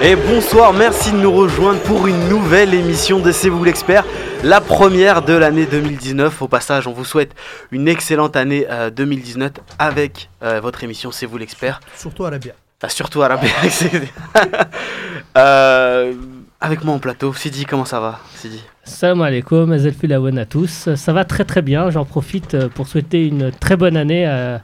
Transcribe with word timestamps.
Et 0.02 0.16
bonsoir, 0.16 0.72
merci 0.72 1.12
de 1.12 1.18
nous 1.18 1.32
rejoindre 1.34 1.82
pour 1.82 2.08
une 2.08 2.30
nouvelle 2.30 2.74
émission 2.74 3.20
de 3.20 3.34
C'est 3.34 3.50
vous 3.50 3.66
l'expert, 3.66 4.06
la 4.44 4.62
première 4.62 5.22
de 5.22 5.34
l'année 5.34 5.66
2019. 5.66 6.42
Au 6.42 6.48
passage, 6.48 6.88
on 6.88 6.94
vous 6.94 7.04
souhaite 7.04 7.36
une 7.72 7.90
excellente 7.90 8.38
année 8.38 8.66
euh, 8.70 8.90
2019 8.92 9.52
avec 9.78 10.30
euh, 10.42 10.62
votre 10.62 10.86
émission 10.86 11.12
C'est 11.12 11.26
vous 11.26 11.38
l'expert. 11.38 11.82
Surtout 11.98 12.24
Arabia. 12.24 12.54
Ah, 12.56 12.63
surtout 12.89 13.23
Arabie. 13.23 13.49
euh, 15.37 16.13
avec 16.61 16.85
moi 16.85 16.95
en 16.95 16.99
plateau, 16.99 17.33
Sidi, 17.35 17.65
comment 17.65 17.85
ça 17.85 18.01
va 18.01 18.21
Sidi? 18.37 18.63
Salam 18.85 19.23
alaikum, 19.23 19.73
Azel 19.73 19.95
Filawan 19.95 20.39
à 20.39 20.47
tous. 20.47 20.95
Ça 20.95 21.13
va 21.13 21.25
très 21.25 21.45
très 21.45 21.63
bien. 21.63 21.91
J'en 21.91 22.05
profite 22.05 22.55
euh, 22.55 22.69
pour 22.69 22.87
souhaiter 22.87 23.27
une 23.27 23.51
très 23.51 23.77
bonne 23.77 23.97
année 23.97 24.27
à, 24.27 24.61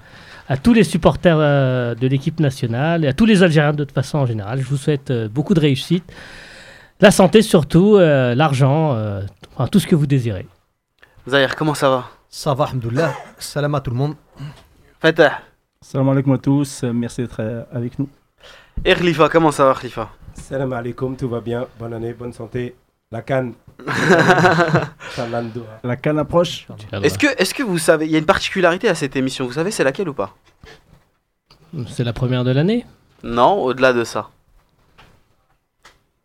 à 0.51 0.57
tous 0.57 0.75
les 0.75 0.83
supporters 0.83 1.37
euh, 1.39 1.95
de 1.95 2.07
l'équipe 2.09 2.41
nationale 2.41 3.05
et 3.05 3.09
à 3.09 3.13
tous 3.13 3.25
les 3.25 3.43
Algériens 3.45 3.73
de 3.73 3.85
toute 3.85 3.95
façon 3.95 4.19
en 4.19 4.27
général. 4.27 4.61
Je 4.61 4.67
vous 4.67 4.77
souhaite 4.77 5.13
euh, 5.13 5.29
beaucoup 5.29 5.55
de 5.55 5.61
réussite, 5.61 6.05
la 7.01 7.13
santé 7.13 7.41
surtout, 7.41 7.97
euh, 7.97 8.35
l'argent, 8.35 8.95
euh, 8.95 9.23
enfin 9.55 9.69
tout 9.69 9.79
ce 9.79 9.87
que 9.87 9.95
vous 9.95 10.09
désirez. 10.09 10.47
Zahir, 11.29 11.55
comment 11.55 11.75
ça 11.75 11.89
va? 11.89 12.11
Ça 12.29 12.53
va, 12.53 12.65
alhamdoulilah. 12.65 13.15
Salam 13.39 13.75
à 13.77 13.81
tout 13.81 13.93
le 13.93 13.97
monde. 13.97 14.17
Fatah 15.01 15.39
Salam 15.91 16.09
alaikum 16.09 16.35
à 16.35 16.39
tous, 16.39 16.85
euh, 16.85 16.93
merci 16.93 17.21
d'être 17.21 17.41
euh, 17.41 17.65
avec 17.73 17.99
nous. 17.99 18.09
et 18.85 18.95
Khalifa, 18.95 19.29
comment 19.29 19.51
ça 19.51 19.65
va 19.65 19.75
Khalifa? 19.75 20.09
Salam 20.35 20.73
alaikum, 20.73 21.17
tout 21.17 21.29
va 21.29 21.41
bien, 21.41 21.67
bonne 21.81 21.93
année, 21.93 22.13
bonne 22.13 22.33
santé. 22.33 22.77
La 23.11 23.23
canne. 23.23 23.55
La 25.83 25.97
canne 25.97 26.21
approche. 26.21 26.69
Est-ce 26.93 27.19
que, 27.19 27.27
est 27.27 27.53
que 27.53 27.65
vous 27.65 27.79
savez, 27.79 28.07
il 28.07 28.13
y 28.13 28.15
a 28.15 28.21
une 28.21 28.25
particularité 28.25 28.89
à 28.89 28.95
cette 28.95 29.17
émission, 29.17 29.47
vous 29.47 29.55
savez 29.55 29.73
c'est 29.73 29.83
laquelle 29.83 30.09
ou 30.09 30.15
pas? 30.15 30.37
C'est 31.89 32.05
la 32.05 32.13
première 32.13 32.45
de 32.45 32.53
l'année? 32.53 32.87
Non, 33.25 33.61
au-delà 33.61 33.93
de 33.93 34.05
ça. 34.05 34.31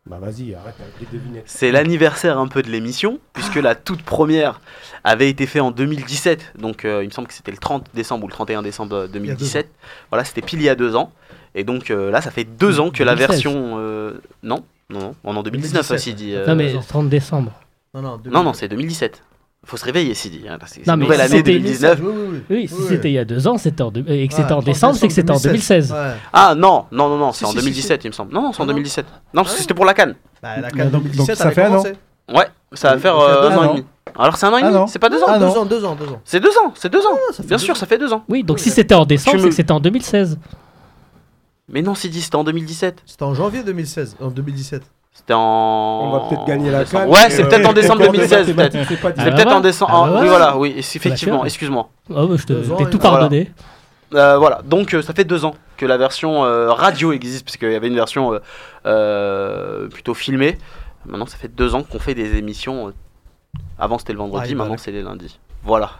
Bah 0.06 0.18
vas-y, 0.20 0.54
arrête 0.54 0.74
avec 0.80 0.94
les 1.00 1.18
devinettes. 1.18 1.42
C'est 1.46 1.72
l'anniversaire 1.72 2.38
un 2.38 2.46
peu 2.46 2.62
de 2.62 2.70
l'émission, 2.70 3.18
puisque 3.32 3.56
la 3.56 3.74
toute 3.74 4.02
première 4.02 4.60
avait 5.02 5.28
été 5.28 5.46
faite 5.46 5.62
en 5.62 5.72
2017. 5.72 6.52
Donc 6.58 6.84
euh, 6.84 7.02
il 7.02 7.06
me 7.06 7.12
semble 7.12 7.26
que 7.26 7.34
c'était 7.34 7.50
le 7.50 7.56
30 7.58 7.86
décembre 7.92 8.24
ou 8.24 8.28
le 8.28 8.32
31 8.32 8.62
décembre 8.62 8.94
euh, 8.96 9.08
2017. 9.08 9.68
Voilà, 10.10 10.24
c'était 10.24 10.42
pile 10.42 10.60
il 10.60 10.64
y 10.64 10.68
a 10.68 10.76
deux 10.76 10.94
ans. 10.94 11.10
Et 11.56 11.64
donc 11.64 11.90
euh, 11.90 12.10
là, 12.10 12.20
ça 12.20 12.30
fait 12.30 12.44
deux 12.44 12.78
ans 12.78 12.90
que 12.90 13.02
la 13.02 13.14
2016. 13.16 13.28
version... 13.28 13.74
euh, 13.78 14.20
non, 14.44 14.64
non, 14.90 15.00
non, 15.00 15.14
on 15.24 15.34
est 15.34 15.38
en 15.38 15.42
2019 15.42 15.90
aussi, 15.90 16.14
dit... 16.14 16.34
euh, 16.34 16.46
Non 16.46 16.54
mais 16.54 16.66
raison. 16.66 16.80
30 16.86 17.08
décembre. 17.08 17.52
Non, 17.94 18.02
non, 18.02 18.20
non, 18.26 18.44
non, 18.44 18.52
c'est 18.52 18.68
2017. 18.68 19.22
Faut 19.64 19.76
se 19.76 19.84
réveiller, 19.84 20.14
Sidi. 20.14 20.42
hein, 20.48 20.58
c'est 20.66 20.86
Non, 20.86 20.94
une 20.94 21.00
nouvelle 21.00 21.18
si 21.18 21.22
année 21.24 21.36
c'était 21.38 21.52
2019. 21.54 22.00
Oui, 22.00 22.06
oui, 22.08 22.22
oui. 22.30 22.42
Oui, 22.50 22.68
si 22.68 22.74
Oui, 22.74 22.84
c'était 22.88 23.10
il 23.10 23.14
y 23.14 23.18
a 23.18 23.24
deux 23.24 23.48
ans, 23.48 23.58
c'était 23.58 23.82
en 23.82 23.90
et 23.90 24.28
que 24.28 24.34
c'était 24.34 24.44
Ouais, 24.44 24.52
en 24.52 24.62
30 24.62 24.64
décembre, 24.64 24.94
c'est 24.96 25.08
que 25.08 25.14
c'était 25.14 25.32
en 25.32 25.40
2016. 25.40 25.90
Ouais. 25.90 25.98
Ah 26.32 26.54
non, 26.56 26.84
non, 26.92 27.08
non, 27.08 27.16
non, 27.18 27.32
c'est 27.32 27.38
Si, 27.38 27.44
en 27.46 27.48
si, 27.48 27.54
si, 27.58 27.62
2017, 27.64 28.04
il 28.04 28.08
me 28.08 28.12
semble. 28.12 28.32
Non, 28.32 28.42
non, 28.42 28.52
c'est 28.52 28.60
en 28.60 28.64
Ah 28.64 28.66
non 28.66 28.72
2017. 28.74 29.06
Non, 29.34 29.42
parce 29.42 29.54
que 29.54 29.58
Ah 29.58 29.62
c'était 29.62 29.74
pour 29.74 29.84
la 29.84 29.94
Cannes. 29.94 30.14
Bah, 30.40 30.60
la 30.60 30.68
Donc- 30.70 30.78
CAN 30.78 30.84
donc 30.90 31.02
2017, 31.04 31.36
ça 31.36 31.50
fait 31.50 31.64
un 31.64 31.74
an. 31.74 31.82
Ouais, 32.32 32.46
ça 32.74 32.94
va 32.94 32.98
faire 33.00 33.18
euh, 33.18 33.48
deux 33.48 33.54
un 33.54 33.58
an 33.58 33.62
et 33.62 33.66
ans. 33.66 33.74
demi. 33.74 33.86
Alors 34.18 34.36
c'est 34.36 34.46
un 34.46 34.52
an 34.52 34.58
et 34.58 34.60
Ah 34.62 34.66
demi 34.66 34.74
non. 34.74 34.86
C'est 34.86 34.98
pas 35.00 35.08
deux 35.08 35.20
ans 35.22 35.26
Ah 35.28 35.38
Deux 35.40 35.46
non. 35.46 35.56
ans, 35.58 35.64
deux 35.66 35.84
ans, 35.84 35.96
deux 35.96 36.08
ans. 36.08 36.20
C'est 36.24 36.40
deux 36.40 36.56
ans, 36.64 36.72
c'est 36.76 36.88
deux 36.92 37.04
ans. 37.04 37.18
ça 37.32 37.42
fait 37.42 37.48
Bien 37.48 37.58
sûr, 37.58 37.72
ans. 37.72 37.74
ça 37.78 37.86
fait 37.86 37.98
deux 37.98 38.12
ans. 38.12 38.22
Oui, 38.28 38.44
donc 38.44 38.60
si 38.60 38.70
c'était 38.70 38.94
en 38.94 39.04
décembre, 39.04 39.40
c'est 39.40 39.48
que 39.48 39.54
c'était 39.54 39.72
en 39.72 39.80
2016. 39.80 40.38
Mais 41.68 41.82
non, 41.82 41.96
Sidi, 41.96 42.20
c'était 42.22 42.36
en 42.36 42.44
2017. 42.44 43.02
C'était 43.04 43.24
en 43.24 43.34
janvier 43.34 43.64
2016, 43.64 44.16
en 44.20 44.28
2017. 44.30 44.82
C'était 45.16 45.32
en. 45.34 45.40
On 45.40 46.10
va 46.10 46.20
peut-être 46.28 46.44
gagner 46.46 46.70
la 46.70 46.84
canne. 46.84 47.08
Ouais, 47.08 47.30
c'est 47.30 47.48
peut-être 47.48 47.66
en 47.68 47.72
décembre 47.72 48.02
Encore 48.02 48.12
2016, 48.12 48.46
des 48.46 48.54
peut-être. 48.54 48.72
c'est 48.86 49.00
bah 49.02 49.12
peut-être 49.12 49.40
en 49.40 49.44
voilà. 49.44 49.60
décembre. 49.60 49.92
Ah 49.94 50.04
ah, 50.06 50.10
bah 50.12 50.18
Oui, 50.22 50.28
voilà. 50.28 50.56
oui, 50.58 50.74
effectivement, 50.76 51.38
sûr. 51.38 51.46
excuse-moi. 51.46 51.88
Oh, 52.10 52.26
bah, 52.26 52.36
je 52.36 52.82
et 52.82 52.90
tout 52.90 52.98
pardonné. 52.98 53.50
Euh, 54.14 54.38
voilà, 54.38 54.60
donc 54.64 54.94
euh, 54.94 55.02
ça 55.02 55.12
fait 55.14 55.24
deux 55.24 55.44
ans 55.44 55.54
que 55.76 55.84
la 55.84 55.96
version 55.96 56.44
euh, 56.44 56.70
radio 56.70 57.12
existe, 57.12 57.44
parce 57.44 57.56
qu'il 57.56 57.72
y 57.72 57.74
avait 57.74 57.88
une 57.88 57.96
version 57.96 58.34
euh, 58.34 58.38
euh, 58.86 59.88
plutôt 59.88 60.14
filmée. 60.14 60.58
Maintenant, 61.06 61.26
ça 61.26 61.36
fait 61.36 61.48
deux 61.48 61.74
ans 61.74 61.82
qu'on 61.82 61.98
fait 61.98 62.14
des 62.14 62.36
émissions. 62.36 62.88
euh, 62.88 62.92
Avant, 63.78 63.98
c'était 63.98 64.12
le 64.12 64.18
vendredi, 64.20 64.50
Ah, 64.52 64.54
maintenant, 64.56 64.76
c'est 64.78 64.92
les 64.92 65.02
lundis. 65.02 65.40
Voilà. 65.64 65.90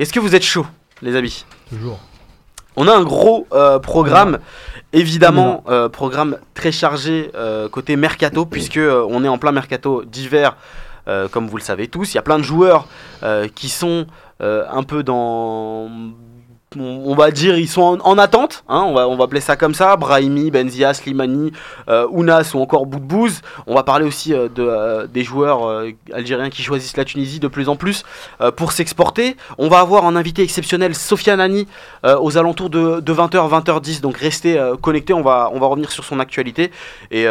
Est-ce 0.00 0.12
que 0.12 0.18
vous 0.18 0.34
êtes 0.34 0.42
chaud, 0.42 0.66
les 1.02 1.14
amis? 1.14 1.44
Toujours. 1.68 1.98
On 2.80 2.86
a 2.86 2.94
un 2.94 3.02
gros 3.02 3.48
euh, 3.52 3.80
programme, 3.80 4.38
évidemment, 4.92 5.64
euh, 5.68 5.88
programme 5.88 6.38
très 6.54 6.70
chargé 6.70 7.32
euh, 7.34 7.68
côté 7.68 7.96
mercato, 7.96 8.46
puisque 8.46 8.78
on 8.78 9.24
est 9.24 9.28
en 9.28 9.36
plein 9.36 9.50
mercato 9.50 10.04
d'hiver, 10.04 10.56
comme 11.32 11.48
vous 11.48 11.56
le 11.56 11.62
savez 11.62 11.88
tous. 11.88 12.12
Il 12.12 12.16
y 12.16 12.18
a 12.18 12.22
plein 12.22 12.38
de 12.38 12.44
joueurs 12.44 12.86
qui 13.54 13.68
sont 13.70 14.06
un 14.40 14.82
peu 14.84 15.02
dans, 15.02 15.88
on, 16.76 17.14
va 17.14 17.30
dire, 17.30 17.56
ils 17.58 17.68
sont 17.68 17.82
en, 17.82 17.98
en 18.00 18.18
attente. 18.18 18.64
hein, 18.68 18.82
on 18.82 19.16
va 19.16 19.24
appeler 19.24 19.40
ça 19.40 19.56
comme 19.56 19.74
ça. 19.74 19.96
Brahimi, 19.96 20.50
Benzia, 20.50 20.92
Slimani, 20.92 21.52
euh, 21.88 22.06
Ounas 22.10 22.52
ou 22.54 22.60
encore 22.60 22.86
Boudbouz. 22.86 23.40
On 23.66 23.74
va 23.74 23.82
parler 23.82 24.04
aussi 24.04 24.34
euh, 24.34 24.48
de, 24.48 24.62
euh, 24.62 25.06
des 25.06 25.24
joueurs 25.24 25.66
euh, 25.66 25.90
algériens 26.12 26.50
qui 26.50 26.62
choisissent 26.62 26.96
la 26.96 27.04
Tunisie 27.04 27.40
de 27.40 27.48
plus 27.48 27.68
en 27.68 27.76
plus 27.76 28.04
pour 28.56 28.72
s'exporter. 28.72 29.36
On 29.56 29.68
va 29.68 29.80
avoir 29.80 30.04
un 30.04 30.16
invité 30.16 30.42
exceptionnel, 30.42 30.94
Sofiane 30.94 31.38
Nani, 31.38 31.66
aux 32.04 32.38
alentours 32.38 32.70
de, 32.70 33.00
de 33.00 33.12
20h, 33.12 33.48
20h10. 33.48 34.00
Donc 34.00 34.16
restez 34.16 34.60
connectés, 34.80 35.12
on 35.12 35.22
va, 35.22 35.50
on 35.52 35.58
va 35.58 35.66
revenir 35.66 35.90
sur 35.90 36.04
son 36.04 36.20
actualité. 36.20 36.70
Et 37.10 37.26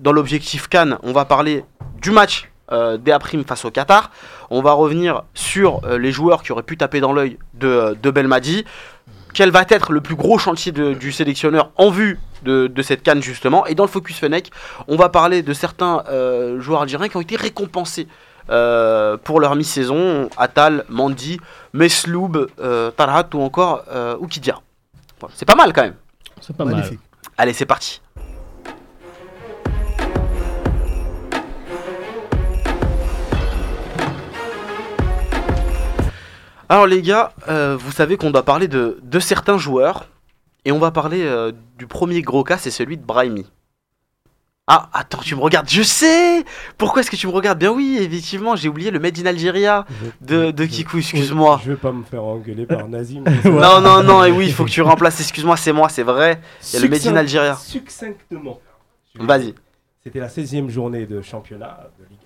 dans 0.00 0.12
l'objectif 0.12 0.68
Cannes, 0.68 0.98
on 1.02 1.12
va 1.12 1.24
parler 1.24 1.64
du 2.00 2.10
match 2.10 2.50
euh, 2.72 2.98
face 3.46 3.64
au 3.64 3.70
Qatar. 3.70 4.10
On 4.50 4.62
va 4.62 4.72
revenir 4.72 5.22
sur 5.34 5.80
euh, 5.84 5.98
les 5.98 6.12
joueurs 6.12 6.42
qui 6.42 6.52
auraient 6.52 6.62
pu 6.62 6.76
taper 6.76 7.00
dans 7.00 7.12
l'œil 7.12 7.38
de, 7.54 7.96
de 8.02 8.10
Belmadi. 8.10 8.64
Quel 9.34 9.50
va 9.50 9.64
être 9.68 9.92
le 9.92 10.00
plus 10.00 10.14
gros 10.14 10.38
chantier 10.38 10.72
de- 10.72 10.94
du 10.94 11.12
sélectionneur 11.12 11.70
en 11.76 11.90
vue 11.90 12.18
de, 12.42 12.68
de 12.68 12.82
cette 12.82 13.02
canne 13.02 13.22
justement? 13.22 13.66
Et 13.66 13.74
dans 13.74 13.84
le 13.84 13.90
Focus 13.90 14.16
Fennec, 14.18 14.50
on 14.88 14.96
va 14.96 15.10
parler 15.10 15.42
de 15.42 15.52
certains 15.52 16.04
euh, 16.08 16.58
joueurs 16.60 16.82
algériens 16.82 17.08
qui 17.08 17.16
ont 17.18 17.20
été 17.20 17.36
récompensés 17.36 18.08
euh, 18.48 19.18
pour 19.18 19.40
leur 19.40 19.54
mi-saison. 19.54 20.30
Atal, 20.38 20.84
Mandi, 20.88 21.38
Mesloub, 21.74 22.48
euh, 22.60 22.90
Tarhat 22.92 23.28
ou 23.34 23.42
encore 23.42 23.82
euh, 23.90 24.16
Oukidia. 24.20 24.60
Voilà, 25.20 25.34
c'est 25.36 25.44
pas 25.44 25.54
mal 25.54 25.74
quand 25.74 25.82
même. 25.82 25.96
C'est 26.40 26.56
pas 26.56 26.64
mal. 26.64 26.76
Magnifique. 26.76 27.00
Allez, 27.36 27.52
c'est 27.52 27.66
parti. 27.66 28.00
Alors 36.68 36.86
les 36.86 37.02
gars, 37.02 37.32
euh, 37.48 37.76
vous 37.78 37.92
savez 37.92 38.16
qu'on 38.16 38.30
doit 38.30 38.42
parler 38.42 38.68
de, 38.68 38.98
de 39.02 39.20
certains 39.20 39.58
joueurs. 39.58 40.08
Et 40.64 40.72
on 40.72 40.78
va 40.80 40.90
parler 40.90 41.22
euh, 41.22 41.52
du 41.78 41.86
premier 41.86 42.22
gros 42.22 42.42
cas, 42.42 42.58
c'est 42.58 42.72
celui 42.72 42.96
de 42.96 43.04
Brahimi. 43.04 43.46
Ah, 44.66 44.88
attends, 44.92 45.20
tu 45.22 45.36
me 45.36 45.40
regardes, 45.40 45.68
je 45.70 45.82
sais 45.82 46.44
Pourquoi 46.76 47.00
est-ce 47.02 47.10
que 47.12 47.14
tu 47.14 47.28
me 47.28 47.32
regardes? 47.32 47.60
Bien 47.60 47.70
oui, 47.70 47.98
effectivement, 48.00 48.56
j'ai 48.56 48.68
oublié 48.68 48.90
le 48.90 48.98
Made 48.98 49.16
in 49.16 49.26
Algeria 49.26 49.86
de, 50.20 50.50
de 50.50 50.64
Kikou, 50.64 50.98
excuse-moi. 50.98 51.60
Je 51.62 51.70
vais 51.70 51.76
pas 51.76 51.92
me 51.92 52.02
faire 52.02 52.24
engueuler 52.24 52.66
par 52.66 52.88
Nazim. 52.88 53.22
Non, 53.44 53.80
non, 53.80 54.02
non, 54.02 54.24
et 54.24 54.32
oui, 54.32 54.46
il 54.46 54.52
faut 54.52 54.64
que 54.64 54.70
tu 54.70 54.82
remplaces, 54.82 55.20
excuse-moi, 55.20 55.56
c'est 55.56 55.72
moi, 55.72 55.88
c'est 55.88 56.02
vrai. 56.02 56.40
Il 56.72 56.74
y 56.74 56.76
a 56.78 56.80
le 56.82 56.88
Made 56.88 57.06
in 57.06 57.14
Algeria. 57.14 57.54
Succinctement. 57.54 58.60
Vas-y. 59.14 59.54
C'était 60.02 60.18
la 60.18 60.28
16e 60.28 60.68
journée 60.68 61.06
de 61.06 61.22
championnat 61.22 61.88
de 62.00 62.04
Ligue 62.04 62.18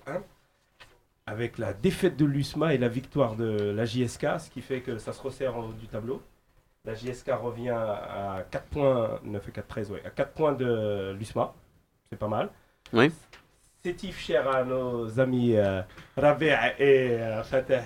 Avec 1.31 1.57
la 1.57 1.71
défaite 1.71 2.17
de 2.17 2.25
l'USMA 2.25 2.73
et 2.73 2.77
la 2.77 2.89
victoire 2.89 3.37
de 3.37 3.71
la 3.71 3.85
JSK, 3.85 4.27
ce 4.37 4.49
qui 4.49 4.59
fait 4.59 4.81
que 4.81 4.97
ça 4.97 5.13
se 5.13 5.21
resserre 5.21 5.55
en 5.55 5.61
haut 5.61 5.71
du 5.71 5.87
tableau. 5.87 6.21
La 6.83 6.93
JSK 6.93 7.31
revient 7.41 7.69
à 7.69 8.43
4 8.51 8.65
points, 8.65 9.19
9 9.23 9.47
et 9.47 9.51
4, 9.53 9.65
13, 9.65 9.91
ouais, 9.91 10.01
à 10.05 10.09
4 10.09 10.33
points 10.33 10.51
de 10.51 11.15
l'USMA. 11.17 11.53
C'est 12.09 12.19
pas 12.19 12.27
mal. 12.27 12.49
Oui. 12.91 13.09
Sétif 13.81 14.19
cher 14.19 14.45
à 14.53 14.65
nos 14.65 15.21
amis 15.21 15.55
euh, 15.55 15.81
et 16.17 17.11
euh, 17.11 17.41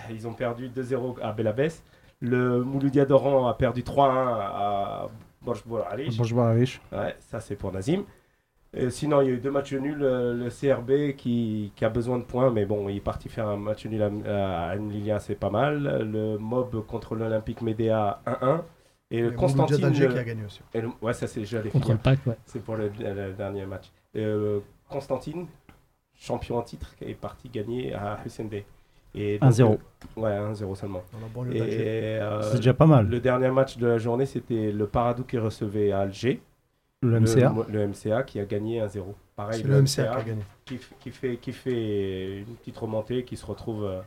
ils 0.09 0.27
ont 0.27 0.33
perdu 0.33 0.69
2-0 0.69 1.21
à 1.21 1.31
Belabès. 1.31 1.83
Le 2.21 2.63
Mouloudia 2.63 3.06
Doran 3.06 3.48
a 3.48 3.53
perdu 3.53 3.83
3-1 3.83 4.09
à 4.09 5.07
Borj 5.44 5.63
Bouralish. 5.68 6.18
Bonjour 6.18 6.41
Arish. 6.41 6.81
Ouais, 6.91 7.15
ça 7.19 7.39
c'est 7.39 7.56
pour 7.56 7.71
Nazim. 7.71 8.06
Sinon, 8.89 9.22
il 9.22 9.27
y 9.27 9.31
a 9.31 9.33
eu 9.33 9.38
deux 9.39 9.51
matchs 9.51 9.74
nuls. 9.74 10.01
euh, 10.04 10.33
Le 10.33 10.50
CRB 10.50 11.16
qui, 11.16 11.72
qui 11.75 11.86
a 11.86 11.89
besoin 11.89 12.18
de 12.18 12.24
points, 12.24 12.51
mais 12.51 12.66
bon, 12.66 12.89
il 12.89 12.98
est 12.98 13.01
parti 13.01 13.30
faire 13.30 13.48
un 13.48 13.57
match 13.57 13.86
nul 13.86 14.01
à, 14.27 14.69
à 14.69 14.75
Lilia, 14.75 15.19
c'est 15.19 15.36
pas 15.36 15.50
mal. 15.50 16.10
Le 16.12 16.38
Mob 16.38 16.86
contre 16.86 17.16
l'Olympique 17.16 17.62
Médéa 17.62 18.22
1-1. 18.25 18.62
Et 19.12 19.22
le 19.22 19.31
Constantine. 19.31 19.77
D'Alger 19.77 20.10
qui 20.10 20.18
a 20.18 20.24
gagné 20.24 20.44
aussi. 20.45 20.62
et 20.74 20.81
le- 20.81 20.89
ouais, 21.01 21.13
ça 21.13 21.27
c'est 21.27 21.45
j'allais 21.45 21.69
Contre 21.69 21.86
finir. 21.86 21.98
le 21.98 22.01
pack, 22.01 22.25
ouais. 22.25 22.38
C'est 22.45 22.62
pour 22.63 22.75
le, 22.75 22.89
le 23.00 23.33
dernier 23.33 23.66
match. 23.68 23.92
Euh, 24.16 24.60
Constantine, 24.89 25.45
champion 26.16 26.57
en 26.57 26.63
titre, 26.63 26.95
est 27.01 27.13
parti 27.13 27.48
gagner 27.50 27.94
à 27.94 28.18
Hussein 28.25 28.45
donc, 28.45 28.63
1-0. 29.16 29.62
euh, 29.63 29.77
Ouais, 30.18 30.31
1-0 30.31 30.75
seulement. 30.75 31.04
Euh, 31.54 32.42
C'est 32.42 32.57
déjà 32.57 32.74
pas 32.74 32.86
mal. 32.88 33.07
le 33.07 33.19
dernier 33.19 33.50
match 33.51 33.77
de 33.77 33.88
la 33.88 33.98
journée, 34.00 34.25
c'était 34.25 34.72
le 34.72 34.88
Paradou 34.88 35.24
qui 35.24 35.38
recevait 35.38 35.92
à 35.92 36.00
Alger. 36.00 36.42
Le 37.01 37.19
MCA. 37.19 37.53
Le, 37.69 37.74
le 37.74 37.88
MCA 37.88 38.24
qui 38.24 38.39
a 38.39 38.45
gagné 38.45 38.81
1-0. 38.81 39.03
Pareil, 39.36 39.62
C'est 39.62 39.68
le 39.68 39.81
MCA 39.81 39.86
qui 39.88 40.00
a 40.01 40.24
gagné. 40.24 40.42
qui, 40.65 40.77
fait, 41.12 41.38
qui 41.38 41.51
fait 41.53 42.39
une 42.39 42.56
petite 42.56 42.77
remontée, 42.77 43.24
qui 43.24 43.36
se 43.38 43.45
retrouve 43.45 43.83
euh, 43.86 44.01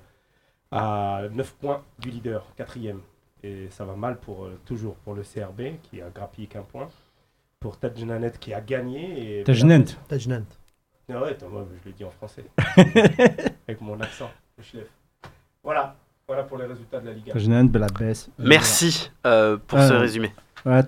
à 0.70 1.22
9 1.30 1.54
points 1.60 1.82
du 1.98 2.10
leader, 2.10 2.44
quatrième. 2.56 3.00
Et 3.42 3.68
ça 3.70 3.84
va 3.84 3.94
mal 3.94 4.18
pour 4.18 4.44
euh, 4.46 4.58
toujours 4.64 4.96
pour 4.96 5.14
le 5.14 5.22
CRB 5.22 5.78
qui 5.82 6.02
a 6.02 6.10
grappillé 6.10 6.48
qu'un 6.48 6.62
point. 6.62 6.88
Pour 7.60 7.76
Tadjnanet 7.78 8.32
qui 8.40 8.52
a 8.54 8.60
gagné. 8.60 9.40
et- 9.40 9.44
Tajnent. 9.44 9.84
Tajnant. 10.08 10.44
Ah 11.10 11.22
ouais, 11.22 11.30
attends, 11.30 11.48
moi 11.48 11.66
je 11.84 11.88
le 11.88 11.94
dis 11.94 12.04
en 12.04 12.10
français. 12.10 12.44
Avec 13.68 13.80
mon 13.80 13.98
accent. 14.00 14.30
le 14.58 14.62
Schleff. 14.64 14.88
Voilà. 15.62 15.96
Voilà 16.26 16.42
pour 16.42 16.58
les 16.58 16.66
résultats 16.66 17.00
de 17.00 17.06
la 17.06 17.12
Ligue 17.14 17.30
1. 17.30 17.32
Tajnent, 17.32 17.68
Belabès. 17.68 18.28
Merci 18.38 19.10
euh, 19.26 19.56
pour 19.56 19.78
Euh, 19.78 19.88
ce 19.88 19.92
résumé. 19.94 20.32
Ouais, 20.66 20.82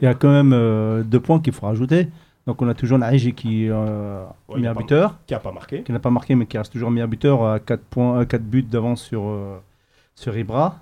Il 0.00 0.04
y 0.04 0.08
a 0.08 0.14
quand 0.14 0.30
même 0.30 0.52
euh, 0.52 1.02
deux 1.02 1.20
points 1.20 1.40
qu'il 1.40 1.52
faut 1.52 1.66
rajouter. 1.66 2.08
Donc 2.46 2.60
on 2.62 2.68
a 2.68 2.74
toujours 2.74 2.98
Naïji 2.98 3.32
qui 3.34 3.66
est 3.66 3.70
euh, 3.70 4.24
Ouais, 4.48 4.56
meilleur 4.56 4.74
pas- 4.74 4.80
buteur, 4.80 5.18
Qui 5.26 5.34
n'a 5.34 5.40
pas 5.40 5.52
marqué. 5.52 5.82
qui 5.82 5.92
n'a 5.92 5.98
pas 6.00 6.10
marqué 6.10 6.34
mais 6.34 6.46
qui 6.46 6.58
reste 6.58 6.72
toujours 6.72 6.90
meilleur 6.90 7.08
buteur 7.08 7.44
à 7.46 7.60
4, 7.60 7.80
points, 7.84 8.24
4 8.24 8.42
buts 8.42 8.62
d'avance 8.62 9.02
sur, 9.02 9.22
euh, 9.28 9.58
sur 10.14 10.36
Ibra 10.36 10.76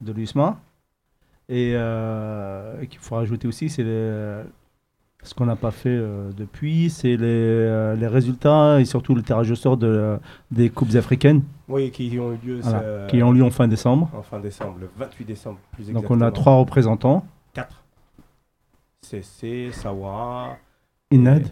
de 0.00 0.12
l'USMA. 0.12 0.58
Et 1.48 1.72
euh, 1.76 2.84
qu'il 2.86 2.98
faut 2.98 3.14
rajouter 3.14 3.46
aussi, 3.48 3.68
c'est 3.70 3.84
ce 3.84 5.34
qu'on 5.34 5.46
n'a 5.46 5.56
pas 5.56 5.70
fait 5.70 5.88
euh, 5.88 6.30
depuis, 6.36 6.90
c'est 6.90 7.16
les, 7.16 7.16
euh, 7.26 7.96
les 7.96 8.06
résultats 8.06 8.80
et 8.80 8.84
surtout 8.84 9.14
le 9.14 9.22
tirage 9.22 9.50
au 9.50 9.54
sort 9.54 9.76
de, 9.76 10.18
des 10.50 10.70
Coupes 10.70 10.94
africaines 10.96 11.42
Oui, 11.68 11.90
qui 11.90 12.16
ont 12.20 12.32
eu 12.32 12.38
lieu 12.46 12.60
voilà, 12.62 13.06
qui 13.08 13.22
ont 13.22 13.32
lieu 13.32 13.42
en 13.42 13.50
fin 13.50 13.66
décembre. 13.68 14.10
en 14.16 14.22
fin 14.22 14.38
décembre, 14.40 14.76
le 14.80 14.90
28 14.96 15.24
décembre 15.24 15.58
plus 15.72 15.84
Donc 15.86 15.96
exactement. 16.04 16.18
on 16.24 16.28
a 16.28 16.30
trois 16.32 16.54
représentants. 16.56 17.24
4. 19.10 19.22
CC, 19.22 19.70
Sawa. 19.72 20.56
Inad. 21.10 21.48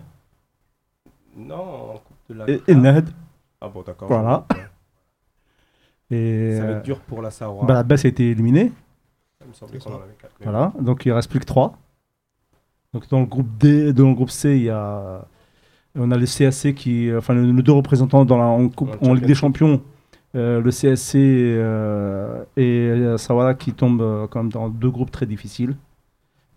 Non, 1.37 1.93
en 1.95 1.99
Coupe 1.99 2.17
de 2.29 2.35
la 2.35 2.51
Et-. 2.51 2.63
Inad. 2.69 3.09
Ah 3.61 3.69
bon, 3.69 3.83
d'accord. 3.83 4.09
Voilà. 4.09 4.47
Et 6.11 6.57
Ça 6.57 6.65
va 6.65 6.71
euh, 6.73 6.77
être 6.79 6.85
dur 6.85 7.01
pour 7.01 7.23
la 7.23 7.31
Sawa. 7.31 7.65
Balabès 7.65 8.05
a 8.05 8.09
été 8.09 8.31
éliminé. 8.31 8.73
Il 9.41 9.49
me 9.49 9.53
semblait 9.53 9.79
C'est 9.79 9.85
qu'on 9.85 9.91
ça. 9.91 9.97
en 9.97 10.03
avait 10.03 10.17
4. 10.21 10.33
Voilà, 10.43 10.73
donc 10.81 11.07
il 11.07 11.13
reste 11.13 11.31
plus 11.31 11.41
que 11.41 11.47
3. 11.47 11.77
Donc 12.93 13.09
dans 13.09 13.21
le 13.21 13.27
groupe 13.27 13.49
D, 13.59 13.93
dans 13.93 14.09
le 14.09 14.15
groupe 14.15 14.31
C, 14.31 14.57
il 14.57 14.65
y 14.65 14.71
a 14.71 15.27
on 15.97 16.11
a 16.11 16.17
le 16.17 16.27
CAC 16.27 16.75
qui 16.75 17.11
enfin 17.17 17.35
nos 17.35 17.63
deux 17.63 17.73
représentants 17.73 18.25
dans 18.25 18.39
la 18.39 18.47
en, 18.47 18.69
coupe, 18.69 18.97
Ligue 19.01 19.27
des 19.27 19.35
Champions, 19.35 19.81
euh, 20.35 20.61
le 20.61 20.71
CAC 20.71 21.15
euh, 21.15 22.45
et 22.57 22.89
euh, 22.91 23.17
Sawala 23.17 23.55
qui 23.55 23.73
tombent 23.73 24.03
euh, 24.03 24.27
quand 24.27 24.43
même 24.43 24.53
dans 24.53 24.69
deux 24.69 24.91
groupes 24.91 25.11
très 25.11 25.27
difficiles. 25.27 25.77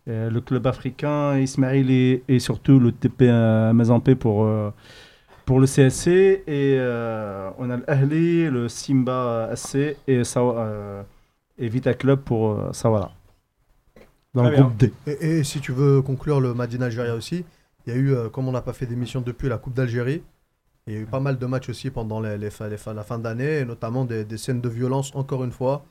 Euh, 0.08 0.30
le 0.30 0.40
club 0.40 0.66
africain, 0.68 1.38
Ismail 1.38 1.92
et, 1.92 2.24
et 2.30 2.40
surtout 2.40 2.80
le 2.80 2.94
TP 2.94 3.24
euh, 3.24 3.74
Mazempé 3.74 4.16
pour 4.16 4.46
euh, 4.46 4.72
pour 5.46 5.60
le 5.60 5.66
CSC 5.68 6.44
et 6.48 6.78
on 7.58 7.70
a 7.70 7.78
l'Ahli, 7.88 8.50
le 8.50 8.68
Simba 8.70 9.50
SC 9.56 9.96
et 10.08 10.22
et 11.60 11.70
Vita 11.70 11.94
Club 11.94 12.20
pour 12.22 12.60
Sawala. 12.74 13.12
Dans 14.34 14.44
le 14.44 14.50
groupe 14.62 14.78
D. 14.78 14.94
Et, 15.08 15.40
et 15.40 15.44
si 15.44 15.60
tu 15.60 15.72
veux 15.72 16.02
conclure 16.02 16.40
le 16.40 16.54
Madin 16.54 16.82
Algérie 16.82 17.12
aussi, 17.12 17.44
il 17.86 17.94
y 17.94 17.96
a 17.96 18.00
eu, 18.00 18.14
comme 18.32 18.48
on 18.48 18.52
n'a 18.52 18.62
pas 18.62 18.74
fait 18.74 18.86
d'émission 18.86 19.22
depuis 19.22 19.48
la 19.50 19.58
Coupe 19.58 19.74
d'Algérie, 19.74 20.22
il 20.86 20.94
y 20.94 20.98
a 20.98 21.00
eu 21.00 21.06
pas 21.06 21.20
mal 21.20 21.38
de 21.38 21.46
matchs 21.46 21.70
aussi 21.70 21.90
pendant 21.90 22.20
les, 22.22 22.38
les 22.38 22.50
fin- 22.50 22.68
les 22.70 22.78
fin- 22.78 22.94
la 22.94 23.04
fin 23.04 23.18
d'année, 23.18 23.66
notamment 23.66 24.06
des, 24.06 24.24
des 24.26 24.38
scènes 24.38 24.62
de 24.62 24.70
violence, 24.70 25.16
encore 25.16 25.44
une 25.44 25.52
fois. 25.52 25.84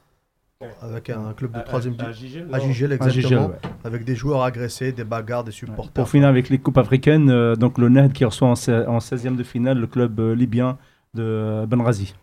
Avec 0.81 1.11
un 1.11 1.33
club 1.35 1.53
de 1.53 1.61
troisième 1.61 1.95
division. 1.97 2.47
à 2.53 2.59
Gigel, 2.59 2.93
exactement. 2.93 3.47
ouais. 3.49 3.55
Avec 3.85 4.05
des 4.05 4.15
joueurs 4.17 4.43
agressés, 4.43 4.91
des 4.93 5.05
bagarres, 5.05 5.45
des 5.45 5.53
supporters. 5.53 5.93
Pour 5.93 6.09
finir 6.09 6.29
avec 6.29 6.49
les 6.49 6.59
coupes 6.59 6.79
africaines, 6.79 7.29
euh, 7.31 7.57
donc 7.57 7.77
le 7.79 7.89
NED 7.91 8.13
qui 8.15 8.25
reçoit 8.25 8.49
en, 8.49 8.55
se- 8.57 8.87
en 8.87 8.99
16e 8.99 9.37
de 9.37 9.43
finale 9.43 9.79
le 9.79 9.87
club 9.87 10.19
euh, 10.19 10.35
libyen 10.35 10.79
de 11.15 11.23
euh, 11.23 11.67
Benrazi. 11.67 12.15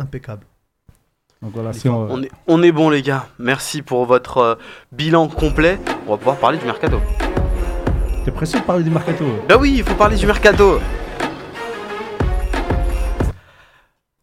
Impeccable. 0.00 0.44
Donc 1.40 1.52
voilà, 1.54 1.72
si 1.72 1.88
on, 1.88 2.10
On 2.10 2.22
est, 2.22 2.30
on 2.48 2.62
est 2.62 2.72
bon 2.72 2.90
les 2.90 3.00
gars, 3.02 3.26
merci 3.38 3.80
pour 3.82 4.04
votre 4.06 4.38
euh, 4.38 4.54
bilan 4.92 5.28
complet. 5.28 5.78
On 6.06 6.10
va 6.12 6.16
pouvoir 6.16 6.36
parler 6.36 6.58
du 6.58 6.64
mercato. 6.66 7.00
T'es 8.24 8.30
pressé 8.32 8.58
de 8.58 8.64
parler 8.64 8.82
du 8.84 8.90
mercato 8.90 9.24
Bah 9.48 9.56
oui, 9.58 9.74
il 9.78 9.84
faut 9.84 9.94
parler 9.94 10.16
du 10.16 10.26
mercato. 10.26 10.78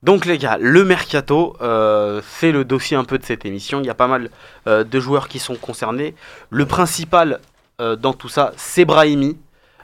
Donc 0.07 0.25
les 0.25 0.37
gars, 0.37 0.57
le 0.61 0.85
mercato, 0.85 1.57
euh, 1.59 2.21
c'est 2.25 2.53
le 2.53 2.63
dossier 2.63 2.95
un 2.95 3.03
peu 3.03 3.17
de 3.17 3.25
cette 3.25 3.45
émission. 3.45 3.81
Il 3.81 3.87
y 3.87 3.89
a 3.89 3.93
pas 3.93 4.07
mal 4.07 4.29
euh, 4.65 4.85
de 4.85 4.99
joueurs 5.01 5.27
qui 5.27 5.37
sont 5.37 5.55
concernés. 5.55 6.15
Le 6.49 6.65
principal 6.65 7.41
euh, 7.81 7.97
dans 7.97 8.13
tout 8.13 8.29
ça, 8.29 8.53
c'est 8.55 8.85
Brahimi, 8.85 9.37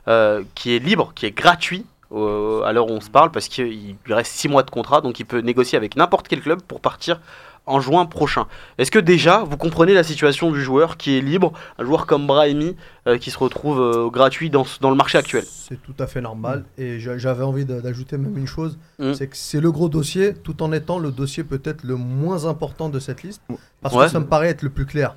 euh, 0.07 0.41
qui 0.55 0.73
est 0.73 0.79
libre, 0.79 1.11
qui 1.13 1.25
est 1.25 1.31
gratuit 1.31 1.85
à 2.09 2.71
l'heure 2.71 2.87
où 2.87 2.93
on 2.93 3.01
se 3.01 3.09
parle, 3.09 3.31
parce 3.31 3.49
qu'il 3.49 3.97
lui 4.05 4.13
reste 4.13 4.31
6 4.31 4.47
mois 4.47 4.63
de 4.63 4.69
contrat, 4.69 5.01
donc 5.01 5.19
il 5.19 5.25
peut 5.25 5.39
négocier 5.39 5.77
avec 5.77 5.97
n'importe 5.97 6.27
quel 6.27 6.41
club 6.41 6.61
pour 6.61 6.79
partir 6.79 7.19
en 7.65 7.79
juin 7.79 8.05
prochain. 8.05 8.45
Est-ce 8.77 8.91
que 8.91 8.99
déjà, 8.99 9.43
vous 9.43 9.55
comprenez 9.57 9.93
la 9.93 10.03
situation 10.03 10.51
du 10.51 10.61
joueur 10.61 10.97
qui 10.97 11.17
est 11.17 11.21
libre, 11.21 11.53
un 11.79 11.85
joueur 11.85 12.05
comme 12.05 12.27
Brahimi, 12.27 12.75
euh, 13.07 13.17
qui 13.17 13.31
se 13.31 13.37
retrouve 13.37 13.79
euh, 13.79 14.09
gratuit 14.09 14.49
dans, 14.49 14.65
dans 14.81 14.89
le 14.89 14.95
marché 14.95 15.17
actuel? 15.17 15.43
C'est 15.47 15.81
tout 15.81 15.95
à 15.99 16.07
fait 16.07 16.19
normal. 16.21 16.65
Et 16.77 16.99
j'a- 16.99 17.17
j'avais 17.17 17.43
envie 17.43 17.63
d'ajouter 17.65 18.17
même 18.17 18.37
une 18.37 18.47
chose, 18.47 18.77
Mm. 18.99 19.13
c'est 19.13 19.27
que 19.27 19.37
c'est 19.37 19.61
le 19.61 19.71
gros 19.71 19.87
dossier, 19.89 20.33
tout 20.33 20.61
en 20.61 20.71
étant 20.73 20.99
le 20.99 21.11
dossier 21.11 21.43
peut-être 21.43 21.83
le 21.83 21.95
moins 21.95 22.45
important 22.45 22.89
de 22.89 22.99
cette 22.99 23.23
liste, 23.23 23.41
parce 23.81 23.95
Ouais. 23.95 24.05
que 24.05 24.11
ça 24.11 24.19
me 24.19 24.25
paraît 24.27 24.49
être 24.49 24.61
le 24.61 24.69
plus 24.69 24.85
clair. 24.85 25.15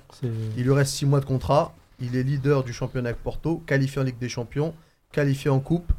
Il 0.56 0.64
lui 0.64 0.72
reste 0.72 0.92
6 0.94 1.06
mois 1.06 1.20
de 1.20 1.24
contrat, 1.26 1.74
il 2.00 2.14
est 2.16 2.22
leader 2.22 2.62
du 2.62 2.72
championnat 2.72 3.08
avec 3.10 3.22
Porto, 3.22 3.62
qualifié 3.66 4.00
en 4.00 4.04
Ligue 4.04 4.18
des 4.18 4.28
Champions, 4.28 4.72
qualifié 5.12 5.50
en 5.50 5.60
Coupe. 5.60 5.92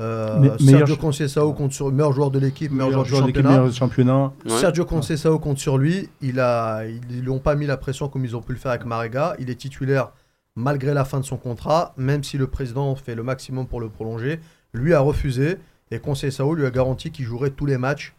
Euh, 0.00 0.36
Me- 0.38 0.40
meilleur 0.40 0.60
Sergio 0.60 0.86
ch- 0.94 0.98
Conceição 0.98 1.52
compte 1.52 1.72
sur 1.72 1.92
meilleur 1.92 2.12
joueur 2.12 2.30
de 2.30 2.38
l'équipe, 2.38 2.72
meilleur, 2.72 2.90
joueur 2.90 3.02
du 3.04 3.10
joueur 3.10 3.22
d'équipe, 3.26 3.42
championnat. 3.42 3.58
meilleur 3.60 3.74
championnat. 3.74 4.32
Ouais. 4.46 4.58
Sergio 4.58 4.84
Conceição 4.86 5.38
compte 5.38 5.58
sur 5.58 5.76
lui. 5.78 6.08
Il 6.22 6.40
a, 6.40 6.84
ils 6.86 7.20
lui 7.20 7.28
ont 7.28 7.38
pas 7.38 7.54
mis 7.54 7.66
la 7.66 7.76
pression 7.76 8.08
comme 8.08 8.24
ils 8.24 8.34
ont 8.34 8.40
pu 8.40 8.52
le 8.52 8.58
faire 8.58 8.70
avec 8.70 8.86
Marega. 8.86 9.34
Il 9.38 9.50
est 9.50 9.54
titulaire 9.56 10.12
malgré 10.56 10.94
la 10.94 11.04
fin 11.04 11.20
de 11.20 11.24
son 11.24 11.36
contrat, 11.36 11.92
même 11.96 12.24
si 12.24 12.38
le 12.38 12.46
président 12.46 12.94
fait 12.96 13.14
le 13.14 13.22
maximum 13.22 13.66
pour 13.66 13.80
le 13.80 13.88
prolonger. 13.88 14.40
Lui 14.72 14.94
a 14.94 15.00
refusé 15.00 15.58
et 15.90 15.98
Conceição 15.98 16.54
lui 16.54 16.64
a 16.66 16.70
garanti 16.70 17.10
qu'il 17.10 17.24
jouerait 17.24 17.50
tous 17.50 17.66
les 17.66 17.76
matchs, 17.78 18.14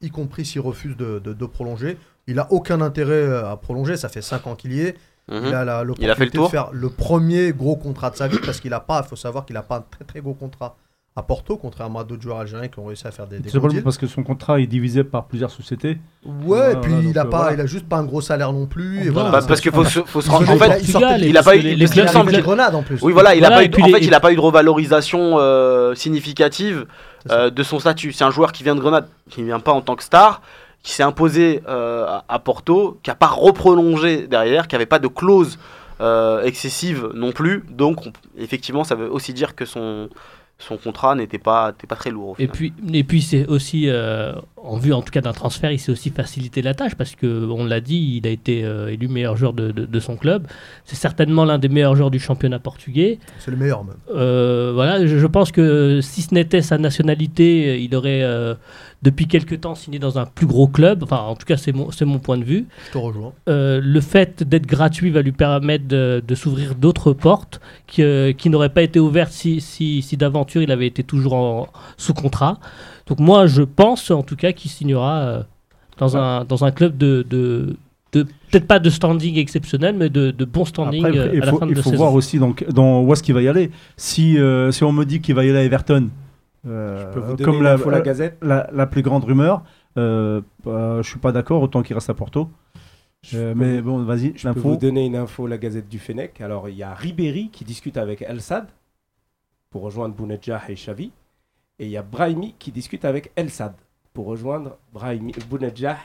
y 0.00 0.10
compris 0.10 0.44
s'il 0.44 0.60
refuse 0.60 0.96
de, 0.96 1.18
de- 1.18 1.32
de 1.32 1.46
prolonger. 1.46 1.98
Il 2.28 2.38
a 2.38 2.50
aucun 2.52 2.80
intérêt 2.80 3.12
euh, 3.14 3.50
à 3.50 3.56
prolonger. 3.56 3.96
Ça 3.96 4.08
fait 4.08 4.22
5 4.22 4.46
ans 4.46 4.54
qu'il 4.54 4.72
y 4.72 4.80
est. 4.80 4.96
Mhm. 5.28 5.42
Il 5.46 5.54
a 5.54 5.64
la- 5.64 5.84
Il 5.98 6.10
a 6.10 6.14
fait 6.14 6.24
le 6.24 6.26
l'opportunité 6.26 6.26
de 6.26 6.32
tour 6.32 6.50
faire 6.50 6.68
le 6.72 6.88
premier 6.88 7.52
gros 7.52 7.76
contrat 7.76 8.10
de 8.10 8.16
sa 8.16 8.28
vie 8.28 8.38
parce 8.44 8.60
qu'il 8.60 8.72
a 8.72 8.80
pas, 8.80 9.02
il 9.04 9.08
faut 9.08 9.16
savoir 9.16 9.44
qu'il 9.44 9.56
a 9.56 9.62
pas 9.62 9.78
un 9.78 9.84
très 9.90 10.04
très 10.04 10.20
gros 10.20 10.34
contrat 10.34 10.76
à 11.18 11.22
Porto, 11.22 11.56
contrairement 11.56 12.00
à 12.00 12.04
d'autres 12.04 12.20
joueurs 12.20 12.40
algériens 12.40 12.68
qui 12.68 12.78
ont 12.78 12.84
réussi 12.84 13.06
à 13.06 13.10
faire 13.10 13.26
des, 13.26 13.38
des 13.38 13.48
C'est 13.48 13.58
parce 13.82 13.96
que 13.96 14.06
son 14.06 14.22
contrat 14.22 14.60
est 14.60 14.66
divisé 14.66 15.02
par 15.02 15.24
plusieurs 15.24 15.50
sociétés. 15.50 15.96
Ouais, 16.26 16.32
Voilà, 16.42 16.72
et 16.72 16.76
puis 16.76 16.92
il 17.08 17.18
a 17.18 17.22
euh, 17.22 17.24
pas, 17.24 17.38
voilà. 17.38 17.52
il 17.54 17.60
a 17.62 17.66
juste 17.66 17.88
pas 17.88 17.96
un 17.96 18.04
gros 18.04 18.20
salaire 18.20 18.52
non 18.52 18.66
plus. 18.66 19.06
Et 19.06 19.08
voilà. 19.08 19.30
Bah, 19.30 19.40
parce 19.48 19.62
qu'il 19.62 19.72
faut 19.72 19.84
se, 19.86 20.00
faut 20.00 20.20
se 20.20 20.26
Il 20.26 20.30
rendre. 20.30 20.50
En 20.52 20.56
fait, 20.58 20.78
il 20.82 20.88
sortait- 20.88 21.20
il 21.26 21.36
a 21.38 21.42
pas 21.42 21.56
eu. 21.56 21.60
les- 21.60 21.98
arrive 21.98 22.32
de 22.36 22.40
Grenade 22.42 22.74
en 22.74 22.82
plus. 22.82 23.00
Oui, 23.00 23.14
voilà, 23.14 23.34
il 23.34 23.42
a 23.44 23.48
Voilà, 23.48 23.66
pas 23.68 23.78
eu. 23.78 23.82
En 23.82 23.88
fait, 23.88 24.04
il 24.04 24.12
a 24.12 24.20
pas 24.20 24.30
eu 24.32 24.36
de 24.36 24.40
revalorisation 24.40 25.38
euh, 25.38 25.94
significative 25.94 26.86
euh, 27.30 27.48
de 27.48 27.62
son 27.62 27.78
statut. 27.78 28.12
C'est 28.12 28.24
un 28.24 28.30
joueur 28.30 28.52
qui 28.52 28.62
vient 28.62 28.74
de 28.74 28.80
Grenade, 28.80 29.08
qui 29.30 29.40
ne 29.40 29.46
vient 29.46 29.60
pas 29.60 29.72
en 29.72 29.80
tant 29.80 29.96
que 29.96 30.02
star, 30.02 30.42
qui 30.82 30.92
s'est 30.92 31.02
imposé 31.02 31.62
euh, 31.66 32.06
à, 32.28 32.38
Porto, 32.40 33.00
qui 33.02 33.10
a 33.10 33.14
pas 33.14 33.26
reprolongé 33.28 34.26
derrière, 34.26 34.68
qui 34.68 34.76
avait 34.76 34.84
pas 34.86 34.98
de 34.98 35.08
clause 35.08 35.58
euh, 36.02 36.42
excessive 36.42 37.08
non 37.14 37.32
plus. 37.32 37.64
Donc, 37.70 38.06
on- 38.06 38.12
effectivement, 38.38 38.84
ça 38.84 38.94
veut 38.96 39.10
aussi 39.10 39.32
dire 39.32 39.54
que 39.54 39.64
son 39.64 40.10
son 40.58 40.76
contrat 40.76 41.14
n'était 41.14 41.38
pas, 41.38 41.72
pas 41.72 41.96
très 41.96 42.10
lourd. 42.10 42.30
au 42.30 42.36
Et 42.38 42.48
puis, 42.48 42.72
et 42.92 43.04
puis 43.04 43.22
c'est 43.22 43.46
aussi, 43.46 43.88
euh, 43.88 44.34
en 44.66 44.76
vue 44.78 44.92
en 44.92 45.02
tout 45.02 45.10
cas 45.10 45.20
d'un 45.20 45.32
transfert, 45.32 45.70
il 45.72 45.78
s'est 45.78 45.92
aussi 45.92 46.10
facilité 46.10 46.60
la 46.62 46.74
tâche 46.74 46.94
parce 46.94 47.14
que 47.14 47.46
on 47.50 47.64
l'a 47.64 47.80
dit, 47.80 48.18
il 48.22 48.26
a 48.26 48.30
été 48.30 48.64
euh, 48.64 48.88
élu 48.92 49.08
meilleur 49.08 49.36
joueur 49.36 49.52
de, 49.52 49.70
de- 49.70 49.86
de 49.86 50.00
son 50.00 50.16
club. 50.16 50.46
C'est 50.84 50.96
certainement 50.96 51.44
l'un 51.44 51.58
des 51.58 51.68
meilleurs 51.68 51.94
joueurs 51.96 52.10
du 52.10 52.18
championnat 52.18 52.58
portugais. 52.58 53.18
C'est 53.38 53.50
le 53.50 53.56
meilleur 53.56 53.84
même. 53.84 53.96
Euh, 54.14 54.72
voilà, 54.74 55.06
je, 55.06 55.18
je 55.18 55.26
pense 55.26 55.52
que 55.52 56.00
si 56.02 56.22
ce 56.22 56.34
n'était 56.34 56.62
sa 56.62 56.78
nationalité, 56.78 57.80
il 57.82 57.94
aurait 57.94 58.22
euh, 58.22 58.54
depuis 59.02 59.26
quelque 59.26 59.54
temps 59.54 59.74
signé 59.74 59.98
dans 59.98 60.18
un 60.18 60.26
plus 60.26 60.46
gros 60.46 60.66
club. 60.66 61.02
Enfin, 61.02 61.18
en 61.18 61.36
tout 61.36 61.46
cas, 61.46 61.56
c'est 61.56 61.72
mon, 61.72 62.18
point 62.18 62.38
de 62.38 62.44
vue. 62.44 62.66
Je 62.88 62.92
te 62.92 62.98
rejoins. 62.98 63.32
Le 63.46 64.00
fait 64.00 64.42
d'être 64.42 64.66
gratuit 64.66 65.10
va 65.10 65.22
lui 65.22 65.32
permettre 65.32 65.86
de, 65.86 66.22
de 66.26 66.34
s'ouvrir 66.34 66.74
d'autres 66.74 67.12
portes 67.12 67.60
qui, 67.86 68.02
qui 68.36 68.50
n'auraient 68.50 68.70
pas 68.72 68.82
été 68.82 68.98
ouvertes 68.98 69.32
si, 69.32 69.60
si, 69.60 70.02
si 70.02 70.16
d'aventure 70.16 70.62
il 70.62 70.70
avait 70.72 70.86
été 70.86 71.02
toujours 71.04 71.34
en- 71.34 71.68
sous 71.96 72.14
contrat. 72.14 72.58
Donc 73.06 73.18
moi, 73.20 73.46
je 73.46 73.62
pense 73.62 74.10
en 74.10 74.22
tout 74.22 74.36
cas 74.36 74.52
qu'il 74.52 74.70
signera 74.70 75.20
euh, 75.20 75.42
dans, 75.98 76.16
un, 76.16 76.44
dans 76.44 76.64
un 76.64 76.70
club 76.72 76.96
de... 76.96 77.24
de, 77.28 77.76
de- 78.12 78.22
Peut-être 78.50 78.66
pas 78.66 78.78
de 78.78 78.90
standing 78.90 79.36
exceptionnel, 79.38 79.94
mais 79.96 80.08
de, 80.08 80.30
de 80.30 80.44
bon 80.44 80.64
standing 80.64 81.04
Après, 81.04 81.18
euh, 81.18 81.30
il 81.34 81.42
à 81.42 81.46
la 81.46 81.52
faut, 81.52 81.58
fin 81.58 81.66
de 81.66 81.70
il 81.72 81.76
faut 81.76 81.82
saison. 81.90 81.96
voir 81.96 82.14
aussi 82.14 82.38
donc, 82.38 82.64
dans 82.68 83.02
où 83.02 83.12
est-ce 83.12 83.22
qu'il 83.22 83.34
va 83.34 83.42
y 83.42 83.48
aller. 83.48 83.70
Si, 83.96 84.38
euh, 84.38 84.70
si 84.72 84.84
on 84.84 84.92
me 84.92 85.04
dit 85.04 85.20
qu'il 85.20 85.34
va 85.34 85.44
y 85.44 85.50
aller 85.50 85.58
à 85.58 85.62
Everton, 85.64 86.08
euh, 86.66 86.98
Je 87.00 87.14
peux 87.14 87.20
vous 87.20 87.36
donner 87.36 87.44
comme 87.44 87.62
la, 87.62 87.76
la 87.76 88.00
Gazette. 88.00 88.38
la, 88.42 88.68
la 88.72 88.86
plus 88.86 89.02
grande 89.02 89.24
rumeur, 89.24 89.62
euh, 89.98 90.40
euh, 90.66 91.02
je 91.02 91.08
suis 91.08 91.18
pas 91.18 91.32
d'accord, 91.32 91.62
autant 91.62 91.82
qu'il 91.82 91.94
reste 91.94 92.10
à 92.10 92.14
Porto. 92.14 92.48
Euh, 93.34 93.54
mais 93.56 93.82
bon, 93.82 94.02
vas-y, 94.04 94.32
Je 94.36 94.48
peux 94.48 94.60
vous 94.60 94.76
donner 94.76 95.04
une 95.04 95.16
info, 95.16 95.46
la 95.46 95.58
Gazette 95.58 95.88
du 95.88 95.98
Fennec. 95.98 96.40
Alors, 96.40 96.68
il 96.68 96.76
y 96.76 96.82
a 96.82 96.94
Ribéry 96.94 97.50
qui 97.52 97.64
discute 97.64 97.96
avec 97.96 98.22
El 98.22 98.40
Sad 98.40 98.66
pour 99.70 99.82
rejoindre 99.82 100.14
Bounedjah 100.14 100.62
et 100.68 100.74
Xavi. 100.74 101.10
Et 101.78 101.84
il 101.86 101.90
y 101.90 101.96
a 101.96 102.02
Brahimi 102.02 102.54
qui 102.58 102.72
discute 102.72 103.04
avec 103.04 103.32
El 103.36 103.50
Sad 103.50 103.74
pour 104.14 104.26
rejoindre 104.26 104.78
Brahimi, 104.92 105.32
Bounedjah 105.50 105.98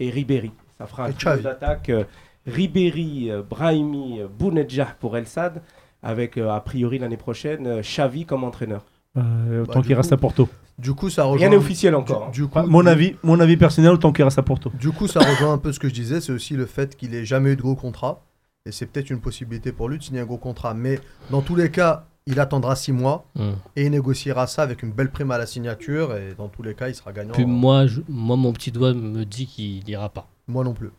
et 0.00 0.10
Ribéry. 0.10 0.50
Ça 0.78 0.86
fera 0.86 1.04
un 1.06 1.12
trio 1.12 1.36
d'attaque 1.36 1.88
euh, 1.90 2.04
Ribéry, 2.46 3.30
euh, 3.30 3.42
Brahimi, 3.48 4.20
euh, 4.20 4.26
Bounedjah 4.28 4.96
pour 4.98 5.16
El 5.16 5.26
Sad, 5.26 5.62
avec 6.02 6.36
euh, 6.36 6.50
a 6.50 6.60
priori 6.60 6.98
l'année 6.98 7.16
prochaine 7.16 7.66
euh, 7.66 7.80
Xavi 7.80 8.26
comme 8.26 8.44
entraîneur. 8.44 8.84
Euh, 9.16 9.64
Bah, 9.66 9.80
qu'il 9.82 9.94
reste 9.94 10.12
à 10.12 10.16
Porto. 10.16 10.48
Du 10.76 10.92
coup, 10.94 11.08
ça 11.08 11.22
rejoint. 11.22 11.38
Rien 11.46 11.50
n'est 11.50 11.56
officiel 11.64 11.94
encore. 11.94 12.24
hein. 12.24 12.30
Du, 12.32 12.40
du 12.42 12.46
coup, 12.48 12.58
Enfin, 12.58 12.66
mon, 12.68 12.82
du- 12.82 12.88
avis, 12.88 13.16
mon 13.22 13.38
avis 13.38 13.56
personnel, 13.56 13.96
tant 14.00 14.12
qu'il 14.12 14.24
reste 14.24 14.40
à 14.40 14.42
Porto. 14.42 14.72
Du 14.80 14.90
coup, 14.90 15.06
ça 15.06 15.20
rejoint 15.20 15.52
un 15.52 15.58
peu 15.58 15.70
ce 15.72 15.78
que 15.78 15.88
je 15.88 15.94
disais, 15.94 16.20
c'est 16.20 16.32
aussi 16.32 16.54
le 16.54 16.66
fait 16.66 16.96
qu'il 16.96 17.14
ait 17.14 17.24
jamais 17.24 17.52
eu 17.52 17.56
de 17.56 17.62
gros 17.62 17.76
contrat. 17.76 18.20
Et 18.66 18.72
c'est 18.72 18.86
peut-être 18.86 19.10
une 19.10 19.20
possibilité 19.20 19.70
pour 19.70 19.88
lui 19.88 19.98
de 19.98 20.02
signer 20.02 20.20
un 20.20 20.24
gros 20.24 20.38
contrat. 20.38 20.74
Mais 20.74 20.98
dans 21.30 21.42
tous 21.42 21.54
les 21.54 21.70
cas, 21.70 22.06
il 22.26 22.40
attendra 22.40 22.74
six 22.76 22.92
mois 22.92 23.24
Hmm. 23.34 23.52
et 23.76 23.84
il 23.84 23.90
négociera 23.90 24.46
ça 24.46 24.62
avec 24.62 24.82
une 24.82 24.92
belle 24.92 25.10
prime 25.10 25.30
à 25.30 25.38
la 25.38 25.46
signature. 25.46 26.16
Et 26.16 26.34
dans 26.36 26.48
tous 26.48 26.62
les 26.62 26.74
cas, 26.74 26.88
il 26.88 26.94
sera 26.94 27.12
gagnant. 27.12 27.32
Puis 27.34 27.44
moi, 27.44 27.86
je- 27.86 28.00
moi, 28.08 28.36
mon 28.36 28.52
petit 28.52 28.70
doigt 28.70 28.94
me 28.94 29.24
dit 29.24 29.46
qu'il 29.46 29.84
n'ira 29.84 30.08
pas. 30.08 30.26
Moi 30.48 30.64
non 30.64 30.72
plus. 30.74 30.90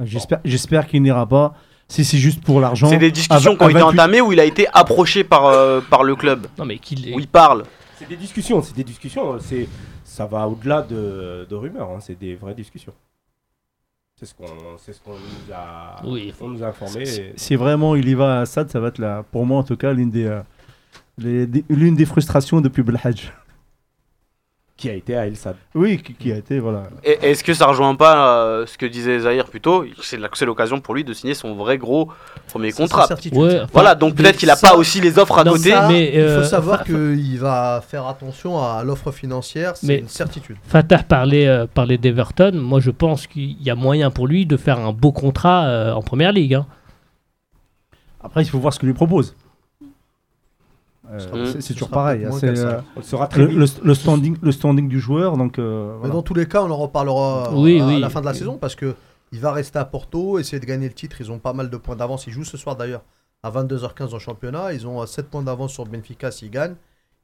J'espère 0.00 0.40
j'espère 0.44 0.86
qu'il 0.86 1.02
n'ira 1.02 1.26
pas. 1.26 1.54
Si 1.88 2.04
c'est 2.04 2.18
juste 2.18 2.42
pour 2.44 2.60
l'argent. 2.60 2.88
C'est 2.88 2.98
des 2.98 3.10
discussions 3.10 3.56
qui 3.56 3.62
ont 3.62 3.68
été 3.70 3.78
28 3.80 4.00
entamées 4.00 4.20
où 4.20 4.30
il 4.32 4.40
a 4.40 4.44
été 4.44 4.66
approché 4.74 5.24
par, 5.24 5.46
euh, 5.46 5.80
par 5.80 6.04
le 6.04 6.14
club. 6.16 6.46
Non, 6.58 6.66
mais 6.66 6.78
qu'il 6.78 7.14
Où 7.14 7.18
il 7.18 7.26
parle. 7.28 7.64
C'est 7.98 8.06
des 8.08 8.16
discussions, 8.16 8.62
c'est 8.62 8.76
des 8.76 8.84
discussions. 8.84 9.38
C'est, 9.40 9.66
ça 10.04 10.26
va 10.26 10.46
au-delà 10.46 10.82
de, 10.82 11.46
de 11.48 11.54
rumeurs. 11.56 11.90
hein, 11.90 11.98
C'est 12.00 12.18
des 12.18 12.36
vraies 12.36 12.54
discussions. 12.54 12.92
C'est 14.18 14.26
ce 14.26 14.34
qu'on, 14.34 14.46
c'est 14.78 14.92
ce 14.92 15.00
qu'on 15.00 15.12
nous 15.12 15.52
a, 15.54 16.02
Oui. 16.04 16.34
on 16.40 16.48
nous 16.48 16.62
a 16.64 16.68
informé. 16.68 17.04
Si- 17.06 17.20
et- 17.20 17.32
Si 17.36 17.54
vraiment 17.54 17.94
il 17.94 18.08
y 18.08 18.14
va 18.14 18.38
à 18.38 18.40
Assad, 18.40 18.68
ça 18.68 18.80
va 18.80 18.88
être 18.88 18.98
là, 18.98 19.24
pour 19.30 19.46
moi 19.46 19.58
en 19.58 19.62
tout 19.62 19.76
cas, 19.76 19.92
l'une 19.92 20.10
des, 20.10 20.24
euh, 20.24 20.40
des- 21.18 21.64
l'une 21.68 21.94
des 21.94 22.04
frustrations 22.04 22.60
depuis 22.60 22.82
Belhadj. 22.82 23.30
Qui 24.78 24.88
a 24.88 24.92
été 24.94 25.16
à 25.16 25.26
El 25.26 25.34
Sad. 25.36 25.56
Oui, 25.74 26.00
qui, 26.00 26.14
qui 26.14 26.30
a 26.30 26.36
été, 26.36 26.60
voilà. 26.60 26.84
Et 27.02 27.18
est-ce 27.22 27.42
que 27.42 27.52
ça 27.52 27.66
rejoint 27.66 27.96
pas 27.96 28.44
euh, 28.44 28.64
ce 28.64 28.78
que 28.78 28.86
disait 28.86 29.18
Zahir 29.18 29.46
plus 29.46 29.60
tôt 29.60 29.84
C'est 30.00 30.16
l'occasion 30.46 30.80
pour 30.80 30.94
lui 30.94 31.02
de 31.02 31.12
signer 31.12 31.34
son 31.34 31.52
vrai 31.56 31.78
gros 31.78 32.12
premier 32.46 32.70
contrat. 32.70 33.02
c'est 33.02 33.08
certitude. 33.08 33.36
Ouais, 33.36 33.62
Voilà, 33.72 33.96
donc 33.96 34.14
peut-être 34.14 34.36
qu'il 34.36 34.46
n'a 34.46 34.54
pas 34.54 34.76
aussi 34.76 35.00
les 35.00 35.18
offres 35.18 35.36
à 35.36 35.42
dans 35.42 35.54
côté. 35.54 35.70
Ça, 35.70 35.88
Mais, 35.88 36.12
il 36.14 36.20
euh, 36.20 36.42
faut 36.42 36.48
savoir 36.48 36.78
fa- 36.78 36.84
qu'il 36.84 37.38
va 37.40 37.82
faire 37.88 38.06
attention 38.06 38.56
à 38.62 38.84
l'offre 38.84 39.10
financière, 39.10 39.76
c'est 39.76 39.86
Mais- 39.88 39.98
une 39.98 40.08
certitude. 40.08 40.56
Fatah 40.62 40.98
parlait, 41.02 41.48
euh, 41.48 41.66
parlait 41.66 41.98
d'Everton. 41.98 42.52
Moi, 42.54 42.78
je 42.78 42.92
pense 42.92 43.26
qu'il 43.26 43.60
y 43.60 43.70
a 43.70 43.74
moyen 43.74 44.12
pour 44.12 44.28
lui 44.28 44.46
de 44.46 44.56
faire 44.56 44.78
un 44.78 44.92
beau 44.92 45.10
contrat 45.10 45.64
euh, 45.66 45.92
en 45.92 46.02
première 46.02 46.30
ligue. 46.30 46.54
hein. 46.54 46.66
Après, 48.22 48.42
il 48.42 48.48
faut 48.48 48.60
voir 48.60 48.72
ce 48.72 48.78
qu'il 48.78 48.86
lui 48.88 48.94
propose. 48.94 49.34
Euh, 51.10 51.18
sera- 51.18 51.46
c'est- 51.46 51.52
ce 51.52 51.60
c'est 51.60 51.72
toujours 51.74 51.88
sera 51.88 51.96
pareil. 52.02 52.24
hein, 52.24 52.30
euh, 52.42 52.80
On 52.96 53.00
le 53.00 53.04
saura 53.04 53.26
très 53.28 53.40
le, 53.40 53.46
vite. 53.46 53.58
le- 53.58 53.88
le 53.88 53.94
standing, 53.94 54.36
le 54.42 54.52
standing 54.52 54.88
du 54.88 55.00
joueur, 55.00 55.36
donc 55.36 55.58
euh, 55.58 55.94
voilà. 55.98 56.14
dans 56.14 56.22
tous 56.22 56.34
les 56.34 56.46
cas, 56.46 56.62
on 56.62 56.70
en 56.70 56.76
reparlera 56.76 57.50
Oui, 57.54 57.80
à 57.80 57.86
oui. 57.86 58.00
la 58.00 58.10
fin 58.10 58.20
de 58.20 58.26
la 58.26 58.34
saison 58.34 58.58
parce 58.58 58.74
que 58.74 58.94
il 59.32 59.40
va 59.40 59.52
rester 59.52 59.78
à 59.78 59.84
Porto, 59.84 60.38
essayer 60.38 60.60
de 60.60 60.66
gagner 60.66 60.88
le 60.88 60.94
titre. 60.94 61.16
Ils 61.20 61.30
ont 61.30 61.38
pas 61.38 61.52
mal 61.52 61.68
de 61.70 61.76
points 61.76 61.96
d'avance. 61.96 62.26
Ils 62.26 62.32
jouent 62.32 62.44
ce 62.44 62.56
soir 62.56 62.76
d'ailleurs 62.76 63.02
à 63.42 63.50
22h15 63.50 64.14
en 64.14 64.18
championnat. 64.18 64.72
Ils 64.72 64.86
ont 64.86 65.04
7 65.06 65.28
points 65.28 65.42
d'avance 65.42 65.72
sur 65.72 65.84
Benfica 65.84 66.30
s'ils 66.30 66.50
gagnent 66.50 66.76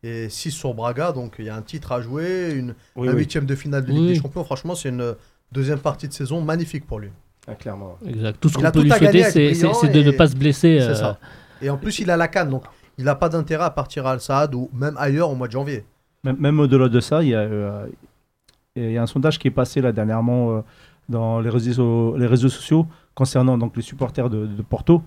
et 0.02 0.28
6 0.28 0.50
sur 0.50 0.74
Braga. 0.74 1.12
Donc 1.12 1.36
il 1.38 1.46
y 1.46 1.48
a 1.48 1.56
un 1.56 1.62
titre 1.62 1.92
à 1.92 2.00
jouer, 2.02 2.52
une, 2.54 2.74
Oui, 2.96 3.08
un 3.08 3.12
huitième 3.12 3.46
de 3.46 3.54
finale 3.54 3.84
de 3.84 3.90
Ligue 3.90 4.00
Oui. 4.00 4.08
des 4.14 4.20
Champions. 4.20 4.44
Franchement, 4.44 4.74
c'est 4.74 4.90
une 4.90 5.14
deuxième 5.52 5.78
partie 5.78 6.06
de 6.08 6.12
saison 6.12 6.40
magnifique 6.42 6.86
pour 6.86 6.98
lui. 7.00 7.10
ah, 7.48 7.54
clairement. 7.54 7.96
Exact. 8.06 8.38
Tout 8.40 8.48
ce 8.48 8.54
qu'on 8.58 8.64
a 8.64 8.70
peut 8.70 8.80
lui 8.82 8.90
souhaiter, 8.90 9.24
c'est 9.24 9.88
de 9.88 10.02
ne 10.02 10.10
pas 10.10 10.26
se 10.28 10.36
blesser. 10.36 10.78
Euh. 10.80 11.12
Et 11.62 11.70
en 11.70 11.76
plus, 11.78 11.98
il 12.00 12.10
a 12.10 12.16
la 12.16 12.28
canne, 12.28 12.50
donc 12.50 12.64
il 12.98 13.04
n'a 13.04 13.14
pas 13.14 13.28
d'intérêt 13.28 13.64
à 13.64 13.70
partir 13.70 14.06
à 14.06 14.12
Al 14.12 14.20
Saad 14.20 14.54
ou 14.54 14.70
même 14.72 14.96
ailleurs 14.98 15.30
au 15.30 15.34
mois 15.34 15.46
de 15.46 15.52
janvier. 15.52 15.84
Même, 16.24 16.58
au-delà 16.58 16.88
de 16.88 17.00
ça, 17.00 17.22
il 17.22 17.28
y, 17.28 17.34
a, 17.34 17.40
euh, 17.40 17.86
il 18.76 18.92
y 18.92 18.96
a 18.96 19.02
un 19.02 19.06
sondage 19.06 19.38
qui 19.38 19.48
est 19.48 19.50
passé 19.52 19.82
là 19.82 19.92
dernièrement 19.92 20.50
euh, 20.50 20.60
dans 21.08 21.40
les 21.40 21.50
réseaux, 21.50 22.48
sociaux 22.48 22.86
concernant 23.14 23.58
donc 23.58 23.76
les 23.76 23.82
supporters 23.82 24.30
de, 24.30 24.62
Porto, 24.62 25.02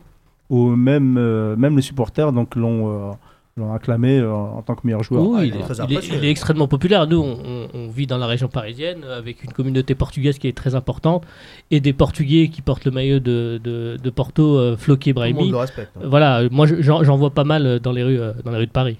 où 0.49 0.67
même, 0.67 1.17
euh, 1.17 1.55
même 1.55 1.75
les 1.75 1.81
supporters 1.81 2.31
donc 2.31 2.55
l'ont 2.55 3.17
l'ont 3.57 3.73
acclamé 3.73 4.19
euh, 4.19 4.31
en 4.33 4.61
tant 4.61 4.75
que 4.75 4.81
meilleur 4.85 5.03
joueur. 5.03 5.23
Oui, 5.27 5.37
Ah, 5.39 5.43
il, 5.45 5.47
il 5.49 5.55
est 5.55 5.59
est, 5.59 5.63
très 5.63 5.73
il 5.75 5.79
est- 5.79 5.83
apprécié. 5.97 6.15
il 6.17 6.25
est 6.25 6.29
extrêmement 6.29 6.67
populaire. 6.67 7.07
Nous, 7.07 7.19
on, 7.21 7.87
vit 7.89 8.05
dans 8.07 8.17
la 8.17 8.27
région 8.27 8.47
parisienne 8.47 9.03
avec 9.03 9.43
une 9.43 9.51
communauté 9.51 9.95
portugaise 9.95 10.37
qui 10.37 10.47
est 10.47 10.55
très 10.55 10.75
importante 10.75 11.25
et 11.71 11.79
des 11.79 11.93
Portugais 11.93 12.49
qui 12.49 12.61
portent 12.61 12.85
le 12.85 12.91
maillot 12.91 13.19
de, 13.19 13.59
de, 13.63 13.97
de 14.01 14.09
Porto, 14.09 14.57
euh, 14.57 14.77
Floqué 14.77 15.13
Tout 15.13 15.19
le 15.19 15.25
monde 15.25 15.33
Brahimi. 15.33 15.51
le 15.51 15.57
respecte. 15.57 15.91
hein. 15.97 16.01
Voilà, 16.05 16.43
moi 16.51 16.65
je- 16.67 16.81
j'en 16.81 17.17
vois 17.17 17.31
pas 17.31 17.43
mal 17.43 17.65
euh, 17.65 17.79
dans 17.79 17.91
les 17.91 18.03
rues, 18.03 18.19
euh, 18.19 18.33
dans 18.45 18.51
les 18.51 18.57
rues 18.57 18.67
de 18.67 18.71
Paris. 18.71 18.97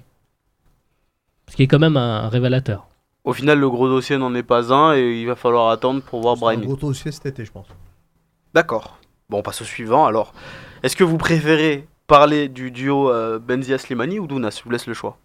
Ce 1.48 1.56
qui 1.56 1.62
est 1.62 1.66
quand 1.66 1.78
même 1.78 1.96
un, 1.96 2.24
un 2.24 2.28
révélateur. 2.28 2.86
Au 3.24 3.32
final, 3.32 3.58
le 3.58 3.68
gros 3.68 3.88
dossier 3.88 4.16
n'en 4.18 4.34
est 4.34 4.42
pas 4.42 4.72
un 4.72 4.94
et 4.96 5.20
il 5.20 5.26
va 5.26 5.36
falloir 5.36 5.68
attendre 5.70 6.02
pour 6.02 6.20
voir 6.22 6.36
Brahimi. 6.36 6.66
gros 6.66 6.76
dossier 6.76 7.12
cet 7.12 7.26
été, 7.26 7.44
je 7.44 7.52
pense. 7.52 7.66
D'accord. 8.54 8.98
Bon, 9.28 9.38
on 9.38 9.42
passe 9.42 9.60
au 9.60 9.64
suivant 9.64 10.06
alors. 10.06 10.32
Est-ce 10.82 10.96
que 10.96 11.04
vous 11.04 11.18
préférez 11.18 11.86
parler 12.08 12.48
du 12.48 12.72
duo 12.72 13.10
euh, 13.12 13.38
Benzia 13.38 13.78
Slimani 13.78 14.18
ou 14.18 14.26
Dounas? 14.26 14.56
Je 14.58 14.64
vous 14.64 14.70
laisse 14.70 14.88
le 14.88 14.94
choix. 14.94 15.16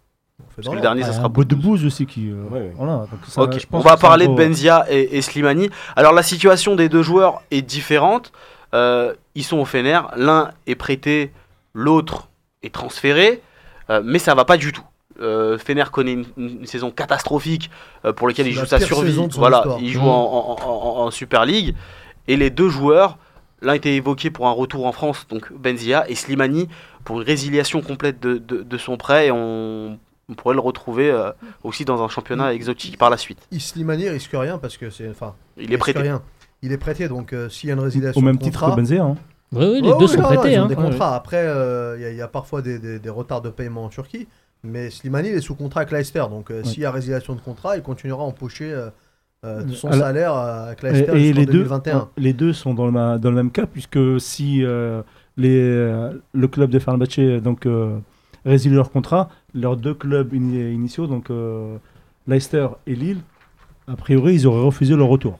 Parce 0.56 0.68
que 0.68 0.74
le 0.74 0.80
dernier, 0.80 1.02
ça 1.02 1.12
sera 1.12 1.26
un 1.26 1.28
bout 1.28 1.44
de 1.44 1.54
bouse 1.54 1.84
aussi 1.84 2.06
qui. 2.06 2.28
euh, 2.30 2.42
Ouais, 2.50 2.60
ouais. 2.60 2.72
Voilà, 2.76 2.98
donc 3.10 3.20
ça, 3.26 3.42
Ok, 3.42 3.58
je 3.58 3.66
pense 3.66 3.84
on 3.84 3.88
va 3.88 3.96
parler 3.96 4.26
de 4.28 4.34
peu- 4.34 4.44
Benzia 4.46 4.84
et, 4.88 5.16
et 5.16 5.22
Slimani. 5.22 5.70
Alors 5.96 6.12
la 6.12 6.22
situation 6.22 6.76
des 6.76 6.88
deux 6.88 7.02
joueurs 7.02 7.42
est 7.50 7.62
différente. 7.62 8.30
Euh, 8.74 9.14
ils 9.34 9.44
sont 9.44 9.58
au 9.58 9.64
Fener, 9.64 10.00
l'un 10.16 10.50
est 10.66 10.74
prêté, 10.74 11.32
l'autre 11.74 12.28
est 12.64 12.74
transféré, 12.74 13.40
euh, 13.90 14.02
mais 14.04 14.18
ça 14.18 14.34
va 14.34 14.44
pas 14.44 14.56
du 14.56 14.72
tout. 14.72 14.82
Euh, 15.20 15.56
Fener 15.58 15.84
connaît 15.92 16.14
une, 16.14 16.24
une 16.36 16.66
saison 16.66 16.90
catastrophique 16.90 17.70
euh, 18.04 18.12
pour 18.12 18.26
laquelle 18.26 18.48
il 18.48 18.52
joue 18.52 18.66
sa 18.66 18.80
survie. 18.80 19.14
Voilà, 19.36 19.58
histoire. 19.58 19.78
il 19.80 19.88
joue 19.92 20.00
en, 20.00 20.56
en- 20.60 20.68
en- 20.68 21.06
en 21.06 21.10
Super 21.12 21.44
League 21.46 21.76
et 22.26 22.36
les 22.36 22.50
deux 22.50 22.68
joueurs, 22.68 23.16
l'un 23.64 23.74
était 23.74 23.94
évoqué 23.94 24.30
pour 24.30 24.46
un 24.46 24.52
retour 24.52 24.86
en 24.86 24.92
France, 24.92 25.26
donc 25.28 25.52
Benzia, 25.52 26.08
et 26.08 26.14
Slimani 26.14 26.68
pour 27.04 27.20
une 27.20 27.26
résiliation 27.26 27.80
complète 27.82 28.20
de, 28.20 28.38
de- 28.38 28.62
de 28.62 28.78
son 28.78 28.96
prêt. 28.96 29.26
Et 29.26 29.30
on, 29.30 29.98
on 30.28 30.34
pourrait 30.34 30.54
le 30.54 30.60
retrouver 30.60 31.10
euh, 31.10 31.30
aussi 31.62 31.84
dans 31.84 32.02
un 32.02 32.08
championnat 32.08 32.54
exotique 32.54 32.96
par 32.98 33.10
la 33.10 33.16
suite. 33.16 33.38
Slimani 33.56 34.08
risque 34.08 34.30
rien 34.32 34.58
parce 34.58 34.76
que 34.76 34.90
c'est. 34.90 35.08
Enfin, 35.10 35.34
Il 35.56 35.72
est 35.72 35.78
prêté. 35.78 35.98
rien. 35.98 36.22
Il 36.62 36.72
est 36.72 36.78
prêté, 36.78 37.08
donc 37.08 37.32
euh, 37.32 37.48
s'il 37.50 37.68
y 37.68 37.72
a 37.72 37.74
une 37.74 37.80
résiliation 37.80 38.20
Au 38.20 38.24
même 38.24 38.36
de 38.38 38.42
titre 38.42 38.60
contrat, 38.60 38.76
que 38.76 38.80
Benzea. 38.80 39.00
hein. 39.02 39.16
Oui, 39.52 39.66
oui, 39.66 39.82
les 39.82 39.92
deux 39.98 40.06
sont 40.06 40.20
non, 40.20 40.24
prêtés. 40.34 40.56
hein. 40.56 40.66
des 40.66 40.74
contrats. 40.74 41.14
Après, 41.14 41.36
euh, 41.44 41.96
il 41.98 42.02
y, 42.02 42.06
a- 42.06 42.10
il 42.10 42.16
y 42.16 42.22
a 42.22 42.28
parfois 42.28 42.62
des, 42.62 42.78
des- 42.78 42.98
des 42.98 43.10
retards 43.10 43.42
de 43.42 43.50
paiement 43.50 43.84
en 43.84 43.88
Turquie. 43.88 44.26
Mais 44.66 44.88
Slimani, 44.88 45.28
il 45.28 45.34
est 45.34 45.40
sous 45.42 45.54
contrat 45.54 45.80
avec 45.82 45.92
Leicester. 45.92 46.24
Donc, 46.30 46.50
euh, 46.50 46.64
s'il 46.64 46.80
y 46.80 46.86
a 46.86 46.90
résiliation 46.90 47.34
de 47.34 47.40
contrat, 47.40 47.76
il 47.76 47.82
continuera 47.82 48.22
à 48.22 48.26
empocher 48.26 48.72
de 49.64 49.72
son 49.72 49.88
Alors- 49.88 50.00
salaire 50.00 50.34
euh, 50.34 50.66
avec 50.72 50.84
Et, 51.14 51.32
les, 51.32 51.46
deux, 51.46 51.52
2021. 51.64 52.08
les 52.16 52.32
deux 52.32 52.52
sont 52.52 52.74
dans 52.74 52.86
le, 52.86 52.92
ma- 52.92 53.18
dans 53.18 53.30
le 53.30 53.36
même 53.36 53.50
cas, 53.50 53.66
puisque 53.66 53.98
si 54.20 54.64
euh, 54.64 55.02
les, 55.36 55.58
euh, 55.60 56.12
le 56.32 56.48
club 56.48 56.70
de 56.70 56.78
Fenerbahçe 56.78 57.42
donc, 57.42 57.66
euh, 57.66 57.96
résilie 58.44 58.74
leur 58.74 58.90
contrat, 58.90 59.28
leurs 59.54 59.76
deux 59.76 59.94
clubs 59.94 60.32
ini- 60.32 60.72
initiaux, 60.72 61.06
donc 61.06 61.30
euh, 61.30 61.76
Leicester 62.26 62.68
et 62.86 62.94
Lille, 62.94 63.18
a 63.88 63.96
priori, 63.96 64.34
ils 64.34 64.46
auraient 64.46 64.64
refusé 64.64 64.96
leur 64.96 65.08
retour. 65.08 65.38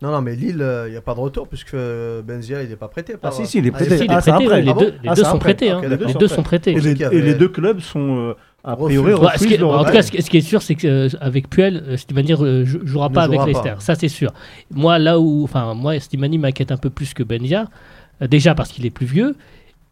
Non, 0.00 0.12
non, 0.12 0.20
mais 0.22 0.36
Lille, 0.36 0.62
euh, 0.62 0.86
il 0.86 0.92
n'y 0.92 0.96
a 0.96 1.00
pas 1.00 1.14
de 1.14 1.18
retour 1.20 1.48
puisque 1.48 1.74
euh, 1.74 2.22
Benzia, 2.22 2.62
il 2.62 2.68
n'est 2.68 2.76
pas 2.76 2.86
prêté. 2.86 3.16
Ah 3.20 3.32
si, 3.32 3.46
si, 3.46 3.58
il 3.58 3.66
est 3.66 3.70
Ah, 3.70 3.78
prêté. 3.78 3.96
Si, 3.98 4.04
il 4.04 4.10
est 4.10 4.14
Ah, 4.14 4.20
prêté, 4.20 4.30
après. 4.44 4.46
ouais, 4.46 4.62
les 4.62 4.70
Ah 4.70 4.74
deux, 4.78 4.86
les 4.86 5.08
Ah, 5.08 5.14
deux 5.14 5.24
c'est 5.24 5.30
sont 5.30 5.38
prêtés. 5.40 5.70
hein. 5.70 5.80
Les 5.82 6.14
deux 6.14 6.28
sont 6.28 6.42
prêtés. 6.44 6.70
Et 6.72 6.80
les, 6.80 7.30
et 7.30 7.34
deux 7.34 7.48
clubs 7.48 7.80
sont, 7.80 8.16
euh, 8.28 8.34
a 8.64 8.76
priori, 8.76 9.14
Ouais, 9.14 9.28
ce 9.38 9.46
qui 9.46 9.54
est- 9.54 9.62
en 9.62 9.84
tout 9.84 9.92
cas, 9.92 10.02
ce 10.02 10.10
qui, 10.10 10.20
ce 10.22 10.28
qui 10.30 10.36
est 10.38 10.40
sûr, 10.42 10.60
c'est 10.62 10.74
qu'avec 10.74 11.48
Puel, 11.48 11.82
euh, 11.86 11.96
Slimani 11.96 12.32
ne 12.32 12.64
jouera 12.64 13.08
pas 13.10 13.22
avec 13.22 13.40
Leicester. 13.46 13.74
Ça, 13.78 13.94
c'est 13.94 14.08
sûr. 14.08 14.32
Moi, 14.74 14.98
là 14.98 15.18
où, 15.20 15.44
enfin, 15.44 15.74
moi, 15.74 15.98
Slimani 16.00 16.38
m'inquiète 16.38 16.72
un 16.72 16.76
peu 16.76 16.90
plus 16.90 17.14
que 17.14 17.22
Benzia. 17.22 17.66
Euh, 18.20 18.26
déjà 18.26 18.54
parce 18.54 18.70
qu'il 18.70 18.84
est 18.84 18.90
plus 18.90 19.06
vieux. 19.06 19.36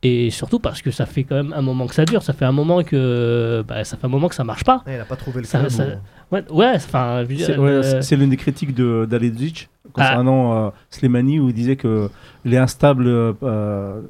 Et 0.02 0.30
surtout 0.30 0.58
parce 0.58 0.82
que 0.82 0.90
ça 0.90 1.06
fait 1.06 1.24
quand 1.24 1.36
même 1.36 1.52
un 1.56 1.62
moment 1.62 1.86
que 1.86 1.94
ça 1.94 2.04
dure. 2.04 2.22
Ça 2.22 2.32
fait 2.32 2.44
un 2.44 2.52
moment 2.52 2.82
que, 2.82 3.64
bah, 3.66 3.82
ça 3.84 3.96
fait 3.96 4.04
un 4.04 4.10
moment 4.10 4.28
que 4.28 4.34
ça 4.34 4.44
marche 4.44 4.62
pas. 4.64 4.82
Ah, 4.86 4.92
il 4.92 4.98
n'a 4.98 5.04
pas 5.04 5.16
trouvé 5.16 5.40
le 5.40 5.46
Ça- 5.46 5.60
où- 5.60 6.34
Ouais, 6.34 6.44
ouais, 6.50 6.78
C'est 6.80 7.56
ouais, 7.56 7.70
euh, 7.70 8.16
l'une 8.16 8.30
des 8.30 8.36
critiques 8.36 8.74
de- 8.74 9.06
d'Alidzic 9.08 9.68
Ah. 9.86 9.88
concernant 9.92 10.66
euh, 10.66 10.70
Slimani 10.90 11.38
où 11.38 11.48
il 11.48 11.54
disait 11.54 11.76
qu'il 11.76 12.08
est 12.52 12.56
instable 12.58 13.06
euh, 13.06 13.32
euh, 13.44 14.00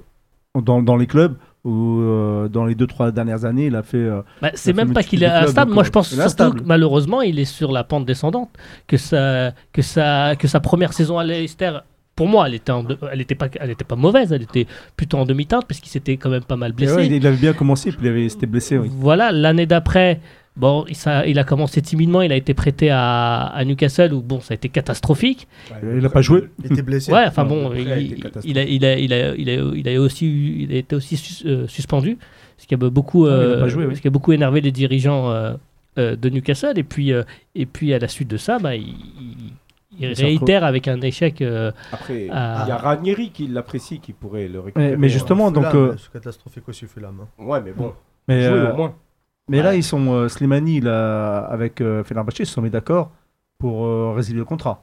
dans, 0.60 0.82
dans 0.82 0.96
les 0.96 1.06
clubs 1.06 1.36
où 1.66 2.00
euh, 2.00 2.48
dans 2.48 2.64
les 2.64 2.74
deux 2.74 2.86
trois 2.86 3.10
dernières 3.10 3.44
années 3.44 3.66
il 3.66 3.74
a 3.76 3.82
fait 3.82 3.96
euh, 3.98 4.22
Bah, 4.40 4.50
c'est 4.54 4.72
même 4.72 4.92
pas 4.92 5.02
qu'il 5.02 5.22
est 5.22 5.26
instable. 5.26 5.72
Moi, 5.72 5.82
euh, 5.82 5.86
je 5.86 5.90
pense 5.90 6.08
surtout 6.14 6.52
que 6.52 6.62
malheureusement, 6.64 7.22
il 7.22 7.38
est 7.38 7.44
sur 7.44 7.72
la 7.72 7.82
pente 7.84 8.06
descendante. 8.06 8.50
Que 8.86 8.96
sa, 8.96 9.52
que 9.72 9.82
sa, 9.82 10.36
que 10.36 10.46
sa 10.46 10.60
première 10.60 10.92
saison 10.92 11.18
à 11.18 11.24
Leicester, 11.24 11.72
pour 12.14 12.28
moi, 12.28 12.46
elle 12.46 12.54
était, 12.54 12.70
en 12.72 12.82
de- 12.84 12.96
elle 13.12 13.20
était 13.20 13.34
pas, 13.34 13.48
elle 13.60 13.70
était 13.70 13.84
pas 13.84 13.96
mauvaise. 13.96 14.32
Elle 14.32 14.42
était 14.42 14.66
plutôt 14.96 15.18
en 15.18 15.24
demi-teinte 15.26 15.64
parce 15.66 15.80
qu'il 15.80 15.90
s'était 15.90 16.16
quand 16.16 16.30
même 16.30 16.44
pas 16.44 16.56
mal 16.56 16.72
blessé. 16.72 16.94
ouais, 16.94 17.06
il 17.08 17.26
avait 17.26 17.36
bien 17.36 17.52
commencé 17.52 17.90
puis 17.90 18.00
il 18.02 18.08
avait 18.08 18.28
s'était 18.28 18.46
blessé 18.46 18.78
oui. 18.78 18.88
Voilà, 18.92 19.32
l'année 19.32 19.66
d'après, 19.66 20.20
Bon, 20.56 20.84
il, 20.88 20.96
ça- 20.96 21.26
il 21.26 21.38
a 21.38 21.44
commencé 21.44 21.82
timidement, 21.82 22.22
il 22.22 22.32
a 22.32 22.36
été 22.36 22.54
prêté 22.54 22.88
à, 22.90 23.42
à 23.46 23.64
Newcastle 23.64 24.14
où 24.14 24.22
bon, 24.22 24.40
ça 24.40 24.52
a 24.52 24.54
été 24.54 24.68
catastrophique. 24.70 25.46
Il 25.82 26.04
a 26.04 26.08
pas 26.08 26.22
joué. 26.22 26.48
Il 26.64 26.72
était 26.72 26.82
blessé. 26.82 27.12
Ouais, 27.12 27.24
enfin 27.26 27.44
bon, 27.44 27.72
il, 27.74 27.92
a, 27.92 27.96
aussi, 30.00 30.26
eu- 30.26 30.62
il 30.62 30.72
a 30.72 30.76
été 30.78 30.96
aussi 30.96 31.16
sus- 31.16 31.46
euh, 31.46 31.66
suspendu, 31.66 32.16
ce 32.56 32.66
qui 32.66 32.74
a 32.74 32.78
beaucoup, 32.78 33.26
a 33.26 33.30
euh, 33.30 33.60
pas 33.60 33.68
joué, 33.68 33.84
oui. 33.86 33.96
ce 33.96 34.00
qui 34.00 34.08
a 34.08 34.10
beaucoup 34.10 34.32
énervé 34.32 34.60
les 34.62 34.72
dirigeants 34.72 35.30
euh, 35.30 35.52
euh, 35.98 36.16
de 36.16 36.28
Newcastle. 36.30 36.78
Et 36.78 36.84
puis, 36.84 37.12
euh, 37.12 37.22
et 37.54 37.66
puis 37.66 37.92
à 37.92 37.98
la 37.98 38.08
suite 38.08 38.28
de 38.28 38.38
ça, 38.38 38.58
bah, 38.58 38.74
il, 38.76 38.94
réitère 40.00 40.64
avec 40.64 40.88
un 40.88 41.00
échec. 41.02 41.40
euh, 41.42 41.70
Après, 41.92 42.22
il 42.22 42.26
y 42.26 42.30
a 42.30 42.76
Ranieri 42.78 43.30
qui 43.30 43.46
l'apprécie, 43.46 44.00
qui 44.00 44.12
pourrait 44.14 44.48
le 44.48 44.60
récupérer. 44.60 44.90
Mais, 44.92 44.96
mais 44.96 45.08
justement, 45.08 45.50
donc, 45.50 45.66
Fulham, 45.66 45.90
euh, 45.90 45.94
C'est 45.98 46.12
catastrophique 46.12 46.68
aussi, 46.68 46.86
Fulham. 46.86 47.20
hein. 47.22 47.44
Ouais, 47.44 47.60
mais 47.64 47.72
bon, 47.72 47.92
mais, 48.28 48.42
jouer 48.42 48.58
euh, 48.58 48.72
au 48.72 48.76
moins. 48.76 48.94
Mais 49.48 49.62
là, 49.62 49.74
ils 49.74 49.84
sont 49.84 50.12
euh, 50.12 50.28
Slimani 50.28 50.80
là, 50.80 51.38
avec 51.40 51.80
euh, 51.80 52.02
Fenerbahçe, 52.04 52.40
ils 52.40 52.46
se 52.46 52.52
sont 52.54 52.62
mis 52.62 52.70
d'accord 52.70 53.10
pour 53.58 53.86
euh, 53.86 54.12
résilier 54.14 54.38
le 54.38 54.44
contrat. 54.44 54.82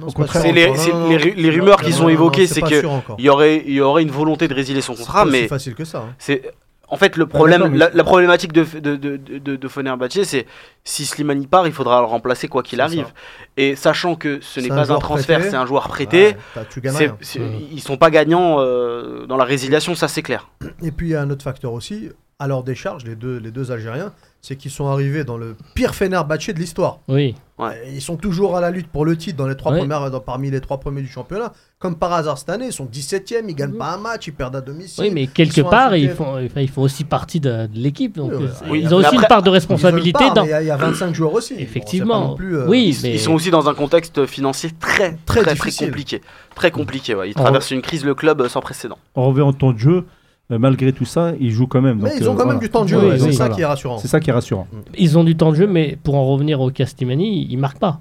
Non, 0.00 0.06
Au 0.06 0.08
c'est 0.08 0.14
contraire, 0.16 0.42
C'est 0.42 0.52
les- 0.52 0.74
c'est 0.76 0.92
Non, 0.92 1.08
rumeurs 1.08 1.82
qui 1.82 1.90
Non, 1.90 1.96
sont 1.96 2.02
non, 2.04 2.08
non, 2.08 2.14
évoquées, 2.14 2.46
c'est 2.46 2.60
pas 2.62 2.68
que 2.70 2.80
sûr 2.80 2.90
encore. 2.92 3.16
Il 3.18 3.24
y 3.26 3.28
aurait, 3.28 3.62
y 3.66 3.80
aurait 3.80 4.02
une 4.02 4.10
volonté 4.10 4.48
de 4.48 4.54
résilier 4.54 4.80
son 4.80 4.94
C'est 4.94 5.00
contrat, 5.00 5.22
pas 5.24 5.28
aussi 5.28 5.42
mais 5.42 5.48
facile 5.48 5.74
que 5.74 5.84
ça. 5.84 5.98
hein. 5.98 6.14
c'est 6.18 6.50
en 6.88 6.96
fait 6.96 7.16
le 7.16 7.26
problème, 7.26 7.58
d'accord, 7.58 7.72
mais- 7.72 7.78
la, 7.78 7.90
la 7.92 8.04
problématique 8.04 8.52
de, 8.52 8.64
de, 8.78 8.96
de, 8.96 9.16
de, 9.18 9.56
de 9.56 9.68
Fenerbahçe, 9.68 10.22
c'est 10.22 10.46
si 10.84 11.04
Slimani 11.04 11.46
part, 11.46 11.66
il 11.66 11.72
faudra 11.74 12.00
le 12.00 12.06
remplacer 12.06 12.48
quoi 12.48 12.62
qu'il 12.62 12.78
C'est 12.78 12.82
arrive. 12.82 13.04
ça. 13.06 13.12
Et 13.58 13.76
sachant 13.76 14.14
que 14.14 14.38
ce 14.40 14.60
n'est 14.60 14.66
C'est 14.68 14.72
un 14.72 14.76
pas 14.86 14.92
un 14.92 14.98
transfert, 14.98 15.38
prêté. 15.40 15.50
c'est 15.50 15.56
un 15.56 15.66
joueur 15.66 15.88
prêté, 15.88 16.36
Ouais, 16.56 16.62
tu 16.70 16.80
c'est- 16.90 17.12
c'est- 17.20 17.38
Mhm. 17.40 17.60
ils 17.72 17.80
sont 17.82 17.96
pas 17.98 18.10
gagnants 18.10 18.56
euh, 18.60 19.26
dans 19.26 19.36
la 19.36 19.44
résiliation, 19.44 19.94
ça 19.94 20.08
c'est 20.08 20.22
clair. 20.22 20.48
Et 20.82 20.90
puis 20.90 21.08
il 21.08 21.10
y 21.10 21.14
a 21.16 21.20
un 21.20 21.28
autre 21.28 21.42
facteur 21.42 21.72
aussi, 21.74 22.08
à 22.38 22.46
leur 22.48 22.62
décharge, 22.62 23.04
les 23.04 23.14
deux, 23.16 23.38
les 23.38 23.50
deux 23.50 23.72
Algériens, 23.72 24.12
c'est 24.42 24.56
qu'ils 24.56 24.70
sont 24.70 24.86
arrivés 24.88 25.24
dans 25.24 25.38
le 25.38 25.56
pire 25.74 25.94
Fenerbahçe 25.94 26.48
de 26.52 26.58
l'histoire. 26.58 26.98
oui, 27.08 27.34
Ouais. 27.58 27.90
Ils 27.90 28.02
sont 28.02 28.16
toujours 28.18 28.54
à 28.54 28.60
la 28.60 28.70
lutte 28.70 28.88
pour 28.88 29.06
le 29.06 29.16
titre 29.16 29.38
dans 29.38 29.46
les 29.46 29.56
trois 29.56 29.72
Ouais. 29.72 29.78
premières, 29.78 30.10
dans- 30.10 30.20
parmi 30.20 30.50
les 30.50 30.60
trois 30.60 30.76
premiers 30.78 31.00
du 31.00 31.08
championnat. 31.08 31.54
Comme 31.78 31.96
par 31.96 32.12
hasard 32.12 32.36
cette 32.36 32.50
année, 32.50 32.66
ils 32.66 32.72
sont 32.74 32.84
17e, 32.84 33.48
ils 33.48 33.54
gagnent 33.54 33.70
Mhm. 33.70 33.78
pas 33.78 33.94
un 33.94 33.96
match, 33.96 34.26
ils 34.26 34.34
perdent 34.34 34.56
à 34.56 34.60
domicile. 34.60 35.02
oui, 35.04 35.10
mais 35.10 35.26
quelque 35.26 35.56
ils 35.56 35.64
part, 35.64 35.96
ils 35.96 36.10
font, 36.10 36.36
enfin, 36.44 36.60
ils 36.60 36.68
font 36.68 36.82
aussi 36.82 37.04
partie 37.04 37.40
de, 37.40 37.66
de 37.66 37.78
l'équipe. 37.78 38.14
Donc, 38.16 38.32
Oui, 38.32 38.42
euh, 38.44 38.46
ouais. 38.48 38.70
Oui, 38.70 38.80
ils 38.82 38.94
ont 38.94 38.98
aussi 38.98 39.14
une 39.14 39.22
part 39.22 39.42
de 39.42 39.48
responsabilité 39.48 40.22
dans. 40.34 40.44
Il 40.44 40.48
y, 40.48 40.66
y 40.66 40.70
a 40.70 40.76
25 40.76 41.14
joueurs 41.14 41.32
aussi. 41.32 41.54
Bon, 41.54 41.60
Effectivement. 41.62 42.20
non 42.28 42.34
plus, 42.36 42.58
euh, 42.58 42.66
Oui, 42.68 42.94
Ils, 42.94 43.02
mais 43.04 43.14
ils 43.14 43.20
sont 43.20 43.32
aussi 43.32 43.50
dans 43.50 43.70
un 43.70 43.74
contexte 43.74 44.26
financier 44.26 44.72
très 44.78 45.16
Très 45.24 45.40
très 45.40 45.54
très, 45.56 45.70
compliqué, 45.86 46.20
très 46.54 46.70
compliqué. 46.70 47.14
Ouais. 47.14 47.30
Ils 47.30 47.38
En- 47.38 47.44
traversent 47.44 47.70
une 47.70 47.80
crise 47.80 48.04
le 48.04 48.14
club 48.14 48.42
euh, 48.42 48.50
sans 48.50 48.60
précédent. 48.60 48.98
En 49.14 49.28
revient 49.28 49.40
en 49.40 49.54
temps 49.54 49.72
de 49.72 49.78
jeu, 49.78 50.04
malgré 50.50 50.92
tout 50.92 51.04
ça, 51.04 51.32
ils 51.40 51.50
jouent 51.50 51.66
quand 51.66 51.80
même. 51.82 52.00
Mais 52.02 52.16
ils 52.18 52.28
ont 52.28 52.34
euh, 52.34 52.36
quand 52.36 52.46
même 52.46 52.58
du 52.58 52.70
temps 52.70 52.84
de 52.84 52.88
jeu, 52.88 52.98
Oui, 52.98 53.14
et 53.14 53.18
c'est 53.18 53.26
oui, 53.26 53.32
ça 53.34 53.44
voilà. 53.44 53.54
qui 53.54 53.60
est 53.62 53.66
rassurant. 53.66 53.98
C'est 53.98 54.08
ça 54.08 54.20
qui 54.20 54.30
est 54.30 54.32
rassurant. 54.32 54.66
Ils 54.96 55.18
ont 55.18 55.24
du 55.24 55.36
temps 55.36 55.50
de 55.50 55.56
jeu, 55.56 55.66
mais 55.66 55.96
pour 56.02 56.14
en 56.16 56.26
revenir 56.26 56.60
au 56.60 56.70
Castimani, 56.70 57.46
il 57.50 57.56
marque 57.58 57.78
pas. 57.78 58.00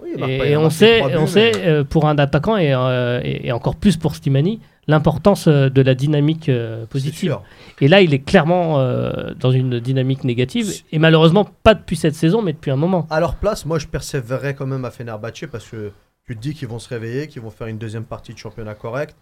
Oui, 0.00 0.10
il 0.14 0.20
marque 0.20 0.30
Et, 0.32 0.38
pas, 0.38 0.44
a 0.44 0.58
on 0.58 0.70
sait, 0.70 1.02
on 1.16 1.26
sait 1.26 1.52
euh, 1.56 1.84
pour 1.84 2.06
un 2.06 2.18
attaquant 2.18 2.56
et, 2.56 2.72
euh, 2.74 3.20
et, 3.24 3.48
et 3.48 3.52
encore 3.52 3.76
plus 3.76 3.96
pour 3.96 4.14
Slimani, 4.14 4.60
l'importance 4.86 5.46
euh, 5.48 5.68
de 5.68 5.82
la 5.82 5.94
dynamique 5.94 6.48
euh, 6.48 6.86
positive. 6.86 7.36
Et 7.80 7.88
là, 7.88 8.00
il 8.00 8.12
est 8.14 8.20
clairement 8.20 8.80
euh, 8.80 9.32
dans 9.38 9.50
une 9.50 9.78
dynamique 9.80 10.24
négative. 10.24 10.72
Et 10.92 10.98
malheureusement, 10.98 11.46
pas 11.62 11.74
depuis 11.74 11.96
cette 11.96 12.14
saison, 12.14 12.42
mais 12.42 12.52
depuis 12.54 12.70
un 12.70 12.76
moment. 12.76 13.06
À 13.10 13.20
leur 13.20 13.36
place, 13.36 13.66
moi 13.66 13.78
je 13.78 13.86
persévérerais 13.86 14.54
quand 14.54 14.66
même 14.66 14.84
à 14.84 14.90
Fenerbahçe 14.90 15.46
parce 15.50 15.68
que 15.68 15.92
tu 16.26 16.34
te 16.36 16.40
dis 16.40 16.54
qu'ils 16.54 16.68
vont 16.68 16.78
se 16.78 16.88
réveiller, 16.88 17.28
qu'ils 17.28 17.42
vont 17.42 17.50
faire 17.50 17.66
une 17.68 17.78
deuxième 17.78 18.04
partie 18.04 18.32
de 18.32 18.38
championnat 18.38 18.74
correct. 18.74 19.14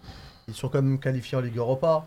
Ils 0.49 0.55
sont 0.55 0.69
quand 0.69 0.81
même 0.83 0.99
qualifiés 1.01 1.37
en 1.37 1.41
Ligue 1.41 1.57
Europa. 1.57 2.05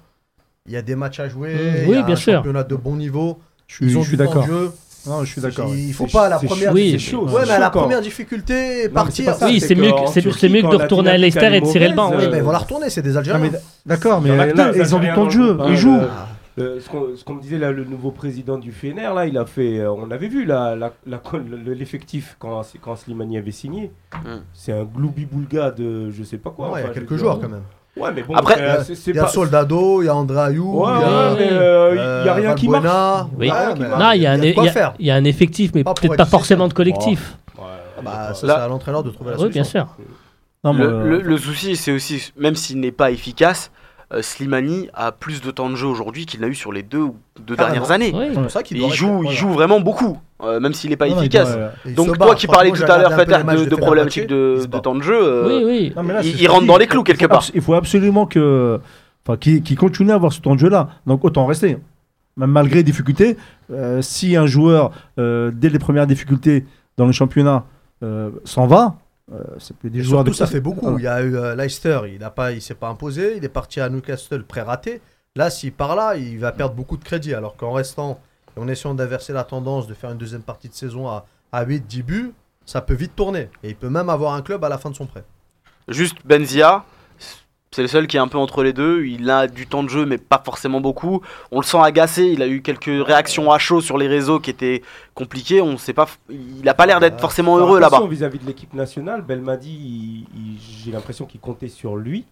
Il 0.66 0.74
y 0.74 0.78
a 0.78 0.82
des 0.82 0.96
matchs 0.96 1.20
à 1.20 1.28
jouer. 1.30 1.54
Mm, 1.54 1.58
il 1.78 1.84
y 1.88 1.90
oui, 1.92 1.98
a 1.98 2.02
bien 2.04 2.14
un 2.14 2.18
sûr. 2.18 2.34
championnat 2.34 2.64
de 2.64 2.76
bon 2.76 2.96
niveau. 2.96 3.40
Je 3.68 3.76
suis, 3.76 3.86
Ils 3.88 3.98
ont 3.98 4.02
je 4.02 4.08
suis 4.10 4.18
du 4.18 4.24
temps 4.24 4.30
d'accord. 4.30 4.48
de 4.48 4.52
jeu. 4.52 4.72
Non, 5.08 5.24
je 5.24 5.32
suis 5.32 5.42
d'accord. 5.42 5.74
Il 5.74 5.94
faut 5.94 6.08
pas 6.08 6.26
à 6.26 6.30
la 6.30 6.40
première. 6.40 6.74
Oui, 6.74 6.92
c'est 6.92 7.00
chaud. 7.00 7.26
Ouais, 7.28 7.44
mais 7.46 7.52
à 7.54 7.60
la 7.60 7.70
première 7.70 8.02
difficulté, 8.02 8.84
mais 8.84 8.90
partir. 8.90 9.34
ça, 9.34 9.48
Oui, 9.48 9.60
c'est 9.60 9.76
mieux, 9.76 9.92
c'est 10.08 10.50
mieux 10.50 10.62
que 10.62 10.72
de 10.72 10.76
retourner 10.82 11.12
à 11.12 11.18
Leicester 11.18 11.56
et 11.56 11.62
de 11.62 11.66
tirer 11.66 11.88
le 11.90 11.96
banc. 11.96 12.12
Oui, 12.12 12.18
ouais. 12.18 12.30
mais 12.30 12.38
ils 12.38 12.44
vont 12.44 12.52
la 12.52 12.58
euh, 12.58 12.62
retourner, 12.62 12.90
c'est 12.90 13.02
des 13.02 13.12
Non, 13.12 13.18
Algériens. 13.18 13.52
d'accord, 13.86 14.22
mais 14.22 14.30
ils 14.76 14.96
ont 14.96 15.00
du 15.00 15.14
temps 15.14 15.26
de 15.26 15.32
jeu. 15.32 15.58
Ils 15.60 15.62
hein, 15.72 15.76
jouent. 15.76 15.98
euh, 15.98 16.08
Euh, 16.60 16.80
ce 16.82 17.24
qu'on 17.24 17.36
me 17.36 17.42
disait 17.42 17.58
là, 17.58 17.72
le 17.72 17.86
nouveau 17.86 18.12
président 18.12 18.58
du 18.58 18.74
Fener, 18.74 19.10
là, 19.16 19.26
il 19.26 19.38
a 19.38 19.46
fait. 19.46 19.80
euh, 19.80 19.92
on 19.94 20.12
avait 20.12 20.28
vu 20.28 20.44
la- 20.44 20.76
la- 20.76 20.92
la- 21.08 21.22
le- 21.66 21.74
l'effectif 21.74 22.36
quand, 22.38 22.62
quand 22.82 22.98
Slimani 22.98 23.38
avait 23.38 23.52
signé. 23.52 23.92
Mm. 24.14 24.40
C'est 24.54 24.74
un 24.74 24.84
gloubi-boulga 24.84 25.72
de 25.72 26.12
je 26.12 26.22
sais 26.24 26.38
pas 26.38 26.50
quoi. 26.50 26.72
Ouais, 26.72 26.82
il 26.82 26.88
y 26.88 26.90
a 26.90 26.94
quelques 26.94 27.16
joueurs 27.16 27.40
quand 27.40 27.48
même. 27.48 27.62
Ouais, 28.00 28.12
mais 28.16 28.24
bon, 28.24 28.34
Après, 28.36 28.60
euh, 28.60 28.84
c'est- 28.84 28.96
c'est 28.96 29.12
Il 29.12 29.18
y 29.18 29.20
a 29.20 29.24
pas. 29.24 29.30
Soldado, 29.30 30.02
il 30.02 30.06
y 30.06 30.08
a 30.10 30.16
André 30.16 30.40
Ayou, 30.40 30.84
Ouais, 30.86 30.92
il 30.96 31.02
y 31.02 31.04
a. 31.04 31.08
ouais, 31.34 31.48
euh, 31.52 32.22
il 32.24 32.26
y 32.26 32.30
a 32.30 32.34
rien 32.34 32.54
qui 32.56 32.68
marche. 32.70 32.84
Valbuena. 32.84 33.28
Oui. 33.38 33.50
Non, 34.00 34.12
il 34.12 34.22
y 34.22 35.12
a 35.12 35.16
un, 35.16 35.24
effectif, 35.26 35.72
mais 35.76 35.84
peut-être 35.84 36.06
être 36.06 36.16
pas 36.16 36.26
forcément 36.26 36.68
de 36.68 36.74
collectif. 36.74 37.38
Ouais, 37.58 37.64
Bah, 38.04 38.34
ça, 38.34 38.48
Là- 38.48 38.56
c'est 38.58 38.62
à 38.64 38.68
l'entraîneur 38.68 39.04
de 39.04 39.10
trouver 39.10 39.32
la 39.32 39.36
oui, 39.38 39.42
solution. 39.42 39.62
bien 39.62 39.70
sûr. 39.70 39.88
Non, 40.64 40.74
Le, 40.74 40.84
euh, 40.86 41.04
le- 41.10 41.22
le 41.22 41.38
souci, 41.38 41.76
c'est 41.76 41.92
aussi, 41.92 42.32
même 42.38 42.56
s'il 42.56 42.80
n'est 42.80 42.92
pas 42.92 43.12
efficace, 43.12 43.72
euh, 43.72 43.80
Slimani 44.22 44.90
a 44.94 45.12
plus 45.12 45.42
de 45.42 45.52
temps 45.52 45.70
de 45.70 45.76
jeu 45.76 45.86
aujourd'hui 45.88 46.26
qu'il 46.26 46.40
n'a 46.42 46.48
eu 46.48 46.56
sur 46.56 46.72
les 46.72 46.82
deux 46.84 47.00
ou 47.02 47.16
deux 47.46 47.56
dernières 47.56 47.92
années. 47.92 48.12
Oui. 48.14 48.26
C'est 48.34 48.42
pour 48.42 48.52
ça 48.52 48.64
qu'il 48.64 48.78
Et 48.78 48.80
doit 48.80 48.90
il 48.90 48.96
joue, 48.96 49.14
voilà. 49.18 49.30
il 49.32 49.36
joue 49.36 49.50
vraiment 49.50 49.80
beaucoup, 49.80 50.18
euh, 50.44 50.60
même 50.60 50.74
s'il 50.74 50.90
n'est 50.90 50.98
pas 50.98 51.08
non, 51.08 51.16
non, 51.16 51.22
il 51.22 51.26
efficace. 51.26 51.52
doit, 51.56 51.62
euh, 51.86 51.94
Donc 51.96 52.18
toi 52.18 52.30
bat. 52.30 52.36
qui 52.36 52.48
parlais 52.48 52.72
tout 52.72 52.84
à 52.84 52.98
l'heure, 52.98 53.10
de, 53.12 53.16
de 53.16 53.24
Fenerbahçe, 53.24 53.70
problématiques 53.78 54.28
de, 54.28 54.66
de 54.66 54.78
temps 54.80 54.96
de 54.96 55.02
jeu, 55.04 55.20
euh, 55.22 55.48
Oui, 55.48 55.64
oui. 55.66 55.94
Non, 55.96 56.04
mais 56.04 56.14
là, 56.14 56.22
il- 56.24 56.48
rentre 56.50 56.66
dans 56.66 56.78
les 56.78 56.88
clous 56.88 57.04
quelque 57.04 57.22
faut 57.24 57.28
part. 57.30 57.44
Il 57.54 57.62
faut 57.62 57.74
absolument 57.76 58.26
que, 58.26 58.80
enfin, 59.28 59.38
qu'il 59.38 59.78
continue 59.78 60.12
à 60.12 60.16
avoir 60.16 60.34
ce 60.34 60.42
temps 60.42 60.56
de 60.56 60.60
jeu-là. 60.60 60.90
Donc 61.06 61.24
autant 61.24 61.46
rester. 61.46 61.78
Même 62.38 62.52
malgré 62.52 62.78
les 62.78 62.84
difficultés, 62.84 63.38
euh, 63.72 64.02
si 64.02 64.36
un 64.38 64.46
joueur, 64.48 64.92
euh, 65.20 65.52
dès 65.54 65.70
les 65.70 65.80
premières 65.80 66.08
difficultés 66.08 66.66
dans 66.98 67.06
le 67.06 67.12
championnat, 67.12 67.66
euh, 68.02 68.30
s'en 68.46 68.66
va, 68.66 68.86
euh, 68.86 68.90
c'est 69.60 69.76
plus 69.78 69.90
des 69.90 70.00
Et 70.00 70.04
joueurs 70.04 70.22
surtout, 70.22 70.32
de 70.32 70.36
ça 70.36 70.48
fait 70.48 70.62
beaucoup. 70.62 70.82
Voilà. 70.82 70.98
Il 71.00 71.04
y 71.04 71.08
a 71.08 71.22
eu 71.22 71.36
euh, 71.36 71.56
Leicester, 71.56 72.02
il 72.08 72.20
n'a 72.20 72.32
pas, 72.32 72.52
il 72.52 72.62
s'est 72.62 72.76
pas 72.76 72.90
imposé. 72.90 73.38
Il 73.38 73.46
est 73.46 73.50
parti 73.50 73.80
à 73.80 73.90
Newcastle 73.90 74.44
pré-raté. 74.44 75.02
Là, 75.36 75.50
s'il 75.50 75.72
part 75.72 75.96
là, 75.96 76.16
il 76.16 76.40
va 76.40 76.52
perdre 76.52 76.76
beaucoup 76.76 76.98
de 76.98 77.04
crédit. 77.04 77.34
Alors 77.34 77.56
qu'en 77.56 77.72
restant, 77.72 78.20
et 78.58 78.60
en 78.60 78.68
essayant 78.68 78.96
d'inverser 78.96 79.34
la 79.34 79.44
tendance, 79.44 79.88
de 79.88 79.94
faire 79.94 80.12
une 80.12 80.18
deuxième 80.18 80.42
partie 80.42 80.70
de 80.70 80.74
saison 80.74 81.08
à, 81.08 81.26
à 81.52 81.66
8-10 81.66 82.04
buts, 82.04 82.34
ça 82.66 82.82
peut 82.82 82.94
vite 82.94 83.16
tourner. 83.16 83.50
Et 83.64 83.70
il 83.70 83.76
peut 83.76 83.90
même 83.90 84.10
avoir 84.10 84.34
un 84.34 84.42
club 84.42 84.64
à 84.64 84.70
la 84.70 84.78
fin 84.78 84.90
de 84.90 84.96
son 84.96 85.06
prêt. 85.06 85.24
Juste 85.88 86.18
Benzia, 86.26 86.84
c'est 87.72 87.82
le 87.84 87.88
seul 87.88 88.08
qui 88.08 88.18
est 88.18 88.20
un 88.20 88.28
peu 88.28 88.38
entre 88.38 88.64
les 88.64 88.74
deux. 88.74 89.06
Il 89.06 89.30
a 89.30 89.48
du 89.48 89.68
temps 89.68 89.84
de 89.84 89.90
jeu, 89.90 90.06
mais 90.06 90.18
pas 90.18 90.42
forcément 90.44 90.82
beaucoup. 90.82 91.22
On 91.52 91.60
le 91.60 91.66
sent 91.66 91.78
agacé. 91.80 92.24
Il 92.26 92.42
a 92.42 92.48
eu 92.48 92.62
quelques 92.62 93.06
réactions 93.06 93.52
à 93.52 93.58
chaud 93.60 93.80
sur 93.82 93.98
les 93.98 94.08
réseaux 94.08 94.40
qui 94.40 94.50
étaient 94.50 94.82
compliquées. 95.14 95.62
On 95.62 95.78
sait 95.78 95.94
pas. 95.94 96.08
Il 96.30 96.68
a 96.68 96.74
pas 96.74 96.86
l'air 96.86 97.00
d'être 97.00 97.16
Euh, 97.18 97.20
forcément 97.20 97.58
heureux 97.58 97.80
là-bas. 97.80 98.02
Vis-à-vis 98.10 98.40
de 98.40 98.46
l'équipe 98.48 98.74
nationale, 98.74 99.22
Belmadi, 99.22 100.26
j'ai 100.84 100.92
l'impression 100.92 101.26
qu'il 101.26 101.40
comptait 101.40 101.68
sur 101.68 101.96
lui. 101.96 102.26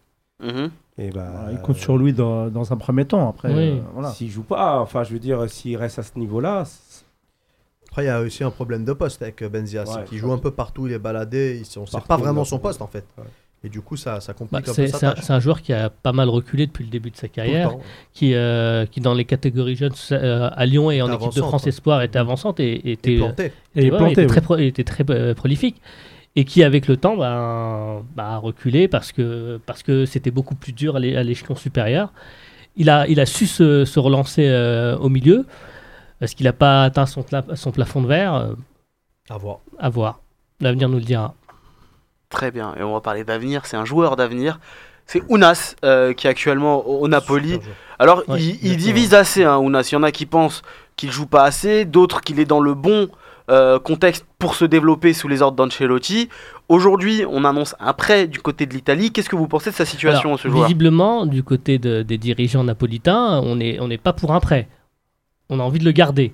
Mhm. 0.44 0.70
Et 1.00 1.10
bah, 1.12 1.28
Voilà, 1.32 1.52
il 1.52 1.60
compte 1.62 1.78
sur 1.78 1.98
lui 1.98 2.14
dans, 2.14 2.48
dans 2.50 2.72
un 2.74 2.78
premier 2.78 3.06
temps. 3.06 3.30
Après, 3.30 3.50
Oui. 3.54 3.70
euh, 3.70 3.80
voilà. 3.94 4.10
S'il 4.12 4.30
joue 4.30 4.44
pas, 4.44 4.80
enfin, 4.80 5.04
je 5.04 5.14
veux 5.14 5.20
dire, 5.20 5.50
s'il 5.50 5.78
reste 5.78 6.00
à 6.00 6.04
ce 6.04 6.18
niveau-là, 6.18 6.64
c'est- 6.66 7.04
Après, 7.90 8.04
il 8.04 8.08
y 8.08 8.10
a 8.10 8.22
aussi 8.22 8.44
un 8.44 8.52
problème 8.52 8.86
de 8.86 8.94
poste 8.94 9.22
avec 9.22 9.44
Benzia. 9.44 9.86
c'est 9.86 9.96
Ouais, 9.96 10.04
qu'il 10.06 10.20
ça. 10.20 10.26
joue 10.28 10.32
un 10.34 10.38
peu 10.38 10.52
partout, 10.52 10.86
il 10.88 10.94
est 10.94 11.00
baladé. 11.00 11.60
il- 11.64 11.80
On 11.80 11.84
ne 11.84 11.86
sait 11.88 11.98
pas 12.08 12.18
vraiment 12.18 12.44
son 12.46 12.60
poste 12.60 12.82
en 12.82 12.88
fait. 12.88 13.06
Ouais. 13.18 13.24
Et 13.64 13.70
du 13.70 13.82
coup, 13.82 13.98
ça, 13.98 14.20
ça 14.22 14.34
Bah, 14.34 14.38
complique 14.62 14.68
un 14.70 14.74
c'est 14.74 14.84
peu 14.86 14.92
sa 14.92 14.98
c'est 15.00 15.06
un, 15.08 15.14
tâche. 15.14 15.24
c'est 15.24 15.34
un 15.34 15.40
joueur 15.40 15.62
qui 15.62 15.74
a 15.74 15.90
pas 15.90 16.14
mal 16.14 16.30
reculé 16.30 16.68
depuis 16.68 16.84
le 16.84 16.92
début 16.92 17.10
de 17.10 17.18
sa 17.18 17.28
carrière, 17.28 17.72
qui, 18.14 18.34
euh, 18.36 18.86
qui 18.86 19.02
dans 19.02 19.14
les 19.16 19.26
catégories 19.26 19.76
jeunes 19.76 19.94
euh, 20.12 20.50
à 20.54 20.66
Lyon 20.68 20.92
et 20.92 21.02
en 21.02 21.08
équipe 21.12 21.34
de 21.34 21.42
France. 21.42 21.66
Espoir 21.68 22.02
était 22.04 22.20
avançante 22.20 22.60
et, 22.60 22.72
et 22.74 22.90
Et 22.90 22.92
était, 22.94 23.18
planté. 23.18 23.46
Et 23.46 23.52
il 23.76 23.86
est 23.88 23.92
ouais, 23.92 23.98
planté. 23.98 24.12
était 24.12 24.22
oui. 24.22 24.28
très, 24.28 24.42
pro- 24.42 24.58
était 24.58 24.84
très 24.84 25.04
euh, 25.10 25.34
prolifique 25.34 25.82
et 26.36 26.46
qui 26.46 26.64
avec 26.64 26.88
le 26.88 26.98
temps 26.98 27.18
bah, 27.18 28.04
bah, 28.16 28.28
a 28.34 28.38
reculé 28.38 28.88
parce 28.88 29.12
que 29.12 29.60
parce 29.66 29.82
que 29.82 30.06
c'était 30.06 30.30
beaucoup 30.32 30.54
plus 30.56 30.72
dur 30.72 30.96
à 30.96 31.00
l'é- 31.00 31.18
à 31.18 31.24
l'échelon 31.24 31.56
supérieur. 31.56 32.14
Il 32.76 32.92
a, 32.92 33.08
il 33.08 33.20
a 33.20 33.26
su 33.26 33.48
se, 33.48 33.86
se 33.86 34.00
relancer 34.00 34.46
euh, 34.48 34.96
au 34.98 35.10
milieu. 35.10 35.48
Est-ce 36.22 36.36
qu'il 36.36 36.44
n'a 36.46 36.54
pas 36.54 36.84
atteint 36.84 37.08
son, 37.08 37.26
son 37.56 37.72
plafond 37.72 38.02
de 38.04 38.08
verre 38.08 38.52
À 39.30 39.38
voir. 39.38 39.60
À 39.80 39.90
voir. 39.90 40.22
L'avenir 40.62 40.90
nous 40.90 40.98
le 41.00 41.04
dira. 41.04 41.34
Très 42.30 42.52
bien. 42.52 42.76
Et 42.80 42.84
on 42.84 42.94
va 42.94 43.02
parler 43.02 43.24
d'avenir. 43.24 43.66
C'est 43.66 43.78
un 43.78 43.86
joueur 43.86 44.16
d'avenir. 44.16 44.60
C'est 45.06 45.24
Ounas 45.30 45.76
euh, 45.86 46.14
qui 46.14 46.28
est 46.28 46.30
actuellement 46.30 46.86
au, 46.86 47.08
Napoli. 47.08 47.60
Alors, 47.98 48.24
Ouais, 48.28 48.42
il, 48.42 48.76
divise 48.76 49.14
assez, 49.14 49.44
hein, 49.46 49.58
Ounas. 49.58 49.88
Il 49.92 49.96
y 49.96 49.98
en 49.98 50.04
a 50.04 50.12
qui 50.12 50.26
pensent 50.26 50.62
qu'il 50.98 51.12
joue 51.12 51.28
pas 51.28 51.44
assez, 51.44 51.86
d'autres 51.86 52.22
qu'il 52.22 52.40
est 52.40 52.46
dans 52.46 52.60
le 52.60 52.74
bon 52.74 53.08
euh, 53.50 53.80
contexte 53.80 54.26
pour 54.38 54.56
se 54.56 54.66
développer 54.66 55.14
sous 55.14 55.30
les 55.30 55.42
ordres 55.42 55.56
d'Ancelotti. 55.56 56.28
Aujourd'hui, 56.68 57.24
on 57.30 57.46
annonce 57.46 57.76
un 57.80 57.94
prêt 57.94 58.28
du 58.28 58.40
côté 58.42 58.66
de 58.66 58.74
l'Italie. 58.74 59.14
Qu'est-ce 59.14 59.30
que 59.30 59.38
vous 59.38 59.48
pensez 59.48 59.70
de 59.72 59.76
sa 59.76 59.86
situation, 59.86 60.30
Alors, 60.30 60.40
ce 60.40 60.50
joueur? 60.50 60.66
Visiblement, 60.66 61.26
du 61.26 61.44
côté 61.44 61.80
de- 61.80 62.02
des 62.02 62.18
dirigeants 62.18 62.66
napolitains, 62.66 63.40
on 63.40 63.56
n'est 63.56 63.80
on 63.80 63.88
n'est 63.88 63.98
pas 63.98 64.12
pour 64.12 64.34
un 64.34 64.42
prêt. 64.42 64.68
On 65.50 65.62
a 65.62 65.64
envie 65.64 65.80
de 65.80 65.86
le 65.86 65.92
garder. 65.94 66.34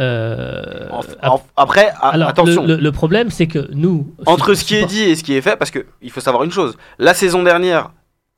Euh, 0.00 0.88
En- 1.22 1.40
Après, 1.56 1.88
a- 2.00 2.08
alors, 2.08 2.28
attention. 2.28 2.66
Le, 2.66 2.76
le- 2.76 2.82
le 2.82 2.92
problème, 2.92 3.30
c'est 3.30 3.46
que 3.46 3.68
nous. 3.72 4.12
Entre 4.26 4.54
ce 4.54 4.64
qui 4.64 4.76
est 4.76 4.86
dit 4.86 5.02
et 5.02 5.14
ce 5.16 5.22
qui 5.22 5.34
est 5.34 5.40
fait, 5.42 5.56
parce 5.56 5.70
que 5.70 5.86
il 6.02 6.10
faut 6.10 6.20
savoir 6.20 6.42
une 6.44 6.50
chose. 6.52 6.76
La 6.98 7.14
saison 7.14 7.42
dernière, 7.42 7.90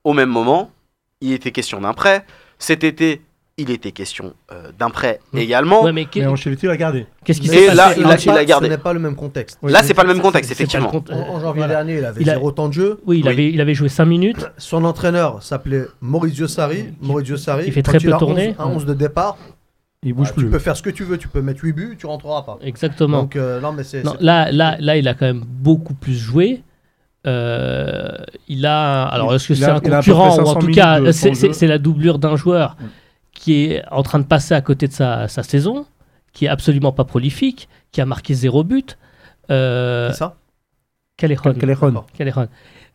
au 0.05 0.12
même 0.12 0.29
moment, 0.31 0.70
il 1.20 1.33
était 1.33 1.53
question 1.53 1.81
d'un 1.81 1.92
prêt. 1.94 2.25
Cet 2.59 2.85
été, 2.85 3.22
il 3.59 3.70
était 3.70 3.92
question 3.92 4.35
euh, 4.51 4.70
d'un 4.79 4.90
prêt 4.90 5.20
également. 5.37 5.85
Ouais, 5.85 5.92
mais 5.92 6.07
Mais 6.16 6.27
Ancelotti 6.27 6.66
l'a 6.66 6.77
gardé. 6.77 7.07
qu'est-ce 7.25 7.40
qui 7.40 7.48
s'est 7.48 7.75
là, 7.75 7.88
passé 7.88 8.01
il 8.01 8.07
a- 8.07 8.18
Ce 8.18 8.29
n'est 8.29 8.35
il 8.35 8.38
a 8.38 8.44
gardé. 8.44 8.66
Ce 8.66 8.70
n'est 8.72 8.79
pas 8.79 8.92
le 8.92 8.98
même 9.01 9.14
contexte. 9.14 9.59
Là, 9.62 9.83
c'est 9.83 9.94
pas 9.94 10.03
le 10.03 10.09
même 10.14 10.22
contexte, 10.22 10.51
effectivement. 10.51 10.90
En, 11.11 11.14
en 11.14 11.40
janvier 11.40 11.59
voilà. 11.61 11.75
dernier, 11.75 11.98
il 11.98 12.05
avait 12.05 12.20
Il 12.22 12.29
a- 12.31 12.35
zéro 12.35 12.51
temps 12.51 12.68
de 12.68 12.72
jeu. 12.75 13.01
Oui, 13.07 13.18
il, 13.20 13.27
Oui. 13.27 13.33
Avait, 13.33 13.51
il 13.51 13.61
avait 13.61 13.75
joué 13.75 13.88
5 13.88 14.05
minutes. 14.07 14.51
Son 14.59 14.85
entraîneur 14.85 15.42
s'appelait 15.42 15.85
Maurizio 16.01 16.48
Sarri. 16.48 16.87
Maurizio 17.01 17.37
Sarri, 17.37 17.64
Il 17.66 17.72
fait 17.72 17.83
très 17.83 17.98
peu 17.98 18.11
tourner. 18.18 18.55
11 18.59 18.66
un 18.66 18.70
11 18.77 18.87
de 18.87 18.94
départ. 18.94 19.37
Il 20.05 20.15
bouge 20.15 20.29
bah, 20.29 20.35
plus. 20.35 20.45
Tu 20.45 20.51
peux 20.51 20.59
faire 20.59 20.77
ce 20.77 20.83
que 20.83 20.91
tu 20.91 21.05
veux, 21.05 21.17
tu 21.19 21.29
peux 21.29 21.43
mettre 21.43 21.62
8 21.62 21.73
buts, 21.73 21.97
tu 21.99 22.07
rentreras 22.07 22.43
pas. 22.43 22.59
Exactement. 22.62 23.23
Donc, 23.23 23.37
euh, 23.37 23.61
non, 23.61 23.73
mais 23.73 23.85
c'est. 23.85 24.03
Non, 24.03 24.12
c'est- 24.19 24.25
là, 24.25 24.51
là, 24.51 24.77
là, 24.81 24.97
il 24.97 25.07
a 25.07 25.15
quand 25.15 25.27
même 25.27 25.45
beaucoup 25.47 25.95
plus 25.95 26.15
joué. 26.17 26.62
Euh, 27.27 28.19
il 28.49 28.67
a. 28.67 29.05
Alors, 29.05 29.35
est-ce 29.35 29.49
que 29.49 29.53
Il 29.53 29.59
c'est 29.59 29.65
a- 29.65 29.77
un 29.77 29.81
concurrent 29.81 30.29
ou 30.37 30.41
en 30.41 30.45
500 30.47 30.59
tout 30.59 30.71
cas, 30.73 31.12
c'est- 31.12 31.53
c'est 31.53 31.67
la 31.69 31.79
doublure 31.79 32.19
d'un 32.19 32.35
joueur 32.37 32.77
qui 33.33 33.65
est 33.65 33.83
en 33.91 34.03
train 34.03 34.19
de 34.19 34.25
passer 34.25 34.55
à 34.55 34.61
côté 34.61 34.88
de 34.88 34.93
sa, 34.93 35.29
sa 35.29 35.43
saison, 35.43 35.87
qui 36.33 36.47
est 36.47 36.49
absolument 36.49 36.93
pas 36.93 37.05
prolifique, 37.05 37.69
qui 37.93 38.01
a 38.01 38.07
marqué 38.07 38.35
zéro 38.35 38.65
but. 38.65 38.99
Euh, 39.51 40.11
C'est 40.11 40.19
ça? 40.19 40.37
Callejon. 41.17 41.55
Callejon. 41.55 41.87
D'accord. 41.87 42.07
Callejon. 42.17 42.49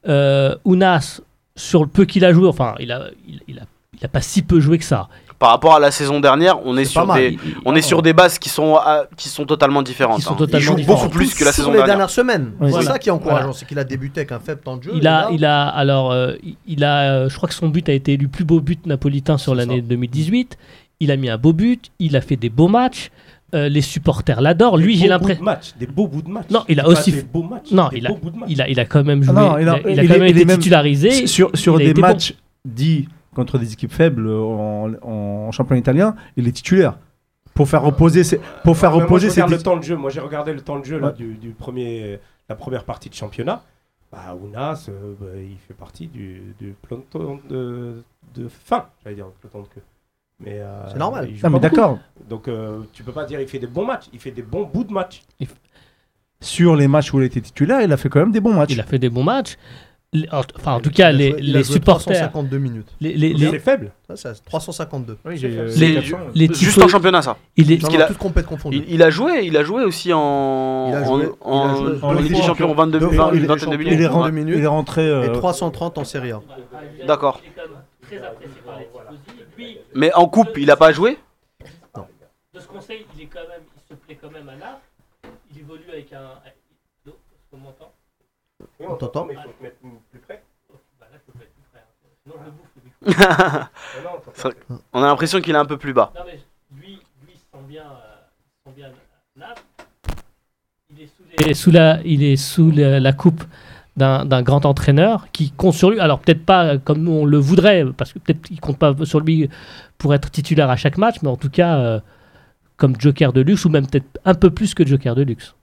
Euh, 0.10 0.56
Ounas, 0.66 1.22
sur 1.56 1.82
le 1.84 1.90
peu 1.90 2.06
qu'il 2.06 2.26
a 2.26 2.34
joué, 2.34 2.48
enfin, 2.48 2.76
il 2.80 2.92
a, 2.92 3.08
il, 3.28 3.42
il 3.48 3.60
a, 3.60 3.64
il 3.98 4.06
a 4.06 4.08
pas 4.10 4.22
si 4.22 4.42
peu 4.42 4.60
joué 4.60 4.78
que 4.78 4.84
ça. 4.84 5.08
Par 5.40 5.50
rapport 5.52 5.76
à 5.76 5.80
la 5.80 5.92
saison 5.92 6.20
dernière, 6.20 6.66
on 6.66 6.76
est, 6.78 6.86
sur 6.86 7.06
des, 7.14 7.28
Il- 7.28 7.50
il- 7.50 7.56
on 7.64 7.76
est 7.76 7.84
sur 7.84 8.02
des 8.02 8.14
bases 8.14 8.40
qui 8.40 8.50
sont, 8.50 8.76
ah, 8.76 9.04
qui 9.16 9.30
sont 9.30 9.46
totalement 9.46 9.84
différentes. 9.84 10.18
Qui 10.18 10.24
sont 10.24 10.34
hein. 10.34 10.48
il 10.52 10.60
joue 10.60 10.74
différentes. 10.76 11.02
beaucoup 11.04 11.10
plus 11.14 11.36
que 11.36 11.46
la 11.46 11.52
saison 11.52 11.68
les 11.70 11.78
dernière. 11.78 11.96
dernières 11.96 12.10
semaines. 12.10 12.54
Oui. 12.60 12.68
C'est 12.68 12.70
Voilà. 12.72 12.92
ça 12.94 12.98
qui 13.00 13.10
est 13.10 13.12
encourageant, 13.12 13.38
Voilà. 13.42 13.54
c'est 13.54 13.68
qu'il 13.68 13.78
a 13.78 13.84
débuté 13.84 14.22
avec 14.22 14.32
un 14.32 14.40
faible 14.40 14.62
temps 14.62 14.78
de 14.78 14.84
jeu. 14.84 14.92
Il 14.96 15.06
a, 15.06 15.30
il 15.32 15.46
a, 15.46 15.68
alors, 15.68 16.12
euh, 16.12 16.34
il 16.68 16.84
a, 16.84 17.12
euh, 17.12 17.30
je 17.30 17.36
crois 17.38 17.48
que 17.48 17.54
son 17.56 17.70
but 17.70 17.88
a 17.88 17.94
été 17.94 18.14
élu 18.14 18.28
plus 18.30 18.46
beau 18.46 18.62
but 18.62 18.84
napolitain 18.88 19.38
sur 19.38 19.54
l'année 19.54 19.82
ça. 19.82 19.88
2018. 19.88 20.58
Il 21.00 21.12
a 21.12 21.18
mis 21.18 21.30
un 21.30 21.38
beau 21.38 21.54
but, 21.54 21.92
il 22.00 22.16
a 22.16 22.22
fait 22.22 22.36
des 22.36 22.50
beaux 22.50 22.68
matchs. 22.68 23.12
euh, 23.56 23.70
les 23.70 23.80
supporters 23.80 24.42
l'adorent. 24.42 24.76
Lui, 24.76 24.96
Des 24.96 25.00
j'ai 25.00 25.06
beaux 25.06 25.12
l'impression. 25.12 25.36
bouts 25.42 25.50
de 25.52 25.56
match, 25.56 25.74
des 25.80 25.88
beaux 25.88 26.08
bouts 26.08 26.22
de 26.22 26.28
match. 26.30 26.48
Non, 26.50 26.66
il 26.68 26.82
a 26.82 26.88
aussi 26.90 27.14
des 27.14 27.22
beaux 27.22 27.44
matchs. 27.44 27.72
Non, 27.72 27.88
des 27.88 28.00
il 28.00 28.06
a- 28.06 28.10
beaux 28.10 28.16
bouts 28.18 28.30
de 28.32 28.38
match. 28.40 28.50
Il 28.52 28.62
a, 28.62 28.68
il 28.68 28.78
a 28.78 28.84
quand 28.86 29.06
même 29.06 29.22
Ah 29.24 29.26
joué. 29.26 29.36
non, 29.36 29.58
il 29.58 29.62
il 29.62 29.70
a, 29.70 29.72
a- 29.72 29.80
il 29.90 30.00
a 30.02 30.04
il 30.04 30.10
quand 30.10 30.20
même 30.20 30.24
été 30.28 30.46
titularisé. 30.46 31.28
sur 31.28 31.52
sur 31.54 31.78
des 31.78 31.94
matchs 31.94 32.34
dits 32.66 33.08
contre 33.38 33.58
des 33.58 33.72
équipes 33.72 33.94
faibles 33.94 34.28
en, 34.30 34.92
en 35.02 35.52
championnat 35.54 35.80
italien, 35.80 36.16
il 36.36 36.48
est 36.48 36.52
titulaire. 36.52 36.98
Pour 37.54 37.70
faire 37.70 37.82
reposer 37.82 38.24
ses, 38.24 38.40
pour 38.64 38.76
faire 38.78 38.92
Ouais, 38.92 38.98
moi, 38.98 39.04
reposer 39.06 39.30
je 39.30 39.34
ses 39.34 39.42
regarde 39.42 39.58
le 39.60 39.64
temps 39.64 39.78
de 39.78 39.84
jeu. 39.84 39.96
Moi, 39.96 40.10
j'ai 40.12 40.20
regardé 40.20 40.54
le 40.54 40.62
temps 40.62 40.78
de 40.80 40.86
jeu 40.86 41.00
là, 41.00 41.08
Ouais. 41.08 41.14
du, 41.14 41.36
du 41.36 41.50
premier, 41.52 42.20
la 42.50 42.56
première 42.56 42.84
partie 42.84 43.10
de 43.10 43.16
championnat. 43.16 43.64
Bah, 44.12 44.36
Ounas, 44.42 44.86
euh, 44.90 45.14
bah, 45.20 45.28
il 45.42 45.58
fait 45.68 45.74
partie 45.74 46.08
du, 46.08 46.54
du 46.60 46.76
peloton 46.82 47.40
de, 47.50 48.04
de 48.36 48.48
fin, 48.48 48.86
j'allais 49.04 49.16
dire, 49.16 49.26
peloton 49.42 49.62
de 49.64 49.68
queue. 49.68 49.82
Mais 50.40 50.60
euh, 50.60 50.88
C'est 50.92 51.00
normal. 51.00 51.28
il 51.30 51.36
joue 51.36 51.42
Ah, 51.48 51.50
mais 51.50 51.60
d'accord. 51.60 51.98
Donc, 52.30 52.48
euh, 52.48 52.82
tu 52.94 53.02
peux 53.04 53.12
pas 53.12 53.26
dire 53.26 53.42
il 53.42 53.48
fait 53.48 53.58
des 53.60 53.66
bons 53.68 53.86
matchs. 53.86 54.06
Il 54.14 54.20
fait 54.20 54.30
des 54.32 54.44
bons 54.44 54.64
bouts 54.66 54.84
de 54.84 54.94
match. 54.94 55.24
Sur 56.40 56.76
les 56.76 56.88
matchs 56.88 57.12
où 57.14 57.20
il 57.20 57.26
était 57.26 57.42
titulaire, 57.42 57.82
il 57.82 57.92
a 57.92 57.98
fait 57.98 58.10
quand 58.10 58.20
même 58.20 58.32
des 58.32 58.40
bons 58.40 58.54
matchs. 58.54 58.74
Il 58.74 58.80
a 58.80 58.84
fait 58.84 59.00
des 59.00 59.10
bons 59.10 59.24
matchs. 59.24 59.58
Les- 60.14 60.28
Enfin, 60.32 60.76
en 60.76 60.80
tout 60.80 60.90
cas, 60.90 61.12
il 61.12 61.18
les, 61.18 61.32
joué- 61.32 61.40
il 61.42 61.52
les 61.54 61.64
supporters, 61.66 62.06
352 62.32 62.58
minutes. 62.60 62.88
les, 63.02 63.14
les, 63.14 63.32
Donc, 63.32 63.42
les- 63.42 63.50
C'est 63.52 63.60
faible. 63.60 63.92
Ça, 64.08 64.16
c'est 64.34 64.46
352. 64.46 65.18
Oui, 65.26 65.36
j'ai- 65.38 65.50
Les- 65.50 65.70
c'est 65.70 65.80
Les- 65.80 65.94
400. 65.96 66.18
les 66.34 66.54
Juste 66.54 66.82
en 66.82 66.88
championnat, 66.88 67.22
ça. 67.22 67.36
il 67.58 67.70
est- 67.74 67.82
Non, 67.84 67.90
non, 67.90 68.00
a-. 68.06 68.08
Il, 68.72 68.86
il 68.88 69.04
a 69.04 69.10
joué, 69.10 69.42
il 69.44 69.58
a 69.58 69.64
joué 69.66 69.84
aussi 69.84 70.14
en, 70.14 70.88
Il 70.90 70.96
a 70.96 71.04
joué- 71.04 71.30
en, 71.42 72.16
il 72.16 72.24
Ligue 72.24 72.36
des. 72.36 72.42
Champions 72.42 72.74
22 72.74 73.00
Deux 73.00 73.06
minutes, 73.08 73.20
fois, 73.22 73.32
une 73.34 73.38
il 73.40 73.44
est 73.44 73.48
vingtaine 73.48 73.70
de 73.70 73.74
il, 73.76 73.80
minutes. 73.80 73.94
il 74.60 74.64
est 74.64 74.68
rentré. 74.68 75.06
Et 75.06 75.10
euh, 75.10 75.34
330 75.34 75.98
en 75.98 76.06
Serie 76.06 76.32
A. 76.32 76.42
D'accord. 77.06 77.42
Il 77.44 77.50
est 77.50 77.52
quand 77.54 77.70
même 77.70 77.82
très 78.02 78.18
apprécié 78.26 78.62
par 78.66 78.80
les 78.80 78.86
tifosi. 78.86 79.42
Et 79.42 79.46
puis, 79.58 79.78
Mais 79.94 80.14
en 80.14 80.28
coupe, 80.30 80.58
il 80.58 80.72
a 80.72 80.78
pas 80.78 80.94
joué 80.94 81.18
de 82.54 82.60
ce 82.62 82.68
conseil, 82.68 83.06
il 83.16 83.24
est 83.24 83.26
quand 83.26 83.40
même, 83.42 83.62
il 83.78 83.82
se 83.90 83.94
plaît 84.00 84.18
quand 84.20 84.32
même 84.32 84.48
à 84.50 84.54
Naples. 84.56 84.82
Il 85.54 85.60
évolue 85.60 85.84
avec 85.92 86.12
un. 86.14 86.40
M'entend 87.54 87.86
Oui, 87.86 87.97
On 88.80 88.96
t'entend 88.96 89.26
mais 89.26 89.34
il 89.34 89.42
faut 89.42 89.50
te 89.58 89.64
mettre 89.64 89.76
plus 90.12 90.20
près. 90.20 90.44
Bah 91.00 91.08
là, 91.12 91.18
je 91.26 91.32
peux 91.32 91.38
plus 91.40 91.48
près. 91.72 91.80
hein. 91.80 92.10
Sinon, 92.24 92.36
je 92.40 92.46
le 92.46 92.52
bouffe 92.52 92.72
le 92.76 92.84
micro. 92.84 93.24
Ah 93.50 93.70
non, 94.04 94.80
on 94.94 95.04
a 95.04 95.08
l'impression 95.08 95.42
qu'il 95.42 95.56
est 95.56 95.58
un 95.58 95.66
peu 95.66 95.78
plus 95.78 95.94
bas. 95.94 96.12
Non, 96.16 96.22
mais 96.26 96.40
lui, 96.80 96.94
lui 97.26 97.34
il 97.34 97.38
se 97.40 97.46
sent 97.52 97.64
bien, 97.68 97.84
euh, 97.84 98.16
il 98.66 98.72
se 98.72 98.76
sent 98.76 98.76
bien 98.76 98.88
à 98.88 99.40
Naples. 99.40 99.62
Il 100.92 101.02
est 101.02 101.08
sous, 101.08 101.24
les- 101.48 101.54
sous 101.54 101.72
la, 101.72 102.02
il 102.04 102.24
est 102.24 102.36
sous 102.36 102.72
la, 102.72 103.00
la 103.00 103.14
coupe 103.14 103.44
d'un 103.96 104.44
grand 104.44 104.64
entraîneur 104.66 105.28
qui 105.32 105.50
compte 105.52 105.74
sur 105.74 105.90
lui. 105.90 106.00
Alors, 106.00 106.20
peut-être 106.20 106.46
pas 106.46 106.66
euh, 106.66 106.78
comme 106.78 107.08
on 107.08 107.26
le 107.26 107.38
voudrait, 107.38 107.84
parce 107.98 108.14
que 108.14 108.20
peut-être 108.20 108.42
qu'il 108.44 108.60
compte 108.60 108.78
pas 108.78 108.94
sur 109.06 109.20
lui 109.22 109.50
pour 109.98 110.14
être 110.14 110.30
titulaire 110.30 110.70
à 110.70 110.76
chaque 110.76 110.98
match, 111.00 111.16
mais 111.24 111.30
en 111.30 111.36
tout 111.38 111.50
cas, 111.50 111.78
euh, 111.80 112.00
comme 112.76 113.00
joker 113.00 113.34
de 113.34 113.42
luxe, 113.42 113.66
ou 113.66 113.70
même 113.70 113.88
peut-être 113.88 114.20
un 114.24 114.36
peu 114.36 114.52
plus 114.52 114.76
que 114.76 114.86
joker 114.86 115.16
de 115.16 115.24
luxe. 115.24 115.56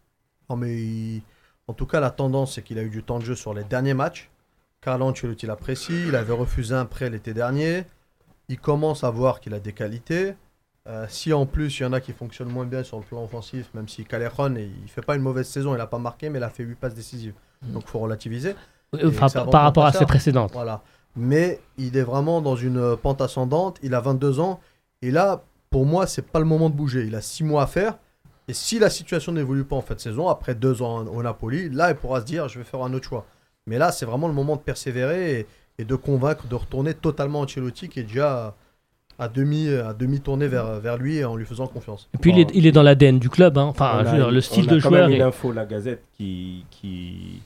Non, 0.50 0.56
mais 0.56 0.74
il- 0.82 1.22
en 1.68 1.72
tout 1.72 1.86
cas, 1.86 2.00
la 2.00 2.10
tendance, 2.10 2.54
c'est 2.54 2.62
qu'il 2.62 2.78
a 2.78 2.82
eu 2.82 2.90
du 2.90 3.02
temps 3.02 3.18
de 3.18 3.24
jeu 3.24 3.34
sur 3.34 3.54
les 3.54 3.64
derniers 3.64 3.94
matchs. 3.94 4.30
Carlo 4.80 5.06
Ancelotti 5.06 5.46
l'apprécie. 5.46 6.08
Il 6.08 6.14
avait 6.14 6.34
refusé 6.34 6.74
un 6.74 6.84
prêt 6.84 7.08
l'été 7.08 7.32
dernier. 7.32 7.84
Il 8.48 8.58
commence 8.58 9.02
à 9.02 9.10
voir 9.10 9.40
qu'il 9.40 9.54
a 9.54 9.60
des 9.60 9.72
qualités. 9.72 10.34
Euh, 10.86 11.06
si 11.08 11.32
en 11.32 11.46
plus, 11.46 11.80
il 11.80 11.82
y 11.84 11.86
en 11.86 11.94
a 11.94 12.00
qui 12.00 12.12
fonctionnent 12.12 12.50
moins 12.50 12.66
bien 12.66 12.84
sur 12.84 12.98
le 12.98 13.04
plan 13.04 13.24
offensif, 13.24 13.70
même 13.72 13.88
si 13.88 14.04
Callejon, 14.04 14.54
il 14.56 14.70
il 14.82 14.90
fait 14.90 15.00
pas 15.00 15.16
une 15.16 15.22
mauvaise 15.22 15.48
saison, 15.48 15.74
il 15.74 15.78
n'a 15.78 15.86
pas 15.86 15.98
marqué, 15.98 16.28
mais 16.28 16.38
il 16.38 16.42
a 16.42 16.50
fait 16.50 16.62
8 16.62 16.74
passes 16.74 16.94
décisives. 16.94 17.32
Donc, 17.62 17.84
il 17.86 17.88
faut 17.88 18.00
relativiser. 18.00 18.54
Enfin, 19.02 19.28
par 19.46 19.62
rapport 19.62 19.86
à 19.86 19.92
ses 19.92 20.04
précédentes. 20.04 20.52
Voilà. 20.52 20.82
Mais 21.16 21.60
il 21.78 21.96
est 21.96 22.02
vraiment 22.02 22.42
dans 22.42 22.56
une 22.56 22.96
pente 22.98 23.22
ascendante. 23.22 23.78
Il 23.82 23.94
a 23.94 24.00
22 24.00 24.40
ans. 24.40 24.60
Et 25.00 25.10
là, 25.10 25.42
pour 25.70 25.86
moi, 25.86 26.06
c'est 26.06 26.26
pas 26.26 26.40
le 26.40 26.44
moment 26.44 26.68
de 26.68 26.74
bouger. 26.74 27.04
Il 27.06 27.14
a 27.14 27.22
6 27.22 27.44
mois 27.44 27.62
à 27.62 27.66
faire. 27.66 27.96
Et 28.48 28.52
si 28.54 28.78
la 28.78 28.90
situation 28.90 29.32
n'évolue 29.32 29.64
pas 29.64 29.76
en 29.76 29.80
fin 29.80 29.94
de 29.94 30.00
saison, 30.00 30.28
après 30.28 30.54
2 30.54 30.82
ans 30.82 31.06
au 31.06 31.22
Napoli, 31.22 31.70
là, 31.70 31.90
il 31.90 31.96
pourra 31.96 32.20
se 32.20 32.26
dire 32.26 32.48
je 32.48 32.58
vais 32.58 32.64
faire 32.64 32.82
un 32.82 32.92
autre 32.92 33.08
choix. 33.08 33.24
Mais 33.66 33.78
là, 33.78 33.90
c'est 33.92 34.04
vraiment 34.06 34.28
le 34.28 34.34
moment 34.34 34.56
de 34.56 34.60
persévérer 34.60 35.40
et, 35.40 35.46
et 35.78 35.84
de 35.84 35.94
convaincre 35.96 36.46
de 36.46 36.54
retourner 36.54 36.92
totalement 36.94 37.40
Ancelotti 37.40 37.88
qui 37.88 38.00
est 38.00 38.04
déjà 38.04 38.54
à 39.18 39.28
demi, 39.28 39.68
à 39.72 39.94
demi 39.94 40.20
tourné 40.20 40.48
vers, 40.48 40.80
vers 40.80 40.98
lui 40.98 41.24
en 41.24 41.36
lui 41.36 41.46
faisant 41.46 41.66
confiance. 41.68 42.08
Et 42.14 42.18
puis, 42.18 42.32
il, 42.32 42.40
est, 42.40 42.50
il 42.52 42.66
est 42.66 42.72
dans 42.72 42.82
l'ADN 42.82 43.18
du 43.18 43.30
club. 43.30 43.56
hein. 43.56 43.62
Enfin, 43.64 43.86
a- 43.98 44.02
veux 44.02 44.16
dire, 44.18 44.30
le 44.30 44.40
style 44.40 44.64
on 44.68 44.72
a 44.72 44.74
de 44.74 44.80
quand 44.82 44.88
joueur. 44.90 45.02
même 45.08 45.14
une 45.16 45.20
est- 45.22 45.24
info, 45.24 45.52
la 45.52 45.64
Gazette, 45.64 46.02
qui, 46.16 46.66
qui, 46.70 47.40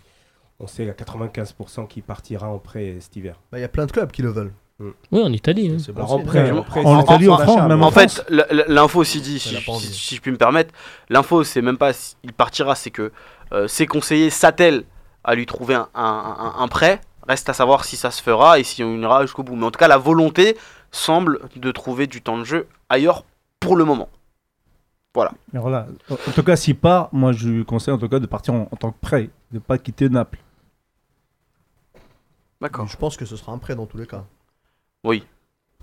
on 0.58 0.66
sait 0.66 0.88
à 0.90 0.94
95% 0.94 1.86
qui 1.86 2.00
partira 2.02 2.48
en 2.48 2.58
prêt 2.58 2.96
cet 3.00 3.14
hiver. 3.14 3.36
Bah, 3.52 3.58
Il 3.58 3.60
y 3.60 3.64
a 3.64 3.68
plein 3.68 3.86
de 3.86 3.92
clubs 3.92 4.10
qui 4.10 4.22
le 4.22 4.30
veulent. 4.30 4.52
Oui, 4.80 4.92
en 5.22 5.32
Italie. 5.32 5.70
hein. 5.74 5.78
C'est 5.78 5.90
bon 5.92 5.98
Alors, 6.00 6.10
signe. 6.12 6.20
après, 6.20 6.52
Ouais. 6.52 6.58
après, 6.58 6.84
En 6.84 7.00
Italie, 7.02 7.28
en 7.28 7.38
France, 7.38 7.68
même 7.68 7.82
En 7.82 7.90
France. 7.90 8.22
fait, 8.22 8.30
l'info 8.68 9.00
aussi 9.00 9.20
dit, 9.20 9.40
si, 9.40 10.14
je 10.14 10.20
puis 10.20 10.30
me 10.30 10.36
permettre, 10.36 10.72
l'info 11.08 11.42
c'est 11.42 11.62
même 11.62 11.78
pas 11.78 11.92
s'il 11.92 12.32
partira, 12.32 12.76
c'est 12.76 12.90
que 12.92 13.10
euh, 13.52 13.66
ses 13.66 13.86
conseillers 13.86 14.30
s'attellent 14.30 14.84
à 15.24 15.34
lui 15.34 15.46
trouver 15.46 15.74
un, 15.74 15.88
un- 15.94 16.36
un- 16.56 16.62
un 16.62 16.68
prêt. 16.68 17.00
Reste 17.26 17.48
à 17.48 17.52
savoir 17.54 17.84
si 17.84 17.96
ça 17.96 18.10
se 18.10 18.22
fera 18.22 18.58
et 18.58 18.62
si 18.62 18.82
on 18.84 18.96
ira 19.02 19.22
jusqu'au 19.22 19.42
bout. 19.42 19.56
Mais 19.56 19.66
en 19.66 19.70
tout 19.70 19.78
cas, 19.78 19.88
la 19.88 19.98
volonté 19.98 20.56
semble 20.92 21.40
de 21.56 21.70
trouver 21.72 22.06
du 22.06 22.22
temps 22.22 22.38
de 22.38 22.44
jeu 22.44 22.66
ailleurs 22.88 23.24
pour 23.60 23.76
le 23.76 23.84
moment. 23.84 24.08
Mais 25.52 25.58
voilà. 25.58 25.88
En 26.08 26.14
en 26.14 26.32
tout 26.32 26.42
cas, 26.44 26.54
s'il 26.54 26.76
part, 26.76 27.08
moi 27.10 27.32
je 27.32 27.48
lui 27.48 27.64
conseille 27.64 27.92
en 27.92 27.98
tout 27.98 28.08
cas 28.08 28.20
de 28.20 28.26
partir 28.26 28.54
en, 28.54 28.68
en 28.70 28.76
tant 28.76 28.92
que 28.92 29.00
prêt, 29.00 29.30
de 29.50 29.56
ne 29.56 29.58
pas 29.58 29.76
quitter 29.76 30.08
Naples. 30.08 30.38
D'accord. 32.60 32.86
Je 32.86 32.96
pense 32.96 33.16
que 33.16 33.24
ce 33.24 33.36
sera 33.36 33.50
un 33.52 33.58
prêt 33.58 33.74
dans 33.74 33.86
tous 33.86 33.98
les 33.98 34.06
cas. 34.06 34.24
Oui. 35.04 35.22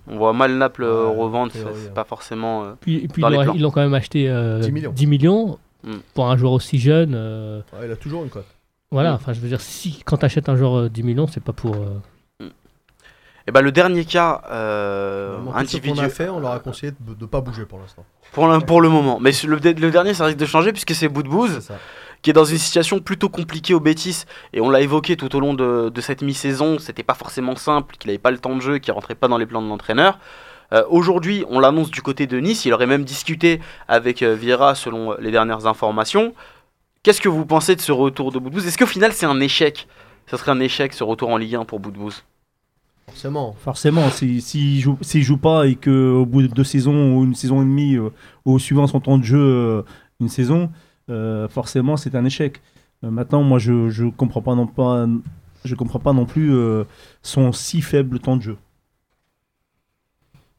On 0.08 0.18
voit 0.18 0.34
mal 0.34 0.56
Naples 0.58 0.84
euh, 0.84 1.08
revendre, 1.08 1.52
c'est 1.52 1.60
c'est 1.60 1.66
ouais. 1.66 1.94
pas 1.94 2.04
forcément. 2.04 2.64
euh, 2.64 2.74
Puis, 2.80 2.98
et 3.04 3.08
puis 3.08 3.22
Dans 3.24 3.30
ils 3.30 3.32
les 3.32 3.38
l'ont- 3.38 3.44
plans. 3.46 3.54
ils 3.56 3.62
l'ont 3.62 3.72
quand 3.72 3.82
même 3.82 3.94
acheté 3.96 4.30
euh, 4.30 4.60
10 4.60 4.72
millions. 4.72 4.92
10 4.92 5.08
millions 5.08 5.60
Mm. 5.84 5.94
pour 6.14 6.28
un 6.30 6.38
joueur 6.38 6.52
aussi 6.54 6.78
jeune. 6.80 7.14
euh, 7.16 7.62
Ouais, 7.74 7.86
il 7.86 7.92
a 7.92 7.96
toujours 7.96 8.24
une 8.24 8.30
cote. 8.30 8.46
voilà, 8.92 9.12
Mm. 9.12 9.16
enfin, 9.16 9.34
je 9.34 9.40
veux 9.40 9.48
dire, 9.48 9.62
si 9.62 10.02
quand 10.06 10.18
tu 10.18 10.26
achètes 10.26 10.48
un 10.50 10.56
joueur 10.56 10.78
euh, 10.78 10.90
10 10.90 11.04
millions, 11.04 11.28
c'est 11.28 11.44
pas 11.44 11.54
pour. 11.54 11.76
euh, 11.76 12.48
Et 13.48 13.52
ben 13.52 13.62
le 13.62 13.72
dernier 13.72 14.06
cas 14.06 14.42
euh, 14.50 15.38
a 15.54 15.60
individuel 15.60 16.10
fait, 16.10 16.30
on 16.30 16.40
leur 16.40 16.52
a 16.52 16.60
conseillé 16.60 16.92
de 17.00 17.16
ne 17.22 17.26
pas 17.28 17.42
bouger 17.42 17.66
pour 17.66 17.78
l'instant. 17.80 18.04
pour, 18.32 18.48
le- 18.48 18.60
pour 18.60 18.82
le 18.82 18.90
moment. 18.90 19.20
Mais 19.20 19.32
le, 19.46 19.58
le 19.58 19.92
dernier, 19.92 20.14
ça 20.16 20.26
risque 20.26 20.40
de 20.40 20.46
changer 20.48 20.72
puisque 20.72 20.96
c'est 20.96 21.08
Boudbouz. 21.10 21.52
C'est 21.54 21.62
ça. 21.62 21.76
Qui 22.26 22.32
est 22.32 22.34
dans 22.34 22.44
une 22.44 22.58
situation 22.58 23.02
plutôt 23.02 23.30
compliquée 23.30 23.76
au 23.76 23.80
Bétis, 23.80 24.24
et 24.52 24.60
on 24.60 24.72
l'a 24.72 24.82
évoqué 24.82 25.16
tout 25.16 25.36
au 25.36 25.40
long 25.40 25.54
de, 25.54 25.90
de 25.94 26.02
cette 26.02 26.24
mi-saison, 26.24 26.80
c'était 26.80 27.04
pas 27.04 27.14
forcément 27.14 27.56
simple, 27.56 27.98
qu'il 28.00 28.08
n'avait 28.08 28.18
pas 28.18 28.32
le 28.32 28.40
temps 28.40 28.56
de 28.56 28.62
jeu, 28.62 28.80
qu'il 28.80 28.92
rentrait 28.94 29.14
pas 29.14 29.28
dans 29.28 29.38
les 29.38 29.46
plans 29.46 29.62
de 29.62 29.68
l'entraîneur. 29.68 30.18
Euh, 30.74 30.82
Aujourd'hui, 30.90 31.46
on 31.52 31.60
l'annonce 31.60 31.92
du 31.92 32.02
côté 32.02 32.26
de 32.26 32.40
Nice, 32.40 32.66
il 32.66 32.74
aurait 32.74 32.88
même 32.88 33.04
discuté 33.04 33.62
avec 33.88 34.24
euh, 34.24 34.34
Vieira 34.34 34.74
selon 34.74 35.12
euh, 35.12 35.18
les 35.20 35.30
dernières 35.30 35.68
informations. 35.68 36.34
Qu'est-ce 37.04 37.22
que 37.22 37.30
vous 37.30 37.46
pensez 37.46 37.76
de 37.76 37.82
ce 37.82 37.92
retour 37.92 38.32
de 38.32 38.40
Boudbouz? 38.40 38.66
Est-ce 38.66 38.80
qu'au 38.80 38.88
final 38.88 39.14
c'est 39.14 39.28
un 39.28 39.40
échec? 39.40 39.88
Ce 40.26 40.36
serait 40.36 40.52
un 40.52 40.60
échec 40.60 40.96
ce 40.96 41.04
retour 41.04 41.30
en 41.30 41.38
Ligue 41.38 41.54
1 41.54 41.66
pour 41.66 41.80
Boudbouz? 41.80 42.24
Forcément. 43.06 43.56
Forcément, 43.64 44.10
s'il 44.10 44.42
si, 44.42 44.82
joue, 44.82 44.98
s'il 45.02 45.22
joue 45.22 45.38
pas 45.38 45.68
et 45.68 45.76
qu'au 45.76 46.26
bout 46.26 46.42
de 46.42 46.48
deux 46.48 46.64
saisons 46.64 47.16
ou 47.18 47.24
une 47.24 47.36
saison 47.36 47.62
et 47.62 47.66
demie, 47.66 47.98
euh, 47.98 48.10
ou 48.46 48.58
suivant 48.58 48.88
son 48.88 49.00
temps 49.00 49.20
de 49.20 49.24
jeu, 49.24 49.38
euh, 49.38 49.82
une 50.20 50.30
saison, 50.30 50.64
euh, 50.64 50.68
forcément 51.08 51.98
c'est 51.98 52.16
un 52.16 52.26
échec. 52.26 52.62
Euh, 53.04 53.12
maintenant, 53.12 53.44
moi 53.44 53.60
je 53.60 53.90
je 53.90 54.06
comprends 54.06 54.42
pas 54.42 54.56
non 54.56 54.68
pas, 54.68 55.08
je 55.64 55.76
comprends 55.76 56.00
pas 56.00 56.14
non 56.14 56.26
plus 56.26 56.54
euh, 56.54 56.86
son 57.22 57.52
si 57.52 57.82
faible 57.82 58.20
temps 58.20 58.38
de 58.38 58.42
jeu. 58.42 58.58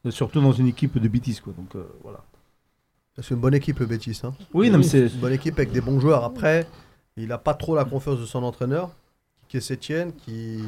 Surtout 0.09 0.39
dans 0.39 0.53
une 0.53 0.67
équipe 0.67 0.97
de 0.97 1.07
Betis, 1.09 1.41
quoi. 1.43 1.53
Donc, 1.57 1.75
euh, 1.75 1.83
voilà. 2.01 2.23
C'est 3.17 3.33
une 3.33 3.41
bonne 3.41 3.55
équipe, 3.55 3.79
le 3.79 3.87
Betis. 3.87 4.21
Hein. 4.23 4.33
Oui, 4.53 4.69
non, 4.69 4.77
mais 4.77 4.85
c'est. 4.85 5.07
Une 5.07 5.19
bonne 5.19 5.33
équipe 5.33 5.55
avec 5.55 5.71
des 5.71 5.81
bons 5.81 5.99
joueurs. 5.99 6.23
Après, 6.23 6.65
il 7.17 7.27
n'a 7.27 7.37
pas 7.37 7.53
trop 7.53 7.75
la 7.75 7.83
confiance 7.83 8.17
de 8.17 8.25
son 8.25 8.43
entraîneur, 8.43 8.91
qui 9.49 9.57
est 9.57 9.61
Sétienne, 9.61 10.13
qui. 10.13 10.63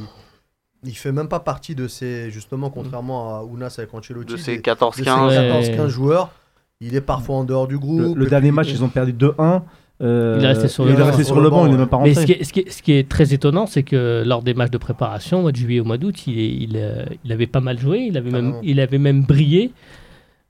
Il 0.83 0.97
fait 0.97 1.13
même 1.13 1.29
pas 1.29 1.39
partie 1.39 1.73
de 1.73 1.87
ces. 1.87 2.31
Justement, 2.31 2.69
contrairement 2.69 3.37
à 3.37 3.43
Ounas 3.43 3.75
avec 3.77 3.93
Ancelotti. 3.93 4.33
De 4.33 4.37
ces 4.37 4.57
de 4.57 4.63
ces 4.65 4.73
14-15. 4.73 5.27
Ouais. 5.27 5.77
14-15 5.77 5.87
joueurs. 5.87 6.33
Il 6.81 6.95
est 6.95 7.01
parfois 7.01 7.35
en 7.37 7.43
dehors 7.43 7.67
du 7.67 7.77
groupe. 7.77 8.15
le 8.15 8.25
dernier 8.27 8.49
puis- 8.49 8.55
match, 8.55 8.69
ils 8.71 8.81
ont 8.83 8.87
perdu 8.89 9.11
2-1. 9.11 9.63
euh, 10.01 10.37
Il 10.39 10.45
est 10.45 10.47
resté 10.47 10.69
sur 10.69 10.85
il 10.85 10.87
le 10.87 10.93
est 10.93 10.97
banc. 10.99 11.05
resté 11.07 11.23
sur 11.25 11.41
le 11.41 11.49
banc, 11.49 11.65
il 11.65 11.71
n'est 11.73 11.77
même 11.77 11.87
pas 11.89 11.97
Mais 12.01 12.13
rentré. 12.13 12.21
ce 12.21 12.25
qui, 12.25 12.31
est, 12.31 12.43
ce, 12.45 12.53
qui 12.53 12.59
est, 12.61 12.69
ce 12.71 12.81
qui 12.81 12.93
est 12.93 13.09
très 13.09 13.33
étonnant, 13.33 13.65
c'est 13.67 13.83
que 13.83 14.23
lors 14.25 14.41
des 14.43 14.53
matchs 14.53 14.71
de 14.71 14.77
préparation, 14.77 15.39
au 15.39 15.41
mois 15.41 15.51
de 15.51 15.57
juillet 15.57 15.81
au 15.81 15.83
mois 15.83 15.97
d'août, 15.97 16.25
il, 16.25 16.71
euh, 16.77 17.03
il 17.25 17.33
avait 17.33 17.47
pas 17.47 17.59
mal 17.59 17.77
joué, 17.77 18.05
il 18.09 18.17
avait, 18.17 18.29
Ah 18.31 18.37
même, 18.37 18.51
non. 18.51 18.61
il 18.63 18.79
avait 18.79 18.97
même 18.97 19.23
brillé. 19.23 19.73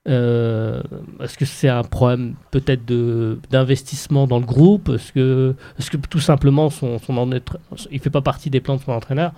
Euh, 0.08 0.80
Est-ce 1.20 1.36
que 1.36 1.44
c'est 1.44 1.68
un 1.68 1.82
problème 1.82 2.34
peut-être 2.52 2.84
de- 2.86 3.38
d'investissement 3.50 4.28
dans 4.28 4.38
le 4.38 4.46
groupe? 4.46 4.88
Est-ce 4.90 5.12
que, 5.12 5.56
est 5.80 5.90
que 5.90 5.96
tout 5.96 6.20
simplement 6.20 6.70
son, 6.70 6.98
son 7.00 7.28
il 7.90 7.98
fait 7.98 8.08
pas 8.08 8.22
partie 8.22 8.50
des 8.50 8.60
plans 8.60 8.76
de 8.76 8.82
son 8.82 8.92
entraîneur? 8.92 9.32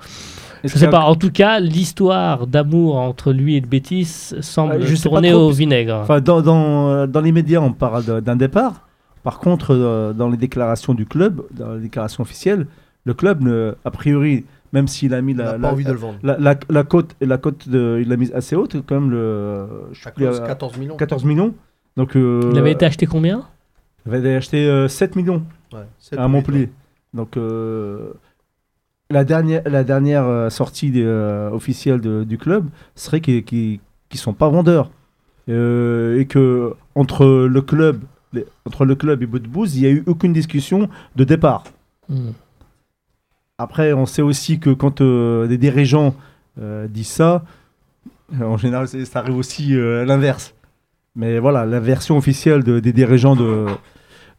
Je 0.65 0.69
sais 0.79 0.89
pas. 0.89 1.01
En 1.03 1.15
tout 1.17 1.31
cas, 1.33 1.59
l'histoire 1.61 2.47
d'amour 2.47 2.97
entre 2.97 3.33
lui 3.33 3.57
et 3.57 3.61
le 3.61 3.67
Betis 3.67 4.33
semble 4.41 4.75
Euh, 4.75 4.81
je 4.83 5.03
tourner 5.03 5.31
trop, 5.33 5.49
au 5.49 5.51
vinaigre. 5.51 5.95
Enfin, 6.03 6.21
dans, 6.21 6.41
dans, 6.41 6.89
euh, 6.89 7.07
dans 7.07 7.21
les 7.21 7.33
médias, 7.33 7.61
on 7.61 7.73
parle 7.73 8.21
d'un 8.23 8.37
départ. 8.37 8.87
Par 9.23 9.39
contre, 9.39 9.75
euh, 9.75 10.13
dans 10.13 10.29
les 10.29 10.37
déclarations 10.37 10.95
du 10.95 11.07
club, 11.07 11.43
dans 11.53 11.75
les 11.75 11.81
déclarations 11.83 12.23
officielles, 12.23 12.67
le 13.05 13.15
club, 13.15 13.43
ne- 13.43 13.75
a 13.85 13.91
priori, 13.91 14.45
même 14.73 14.89
s'il 14.89 15.15
a 15.15 15.21
mis 15.23 15.35
la, 15.35 15.59
la, 15.59 15.73
envie 15.73 15.85
de 15.85 15.91
le 15.93 15.97
vendre. 15.99 16.19
la, 16.23 16.39
la- 16.39 16.57
la 16.71 16.83
cote, 16.85 17.15
la 17.21 17.39
cote 17.39 17.69
de, 17.69 17.99
il 18.03 18.09
l'a 18.09 18.17
mise 18.17 18.33
assez 18.33 18.57
haute, 18.57 18.77
quand 18.87 18.95
même, 19.01 19.11
le, 19.11 19.67
je 19.93 19.97
sais 19.99 20.03
Chaque 20.05 20.15
plus, 20.15 20.25
clause, 20.25 20.41
euh, 20.41 20.47
14 20.47 20.77
millions. 20.79 20.97
14 20.97 21.25
millions. 21.25 21.55
Donc, 21.97 22.17
euh, 22.17 22.51
il 22.53 22.59
avait 22.59 22.73
été 22.73 22.85
acheté 22.87 23.07
combien? 23.07 23.43
il 24.07 24.15
avait 24.15 24.35
acheté 24.35 24.67
euh, 24.67 24.89
7 24.89 25.15
millions 25.17 25.43
Ouais, 25.73 25.87
à 26.17 26.27
Montpellier. 26.29 26.71
Donc, 27.15 27.37
euh, 27.37 28.13
la 29.13 29.25
dernière, 29.25 29.63
la 29.67 29.85
dernière 29.85 30.25
euh, 30.27 30.51
sortie 30.51 30.91
des, 30.91 31.05
euh, 31.05 31.51
officielle 31.51 32.01
de- 32.01 32.25
du 32.25 32.39
club 32.39 32.67
serait 32.97 33.21
qu'ils 33.21 33.81
ne 34.13 34.17
sont 34.19 34.33
pas 34.35 34.49
vendeurs. 34.49 34.91
Euh, 35.49 36.21
et 36.21 36.27
que 36.27 36.73
entre 36.95 37.27
le 37.27 37.63
club, 37.63 38.01
les- 38.33 38.47
entre 38.65 38.85
le 38.85 38.95
club 38.95 39.23
et 39.23 39.27
Boudbouz, 39.27 39.77
il 39.77 39.81
n'y 39.83 39.87
a 39.89 39.91
eu 39.91 40.03
aucune 40.07 40.33
discussion 40.33 40.89
de 41.17 41.25
départ. 41.25 41.65
Hmm. 42.09 42.31
Après, 43.59 43.93
on 43.93 44.07
sait 44.07 44.23
aussi 44.23 44.59
que 44.59 44.71
quand 44.71 45.01
euh, 45.01 45.47
des 45.47 45.59
dirigeants 45.59 46.15
disent 46.89 47.09
ça, 47.09 47.45
en 48.41 48.57
général, 48.57 48.87
ça 48.89 49.19
arrive 49.21 49.37
aussi 49.37 49.75
à 49.75 50.05
l'inverse. 50.05 50.55
Mais 51.17 51.39
voilà, 51.39 51.65
la 51.67 51.81
version 51.81 52.17
officielle 52.17 52.63
de- 52.63 52.79
des 52.81 52.93
dirigeants 52.93 53.37
de, 53.37 53.67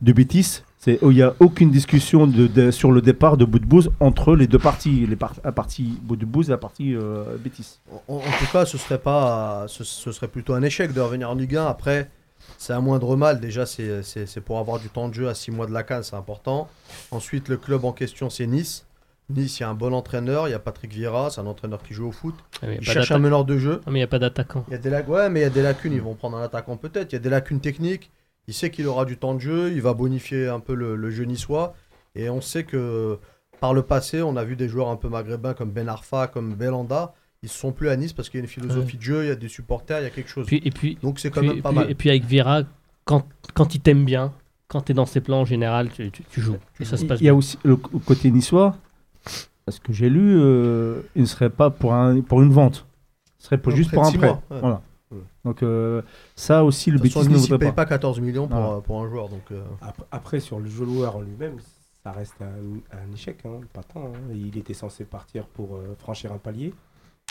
de 0.01 0.13
Betis, 0.13 0.63
c'est 0.83 0.97
qu'il 0.97 1.09
n'y 1.09 1.21
a 1.21 1.33
aucune 1.39 1.71
discussion 1.71 2.27
de, 2.27 2.47
de- 2.47 2.71
sur 2.71 2.91
le 2.91 3.01
départ 3.01 3.37
de 3.37 3.45
Boudbouz 3.45 3.89
entre 3.99 4.35
les 4.35 4.47
deux 4.47 4.59
parties, 4.59 5.05
les 5.07 5.15
par- 5.15 5.33
la 5.43 5.51
partie 5.51 5.97
Boudbouz 6.01 6.47
et 6.49 6.51
la 6.51 6.57
partie 6.57 6.95
euh, 6.95 7.37
Betis. 7.39 7.79
En, 8.07 8.15
en 8.15 8.19
tout 8.19 8.51
cas, 8.51 8.65
ce 8.65 8.77
serait 8.77 8.97
pas, 8.99 9.65
ce, 9.67 9.83
ce 9.83 10.11
serait 10.11 10.27
plutôt 10.27 10.53
un 10.53 10.61
échec 10.61 10.91
de 10.93 10.99
revenir 10.99 11.29
en 11.29 11.35
Ligue 11.35 11.55
1. 11.55 11.65
Après, 11.67 12.09
c'est 12.57 12.73
un 12.73 12.81
moindre 12.81 13.15
mal. 13.15 13.39
Déjà, 13.39 13.65
c'est 13.65 14.41
pour 14.43 14.59
avoir 14.59 14.79
du 14.79 14.89
temps 14.89 15.07
de 15.07 15.13
jeu 15.13 15.29
à 15.29 15.33
6 15.33 15.51
mois 15.51 15.65
de 15.67 15.71
la 15.71 15.83
canne, 15.83 16.03
c'est 16.03 16.15
important. 16.17 16.67
Ensuite, 17.11 17.47
le 17.47 17.55
club 17.57 17.85
en 17.85 17.93
question, 17.93 18.29
c'est 18.29 18.45
Nice. 18.47 18.85
Nice, 19.29 19.59
il 19.59 19.63
y 19.63 19.65
a 19.65 19.69
un 19.69 19.73
bon 19.73 19.93
entraîneur. 19.93 20.49
Il 20.49 20.51
y 20.51 20.53
a 20.53 20.59
Patrick 20.59 20.91
Vieira, 20.91 21.29
c'est 21.29 21.39
un 21.39 21.45
entraîneur 21.45 21.81
qui 21.81 21.93
joue 21.93 22.07
au 22.09 22.11
foot. 22.11 22.35
Ah, 22.61 22.65
il 22.67 22.71
Il 22.71 22.73
y 22.73 22.75
a 22.75 22.79
pas 22.79 22.91
cherche 22.91 23.11
un 23.11 23.19
meneur 23.19 23.45
de 23.45 23.57
jeu. 23.57 23.79
Ah, 23.85 23.89
mais 23.89 23.99
il 23.99 24.01
n'y 24.01 24.03
a 24.03 24.07
pas 24.07 24.19
d'attaquant. 24.19 24.65
Il 24.67 24.71
y 24.71 24.75
a 24.75 24.79
des 24.79 24.89
lac- 24.89 25.07
ouais, 25.07 25.29
mais 25.29 25.39
il 25.39 25.43
y 25.43 25.45
a 25.45 25.49
des 25.49 25.61
lacunes. 25.61 25.93
Ils 25.93 26.01
vont 26.01 26.13
prendre 26.15 26.35
un 26.37 26.43
attaquant 26.43 26.75
peut-être. 26.75 27.13
Il 27.13 27.15
y 27.15 27.17
a 27.17 27.19
des 27.19 27.29
lacunes 27.29 27.61
techniques. 27.61 28.11
Il 28.47 28.53
sait 28.53 28.69
qu'il 28.71 28.87
aura 28.87 29.05
du 29.05 29.17
temps 29.17 29.33
de 29.35 29.39
jeu. 29.39 29.71
Il 29.71 29.81
va 29.81 29.93
bonifier 29.93 30.47
un 30.47 30.59
peu 30.59 30.73
le, 30.73 30.95
le 30.95 31.09
jeu 31.11 31.23
niçois. 31.23 31.73
Et 32.15 32.29
on 32.29 32.41
sait 32.41 32.63
que 32.63 33.17
par 33.59 33.73
le 33.73 33.81
passé, 33.83 34.21
on 34.21 34.35
a 34.35 34.43
vu 34.43 34.55
des 34.55 34.67
joueurs 34.67 34.89
un 34.89 34.97
peu 34.97 35.07
maghrébins 35.09 35.53
comme 35.53 35.71
Ben 35.71 35.87
Arfa, 35.87 36.27
comme 36.27 36.53
Belanda. 36.55 37.13
Ils 37.41 37.47
ne 37.47 37.49
sont 37.51 37.71
plus 37.71 37.89
à 37.89 37.95
Nice 37.97 38.13
parce 38.13 38.29
qu'il 38.29 38.39
y 38.39 38.41
a 38.41 38.45
une 38.45 38.49
philosophie 38.49 38.97
de 38.97 39.01
jeu, 39.01 39.23
il 39.23 39.27
y 39.27 39.31
a 39.31 39.35
des 39.35 39.49
supporters, 39.49 39.99
il 39.99 40.03
y 40.03 40.07
a 40.07 40.09
quelque 40.09 40.29
chose. 40.29 40.45
Puis, 40.47 40.61
et, 40.63 40.71
puis, 40.71 40.97
Donc 41.03 41.19
c'est 41.19 41.29
quand 41.29 41.41
puis- 41.41 41.49
même 41.49 41.61
pas 41.61 41.69
puis- 41.69 41.79
mal. 41.79 41.91
et 41.91 41.95
puis 41.95 42.09
avec 42.09 42.23
Vieira, 42.23 42.61
quand, 43.05 43.25
quand 43.53 43.75
il 43.75 43.81
t'aime 43.81 44.05
bien, 44.05 44.31
quand 44.69 44.81
tu 44.81 44.91
es 44.91 44.95
dans 44.95 45.05
ses 45.05 45.19
plans 45.21 45.41
en 45.41 45.45
général, 45.45 45.89
tu, 45.89 46.09
tu- 46.11 46.23
tu 46.23 46.39
joues. 46.41 46.55
Et 46.79 46.85
ça 46.85 46.95
se 46.97 47.03
passe 47.05 47.19
Il 47.19 47.25
y 47.25 47.27
a 47.27 47.31
bien. 47.31 47.37
aussi 47.37 47.57
le 47.63 47.75
côté 47.75 48.31
niçois, 48.31 48.77
parce 49.65 49.79
que 49.79 49.91
j'ai 49.93 50.09
lu, 50.09 50.37
euh, 50.39 51.01
il 51.15 51.23
ne 51.23 51.27
serait 51.27 51.49
pas 51.49 51.69
pour, 51.69 51.93
un, 51.93 52.21
pour 52.21 52.41
une 52.41 52.51
vente. 52.53 52.85
Ce 53.39 53.47
serait 53.47 53.57
pour, 53.57 53.73
juste 53.73 53.91
pour 53.93 54.05
un 54.05 54.11
prêt. 54.11 54.27
mois, 54.27 54.41
ouais. 54.51 54.59
Voilà. 54.61 54.81
Donc 55.45 55.61
euh, 55.63 56.01
ça 56.35 56.63
aussi, 56.63 56.89
le 56.91 56.99
Betis 56.99 57.19
ne 57.27 57.35
voudrait 57.35 57.57
paye 57.59 57.69
pas. 57.69 57.83
pas 57.83 57.85
14 57.85 58.19
millions 58.21 58.47
pour, 58.47 58.57
euh, 58.73 58.79
pour 58.79 59.01
un 59.01 59.09
joueur. 59.09 59.27
Donc, 59.29 59.43
euh, 59.51 59.61
Ap- 59.81 60.05
Après, 60.11 60.39
sur 60.39 60.59
le 60.59 60.69
joueur 60.69 61.17
en 61.17 61.21
lui-même, 61.21 61.57
ça 62.03 62.11
reste 62.11 62.35
un, 62.41 62.97
un 62.97 63.13
échec, 63.13 63.39
hein, 63.45 63.59
pas 63.73 63.83
tant. 63.83 64.05
hein. 64.15 64.19
Il 64.33 64.57
était 64.57 64.73
censé 64.73 65.03
partir 65.03 65.45
pour 65.45 65.75
euh, 65.75 65.95
franchir 65.99 66.31
un 66.31 66.37
palier. 66.37 66.73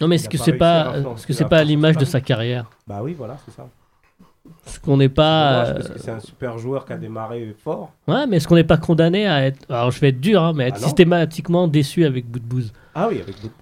Non, 0.01 0.09
mais 0.09 0.17
est-ce 0.17 0.29
que 0.29 0.37
pas 0.37 0.45
c'est 0.45 0.53
pas, 0.55 0.95
est-ce 1.17 1.27
que 1.27 1.33
c'est 1.33 1.45
pas 1.45 1.57
à 1.57 1.61
pas 1.61 1.65
l'image 1.65 1.97
de 1.97 2.05
sa 2.05 2.21
carrière? 2.21 2.69
Bah 2.87 3.01
oui, 3.03 3.15
voilà, 3.17 3.37
c'est 3.45 3.51
ça. 3.55 3.67
Est-ce 4.67 4.81
qu'on 4.81 4.97
n'est 4.97 5.09
pas. 5.09 5.67
dommage, 5.67 5.75
parce 5.85 5.89
que 5.95 5.99
c'est 6.03 6.11
un 6.11 6.21
super 6.21 6.59
joueur 6.59 6.85
qui 6.85 6.93
a 6.93 6.97
démarré 6.97 7.55
fort. 7.63 7.93
Ouais, 8.09 8.27
mais 8.27 8.37
est-ce 8.39 8.49
qu'on 8.49 8.57
n'est 8.57 8.65
pas 8.65 8.77
condamné 8.79 9.27
à 9.27 9.47
être. 9.47 9.65
Alors 9.71 9.91
je 9.91 10.01
vais 10.01 10.09
être 10.09 10.21
dur, 10.21 10.43
hein, 10.43 10.53
mais 10.55 10.65
à 10.65 10.69
être 10.69 10.79
Ah 10.81 10.85
systématiquement 10.85 11.69
déçu 11.69 12.05
avec 12.05 12.27
bout 12.29 12.41
de 12.41 12.45
bouse 12.45 12.73
Ah 12.95 13.07
oui, 13.09 13.21
avec 13.21 13.41
d'autres. 13.41 13.55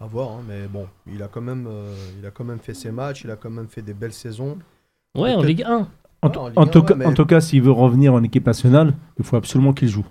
À 0.00 0.06
voir. 0.06 0.30
hein, 0.32 0.42
mais 0.48 0.66
bon, 0.68 0.86
il 1.06 1.22
a, 1.22 1.28
quand 1.28 1.40
même, 1.40 1.66
euh, 1.68 1.94
il 2.20 2.26
a 2.26 2.30
quand 2.30 2.44
même 2.44 2.58
fait 2.58 2.74
ses 2.74 2.90
matchs. 2.90 3.22
Il 3.24 3.30
a 3.30 3.36
quand 3.36 3.50
même 3.50 3.68
fait 3.68 3.82
des 3.82 3.94
belles 3.94 4.12
saisons. 4.12 4.58
Ouais, 5.16 5.34
en 5.34 5.42
Ligue 5.42 5.62
1. 5.62 5.88
En, 6.22 6.28
Ouais, 6.28 6.32
tout- 6.32 6.38
en 6.40 6.48
Ligue 6.48 6.58
en 6.58 6.66
tout 6.66 6.78
1, 6.80 6.82
cas, 6.82 6.94
ouais, 6.96 7.06
en 7.06 7.08
mais- 7.10 7.14
tout 7.14 7.26
cas, 7.26 7.40
s'il 7.40 7.62
veut 7.62 7.70
revenir 7.70 8.14
en 8.14 8.22
équipe 8.22 8.46
nationale, 8.46 8.94
il 9.18 9.24
faut 9.24 9.36
absolument 9.36 9.72
qu'il 9.72 9.88
joue. 9.88 10.06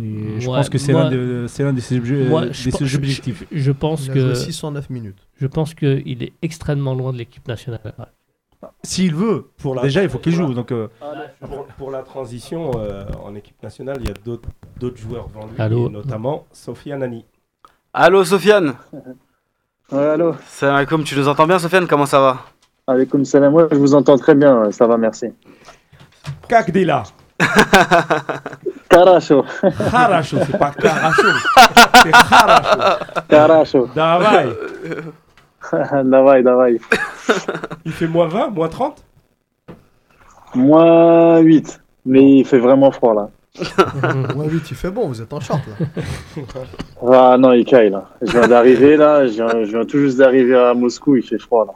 Et 0.00 0.40
je 0.40 0.48
Ouais, 0.48 0.56
pense 0.58 0.68
que 0.68 0.78
c'est 0.78 0.92
l'un 0.92 1.10
de, 1.10 1.46
c'est 1.48 1.62
l'un 1.64 1.72
de 1.72 1.80
ses, 1.80 1.98
obje- 2.00 2.28
Moi, 2.28 2.46
de 2.46 2.52
je, 2.52 2.70
ses 2.70 2.86
je- 2.86 2.96
objectifs. 2.96 3.44
je- 3.50 3.58
je 3.58 3.72
pense 3.72 4.06
Il 4.06 4.12
a 4.12 4.14
que 4.14 4.20
joué 4.20 4.34
609 4.36 4.88
minutes. 4.88 5.26
je 5.36 5.46
pense 5.46 5.74
qu'il 5.74 6.22
est 6.22 6.32
extrêmement 6.42 6.94
loin 6.94 7.12
de 7.12 7.18
l'équipe 7.18 7.46
nationale. 7.48 7.80
S'il 8.82 9.14
veut, 9.14 9.46
Pour 9.58 9.74
la- 9.74 9.82
déjà, 9.82 10.02
il 10.02 10.08
faut 10.10 10.18
qu'il 10.18 10.32
la- 10.32 10.38
joue. 10.46 10.54
Donc, 10.54 10.70
euh, 10.70 10.88
Pour, 11.40 11.66
pour 11.78 11.90
la 11.90 12.02
transition 12.02 12.70
euh, 12.76 13.04
en 13.24 13.34
équipe 13.34 13.60
nationale, 13.62 13.96
il 14.00 14.06
y 14.08 14.10
a 14.10 14.14
d'autres 14.24 14.48
d'autres 14.78 14.98
joueurs 14.98 15.28
vendus, 15.28 15.90
notamment 15.92 16.46
Sophie 16.52 16.92
Anani. 16.92 17.24
Allô 17.92 18.24
Sofiane 18.24 18.74
Ouais, 19.90 20.06
allô 20.06 20.34
Salam 20.46 20.76
alaikum, 20.76 21.02
tu 21.02 21.16
nous 21.16 21.26
entends 21.26 21.46
bien 21.46 21.58
Sofiane 21.58 21.86
Comment 21.88 22.06
ça 22.06 22.20
va 22.20 22.38
Alaikum 22.86 23.24
salam. 23.24 23.54
Ouais, 23.54 23.66
je 23.70 23.76
vous 23.76 23.94
entends 23.94 24.16
très 24.16 24.34
bien, 24.34 24.70
ça 24.70 24.86
va, 24.86 24.96
merci. 24.96 25.26
Kakdela 26.48 27.04
Caracho, 28.88 29.44
Haracho, 29.92 30.36
c'est 30.44 30.58
pas 30.58 30.70
Caracho, 30.72 31.22
c'est 32.02 32.14
Haracho. 32.14 33.04
Caracho. 33.28 33.86
Davai. 33.94 34.48
davai, 36.04 36.42
davai. 36.42 36.80
Il 37.84 37.92
fait 37.92 38.08
moins 38.08 38.26
20, 38.28 38.50
moins 38.50 38.68
30 38.68 39.04
Moins 40.54 41.38
8. 41.38 41.80
Mais 42.06 42.38
il 42.38 42.44
fait 42.44 42.58
vraiment 42.58 42.90
froid 42.90 43.14
là. 43.14 43.30
Ouais, 44.36 44.48
vite, 44.48 44.70
il 44.70 44.76
fait 44.76 44.90
bon. 44.90 45.08
Vous 45.08 45.20
êtes 45.22 45.32
en 45.32 45.40
short 45.40 45.60
là. 45.66 45.86
Ah 47.12 47.36
non, 47.38 47.52
il 47.52 47.64
caille 47.64 47.90
là. 47.90 48.04
Je 48.22 48.32
viens 48.32 48.46
d'arriver 48.48 48.96
là, 48.96 49.26
je 49.26 49.32
viens, 49.32 49.48
je 49.64 49.70
viens 49.70 49.84
tout 49.84 49.98
juste 49.98 50.18
d'arriver 50.18 50.56
à 50.56 50.74
Moscou, 50.74 51.16
il 51.16 51.22
fait 51.22 51.38
froid 51.38 51.64
là. 51.66 51.72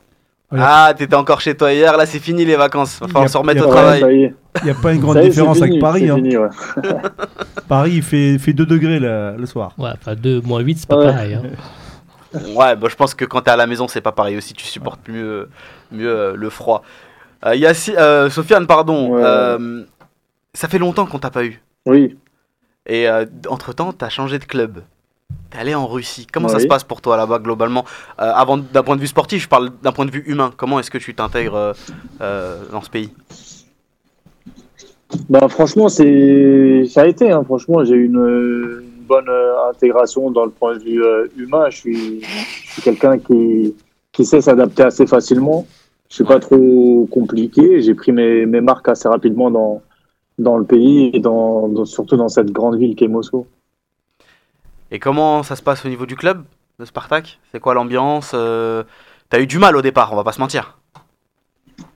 Ah, 0.56 0.92
t'étais 0.94 1.14
encore 1.16 1.40
chez 1.40 1.56
toi 1.56 1.72
hier, 1.72 1.96
là 1.96 2.06
c'est 2.06 2.18
fini 2.20 2.44
les 2.44 2.54
vacances. 2.56 3.00
Va 3.00 3.08
falloir 3.08 3.28
se 3.28 3.36
remettre 3.38 3.66
au 3.66 3.70
travail. 3.70 4.34
il 4.60 4.64
n'y 4.64 4.70
a 4.70 4.74
pas 4.74 4.92
une 4.92 5.00
grande 5.00 5.18
différence 5.20 5.56
fini, 5.56 5.68
avec 5.70 5.80
Paris. 5.80 6.08
hein. 6.10 6.16
fini, 6.16 6.36
ouais. 6.36 6.48
Paris, 7.68 7.92
il 7.94 8.02
fait, 8.02 8.38
fait 8.38 8.52
2 8.52 8.66
degrés 8.66 8.98
le, 9.00 9.34
le 9.36 9.46
soir. 9.46 9.72
Ouais, 9.78 9.90
enfin 9.94 10.14
2 10.14 10.42
moins 10.42 10.60
8, 10.60 10.78
c'est 10.78 10.88
pas 10.88 10.98
Ouais. 10.98 11.06
pareil. 11.06 11.34
hein. 11.34 11.42
Ouais, 12.54 12.76
bah, 12.76 12.88
je 12.90 12.94
pense 12.96 13.14
que 13.14 13.24
quand 13.24 13.40
t'es 13.40 13.50
à 13.52 13.56
la 13.56 13.66
maison, 13.66 13.88
c'est 13.88 14.00
pas 14.00 14.12
pareil 14.12 14.36
aussi. 14.36 14.54
Tu 14.54 14.64
supportes 14.66 15.08
mieux, 15.08 15.48
mieux 15.92 16.08
euh, 16.10 16.34
le 16.36 16.50
froid. 16.50 16.82
Euh, 17.46 17.54
Yassi- 17.54 17.96
euh, 17.96 18.28
Sofiane, 18.28 18.66
pardon. 18.66 19.14
Ouais. 19.14 19.22
euh, 19.24 19.82
ça 20.52 20.68
fait 20.68 20.78
longtemps 20.78 21.06
qu'on 21.06 21.18
t'a 21.20 21.30
pas 21.30 21.44
eu. 21.44 21.60
Oui. 21.86 22.16
Et 22.86 23.06
entre 23.48 23.72
temps, 23.72 23.92
t'as 23.92 24.08
changé 24.08 24.38
de 24.38 24.44
club. 24.44 24.82
T'es 25.50 25.58
allé 25.58 25.74
en 25.74 25.86
Russie. 25.86 26.26
Comment 26.30 26.48
ça 26.48 26.58
se 26.58 26.66
passe 26.66 26.84
pour 26.84 27.00
toi 27.00 27.16
là-bas 27.16 27.38
globalement? 27.38 27.84
Euh, 28.20 28.30
Avant, 28.34 28.58
d'un 28.58 28.82
point 28.82 28.96
de 28.96 29.00
vue 29.00 29.06
sportif, 29.06 29.42
je 29.42 29.48
parle 29.48 29.70
d'un 29.82 29.92
point 29.92 30.04
de 30.04 30.10
vue 30.10 30.22
humain. 30.26 30.52
Comment 30.56 30.78
est-ce 30.80 30.90
que 30.90 30.98
tu 30.98 31.14
t'intègres 31.14 31.54
euh, 31.54 31.72
euh, 32.20 32.62
dans 32.70 32.82
ce 32.82 32.90
pays? 32.90 33.10
Bah 35.28 35.48
franchement, 35.48 35.88
c'est 35.88 36.84
ça 36.86 37.02
a 37.02 37.06
été. 37.06 37.30
Hein. 37.30 37.42
Franchement, 37.44 37.84
j'ai 37.84 37.94
eu 37.94 38.06
une, 38.06 38.82
une 38.82 39.04
bonne 39.06 39.28
euh, 39.28 39.70
intégration 39.70 40.30
dans 40.30 40.44
le 40.44 40.50
point 40.50 40.76
de 40.76 40.82
vue 40.82 41.02
euh, 41.02 41.26
humain. 41.36 41.70
Je 41.70 41.76
suis, 41.76 42.20
je 42.22 42.72
suis 42.72 42.82
quelqu'un 42.82 43.18
qui, 43.18 43.74
qui 44.12 44.24
sait 44.24 44.40
s'adapter 44.40 44.82
assez 44.82 45.06
facilement. 45.06 45.66
Je 46.10 46.16
suis 46.16 46.24
pas 46.24 46.40
trop 46.40 47.08
compliqué. 47.10 47.80
J'ai 47.80 47.94
pris 47.94 48.12
mes, 48.12 48.44
mes 48.44 48.60
marques 48.60 48.88
assez 48.88 49.08
rapidement 49.08 49.50
dans 49.50 49.82
dans 50.38 50.56
le 50.56 50.64
pays 50.64 51.10
et 51.12 51.20
dans, 51.20 51.68
dans- 51.68 51.84
surtout 51.84 52.16
dans 52.16 52.28
cette 52.28 52.50
grande 52.50 52.76
ville 52.76 52.94
qu'est 52.96 53.08
Moscou. 53.08 53.46
Et 54.90 54.98
comment 54.98 55.42
ça 55.42 55.56
se 55.56 55.62
passe 55.62 55.84
au 55.84 55.88
niveau 55.88 56.06
du 56.06 56.16
club 56.16 56.42
de 56.78 56.84
Spartak? 56.84 57.38
C'est 57.52 57.60
quoi 57.60 57.74
l'ambiance 57.74 58.32
Euh, 58.34 58.82
T'as 59.30 59.40
eu 59.40 59.46
du 59.46 59.58
mal 59.58 59.74
au 59.76 59.82
départ, 59.82 60.12
on 60.12 60.16
va 60.16 60.22
pas 60.24 60.32
se 60.32 60.40
mentir. 60.40 60.78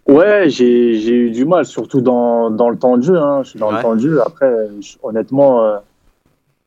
Ouais, 0.09 0.48
j'ai 0.48 0.96
eu 0.96 1.31
du 1.31 1.44
mal, 1.44 1.66
surtout 1.66 2.01
dans, 2.01 2.51
dans 2.51 2.70
le 2.70 2.79
temps 2.79 2.96
de 2.96 3.03
jeu. 3.03 3.16
Hein. 3.18 3.42
Je 3.44 3.51
suis 3.51 3.59
dans 3.59 3.68
Ouais. 3.68 3.77
le 3.77 3.83
temps 3.83 3.94
de 3.94 4.01
jeu. 4.01 4.20
Après, 4.24 4.51
je- 4.81 4.96
honnêtement, 5.03 5.62
euh, 5.62 5.77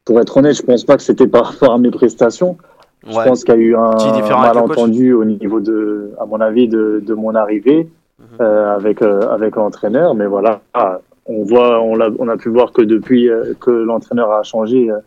pour 0.06 0.20
être 0.22 0.38
honnête, 0.38 0.56
je 0.56 0.62
pense 0.62 0.84
pas 0.84 0.96
que 0.98 1.04
c'était 1.04 1.28
par 1.28 1.46
rapport 1.48 1.74
à 1.74 1.78
mes 1.80 1.90
prestations. 1.92 2.58
Je 3.06 3.18
Ouais. 3.18 3.26
pense 3.26 3.44
qu'il 3.44 3.56
y 3.56 3.58
a 3.58 3.60
eu 3.60 3.76
un 3.76 3.90
malentendu 4.42 5.14
au 5.14 5.26
niveau 5.26 5.60
de, 5.60 6.12
à 6.20 6.26
mon 6.26 6.40
avis, 6.40 6.68
de, 6.68 7.02
de 7.04 7.14
mon 7.16 7.34
arrivée 7.34 7.90
Mhm. 8.20 8.26
euh, 8.42 8.76
avec 8.76 9.02
euh, 9.02 9.22
avec 9.32 9.56
l'entraîneur. 9.56 10.14
Mais 10.14 10.28
voilà, 10.28 10.62
ah, 10.76 11.00
on 11.26 11.44
voit, 11.44 11.82
on 11.82 12.00
a, 12.00 12.10
on 12.20 12.28
a 12.28 12.38
pu 12.38 12.50
voir 12.50 12.72
que 12.72 12.82
depuis 12.82 13.30
euh, 13.30 13.54
que 13.60 13.72
l'entraîneur 13.72 14.32
a 14.32 14.44
changé, 14.44 14.90
euh, 14.90 15.00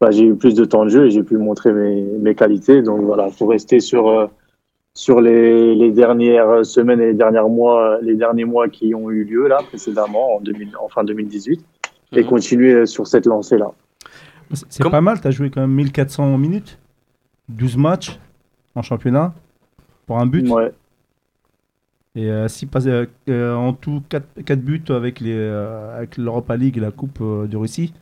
bah, 0.00 0.10
j'ai 0.10 0.24
eu 0.26 0.34
plus 0.34 0.54
de 0.54 0.64
temps 0.64 0.84
de 0.84 0.90
jeu 0.90 1.06
et 1.06 1.10
j'ai 1.10 1.22
pu 1.22 1.36
montrer 1.36 1.72
mes, 1.72 2.02
mes 2.02 2.34
qualités. 2.34 2.82
Donc 2.82 3.02
voilà, 3.02 3.28
faut 3.30 3.46
rester 3.46 3.80
sur 3.80 4.08
euh, 4.08 4.26
sur 4.94 5.20
les, 5.22 5.74
les 5.74 5.90
dernières 5.90 6.66
semaines 6.66 7.00
et 7.00 7.06
les 7.06 7.14
derniers 7.14 7.40
mois, 7.48 7.98
les 8.02 8.14
derniers 8.14 8.44
mois 8.44 8.68
qui 8.68 8.94
ont 8.94 9.10
eu 9.10 9.24
lieu 9.24 9.48
là 9.48 9.58
précédemment 9.66 10.36
en, 10.36 10.40
2000, 10.40 10.76
en 10.78 10.88
fin 10.88 11.02
2018 11.04 11.64
et 12.14 12.22
Mhm. 12.22 12.28
continuer 12.28 12.84
sur 12.86 13.06
cette 13.06 13.24
lancée 13.26 13.56
là. 13.56 13.70
C'est 14.52 14.66
c'est 14.68 14.82
Comme- 14.82 14.92
pas 14.92 15.00
mal, 15.00 15.18
tu 15.20 15.26
as 15.28 15.30
joué 15.30 15.48
quand 15.48 15.62
même 15.62 15.70
1400 15.72 16.36
minutes, 16.36 16.78
12 17.48 17.78
matchs 17.78 18.18
en 18.74 18.82
championnat 18.82 19.32
pour 20.06 20.18
un 20.18 20.26
but. 20.26 20.46
Ouais. 20.50 20.72
Et 22.14 22.30
euh, 22.30 22.46
si 22.48 22.66
pas, 22.66 22.86
euh, 22.86 23.06
euh, 23.28 23.54
en 23.54 23.72
tout 23.72 24.02
4, 24.08 24.54
buts 24.60 24.82
avec 24.90 25.20
les 25.20 25.32
euh, 25.34 25.96
avec 25.96 26.16
l'Europa 26.18 26.56
League 26.56 26.76
et 26.76 26.80
la 26.80 26.90
Coupe 26.90 27.18
euh, 27.22 27.46
de 27.46 27.56
Russie. 27.56 27.94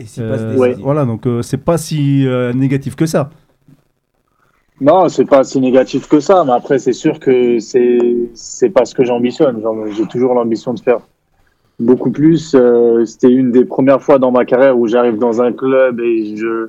Et 0.00 0.06
s'il 0.06 0.24
Euh, 0.24 0.28
passe 0.28 0.46
des 0.46 0.56
Ouais. 0.56 0.74
Voilà, 0.80 1.04
donc 1.04 1.26
euh, 1.26 1.42
c'est 1.42 1.58
pas 1.58 1.78
si 1.78 2.26
euh, 2.26 2.52
négatif 2.52 2.96
que 2.96 3.06
ça. 3.06 3.30
Non, 4.80 5.08
c'est 5.08 5.24
pas 5.24 5.42
si 5.44 5.58
négatif 5.60 6.06
que 6.06 6.20
ça, 6.20 6.44
mais 6.44 6.52
après 6.52 6.78
c'est 6.78 6.92
sûr 6.92 7.18
que 7.18 7.58
c'est 7.60 8.30
c'est 8.34 8.68
pas 8.70 8.84
ce 8.84 8.94
que 8.94 9.04
j'ambitionne. 9.04 9.62
J'ai 9.96 10.06
toujours 10.06 10.34
l'ambition 10.34 10.74
de 10.74 10.80
faire 10.80 11.00
beaucoup 11.80 12.10
plus. 12.12 12.54
Euh, 12.54 13.04
C'était 13.06 13.32
une 13.32 13.52
des 13.52 13.64
premières 13.64 14.02
fois 14.02 14.18
dans 14.18 14.32
ma 14.32 14.44
carrière 14.44 14.78
où 14.78 14.86
j'arrive 14.88 15.18
dans 15.18 15.42
un 15.42 15.52
club 15.52 16.00
et 16.00 16.36
je 16.36 16.68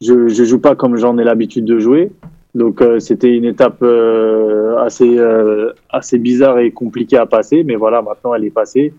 je, 0.00 0.28
je 0.28 0.44
joue 0.44 0.58
pas 0.60 0.74
comme 0.76 0.96
j'en 0.96 1.16
ai 1.18 1.24
l'habitude 1.24 1.64
de 1.64 1.78
jouer. 1.78 2.12
Donc 2.54 2.80
euh, 2.80 3.00
c'était 3.00 3.34
une 3.36 3.44
étape 3.44 3.82
euh, 3.82 4.76
assez 4.78 5.18
euh, 5.18 5.72
assez 5.90 6.18
bizarre 6.18 6.58
et 6.60 6.70
compliquée 6.70 7.16
à 7.16 7.26
passer, 7.26 7.64
mais 7.64 7.74
voilà, 7.74 8.00
maintenant 8.02 8.32
elle 8.34 8.44
est 8.44 8.50
passée. 8.50 8.92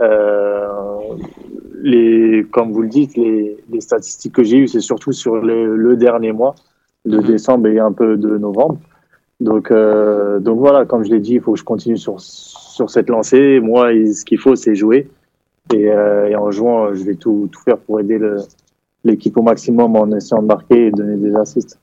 Euh, 0.00 0.66
les, 1.82 2.44
comme 2.50 2.72
vous 2.72 2.82
le 2.82 2.88
dites, 2.88 3.16
les, 3.16 3.56
les 3.70 3.80
statistiques 3.80 4.32
que 4.34 4.42
j'ai 4.42 4.58
eues, 4.58 4.68
c'est 4.68 4.80
surtout 4.80 5.12
sur 5.12 5.36
le, 5.36 5.76
le 5.76 5.96
dernier 5.96 6.32
mois 6.32 6.54
de 7.04 7.18
Mhm. 7.18 7.26
décembre 7.26 7.68
et 7.68 7.78
un 7.78 7.92
peu 7.92 8.16
de 8.16 8.36
novembre. 8.36 8.78
Donc, 9.38 9.70
euh, 9.70 10.40
donc 10.40 10.58
voilà, 10.58 10.84
comme 10.86 11.04
je 11.04 11.10
l'ai 11.10 11.20
dit, 11.20 11.34
il 11.34 11.40
faut 11.40 11.52
que 11.52 11.58
je 11.58 11.64
continue 11.64 11.96
sur, 11.98 12.18
sur 12.20 12.90
cette 12.90 13.08
lancée. 13.08 13.60
Moi, 13.60 13.90
ce 14.12 14.24
qu'il 14.24 14.38
faut, 14.38 14.56
c'est 14.56 14.74
jouer. 14.74 15.08
Et, 15.72 15.90
euh, 15.92 16.28
et 16.28 16.36
en 16.36 16.50
jouant, 16.50 16.92
je 16.94 17.04
vais 17.04 17.14
tout, 17.14 17.48
tout 17.52 17.60
faire 17.60 17.78
pour 17.78 18.00
aider 18.00 18.18
le- 18.18 18.38
l'équipe 19.04 19.36
au 19.36 19.42
maximum 19.42 19.94
en 19.96 20.10
essayant 20.16 20.42
de 20.42 20.46
marquer 20.48 20.86
et 20.86 20.90
donner 20.90 21.16
des 21.16 21.34
assists. 21.36 21.78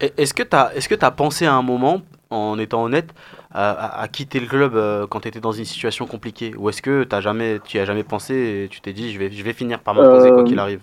Est-ce 0.00 0.34
que 0.34 0.42
tu 0.42 0.56
as, 0.56 0.74
est-ce 0.74 0.88
que 0.88 0.94
t'as 0.94 1.10
pensé 1.10 1.46
à 1.46 1.54
un 1.54 1.62
moment, 1.62 2.02
en 2.30 2.58
étant 2.58 2.82
honnête, 2.84 3.14
à, 3.50 3.70
à- 3.70 4.02
à 4.02 4.08
quitter 4.08 4.40
le 4.40 4.46
club 4.46 4.74
euh, 4.74 5.06
quand 5.06 5.20
tu 5.20 5.28
étais 5.28 5.40
dans 5.40 5.52
une 5.52 5.64
situation 5.64 6.06
compliquée? 6.06 6.54
Ou 6.58 6.68
est-ce 6.68 6.82
que 6.82 7.04
t'as 7.04 7.20
jamais, 7.20 7.60
tu 7.64 7.78
as 7.78 7.84
jamais 7.84 8.02
pensé 8.04 8.34
et 8.34 8.68
tu 8.68 8.80
t'es 8.80 8.92
dit 8.92 9.12
je 9.12 9.18
vais, 9.18 9.30
je 9.30 9.42
vais 9.44 9.52
finir 9.52 9.80
par 9.80 9.94
m'imposer 9.94 10.30
quoi 10.30 10.42
Euh, 10.42 10.44
qu'il 10.44 10.58
arrive? 10.58 10.80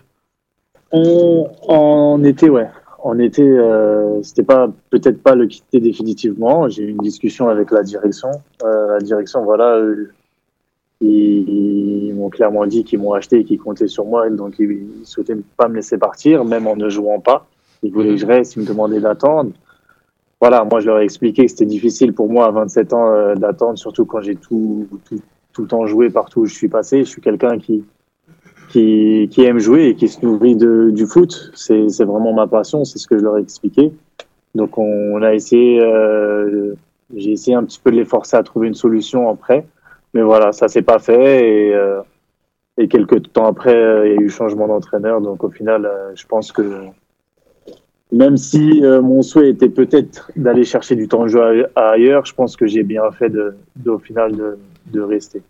On, 0.91 1.49
en 1.67 2.23
été, 2.23 2.49
ouais. 2.49 2.67
En 3.03 3.17
été, 3.17 3.41
euh, 3.41 4.21
c'était 4.21 4.43
pas 4.43 4.69
peut-être 4.91 5.21
pas 5.23 5.35
le 5.35 5.47
quitter 5.47 5.79
définitivement. 5.79 6.69
J'ai 6.69 6.83
eu 6.83 6.89
une 6.89 6.97
discussion 6.97 7.49
avec 7.49 7.71
la 7.71 7.83
direction. 7.83 8.29
Euh, 8.63 8.93
la 8.93 8.99
direction, 8.99 9.43
voilà, 9.43 9.81
ils 11.01 12.13
m'ont 12.13 12.29
clairement 12.29 12.65
dit 12.67 12.83
qu'ils 12.83 12.99
m'ont 12.99 13.13
acheté 13.13 13.39
et 13.39 13.43
qu'ils 13.43 13.59
comptaient 13.59 13.87
sur 13.87 14.05
moi, 14.05 14.29
donc 14.29 14.55
ils, 14.59 14.71
ils 15.01 15.05
souhaitaient 15.05 15.37
pas 15.57 15.67
me 15.67 15.75
laisser 15.75 15.97
partir, 15.97 16.45
même 16.45 16.67
en 16.67 16.75
ne 16.75 16.89
jouant 16.89 17.19
pas. 17.19 17.47
Ils 17.83 17.91
voulaient 17.91 18.11
que 18.11 18.17
je 18.17 18.25
reste, 18.25 18.55
ils 18.55 18.61
me 18.61 18.67
demandaient 18.67 18.99
d'attendre. 18.99 19.51
Voilà, 20.39 20.63
moi 20.63 20.79
je 20.79 20.87
leur 20.87 20.99
ai 20.99 21.03
expliqué 21.03 21.45
que 21.45 21.51
c'était 21.51 21.65
difficile 21.65 22.13
pour 22.13 22.27
moi 22.27 22.47
à 22.47 22.51
27 22.51 22.93
ans 22.93 23.11
euh, 23.11 23.35
d'attendre, 23.35 23.77
surtout 23.77 24.05
quand 24.05 24.21
j'ai 24.21 24.35
tout, 24.35 24.87
tout, 25.05 25.19
tout 25.53 25.61
le 25.61 25.67
temps 25.67 25.85
joué 25.85 26.09
partout 26.09 26.41
où 26.41 26.45
je 26.45 26.53
suis 26.53 26.67
passé. 26.67 26.99
Je 26.99 27.09
suis 27.09 27.21
quelqu'un 27.21 27.59
qui, 27.59 27.83
qui, 28.69 29.29
qui 29.31 29.43
aime 29.43 29.59
jouer 29.59 29.89
et 29.89 29.95
qui 29.95 30.07
se 30.07 30.25
nourrit 30.25 30.55
de, 30.55 30.89
du 30.89 31.05
foot. 31.05 31.51
C'est 31.53 32.03
vraiment 32.03 32.33
ma 32.33 32.47
passion, 32.47 32.85
c'est 32.85 32.97
ce 32.97 33.07
que 33.07 33.17
je 33.17 33.23
leur 33.23 33.37
ai 33.37 33.41
expliqué. 33.41 33.93
Donc 34.55 34.77
on, 34.77 35.21
a 35.21 35.33
essayé, 35.33 35.79
euh, 35.81 36.73
j'ai 37.15 37.31
essayé 37.31 37.55
un 37.55 37.63
petit 37.63 37.79
peu 37.79 37.91
de 37.91 37.97
les 37.97 38.05
forcer 38.05 38.35
à 38.35 38.43
trouver 38.43 38.67
une 38.67 38.73
solution 38.73 39.35
prêt. 39.35 39.65
Mais 40.13 40.23
voilà, 40.23 40.51
ça 40.51 40.67
s'est 40.67 40.81
pas 40.81 40.99
fait 40.99 41.69
et, 41.69 41.73
euh, 41.73 42.01
et 42.77 42.87
quelques 42.87 43.31
temps 43.31 43.45
après, 43.45 43.73
il 44.07 44.13
y 44.13 44.17
a 44.17 44.21
eu 44.21 44.29
changement 44.29 44.67
d'entraîneur. 44.67 45.21
Donc 45.21 45.43
au 45.43 45.49
final, 45.49 45.89
je 46.15 46.25
pense 46.25 46.51
que 46.51 46.63
même 48.11 48.37
si 48.37 48.83
euh, 48.83 49.01
mon 49.01 49.21
souhait 49.21 49.49
était 49.49 49.69
peut-être 49.69 50.31
d'aller 50.35 50.63
chercher 50.63 50.95
du 50.95 51.07
temps 51.07 51.23
de 51.23 51.29
jeu 51.29 51.67
ailleurs, 51.75 52.25
je 52.25 52.33
pense 52.33 52.55
que 52.55 52.67
j'ai 52.67 52.83
bien 52.83 53.09
fait 53.11 53.29
de, 53.29 53.55
au 53.85 53.99
final 53.99 54.33
de, 54.91 55.01
rester. 55.01 55.41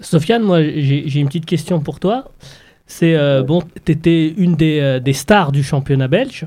Sofiane, 0.00 0.42
moi 0.42 0.62
j'ai 0.62 1.20
une 1.20 1.26
petite 1.26 1.46
question 1.46 1.80
pour 1.80 2.00
toi. 2.00 2.30
C'est 2.86 3.14
euh, 3.14 3.42
bon, 3.42 3.62
tu 3.84 3.92
étais 3.92 4.34
une 4.36 4.56
des, 4.56 4.80
euh, 4.80 4.98
des 4.98 5.12
stars 5.12 5.52
du 5.52 5.62
championnat 5.62 6.08
belge. 6.08 6.46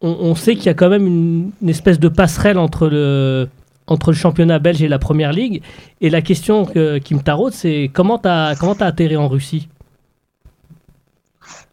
On, 0.00 0.36
sait 0.36 0.54
qu'il 0.54 0.66
y 0.66 0.68
a 0.68 0.74
quand 0.74 0.88
même 0.88 1.08
une, 1.08 1.50
une 1.60 1.68
espèce 1.68 1.98
de 1.98 2.06
passerelle 2.06 2.56
entre 2.56 2.88
le, 2.88 3.48
entre 3.88 4.12
le 4.12 4.16
championnat 4.16 4.60
belge 4.60 4.80
et 4.80 4.86
la 4.86 5.00
première 5.00 5.32
ligue. 5.32 5.60
Et 6.00 6.08
la 6.08 6.22
question 6.22 6.64
que- 6.66 6.98
qui 6.98 7.16
me 7.16 7.20
taraude, 7.20 7.52
c'est 7.52 7.90
comment 7.92 8.16
tu 8.16 8.28
as, 8.28 8.54
comment 8.58 8.74
as 8.74 8.84
atterri 8.84 9.16
en 9.16 9.26
Russie? 9.26 9.68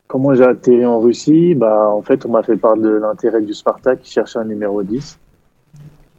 Comment 0.07 0.35
j'ai 0.35 0.43
atterri 0.43 0.85
en 0.85 0.99
Russie 0.99 1.55
bah, 1.55 1.89
En 1.89 2.01
fait, 2.01 2.25
on 2.25 2.29
m'a 2.29 2.43
fait 2.43 2.57
part 2.57 2.77
de 2.77 2.89
l'intérêt 2.89 3.41
du 3.41 3.53
Spartak 3.53 4.01
qui 4.01 4.11
cherchait 4.11 4.39
un 4.39 4.45
numéro 4.45 4.83
10 4.83 5.19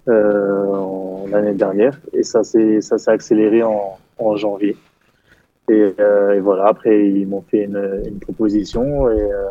euh, 0.08 1.26
l'année 1.30 1.54
dernière. 1.54 1.98
Et 2.12 2.22
ça 2.22 2.42
s'est 2.42 2.80
accéléré 3.06 3.62
en, 3.62 3.98
en 4.18 4.36
janvier. 4.36 4.76
Et, 5.68 5.94
euh, 6.00 6.34
et 6.34 6.40
voilà, 6.40 6.66
après, 6.66 7.08
ils 7.08 7.26
m'ont 7.26 7.42
fait 7.42 7.64
une, 7.64 8.02
une 8.06 8.18
proposition. 8.18 9.08
Et 9.10 9.20
euh, 9.20 9.50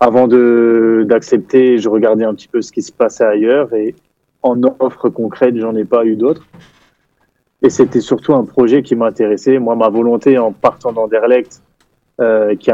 avant 0.00 0.26
d'accepter, 0.26 1.78
je 1.78 1.88
regardais 1.88 2.24
un 2.24 2.34
petit 2.34 2.48
peu 2.48 2.62
ce 2.62 2.72
qui 2.72 2.82
se 2.82 2.92
passait 2.92 3.24
ailleurs. 3.24 3.74
Et 3.74 3.94
en 4.42 4.60
offre 4.80 5.10
concrète, 5.10 5.56
j'en 5.56 5.74
ai 5.76 5.84
pas 5.84 6.04
eu 6.06 6.16
d'autres. 6.16 6.46
Et 7.62 7.70
c'était 7.70 8.00
surtout 8.00 8.34
un 8.34 8.44
projet 8.44 8.82
qui 8.82 8.94
m'intéressait. 8.94 9.58
Moi, 9.58 9.74
ma 9.76 9.88
volonté 9.88 10.38
en 10.38 10.52
partant 10.52 10.92
d'Anderlecht, 10.92 11.60
euh, 12.20 12.56
qui, 12.56 12.70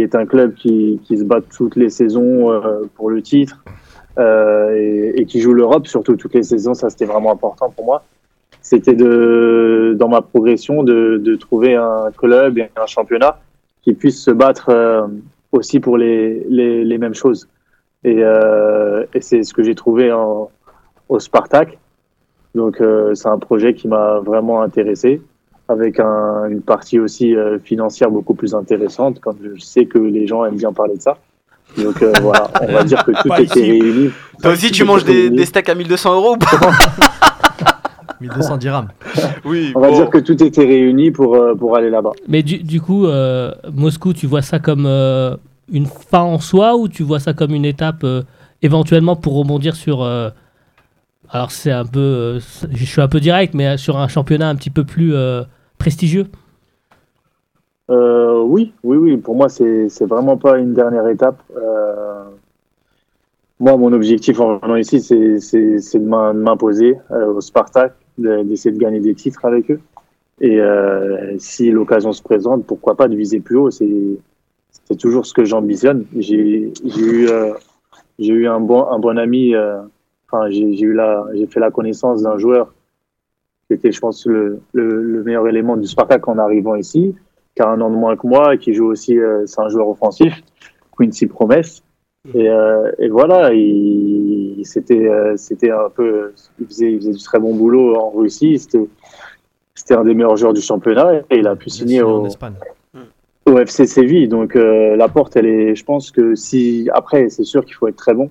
est 0.00 0.16
un, 0.16 0.26
club 0.26 0.54
qui, 0.54 1.00
qui 1.04 1.18
se 1.18 1.22
bat 1.22 1.40
toutes 1.40 1.76
les 1.76 1.88
saisons 1.88 2.50
euh, 2.50 2.82
pour 2.96 3.10
le 3.10 3.22
titre 3.22 3.62
euh, 4.18 5.12
et, 5.14 5.24
qui 5.24 5.40
joue 5.40 5.52
l'Europe, 5.52 5.86
surtout 5.86 6.16
toutes 6.16 6.34
les 6.34 6.42
saisons, 6.42 6.74
ça 6.74 6.90
c'était 6.90 7.04
vraiment 7.04 7.30
important 7.30 7.70
pour 7.70 7.84
moi. 7.84 8.02
C'était 8.60 8.96
de, 8.96 9.94
dans 9.96 10.08
ma 10.08 10.20
progression 10.20 10.82
de, 10.82 11.16
de 11.16 11.36
trouver 11.36 11.76
un 11.76 12.10
club 12.16 12.58
et 12.58 12.70
un 12.74 12.86
championnat 12.86 13.38
qui 13.82 13.92
puisse 13.92 14.20
se 14.20 14.32
battre 14.32 15.08
aussi 15.52 15.78
pour 15.78 15.96
les, 15.96 16.44
les, 16.48 16.84
les 16.84 16.98
mêmes 16.98 17.14
choses. 17.14 17.48
Et, 18.02 18.20
c'est 19.20 19.44
ce 19.44 19.54
que 19.54 19.62
j'ai 19.62 19.76
trouvé 19.76 20.12
au 21.08 21.20
Spartak. 21.20 21.78
Donc 22.56 22.82
c'est 23.14 23.28
un 23.28 23.38
projet 23.38 23.74
qui 23.74 23.86
m'a 23.86 24.18
vraiment 24.18 24.60
intéressé 24.60 25.22
avec 25.68 26.00
un- 26.00 26.46
une 26.48 26.62
partie 26.62 26.98
aussi 26.98 27.34
euh, 27.36 27.58
financière 27.58 28.10
beaucoup 28.10 28.34
plus 28.34 28.54
intéressante, 28.54 29.20
comme 29.20 29.36
je 29.42 29.60
sais 29.60 29.84
que 29.86 29.98
les 29.98 30.26
gens 30.26 30.44
aiment 30.44 30.56
bien 30.56 30.72
parler 30.72 30.96
de 30.96 31.02
ça. 31.02 31.16
Donc 31.76 32.02
euh, 32.02 32.12
voilà, 32.22 32.50
on 32.62 32.72
va 32.72 32.82
dire 32.84 33.04
que 33.04 33.12
tout 33.12 33.28
Pas 33.28 33.40
était 33.42 33.60
ici. 33.60 33.70
réuni. 33.82 34.10
Toi 34.42 34.52
aussi, 34.52 34.70
tu 34.70 34.84
manges 34.84 35.04
des, 35.04 35.28
des 35.30 35.44
steaks 35.44 35.68
à 35.68 35.74
1200 35.74 36.14
euros 36.14 36.34
ou 36.34 36.38
pas 36.38 36.70
1200 38.20 38.56
dirhams. 38.58 38.88
Oui, 39.44 39.72
On 39.76 39.80
va 39.80 39.88
bon. 39.90 39.96
dire 39.96 40.10
que 40.10 40.18
tout 40.18 40.42
était 40.42 40.64
réuni 40.64 41.10
pour, 41.10 41.34
euh, 41.34 41.54
pour 41.54 41.76
aller 41.76 41.90
là-bas. 41.90 42.12
Mais 42.26 42.42
du, 42.42 42.58
du 42.58 42.80
coup, 42.80 43.06
euh, 43.06 43.52
Moscou, 43.72 44.12
tu 44.12 44.26
vois 44.26 44.42
ça 44.42 44.58
comme 44.58 44.86
euh, 44.86 45.36
une 45.72 45.86
fin 45.86 46.20
en 46.22 46.38
soi 46.38 46.76
ou 46.76 46.88
tu 46.88 47.02
vois 47.02 47.20
ça 47.20 47.32
comme 47.34 47.54
une 47.54 47.64
étape 47.64 48.02
euh, 48.04 48.22
éventuellement 48.62 49.16
pour 49.16 49.34
rebondir 49.36 49.76
sur. 49.76 50.02
euh, 50.02 50.30
alors 51.30 51.50
c'est 51.50 51.70
un 51.70 51.84
peu, 51.84 51.98
euh, 52.00 52.40
je 52.72 52.84
suis 52.84 53.02
un 53.02 53.08
peu 53.08 53.20
direct, 53.20 53.52
mais 53.54 53.76
sur 53.76 53.98
un 53.98 54.08
championnat 54.08 54.48
un 54.48 54.54
petit 54.54 54.70
peu 54.70 54.84
plus 54.84 55.14
euh, 55.14 55.42
prestigieux. 55.78 56.26
Euh, 57.90 58.42
oui, 58.42 58.72
oui, 58.82 58.96
oui. 58.98 59.16
Pour 59.16 59.34
moi, 59.34 59.48
c'est 59.48 60.04
vraiment 60.04 60.36
pas 60.36 60.58
une 60.58 60.74
dernière 60.74 61.08
étape. 61.08 61.40
Euh, 61.56 62.24
moi, 63.60 63.76
mon 63.76 63.92
objectif 63.92 64.38
en 64.40 64.58
venant 64.58 64.76
ici, 64.76 65.00
c'est 65.00 65.16
de 65.16 66.04
m'im- 66.04 66.34
de 66.34 66.40
m'imposer 66.40 66.96
euh, 67.10 67.32
au 67.32 67.40
Spartak, 67.40 67.94
de- 68.18 68.42
d'essayer 68.42 68.74
de 68.74 68.78
gagner 68.78 69.00
des 69.00 69.14
titres 69.14 69.44
avec 69.44 69.70
eux. 69.70 69.80
Et 70.40 70.60
si 71.38 71.70
l'occasion 71.72 72.12
se 72.12 72.22
présente, 72.22 72.64
pourquoi 72.64 72.94
pas 72.94 73.08
de 73.08 73.16
viser 73.16 73.40
plus 73.40 73.56
haut. 73.56 73.70
C'est 73.70 74.96
toujours 74.96 75.26
ce 75.26 75.34
que 75.34 75.44
j'ambitionne. 75.44 76.04
J'ai 76.16 76.70
eu 78.18 78.46
un 78.46 78.60
bon 78.60 79.18
ami 79.18 79.54
enfin, 80.30 80.48
j'ai 80.50 81.46
fait 81.50 81.58
la 81.60 81.70
connaissance 81.72 82.22
d'un 82.22 82.38
joueur 82.38 82.72
qui 83.68 83.74
était, 83.74 83.92
je 83.92 84.00
pense, 84.00 84.26
le, 84.26 84.60
le, 84.72 85.02
le 85.02 85.22
meilleur 85.22 85.46
élément 85.46 85.76
du 85.76 85.86
Spartak 85.86 86.26
en 86.26 86.38
arrivant 86.38 86.74
ici, 86.74 87.14
qui 87.54 87.62
a 87.62 87.68
un 87.68 87.80
an 87.80 87.90
de 87.90 87.96
moins 87.96 88.16
que 88.16 88.26
moi 88.26 88.54
et 88.54 88.58
qui 88.58 88.72
joue 88.72 88.86
aussi, 88.86 89.18
euh, 89.18 89.44
c'est 89.46 89.60
un 89.60 89.68
joueur 89.68 89.88
offensif, 89.88 90.34
Quincy 90.96 91.26
Promesse. 91.26 91.82
Et, 92.34 92.48
euh, 92.48 92.90
et 92.98 93.08
voilà, 93.08 93.52
il, 93.52 94.60
c'était, 94.64 95.08
euh, 95.08 95.36
c'était 95.36 95.70
un 95.70 95.88
peu, 95.94 96.32
il 96.58 96.66
faisait, 96.66 96.92
il 96.92 96.98
faisait 96.98 97.12
du 97.12 97.22
très 97.22 97.38
bon 97.38 97.54
boulot 97.54 97.94
en 97.94 98.10
Russie. 98.10 98.58
C'était, 98.58 98.84
c'était 99.74 99.94
un 99.94 100.04
des 100.04 100.14
meilleurs 100.14 100.36
joueurs 100.36 100.52
du 100.52 100.60
championnat 100.60 101.20
et 101.30 101.38
il 101.38 101.46
a 101.46 101.54
pu 101.54 101.70
signer 101.70 102.02
au, 102.02 102.26
au 103.46 103.58
FC 103.58 103.86
Séville. 103.86 104.28
Donc 104.28 104.54
la 104.54 105.08
porte, 105.08 105.36
elle 105.36 105.46
est, 105.46 105.74
je 105.74 105.84
pense 105.84 106.10
que 106.10 106.34
si 106.34 106.88
après, 106.92 107.28
c'est 107.28 107.44
sûr 107.44 107.64
qu'il 107.64 107.74
faut 107.74 107.88
être 107.88 107.96
très 107.96 108.14
bon, 108.14 108.30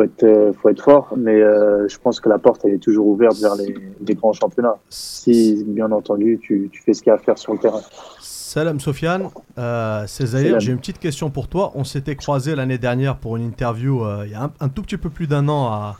faut 0.00 0.04
être, 0.04 0.22
euh, 0.24 0.52
faut 0.54 0.68
être 0.70 0.82
fort, 0.82 1.12
mais 1.16 1.40
euh, 1.42 1.86
je 1.88 1.98
pense 1.98 2.20
que 2.20 2.28
la 2.28 2.38
porte, 2.38 2.62
elle 2.64 2.74
est 2.74 2.78
toujours 2.78 3.06
ouverte 3.06 3.36
vers 3.38 3.54
les, 3.56 3.74
les 4.06 4.14
grands 4.14 4.32
championnats. 4.32 4.76
Si 4.88 5.62
bien 5.66 5.90
entendu, 5.92 6.38
tu, 6.42 6.68
tu 6.72 6.82
fais 6.82 6.94
ce 6.94 7.02
qu'il 7.02 7.10
y 7.10 7.12
a 7.12 7.16
à 7.16 7.18
faire 7.18 7.36
sur 7.38 7.52
le 7.52 7.58
terrain. 7.58 7.80
Salam 8.20 8.80
Sofiane, 8.80 9.28
euh, 9.58 10.04
c'est 10.06 10.26
Zahir. 10.26 10.58
J'ai 10.60 10.72
une 10.72 10.78
petite 10.78 10.98
question 10.98 11.30
pour 11.30 11.48
toi. 11.48 11.72
On 11.74 11.84
s'était 11.84 12.16
croisé 12.16 12.54
l'année 12.54 12.78
dernière 12.78 13.16
pour 13.18 13.36
une 13.36 13.44
interview 13.44 14.04
euh, 14.04 14.22
il 14.26 14.32
y 14.32 14.34
a 14.34 14.44
un, 14.44 14.52
un 14.60 14.68
tout 14.68 14.82
petit 14.82 14.96
peu 14.96 15.10
plus 15.10 15.26
d'un 15.26 15.48
an 15.48 15.66
à, 15.66 15.98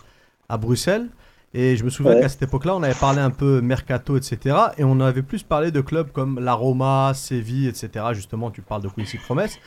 à 0.48 0.56
Bruxelles. 0.56 1.08
Et 1.52 1.76
je 1.76 1.84
me 1.84 1.90
souviens 1.90 2.12
Ouais. 2.14 2.20
qu'à 2.20 2.28
cette 2.28 2.42
époque-là, 2.42 2.76
on 2.76 2.82
avait 2.82 2.94
parlé 2.94 3.18
un 3.20 3.30
peu 3.30 3.60
mercato, 3.60 4.16
etc. 4.16 4.56
Et 4.78 4.84
on 4.84 5.00
avait 5.00 5.22
plus 5.22 5.42
parlé 5.42 5.70
de 5.72 5.80
clubs 5.80 6.10
comme 6.12 6.38
la 6.40 6.54
Roma, 6.54 7.12
Séville, 7.14 7.66
etc. 7.68 8.06
Justement, 8.12 8.50
tu 8.52 8.62
parles 8.62 8.82
de 8.82 8.88
Quincy 8.88 9.18
Promesse. 9.18 9.58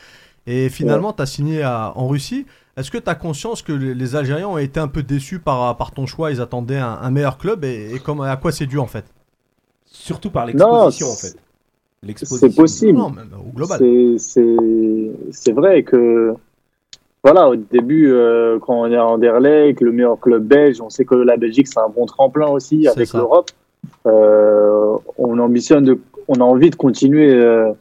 Et 0.46 0.68
finalement, 0.70 1.12
tu 1.12 1.22
as 1.22 1.26
signé 1.26 1.62
à- 1.62 1.92
en 1.94 2.06
Russie. 2.08 2.46
Est-ce 2.76 2.90
que 2.90 2.98
tu 2.98 3.08
as 3.08 3.14
conscience 3.14 3.62
que 3.62 3.72
les, 3.72 4.16
Algériens 4.16 4.48
ont 4.48 4.58
été 4.58 4.80
un 4.80 4.88
peu 4.88 5.02
déçus 5.02 5.38
par, 5.38 5.76
par 5.76 5.92
ton 5.92 6.06
choix? 6.06 6.32
Ils 6.32 6.40
attendaient 6.40 6.78
un, 6.78 6.98
un 7.00 7.10
meilleur 7.10 7.38
club. 7.38 7.64
Et, 7.64 7.94
et 7.94 7.98
comment- 8.00 8.24
à 8.24 8.36
quoi 8.36 8.50
c'est 8.52 8.66
dû 8.66 8.78
en 8.78 8.86
fait? 8.86 9.04
Surtout 9.86 10.30
par 10.30 10.46
l'exposition, 10.46 11.06
en 11.06 11.14
fait. 11.14 11.28
C'est 11.28 12.06
L'exposition. 12.06 12.62
possible. 12.62 12.98
Non, 12.98 13.10
même 13.10 13.30
au 13.38 13.52
global. 13.52 13.78
C'est- 14.18 15.52
vrai 15.52 15.82
que, 15.84 16.34
voilà, 17.22 17.48
au 17.48 17.56
début, 17.56 18.10
euh, 18.12 18.58
quand 18.58 18.74
on 18.80 18.90
est 18.90 18.96
à 18.96 19.06
Anderlecht, 19.06 19.80
le 19.80 19.92
meilleur 19.92 20.18
club 20.20 20.44
belge, 20.44 20.80
on 20.80 20.90
sait 20.90 21.04
que 21.04 21.14
la 21.14 21.36
Belgique, 21.36 21.68
c'est 21.68 21.78
un 21.80 21.88
bon 21.88 22.06
tremplin 22.06 22.48
aussi 22.48 22.86
avec 22.88 23.12
l'Europe. 23.14 23.50
Euh, 24.06 24.96
on 25.16 25.38
ambitionne, 25.38 25.84
de, 25.84 25.98
on 26.28 26.34
a 26.34 26.44
envie 26.44 26.70
de 26.70 26.76
continuer 26.76 27.32
euh, 27.32 27.72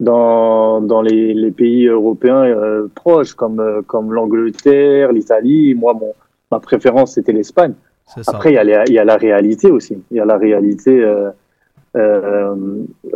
dans, 0.00 0.80
dans 0.80 1.00
les, 1.02 1.32
les 1.34 1.50
pays 1.50 1.86
européens 1.86 2.44
euh, 2.44 2.86
proches, 2.94 3.34
comme, 3.34 3.60
euh, 3.60 3.82
comme 3.82 4.12
l'Angleterre, 4.12 5.12
l'Italie. 5.12 5.74
Moi, 5.74 5.94
mon, 5.94 6.12
ma 6.50 6.60
préférence, 6.60 7.14
c'était 7.14 7.32
l'Espagne. 7.32 7.74
Après, 8.34 8.50
il 8.52 8.54
y, 8.54 8.58
a 8.58 8.64
les- 8.64 8.84
il 8.88 8.92
y 8.94 8.98
a 8.98 9.04
la 9.04 9.16
réalité 9.16 9.70
aussi. 9.70 9.98
Il 10.10 10.16
y 10.16 10.20
a 10.20 10.24
la 10.24 10.36
réalité, 10.36 11.02
euh, 11.02 11.30
euh, 11.96 12.54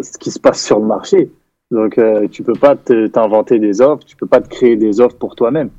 ce 0.02 0.18
qui 0.18 0.30
se 0.30 0.40
passe 0.40 0.64
sur 0.64 0.78
le 0.80 0.86
marché. 0.86 1.30
Donc, 1.70 1.98
euh, 1.98 2.26
tu 2.28 2.42
peux 2.42 2.54
pas 2.54 2.74
te- 2.76 3.06
t'inventer 3.06 3.58
des 3.58 3.80
offres, 3.80 4.04
tu 4.04 4.16
peux 4.16 4.26
pas 4.26 4.40
te 4.40 4.48
créer 4.48 4.76
des 4.76 5.00
offres 5.00 5.16
pour 5.16 5.36
toi-même. 5.36 5.70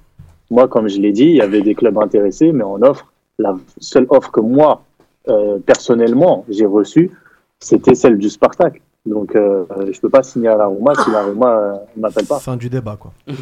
Moi, 0.49 0.67
comme 0.67 0.87
je 0.87 0.99
l'ai 0.99 1.11
dit, 1.11 1.25
il 1.25 1.35
y 1.35 1.41
avait 1.41 1.61
des 1.61 1.75
clubs 1.75 1.97
intéressés, 1.97 2.51
mais 2.51 2.63
en 2.63 2.81
offre, 2.81 3.11
la 3.39 3.55
seule 3.79 4.05
offre 4.09 4.31
que 4.31 4.39
moi, 4.39 4.83
euh, 5.27 5.57
personnellement, 5.65 6.45
j'ai 6.49 6.65
reçue, 6.65 7.11
c'était 7.59 7.95
celle 7.95 8.17
du 8.17 8.29
Spartak. 8.29 8.81
Donc, 9.05 9.35
euh, 9.35 9.65
je 9.91 9.99
peux 9.99 10.09
pas 10.09 10.21
signer 10.23 10.47
à 10.49 10.55
la 10.57 10.67
Roma 10.67 10.93
si 10.95 11.09
la 11.11 11.23
Roma 11.23 11.49
euh, 11.57 11.73
ne 11.95 12.01
m'appelle 12.01 12.25
pas. 12.27 12.39
Fin 12.39 12.55
du 12.55 12.69
débat, 12.69 12.97
quoi. 12.97 13.11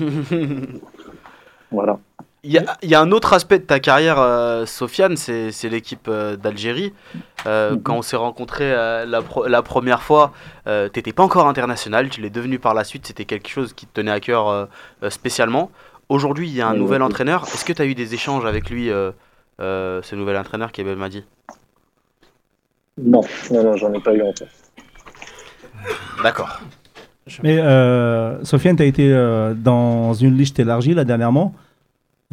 Voilà. 1.71 1.99
Il 2.41 2.51
y, 2.51 2.57
a, 2.57 2.77
il 2.81 2.89
y 2.89 2.95
a 2.95 3.01
un 3.01 3.11
autre 3.11 3.33
aspect 3.33 3.59
de 3.59 3.65
ta 3.65 3.79
carrière, 3.79 4.17
euh, 4.19 4.65
Sofiane, 4.65 5.17
c'est 5.17 5.51
c'est 5.51 5.67
l'équipe 5.69 6.07
euh, 6.07 6.35
d'Algérie. 6.37 6.93
Euh, 7.45 7.73
Mhm. 7.75 7.83
Quand 7.83 7.97
on 7.97 8.01
s'est 8.01 8.15
rencontrés 8.15 8.73
euh, 8.73 9.05
la, 9.05 9.21
pro- 9.21 9.45
la 9.45 9.61
première 9.61 10.01
fois, 10.01 10.31
euh, 10.65 10.87
t'étais 10.87 11.11
pas 11.13 11.21
encore 11.23 11.47
international, 11.47 12.09
tu 12.09 12.21
l'es 12.21 12.29
devenu 12.29 12.57
par 12.57 12.73
la 12.73 12.83
suite, 12.85 13.05
c'était 13.05 13.25
quelque 13.25 13.49
chose 13.49 13.73
qui 13.73 13.85
te 13.85 13.93
tenait 13.93 14.09
à 14.11 14.19
cœur 14.21 14.67
spécialement. 15.09 15.69
Aujourd'hui, 16.07 16.47
il 16.47 16.55
y 16.55 16.61
a 16.61 16.67
un 16.69 16.73
Oui, 16.73 16.79
nouvel 16.79 17.01
oui. 17.01 17.07
entraîneur. 17.07 17.43
Est-ce 17.43 17.65
que 17.65 17.73
tu 17.73 17.81
as 17.81 17.85
eu 17.85 17.93
des 17.93 18.13
échanges 18.15 18.45
avec 18.45 18.69
lui, 18.71 18.89
euh, 18.89 19.11
euh, 19.59 20.01
ce 20.01 20.15
nouvel 20.15 20.37
entraîneur 20.37 20.71
qui 20.71 20.81
est 20.81 20.85
Belmadi? 20.85 21.25
Non, 22.97 23.21
non, 23.51 23.63
non, 23.63 23.75
j'en 23.75 23.93
ai 23.93 23.99
pas 23.99 24.13
eu 24.15 24.21
en 24.23 24.33
fait. 24.33 24.47
D'accord. 26.23 26.59
Mais 27.43 27.59
euh, 27.59 28.43
Sofiane, 28.43 28.75
tu 28.75 28.83
as 28.83 28.87
été 28.87 29.11
euh, 29.13 29.53
dans 29.53 30.13
une 30.13 30.35
liste 30.35 30.59
élargie 30.59 30.93
là 30.93 31.03
dernièrement 31.03 31.53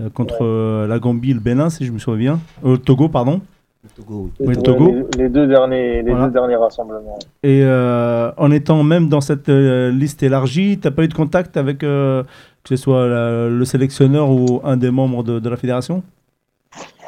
euh, 0.01 0.09
contre 0.11 0.39
euh, 0.45 0.87
la 0.87 0.99
Gambie 0.99 1.33
et 1.33 1.35
le 1.35 1.41
Bénin, 1.41 1.69
si 1.71 1.85
je 1.85 1.93
me 1.93 1.99
souviens 1.99 2.19
bien. 2.19 2.41
Euh, 2.65 2.73
le 2.73 2.79
Togo, 2.79 3.09
pardon. 3.09 3.41
Le 3.85 3.91
Togo, 3.91 4.23
oui. 4.25 4.31
Oui, 4.41 4.47
le 4.47 4.57
Ouais, 4.57 4.63
Togo. 4.63 4.95
Les, 5.17 5.25
les 5.25 5.29
deux 5.29 5.47
derniers, 5.47 6.03
les 6.03 6.11
Voilà. 6.11 6.27
deux 6.27 6.33
derniers 6.33 6.57
rassemblements. 6.57 7.19
Et 7.43 7.61
euh, 7.63 8.33
en 8.39 8.51
étant 8.51 8.83
même 8.83 9.09
dans 9.09 9.21
cette 9.21 9.49
euh, 9.51 9.91
liste 9.91 10.23
élargie, 10.23 10.79
tu 10.81 10.91
pas 10.91 11.05
eu 11.05 11.09
de 11.09 11.15
contact 11.15 11.57
avec 11.59 11.85
euh, 11.85 12.23
que 12.65 12.71
ce 12.71 12.77
soit 12.77 13.07
la- 13.07 13.49
le 13.49 13.65
sélectionneur 13.65 14.31
ou 14.31 14.61
un 14.65 14.77
des 14.79 14.91
membres 14.91 15.23
de, 15.23 15.39
de 15.39 15.49
la 15.49 15.57
fédération? 15.57 16.03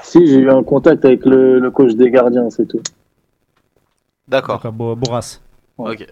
Si, 0.02 0.26
j'ai 0.26 0.38
eu 0.38 0.50
un 0.50 0.62
contact 0.62 1.04
avec 1.04 1.24
le, 1.26 1.58
le 1.58 1.70
coach 1.70 1.94
des 1.94 2.10
gardiens, 2.10 2.48
c'est 2.50 2.66
tout. 2.66 2.80
D'accord. 4.28 4.56
D'accord, 4.56 4.72
Bo- 4.72 4.94
Boras. 4.94 5.40
Ok. 5.78 6.06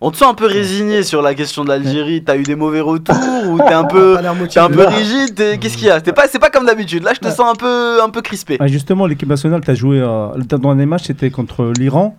On 0.00 0.10
te 0.10 0.16
sent 0.18 0.26
un 0.26 0.34
peu 0.34 0.46
résigné 0.46 1.02
sur 1.02 1.22
la 1.22 1.34
question 1.34 1.64
de 1.64 1.68
l'Algérie. 1.70 2.22
T'as 2.22 2.36
eu 2.36 2.42
des 2.42 2.54
mauvais 2.54 2.80
retours 2.82 3.16
ou 3.50 3.58
t'es 3.58 3.72
un 3.72 3.84
peu, 3.84 4.18
t'es 4.20 4.34
motivé. 4.34 4.64
un 4.64 4.68
peu 4.68 4.84
rigide? 4.86 5.34
T'es- 5.34 5.58
Qu'est-ce 5.58 5.76
qu'il 5.78 5.86
y 5.86 5.90
a? 5.90 6.00
C'est 6.04 6.12
pas, 6.12 6.28
c'est 6.28 6.38
pas 6.38 6.50
comme 6.50 6.66
d'habitude. 6.66 7.02
Là, 7.02 7.12
je 7.14 7.20
te 7.20 7.28
sens 7.28 7.50
un 7.50 7.54
peu, 7.54 8.02
un 8.02 8.10
peu 8.10 8.20
crispé. 8.20 8.58
Ah, 8.60 8.66
justement, 8.66 9.06
l'équipe 9.06 9.28
nationale, 9.28 9.62
tu 9.64 9.70
as 9.70 9.74
joué 9.74 10.00
euh, 10.00 10.28
le 10.36 10.42
dernier 10.44 10.84
match, 10.86 11.04
c'était 11.04 11.30
contre 11.30 11.72
l'Iran, 11.78 12.14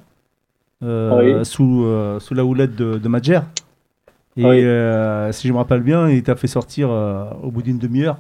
euh, 0.84 1.38
Oui. 1.40 1.46
sous, 1.46 1.84
euh, 1.86 2.20
sous 2.20 2.34
la 2.34 2.44
houlette 2.44 2.76
de, 2.76 2.98
de 2.98 3.08
Madjer. 3.08 3.42
Et 4.38 4.44
Oui. 4.46 4.64
euh, 4.64 5.32
si 5.32 5.48
je 5.48 5.54
me 5.54 5.58
rappelle 5.60 5.82
bien, 5.82 6.10
il 6.10 6.24
t'a 6.24 6.36
fait 6.36 6.48
sortir 6.48 6.90
euh, 6.92 7.26
au 7.44 7.52
bout 7.52 7.62
d'une 7.62 7.78
demi-heure. 7.78 8.18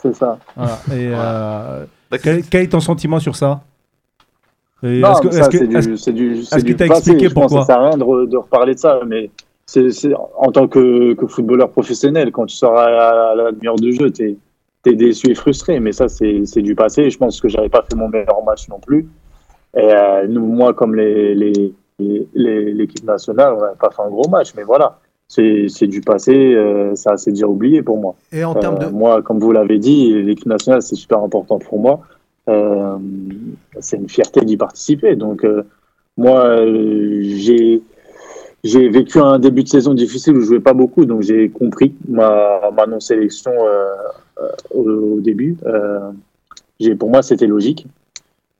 C'est 0.00 0.14
ça. 0.14 0.38
Voilà. 0.56 1.80
Et 2.12 2.18
quel, 2.22 2.44
quel 2.44 2.62
est 2.62 2.68
ton 2.68 2.80
sentiment 2.80 3.18
sur 3.18 3.34
ça? 3.34 3.62
Est-ce 4.82 5.20
que- 5.22 5.30
ça, 5.32 5.40
est-ce 5.40 5.48
que- 5.50 5.58
c'est 5.58 5.66
du, 5.66 5.76
est-ce- 5.76 5.96
c'est 5.96 6.12
du, 6.12 6.42
c'est 6.42 6.56
est-ce 6.56 6.64
du 6.64 6.72
que 6.74 6.78
t'as 6.78 6.86
expliqué 6.86 7.28
Je 7.28 7.34
pense 7.34 7.52
que 7.52 7.58
ça 7.60 7.64
sert 7.66 7.78
à 7.80 7.88
rien 7.90 7.96
de, 7.98 8.26
de 8.26 8.36
reparler 8.36 8.74
de 8.74 8.78
ça, 8.78 9.00
mais 9.06 9.30
c'est, 9.66 9.90
c'est- 9.90 10.14
en 10.36 10.50
tant 10.52 10.68
que, 10.68 11.14
que 11.14 11.26
footballeur 11.26 11.70
professionnel, 11.70 12.30
quand 12.32 12.46
tu 12.46 12.56
sors 12.56 12.76
à, 12.76 12.84
à 13.30 13.34
la 13.34 13.52
demi-heure 13.52 13.76
de 13.76 13.90
jeu, 13.90 14.10
t'es, 14.10 14.36
t'es 14.82 14.94
déçu 14.94 15.30
et 15.30 15.34
frustré, 15.34 15.80
mais 15.80 15.92
ça, 15.92 16.08
c'est, 16.08 16.42
c'est 16.46 16.62
du 16.62 16.74
passé. 16.74 17.10
Je 17.10 17.18
pense 17.18 17.40
que 17.40 17.48
j'avais 17.48 17.68
pas 17.68 17.84
fait 17.88 17.96
mon 17.96 18.08
meilleur 18.08 18.42
match 18.46 18.68
non 18.68 18.78
plus. 18.78 19.08
Et 19.76 19.80
euh, 19.92 20.26
nous, 20.28 20.46
moi, 20.46 20.72
comme 20.74 20.94
les, 20.94 21.34
les, 21.34 21.74
les- 21.98 22.26
les- 22.34 22.72
l'équipe 22.72 23.04
nationale, 23.04 23.54
on 23.56 23.60
n'a 23.60 23.74
pas 23.78 23.90
fait 23.90 24.02
un 24.02 24.08
gros 24.08 24.28
match, 24.28 24.52
mais 24.56 24.62
voilà. 24.62 24.98
C'est, 25.30 25.66
c'est 25.68 25.86
du 25.88 26.00
passé, 26.00 26.34
euh, 26.54 26.94
ça 26.94 27.18
c'est 27.18 27.32
déjà 27.32 27.46
oublié 27.46 27.82
pour 27.82 27.98
moi. 27.98 28.14
Et 28.32 28.42
en 28.44 28.54
termes 28.54 28.76
Euh, 28.80 28.86
de. 28.86 28.90
Moi, 28.90 29.20
comme 29.20 29.38
vous 29.40 29.52
l'avez 29.52 29.78
dit, 29.78 30.14
l'équipe 30.22 30.46
nationale, 30.46 30.80
c'est 30.80 30.94
super 30.94 31.18
important 31.18 31.58
pour 31.58 31.78
moi. 31.78 32.00
Euh, 32.48 32.98
c'est 33.80 33.96
une 33.96 34.08
fierté 34.08 34.40
d'y 34.44 34.56
participer. 34.56 35.16
Donc, 35.16 35.44
euh, 35.44 35.62
moi, 36.16 36.46
euh, 36.46 37.20
j'ai 37.22 37.82
j'ai 38.64 38.88
vécu 38.88 39.20
un 39.20 39.38
début 39.38 39.62
de 39.62 39.68
saison 39.68 39.94
difficile 39.94 40.36
où 40.36 40.40
je 40.40 40.46
jouais 40.46 40.60
pas 40.60 40.72
beaucoup, 40.72 41.04
donc 41.04 41.22
j'ai 41.22 41.48
compris 41.48 41.94
ma, 42.08 42.60
non-sélection 42.88 43.52
au, 44.74 45.20
début. 45.20 45.56
Pour 46.98 47.10
moi, 47.10 47.22
c'était 47.22 47.46
logique. 47.46 47.86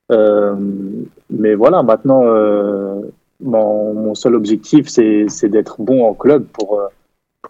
Mais 0.09 1.53
voilà, 1.53 1.83
maintenant, 1.83 2.23
mon, 3.41 3.93
mon 3.93 4.15
seul 4.15 4.35
objectif, 4.35 4.87
c'est 4.87 5.49
d'être 5.49 5.81
bon 5.81 6.05
en 6.05 6.13
club 6.13 6.45
pour, 6.45 6.81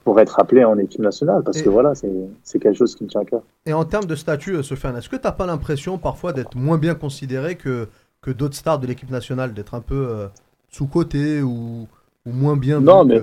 pour 0.04 0.20
être 0.20 0.40
appelé 0.40 0.64
en 0.64 0.78
équipe 0.78 1.02
nationale, 1.02 1.42
parce 1.44 1.58
Et- 1.60 1.64
que 1.64 1.70
voilà, 1.70 1.94
c'est 1.96 2.60
quelque 2.60 2.78
chose 2.78 2.96
qui 2.96 3.04
me 3.04 3.10
tient 3.10 3.22
à 3.22 3.26
cœur. 3.26 3.42
Et 3.66 3.74
en 3.74 3.86
termes 3.86 4.06
de 4.06 4.16
statut, 4.16 4.56
euh, 4.56 4.64
Sofiane, 4.64 4.96
est-ce 4.98 5.10
que 5.10 5.16
tu 5.16 5.24
n'as 5.24 5.32
pas 5.32 5.46
l'impression 5.46 5.98
parfois 5.98 6.32
d'être 6.34 6.56
moins 6.56 6.78
bien 6.78 6.96
considéré 6.96 7.56
que, 7.56 7.88
que 8.22 8.32
d'autres 8.32 8.56
stars 8.56 8.80
de 8.80 8.88
l'équipe 8.88 9.10
nationale, 9.10 9.54
d'être 9.54 9.74
un 9.74 9.82
peu 9.82 10.08
euh, 10.10 10.28
sous-coté 10.70 11.42
ou, 11.42 11.88
ou 12.26 12.32
moins 12.32 12.56
bien 12.56 12.80
Non, 12.80 13.04
mais- 13.04 13.22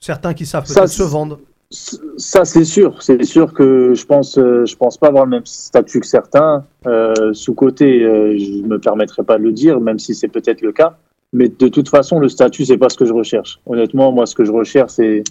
certains 0.00 0.32
qui 0.34 0.46
savent 0.46 0.64
Ça, 0.66 0.86
se 0.86 1.02
vendre 1.02 1.40
Ça, 1.70 2.46
c'est 2.46 2.64
sûr. 2.64 3.02
C'est 3.02 3.24
sûr 3.24 3.52
que 3.52 3.92
je 3.94 4.06
pense, 4.06 4.38
euh, 4.38 4.64
je 4.64 4.74
pense 4.76 4.96
pas 4.96 5.08
avoir 5.08 5.24
le 5.24 5.30
même 5.30 5.44
statut 5.44 6.00
que 6.00 6.06
certains. 6.06 6.64
Euh, 6.86 7.34
sous 7.34 7.52
côté, 7.52 8.02
euh, 8.04 8.34
je 8.38 8.62
me 8.66 8.78
permettrai 8.78 9.22
pas 9.22 9.36
de 9.36 9.42
le 9.42 9.52
dire, 9.52 9.78
même 9.80 9.98
si 9.98 10.14
c'est 10.14 10.28
peut-être 10.28 10.62
le 10.62 10.72
cas. 10.72 10.96
Mais 11.34 11.50
de 11.50 11.68
toute 11.68 11.90
façon, 11.90 12.18
le 12.20 12.30
statut, 12.30 12.64
c'est 12.64 12.78
pas 12.78 12.88
ce 12.88 12.96
que 12.96 13.04
je 13.04 13.12
recherche. 13.12 13.60
Honnêtement, 13.66 14.12
moi, 14.12 14.24
ce 14.24 14.34
que 14.34 14.46
je 14.46 14.52
recherche, 14.52 14.92
c'est, 14.92 15.22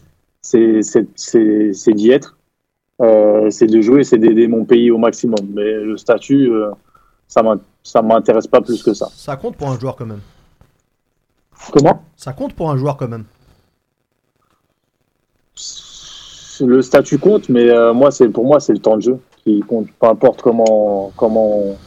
c'est, 0.47 1.93
d'y 1.93 2.11
être. 2.11 2.37
Euh, 3.01 3.49
c'est 3.49 3.67
de 3.67 3.81
jouer, 3.81 4.03
c'est 4.03 4.17
d'aider 4.17 4.47
mon 4.47 4.65
pays 4.65 4.91
au 4.91 4.97
maximum. 4.97 5.45
Mais 5.53 5.71
le 5.73 5.97
statut, 5.97 6.49
euh, 6.51 6.71
ça 7.27 7.41
ça 7.83 8.01
m'intéresse 8.01 8.47
pas 8.47 8.61
plus 8.61 8.81
que 8.83 8.93
ça. 8.93 9.07
Ça 9.13 9.35
compte 9.35 9.55
pour 9.57 9.69
un 9.69 9.79
joueur 9.79 9.95
quand 9.95 10.05
même. 10.05 10.21
Comment? 11.71 12.03
Ça 12.15 12.33
compte 12.33 12.53
pour 12.53 12.69
un 12.69 12.77
joueur 12.77 12.97
quand 12.97 13.07
même. 13.07 13.25
Le 16.59 16.81
statut 16.81 17.19
compte, 17.19 17.49
mais 17.49 17.69
euh, 17.69 17.93
moi, 17.93 18.09
c'est 18.09 18.29
pour 18.29 18.45
moi, 18.45 18.59
c'est 18.59 18.73
le 18.73 18.79
temps 18.79 18.97
de 18.97 19.01
jeu 19.01 19.19
qui 19.43 19.59
compte. 19.59 19.87
Peu 19.99 20.07
importe 20.07 20.41
comment, 20.41 21.11
comment, 21.15 21.77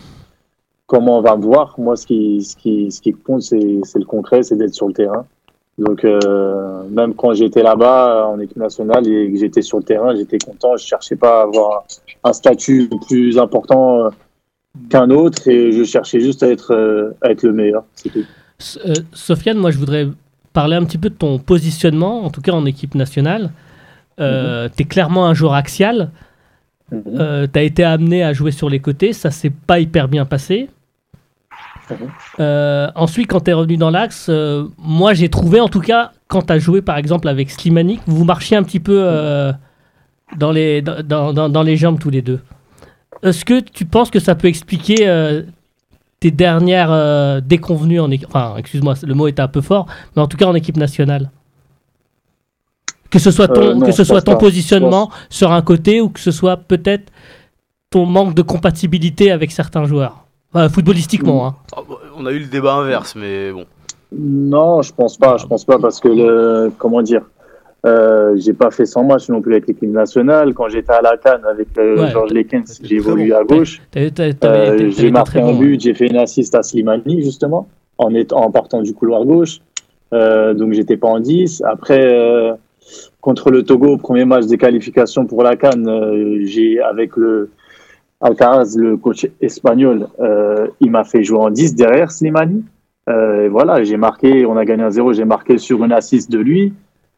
comment 0.86 1.18
on 1.18 1.22
va 1.22 1.36
me 1.36 1.42
voir. 1.42 1.74
Moi, 1.78 1.96
ce 1.96 2.06
qui, 2.06 2.42
ce 2.44 2.54
qui, 2.56 2.92
ce 2.92 3.00
qui 3.00 3.12
compte, 3.12 3.42
c'est 3.42 3.58
le 3.58 4.04
concret, 4.04 4.42
c'est 4.42 4.56
d'être 4.56 4.74
sur 4.74 4.86
le 4.86 4.92
terrain. 4.94 5.26
Donc, 5.80 6.04
euh, 6.04 6.82
même 6.90 7.14
quand 7.14 7.32
j'étais 7.32 7.62
là-bas 7.62 8.28
en 8.28 8.38
équipe 8.38 8.58
nationale 8.58 9.08
et 9.08 9.32
que 9.32 9.38
j'étais 9.38 9.62
sur 9.62 9.78
le 9.78 9.84
terrain, 9.84 10.14
j'étais 10.14 10.38
content. 10.38 10.76
Je 10.76 10.84
cherchais 10.86 11.16
pas 11.16 11.40
à 11.40 11.42
avoir 11.44 11.84
un, 12.24 12.30
un 12.30 12.32
statut 12.34 12.90
plus 13.08 13.38
important 13.38 14.04
euh, 14.04 14.10
qu'un 14.90 15.08
autre 15.10 15.48
et 15.48 15.72
je 15.72 15.82
cherchais 15.84 16.20
juste 16.20 16.42
à 16.42 16.48
être, 16.48 16.74
euh, 16.74 17.16
à 17.22 17.30
être 17.30 17.42
le 17.42 17.52
meilleur. 17.52 17.84
Euh, 18.06 18.94
Sofiane, 19.14 19.56
moi 19.56 19.70
je 19.70 19.78
voudrais 19.78 20.06
parler 20.52 20.76
un 20.76 20.84
petit 20.84 20.98
peu 20.98 21.08
de 21.08 21.14
ton 21.14 21.38
positionnement, 21.38 22.24
en 22.24 22.30
tout 22.30 22.42
cas 22.42 22.52
en 22.52 22.66
équipe 22.66 22.94
nationale. 22.94 23.50
Euh, 24.20 24.68
Tu 24.76 24.82
es 24.82 24.86
clairement 24.86 25.26
un 25.26 25.34
joueur 25.34 25.54
axial. 25.54 26.10
Euh, 26.92 27.46
tu 27.50 27.58
as 27.58 27.62
été 27.62 27.84
amené 27.84 28.22
à 28.22 28.32
jouer 28.34 28.50
sur 28.50 28.68
les 28.68 28.80
côtés, 28.80 29.14
ça 29.14 29.30
s'est 29.30 29.52
pas 29.66 29.80
hyper 29.80 30.08
bien 30.08 30.26
passé. 30.26 30.68
Euh, 32.40 32.88
ensuite, 32.94 33.26
quand 33.28 33.40
tu 33.40 33.50
es 33.50 33.54
revenu 33.54 33.76
dans 33.76 33.90
l'axe, 33.90 34.26
euh, 34.28 34.64
moi 34.78 35.14
j'ai 35.14 35.28
trouvé 35.28 35.60
en 35.60 35.68
tout 35.68 35.80
cas, 35.80 36.12
quand 36.28 36.42
tu 36.42 36.52
as 36.52 36.58
joué 36.58 36.82
par 36.82 36.96
exemple 36.96 37.28
avec 37.28 37.50
Slimani, 37.50 38.00
vous 38.06 38.24
marchiez 38.24 38.56
un 38.56 38.62
petit 38.62 38.80
peu 38.80 39.02
euh, 39.04 39.52
dans, 40.36 40.52
les, 40.52 40.82
dans, 40.82 41.32
dans- 41.32 41.48
dans- 41.48 41.62
les 41.62 41.76
jambes 41.76 41.98
tous 41.98 42.10
les 42.10 42.22
deux. 42.22 42.40
Est-ce 43.22 43.44
que 43.44 43.60
tu 43.60 43.84
penses 43.84 44.10
que 44.10 44.20
ça 44.20 44.34
peut 44.34 44.48
expliquer 44.48 44.96
tes 46.20 46.30
dernières 46.30 47.42
déconvenues 47.42 48.00
en 48.00 48.10
équipe 48.10 48.28
Enfin, 48.28 48.54
excuse-moi, 48.56 48.94
le 49.02 49.14
mot 49.14 49.28
était 49.28 49.42
un 49.42 49.48
peu 49.48 49.60
fort, 49.60 49.86
mais 50.16 50.22
en 50.22 50.26
tout 50.26 50.36
cas 50.36 50.46
en 50.46 50.54
équipe 50.54 50.76
nationale? 50.76 51.30
Que 53.10 53.18
ce 53.18 53.30
soit 53.32 53.48
ton, 53.48 53.74
non, 53.74 53.86
que 53.86 53.92
ce 53.92 54.04
soit 54.04 54.22
ton 54.22 54.32
pas. 54.32 54.38
positionnement 54.38 55.10
sur 55.30 55.50
un 55.52 55.62
côté 55.62 56.00
ou 56.00 56.10
que 56.10 56.20
ce 56.20 56.30
soit 56.30 56.56
peut-être 56.56 57.10
ton 57.90 58.06
manque 58.06 58.34
de 58.34 58.42
compatibilité 58.42 59.32
avec 59.32 59.50
certains 59.50 59.84
joueurs? 59.84 60.24
Enfin, 60.52 60.68
footballistiquement, 60.68 61.46
hein. 61.46 61.54
Ah, 61.76 61.80
bah, 61.88 61.96
On 62.16 62.26
a 62.26 62.32
eu 62.32 62.40
le 62.40 62.46
débat 62.46 62.74
inverse, 62.74 63.14
mais 63.14 63.52
bon. 63.52 63.64
Non, 64.12 64.82
je 64.82 64.92
pense 64.92 65.16
pas. 65.16 65.36
Je 65.36 65.46
pense 65.46 65.64
pas 65.64 65.78
parce 65.78 66.00
que 66.00 66.08
le, 66.08 66.72
comment 66.78 67.02
dire, 67.02 67.22
euh, 67.86 68.34
j'ai 68.36 68.52
pas 68.52 68.70
fait 68.70 68.84
100 68.86 69.04
matchs 69.04 69.28
non 69.28 69.40
plus 69.40 69.52
avec 69.52 69.68
l'équipe 69.68 69.88
nationale. 69.90 70.52
Quand 70.54 70.68
j'étais 70.68 70.92
à 70.92 71.00
la 71.00 71.16
Cannes 71.16 71.44
avec 71.48 71.68
euh, 71.78 72.02
Ouais. 72.02 72.10
Georges 72.10 72.32
Lekens, 72.32 72.80
j'ai 72.82 72.96
évolué 72.96 73.30
bon. 73.30 73.36
à 73.36 73.44
gauche. 73.44 73.80
Euh, 73.96 74.90
j'ai 74.90 75.10
marqué 75.10 75.40
un 75.40 75.52
bon, 75.52 75.58
but, 75.58 75.80
j'ai 75.80 75.94
fait 75.94 76.08
une 76.08 76.16
assist 76.16 76.54
à 76.54 76.62
Slimani 76.62 77.22
justement 77.22 77.68
en, 77.98 78.12
étant, 78.14 78.40
en 78.44 78.50
partant 78.50 78.82
du 78.82 78.92
couloir 78.92 79.24
gauche. 79.24 79.60
Euh, 80.12 80.54
donc 80.54 80.72
j'étais 80.72 80.96
pas 80.96 81.08
en 81.08 81.20
10. 81.20 81.62
Après 81.64 82.00
euh, 82.12 82.52
contre 83.20 83.50
le 83.52 83.62
Togo, 83.62 83.96
premier 83.96 84.24
match 84.24 84.46
des 84.46 84.58
qualifications 84.58 85.24
pour 85.26 85.44
la 85.44 85.54
Cannes, 85.56 85.88
euh, 85.88 86.40
j'ai 86.44 86.80
avec 86.80 87.16
le 87.16 87.50
Alcaraz, 88.20 88.74
le 88.76 88.96
coach 88.98 89.26
espagnol, 89.40 90.08
euh, 90.20 90.68
il 90.80 90.90
m'a 90.90 91.04
fait 91.04 91.24
jouer 91.24 91.38
en 91.38 91.50
10 91.50 91.74
derrière 91.74 92.10
Slimani. 92.10 92.64
Euh, 93.08 93.48
voilà, 93.48 93.82
j'ai 93.82 93.96
marqué, 93.96 94.44
on 94.44 94.56
a 94.58 94.64
gagné 94.64 94.82
un 94.82 94.90
0, 94.90 95.14
j'ai 95.14 95.24
marqué 95.24 95.56
sur 95.56 95.82
une 95.84 95.92
assist 95.92 96.30
de 96.30 96.38
lui, 96.38 96.74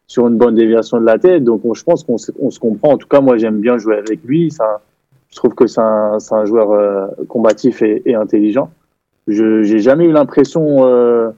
sur 0.07 0.27
une 0.27 0.37
bonne 0.37 0.55
déviation 0.55 0.99
de 0.99 1.05
la 1.05 1.19
tête. 1.19 1.43
Donc 1.43 1.65
on- 1.65 1.73
je 1.73 1.83
pense 1.83 2.03
qu'on 2.03 2.17
se, 2.17 2.31
comprend. 2.59 2.93
En 2.93 2.97
tout 2.97 3.07
cas, 3.07 3.19
moi 3.19 3.37
j'aime 3.37 3.59
bien 3.59 3.77
jouer 3.77 3.97
avec 3.97 4.23
lui. 4.23 4.49
Je 5.29 5.35
trouve 5.35 5.55
que 5.55 5.67
c'est 5.67 5.81
un, 5.81 6.45
joueur 6.45 6.71
euh, 6.71 7.07
combatif 7.27 7.81
et, 7.81 8.15
intelligent. 8.15 8.71
Je 9.27 9.63
j'ai 9.63 9.79
jamais 9.79 10.05
eu 10.05 10.11
l'impression 10.11 10.85
euh, 10.85 11.31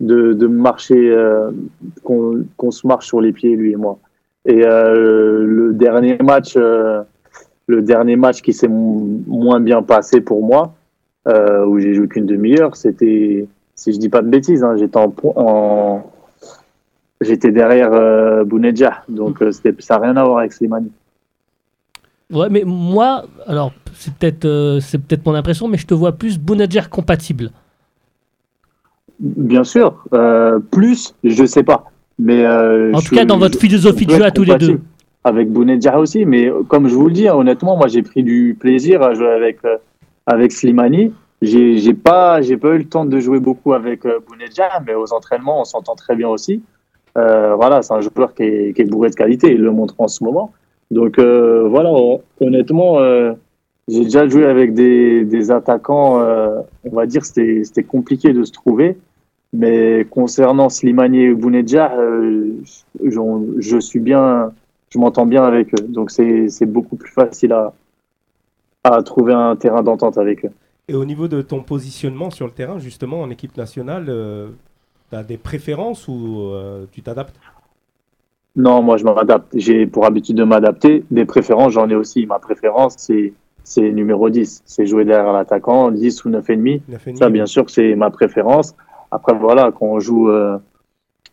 de, 0.00 0.46
marcher, 0.46 1.10
euh, 1.10 1.50
qu'on 2.04 2.70
se 2.70 2.86
marche 2.86 3.06
sur 3.06 3.20
les 3.20 3.32
pieds 3.32 3.56
lui 3.56 3.72
et 3.72 3.76
moi. 3.76 3.98
Et 4.44 4.64
euh, 4.64 5.44
le 5.44 5.72
dernier 5.72 6.18
match, 6.18 6.56
le 7.66 7.82
dernier 7.82 8.16
match 8.16 8.42
qui 8.42 8.52
s'est 8.52 8.68
mo- 8.68 9.06
moins 9.26 9.60
bien 9.60 9.82
passé 9.82 10.20
pour 10.20 10.44
moi, 10.44 10.74
euh, 11.28 11.64
où 11.64 11.78
j'ai 11.78 11.94
joué 11.94 12.08
qu'une 12.08 12.26
demi-heure, 12.26 12.74
c'était, 12.76 13.46
si 13.74 13.92
je 13.92 13.98
dis 13.98 14.08
pas 14.08 14.22
de 14.22 14.28
bêtises, 14.28 14.64
hein, 14.64 14.76
j'étais 14.76 14.96
en, 14.98 15.14
en 15.36 16.10
j'étais 17.20 17.52
derrière 17.52 17.92
euh, 17.92 18.44
Bounedjah, 18.44 19.04
donc 19.08 19.40
euh, 19.42 19.52
c'était, 19.52 19.74
ça 19.80 19.94
n'a 19.98 20.06
rien 20.06 20.16
à 20.16 20.24
voir 20.24 20.38
avec 20.38 20.52
Slimani. 20.52 20.90
Ouais, 22.32 22.48
mais 22.50 22.64
moi, 22.64 23.24
alors 23.46 23.72
c'est 23.94 24.12
peut-être 24.14 24.44
euh, 24.46 24.80
c'est 24.80 24.98
peut-être 24.98 25.24
mon 25.26 25.34
impression, 25.34 25.68
mais 25.68 25.76
je 25.76 25.86
te 25.86 25.94
vois 25.94 26.12
plus 26.12 26.38
Bounedjah 26.38 26.84
compatible. 26.84 27.50
Bien 29.20 29.62
sûr, 29.62 30.02
plus, 30.72 31.14
je 31.22 31.44
sais 31.44 31.62
pas. 31.62 31.84
Mais 32.18 32.44
En 32.46 33.00
tout 33.00 33.14
cas, 33.14 33.24
dans 33.24 33.38
votre 33.38 33.58
philosophie 33.58 34.06
de 34.06 34.14
jeu 34.14 34.24
à 34.24 34.30
tous 34.32 34.42
les 34.42 34.56
deux. 34.56 34.80
Avec 35.24 35.50
Bounedjah 35.50 35.98
aussi, 36.00 36.24
mais 36.26 36.50
comme 36.68 36.88
je 36.88 36.94
vous 36.94 37.06
le 37.06 37.12
dis, 37.12 37.28
hein, 37.28 37.36
honnêtement, 37.36 37.76
moi 37.76 37.86
j'ai 37.86 38.02
pris 38.02 38.22
du 38.24 38.56
plaisir 38.58 39.02
à 39.02 39.14
jouer 39.14 39.28
avec, 39.28 39.58
euh, 39.64 39.76
avec 40.26 40.50
Slimani. 40.50 41.12
J'ai 41.40 41.78
j'ai 41.78 41.94
pas, 41.94 42.40
j'ai 42.42 42.56
pas 42.56 42.70
eu 42.74 42.78
le 42.78 42.84
temps 42.88 43.04
de 43.04 43.18
jouer 43.20 43.38
beaucoup 43.40 43.72
avec 43.72 44.04
euh, 44.04 44.18
Bounedjah, 44.26 44.80
mais 44.86 44.94
aux 44.94 45.12
entraînements, 45.12 45.60
on 45.60 45.64
s'entend 45.64 45.94
très 45.94 46.16
bien 46.16 46.28
aussi. 46.28 46.62
Euh, 47.18 47.54
voilà, 47.54 47.82
c'est 47.82 47.94
un 47.94 48.00
joueur 48.00 48.34
qui 48.34 48.42
est, 48.42 48.74
qui 48.74 48.82
est 48.82 48.84
bourré 48.90 49.10
de 49.10 49.14
qualité, 49.14 49.52
il 49.52 49.60
le 49.60 49.70
montre 49.70 49.94
en 49.98 50.08
ce 50.08 50.24
moment. 50.24 50.52
Donc 50.90 51.18
euh, 51.18 51.68
voilà, 51.68 51.90
hon- 51.92 52.20
honnêtement, 52.40 52.98
euh, 52.98 53.32
j'ai 53.88 54.04
déjà 54.04 54.26
joué 54.28 54.44
avec 54.46 54.74
des, 54.74 55.24
des 55.24 55.50
attaquants, 55.50 56.20
euh, 56.20 56.60
on 56.84 56.94
va 56.96 57.06
dire, 57.06 57.24
c'était 57.24 57.62
c'était 57.64 57.82
compliqué 57.84 58.32
de 58.32 58.42
se 58.44 58.52
trouver. 58.52 58.96
Mais 59.52 60.06
concernant 60.10 60.68
Slimani 60.68 61.24
et 61.24 61.34
Bounedjah, 61.34 61.92
je, 63.04 63.20
je 63.58 63.78
suis 63.78 64.00
bien, 64.00 64.52
je 64.92 64.98
m'entends 64.98 65.26
bien 65.26 65.42
avec 65.42 65.72
eux. 65.74 65.82
Donc 65.88 66.10
c'est 66.10 66.66
beaucoup 66.66 66.96
plus 66.96 67.10
facile 67.10 67.52
à, 67.52 67.72
à 68.84 69.02
trouver 69.02 69.32
un 69.32 69.56
terrain 69.56 69.82
d'entente 69.82 70.18
avec 70.18 70.44
eux. 70.44 70.50
Et 70.88 70.94
au 70.94 71.04
niveau 71.04 71.28
de 71.28 71.40
ton 71.40 71.62
positionnement 71.62 72.30
sur 72.30 72.46
le 72.46 72.52
terrain, 72.52 72.78
justement, 72.78 73.22
en 73.22 73.30
équipe 73.30 73.56
nationale, 73.56 74.10
tu 75.10 75.16
as 75.16 75.22
des 75.22 75.38
préférences 75.38 76.08
ou 76.08 76.40
euh, 76.40 76.86
tu 76.90 77.02
t'adaptes? 77.02 77.38
Non, 78.56 78.82
moi 78.82 78.96
je 78.98 79.04
m'adapte. 79.04 79.46
J'ai 79.54 79.86
pour 79.86 80.04
habitude 80.04 80.36
de 80.36 80.44
m'adapter. 80.44 81.04
Des 81.10 81.24
préférences, 81.24 81.72
j'en 81.72 81.88
ai 81.88 81.94
aussi. 81.94 82.26
Ma 82.26 82.38
préférence, 82.38 82.94
c'est 82.98 83.32
c'est 83.64 83.92
numéro 83.92 84.28
10. 84.28 84.62
C'est 84.66 84.86
jouer 84.86 85.04
derrière 85.04 85.32
l'attaquant, 85.32 85.90
10 85.90 86.24
ou 86.24 86.30
9,5. 86.30 86.80
Neuf 86.88 87.06
et 87.06 87.16
Ça, 87.16 87.30
bien 87.30 87.46
sûr, 87.46 87.70
c'est 87.70 87.94
ma 87.94 88.10
préférence. 88.10 88.74
Après, 89.10 89.34
voilà, 89.34 89.70
quand 89.72 89.86
on 89.86 90.00
joue, 90.00 90.30
euh, 90.30 90.58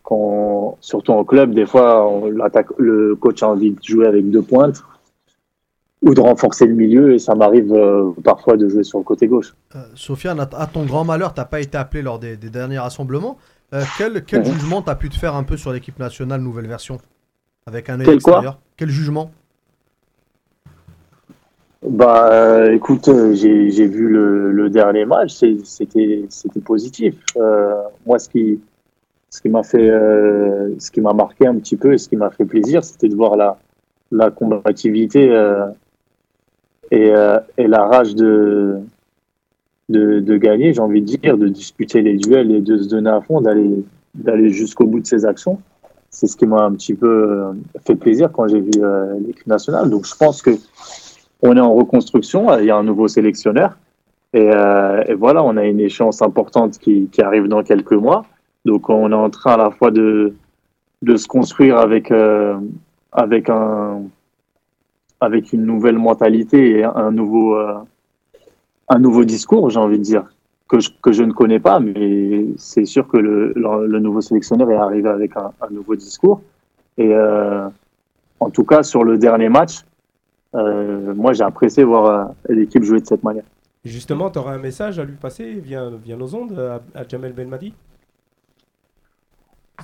quand, 0.10 0.78
surtout 0.82 1.12
en 1.12 1.24
club, 1.24 1.53
des 1.53 1.68
fois, 1.68 2.07
on, 2.10 2.26
l'attaque- 2.32 2.74
le 2.80 3.16
coach 3.16 3.43
a 3.43 3.49
envie 3.49 3.72
de 3.72 3.84
jouer 3.84 4.07
avec 4.07 4.28
deux 4.32 4.41
pointes 4.41 4.84
ou 6.01 6.16
de 6.16 6.20
renforcer 6.22 6.66
le 6.66 6.74
milieu, 6.74 7.14
et 7.14 7.20
ça 7.20 7.36
m'arrive 7.36 7.72
euh, 7.74 8.10
parfois 8.24 8.57
de 8.57 8.68
jouer 8.68 8.84
sur 8.84 8.97
le 8.97 9.03
côté 9.03 9.28
gauche. 9.28 9.53
Euh, 9.76 9.80
Sofiane, 9.95 10.39
à, 10.39 10.66
ton 10.66 10.86
grand 10.86 11.03
malheur, 11.03 11.34
t'as 11.34 11.45
pas 11.45 11.60
été 11.60 11.78
appelé 11.78 12.01
lors 12.01 12.18
des, 12.18 12.38
des 12.38 12.49
derniers 12.49 12.80
rassemblements. 12.80 13.38
Euh, 13.74 13.84
quel 13.97 14.24
quel 14.26 14.39
Mhm. 14.39 14.45
jugement 14.53 14.82
t'as 14.82 14.95
pu 14.95 15.10
te 15.10 15.16
faire 15.16 15.36
un 15.36 15.43
peu 15.43 15.57
sur 15.57 15.72
l'équipe 15.72 15.99
nationale 15.99 16.41
nouvelle 16.41 16.66
version? 16.68 16.97
Avec 17.68 17.89
un 17.89 17.99
œil 17.99 18.05
Quel 18.05 18.22
quoi? 18.22 18.34
extérieur 18.34 18.57
Quel 18.78 18.89
jugement? 18.89 19.30
Bah, 21.86 22.72
écoute, 22.74 23.10
j'ai 23.34 23.88
vu 23.88 24.10
le, 24.10 24.51
le 24.51 24.70
dernier 24.70 25.05
match, 25.05 25.34
c'était 25.64 26.26
c'était 26.30 26.60
positif. 26.62 27.16
Moi, 28.05 28.18
ce 28.20 28.28
qui 28.30 28.60
ce 29.30 29.42
qui 29.42 29.50
m'a 29.50 29.64
fait, 29.64 29.90
euh, 29.90 30.74
ce 30.80 30.92
qui 30.92 31.02
m'a 31.02 31.14
marqué 31.14 31.48
un 31.48 31.56
petit 31.56 31.76
peu 31.76 31.94
et 31.94 31.98
ce 31.98 32.10
qui 32.10 32.16
m'a 32.16 32.30
fait 32.30 32.46
plaisir, 32.46 32.84
c'était 32.84 33.10
de 33.10 33.16
voir 33.16 33.36
la 33.36 33.58
la 34.12 34.32
combativité 34.32 35.30
euh, 35.32 35.68
et, 36.90 37.12
euh, 37.14 37.40
et 37.58 37.68
la 37.68 37.86
rage 37.86 38.16
de 38.16 38.80
de, 39.90 40.20
de 40.20 40.38
gagner, 40.38 40.74
j'ai 40.74 40.82
envie 40.82 41.02
de 41.02 41.18
dire, 41.18 41.38
de 41.38 41.48
disputer 41.48 42.02
les 42.02 42.18
duels 42.18 42.52
et 42.52 42.62
de 42.62 42.78
se 42.78 42.88
donner 42.90 43.10
à 43.10 43.22
fond, 43.22 43.42
d'aller 43.42 43.84
d'aller 44.16 44.50
jusqu'au 44.50 44.86
bout 44.86 45.00
de 45.00 45.06
ses 45.06 45.26
actions. 45.26 45.60
C'est 46.10 46.28
ce 46.28 46.36
qui 46.36 46.48
m'a 46.48 46.64
un 46.64 46.74
petit 46.74 46.96
peu 46.96 47.08
euh, 47.08 47.52
fait 47.86 47.96
plaisir 47.96 48.32
quand 48.32 48.48
j'ai 48.48 48.62
vu 48.62 48.72
euh, 48.78 49.20
l'équipe 49.26 49.46
nationale. 49.48 49.90
Donc, 49.90 50.08
je 50.08 50.16
pense 50.16 50.42
que 50.42 50.52
on 51.42 51.56
est 51.56 51.60
en 51.60 51.74
reconstruction, 51.74 52.58
il 52.58 52.66
y 52.66 52.72
a 52.72 52.76
un 52.76 52.84
nouveau 52.84 53.08
sélectionneur. 53.08 53.78
Et, 54.34 54.50
euh, 54.52 55.04
et 55.08 55.14
voilà, 55.14 55.44
on 55.44 55.56
a 55.58 55.66
une 55.66 55.80
échéance 55.80 56.22
importante 56.22 56.78
qui, 56.80 57.08
qui 57.12 57.22
arrive 57.22 57.48
dans 57.48 57.64
quelques 57.64 57.94
mois. 57.94 58.26
Donc 58.66 58.89
on 58.89 59.12
est 59.12 59.16
en 59.16 59.30
train 59.30 59.53
à 59.53 59.57
la 59.57 59.72
fois 59.72 59.91
de, 59.91 60.34
de 61.01 61.16
se 61.16 61.28
construire 61.28 61.78
avec, 61.78 62.12
euh, 62.12 62.57
avec, 63.12 63.49
un, 63.49 64.03
avec 65.22 65.53
une 65.53 65.66
nouvelle 65.66 65.97
mentalité 65.97 66.80
et 66.80 66.84
un 66.84 67.12
nouveau, 67.12 67.55
euh, 67.55 67.80
un 68.89 68.99
nouveau 68.99 69.24
discours, 69.24 69.70
j'ai 69.70 69.80
envie 69.80 69.97
de 69.97 70.03
dire, 70.03 70.26
que 70.68 70.80
je, 70.80 70.89
que 71.01 71.12
je 71.12 71.24
ne 71.24 71.32
connais 71.32 71.60
pas, 71.60 71.80
mais 71.80 72.45
c'est 72.57 72.86
sûr 72.86 73.07
que 73.07 73.18
le, 73.18 73.53
le, 73.55 73.99
nouveau 73.99 74.22
sélectionneur 74.22 74.70
est 74.70 74.76
arrivé 74.76 75.10
avec 75.10 75.36
un, 75.36 75.51
nouveau 75.72 75.95
discours. 75.95 76.41
Et 76.97 77.14
euh, 77.14 77.68
en 78.39 78.49
tout 78.49 78.66
cas, 78.66 78.84
sur 78.84 79.03
le 79.03 79.18
dernier 79.18 79.49
match, 79.49 79.84
moi, 80.53 81.34
j'ai 81.34 81.43
apprécié 81.43 81.84
voir 81.84 82.32
l'équipe 82.49 82.84
jouer 82.84 82.99
de 82.99 83.05
cette 83.05 83.24
manière. 83.24 83.43
Justement, 83.86 84.30
tu 84.30 84.39
auras 84.39 84.53
un 84.53 84.60
message 84.60 84.99
à 84.99 85.05
lui 85.05 85.16
passer 85.16 85.53
via, 85.53 85.89
via 85.89 86.16
nos 86.18 86.36
ondes 86.36 86.60
à, 86.60 86.82
à 86.99 87.07
Jamel 87.07 87.34
Belmadi 87.34 87.74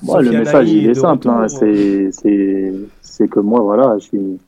Moi, 0.04 0.22
le 0.22 0.32
message, 0.32 0.72
il 0.72 0.90
est 0.90 0.94
simple. 0.94 1.30
hein, 1.30 1.44
retour. 1.44 1.60
c'est, 3.02 3.28
que 3.28 3.40
moi, 3.40 3.62
voilà, 3.62 3.98
je 3.98 4.04
suis, 4.04 4.40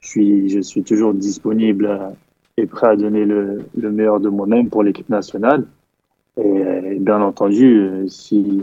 je 0.00 0.08
suis, 0.08 0.48
je 0.48 0.60
suis 0.60 0.82
toujours 0.82 1.14
disponible 1.14 1.86
euh, 1.86 2.08
et 2.56 2.66
prêt 2.66 2.88
à 2.88 2.96
donner 2.96 3.24
le, 3.24 3.62
le 3.76 3.90
meilleur 3.90 4.20
de 4.20 4.28
moi-même 4.28 4.68
pour 4.68 4.82
l'équipe 4.82 5.08
nationale. 5.08 5.64
Et, 6.36 6.42
euh, 6.44 6.96
bien 7.00 7.20
entendu, 7.20 7.78
euh, 7.78 8.08
si 8.08 8.62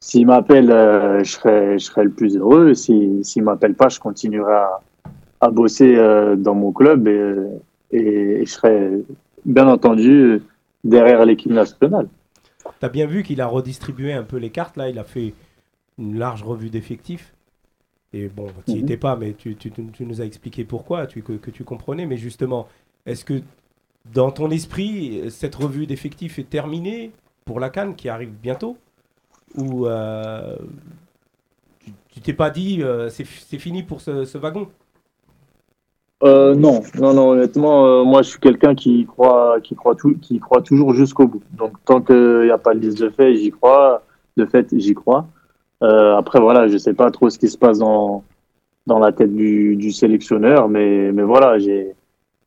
s'il 0.00 0.26
m'appelle, 0.26 0.70
euh, 0.70 1.22
je 1.22 1.30
serai, 1.32 1.78
je 1.78 1.84
serai 1.84 2.04
le 2.04 2.10
plus 2.10 2.36
heureux. 2.36 2.74
Si 2.74 3.20
s'il 3.22 3.44
m'appelle 3.44 3.74
pas, 3.74 3.88
je 3.88 4.00
continuerai 4.00 4.52
à, 4.52 4.80
à 5.40 5.50
bosser 5.50 5.94
euh, 5.96 6.34
dans 6.36 6.54
mon 6.54 6.72
club 6.72 7.06
et, 7.06 7.12
euh, 7.12 7.48
et 7.92 8.44
je 8.44 8.50
serai 8.50 8.90
bien 9.44 9.68
entendu 9.68 10.40
derrière 10.82 11.24
l'équipe 11.24 11.52
nationale. 11.52 12.08
T'as 12.80 12.88
bien 12.88 13.06
vu 13.06 13.22
qu'il 13.22 13.40
a 13.40 13.46
redistribué 13.46 14.12
un 14.12 14.22
peu 14.24 14.36
les 14.36 14.50
cartes 14.50 14.76
là, 14.76 14.88
il 14.88 14.98
a 14.98 15.04
fait 15.04 15.34
une 15.98 16.18
large 16.18 16.42
revue 16.42 16.70
d'effectifs. 16.70 17.32
Et 18.12 18.28
bon, 18.28 18.46
tu 18.66 18.72
n'y 18.72 18.78
Mhm. 18.78 18.84
étais 18.84 18.96
pas, 18.96 19.16
mais 19.16 19.32
tu, 19.32 19.56
tu- 19.56 19.70
tu- 19.70 19.86
tu 19.92 20.04
nous 20.04 20.20
as 20.20 20.24
expliqué 20.24 20.64
pourquoi, 20.64 21.06
tu, 21.06 21.22
que, 21.22 21.32
que 21.32 21.50
tu 21.50 21.64
comprenais. 21.64 22.04
Mais 22.06 22.16
justement, 22.18 22.68
est-ce 23.06 23.24
que 23.24 23.42
dans 24.12 24.30
ton 24.30 24.50
esprit, 24.50 25.30
cette 25.30 25.54
revue 25.54 25.86
d'effectifs 25.86 26.38
est 26.38 26.48
terminée 26.48 27.12
pour 27.44 27.58
la 27.60 27.70
Cannes 27.70 27.94
qui 27.96 28.08
arrive 28.08 28.30
bientôt? 28.30 28.76
Ou 29.56 29.86
euh, 29.86 30.56
tu- 32.10 32.20
t'es 32.20 32.32
pas 32.32 32.50
dit 32.50 32.82
euh, 32.82 33.08
c'est 33.10 33.24
c'est 33.26 33.58
fini 33.58 33.82
pour 33.82 34.00
ce, 34.00 34.24
ce 34.24 34.38
wagon? 34.38 34.68
Euh, 36.22 36.54
non, 36.54 36.82
non, 37.00 37.14
non, 37.14 37.30
honnêtement, 37.30 37.84
euh, 37.84 38.04
moi 38.04 38.22
je 38.22 38.30
suis 38.30 38.38
quelqu'un 38.38 38.76
qui 38.76 39.06
croit, 39.06 39.56
qui 39.60 39.74
croit 39.74 39.96
tout, 39.96 40.16
qui 40.20 40.38
croit 40.38 40.62
toujours 40.62 40.94
jusqu'au 40.94 41.26
bout. 41.26 41.42
Donc 41.52 41.72
tant 41.84 42.00
qu'il 42.00 42.42
n'y 42.44 42.50
a 42.50 42.58
pas 42.58 42.74
de 42.74 42.80
liste 42.80 43.00
de 43.00 43.10
faits, 43.10 43.36
j'y 43.36 43.50
crois. 43.50 44.02
De 44.36 44.46
fait, 44.46 44.68
j'y 44.72 44.94
crois. 44.94 45.26
Euh, 45.82 46.16
après, 46.16 46.40
voilà, 46.40 46.68
je 46.68 46.78
sais 46.78 46.94
pas 46.94 47.10
trop 47.10 47.28
ce 47.28 47.38
qui 47.38 47.48
se 47.48 47.58
passe 47.58 47.78
dans, 47.78 48.22
dans 48.86 48.98
la 48.98 49.12
tête 49.12 49.34
du, 49.34 49.76
du 49.76 49.90
sélectionneur, 49.90 50.68
mais, 50.68 51.12
mais 51.12 51.22
voilà, 51.22 51.58
j'ai, 51.58 51.94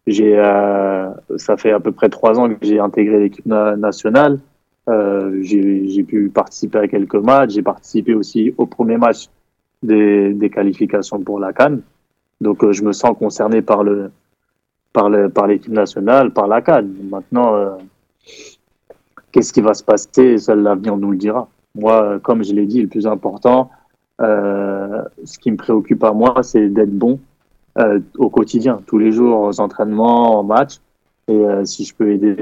j'ai, 0.08 0.38
euh, 0.38 1.10
ça 1.36 1.58
fait 1.58 1.72
à 1.72 1.80
peu 1.80 1.92
près 1.92 2.10
trois 2.10 2.40
ans 2.40 2.50
que 2.50 2.56
j'ai 2.62 2.80
intégré 2.80 3.20
l'équipe 3.20 3.46
na- 3.46 3.76
nationale. 3.76 4.40
Euh, 4.88 5.40
j'ai, 5.42 6.04
pu 6.04 6.30
participer 6.30 6.80
à 6.80 6.88
quelques 6.88 7.16
matchs. 7.16 7.52
J'ai 7.52 7.64
participé 7.64 8.14
aussi 8.14 8.54
au 8.58 8.66
premier 8.66 8.98
match 8.98 9.28
des, 9.84 10.34
des 10.34 10.50
qualifications 10.50 11.20
pour 11.20 11.40
la 11.40 11.54
Cannes. 11.54 11.82
Donc 12.42 12.64
euh, 12.64 12.72
je 12.74 12.84
me 12.84 12.92
sens 12.92 13.18
concerné 13.18 13.62
par 13.62 13.84
le 13.84 14.12
par 14.94 15.10
le 15.10 15.30
par 15.30 15.48
l'équipe 15.48 15.72
nationale, 15.72 16.32
par 16.32 16.48
la 16.48 16.62
CAN. 16.62 16.86
Maintenant, 17.10 17.56
euh, 17.56 17.72
qu'est-ce 19.32 19.54
qui 19.54 19.62
va 19.62 19.74
se 19.74 19.84
passer? 19.84 20.38
Seul 20.38 20.62
l'avenir 20.62 20.98
nous 20.98 21.12
le 21.12 21.18
dira. 21.18 21.48
Moi, 21.76 22.04
euh, 22.04 22.20
comme 22.20 22.44
je 22.44 22.54
l'ai 22.54 22.66
dit, 22.66 22.82
le 22.82 22.88
plus 22.88 23.08
important, 23.08 23.70
euh, 24.22 25.04
ce 25.24 25.38
qui 25.40 25.52
me 25.52 25.58
préoccupe 25.58 26.04
à 26.04 26.14
moi, 26.14 26.42
c'est 26.44 26.70
d'être 26.70 26.98
bon 26.98 27.20
euh, 27.78 28.00
au 28.18 28.30
quotidien, 28.30 28.82
tous 28.86 28.98
les 28.98 29.12
jours, 29.12 29.42
aux 29.42 29.60
entraînements, 29.60 30.40
en 30.40 30.44
match. 30.44 30.80
Et 31.28 31.34
euh, 31.34 31.66
si 31.66 31.84
je 31.84 31.96
peux 31.96 32.12
aider, 32.12 32.36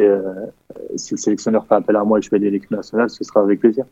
si 0.95 1.13
le 1.13 1.17
sélectionneur 1.17 1.65
fait 1.65 1.75
appel 1.75 1.95
à 1.95 2.03
moi 2.03 2.17
et 2.17 2.21
que 2.21 2.25
je 2.25 2.29
peux 2.29 2.35
aider 2.35 2.51
l'équipe 2.51 2.71
nationale, 2.71 3.09
ce 3.09 3.23
sera 3.23 3.41
avec 3.41 3.59
plaisir. 3.59 3.85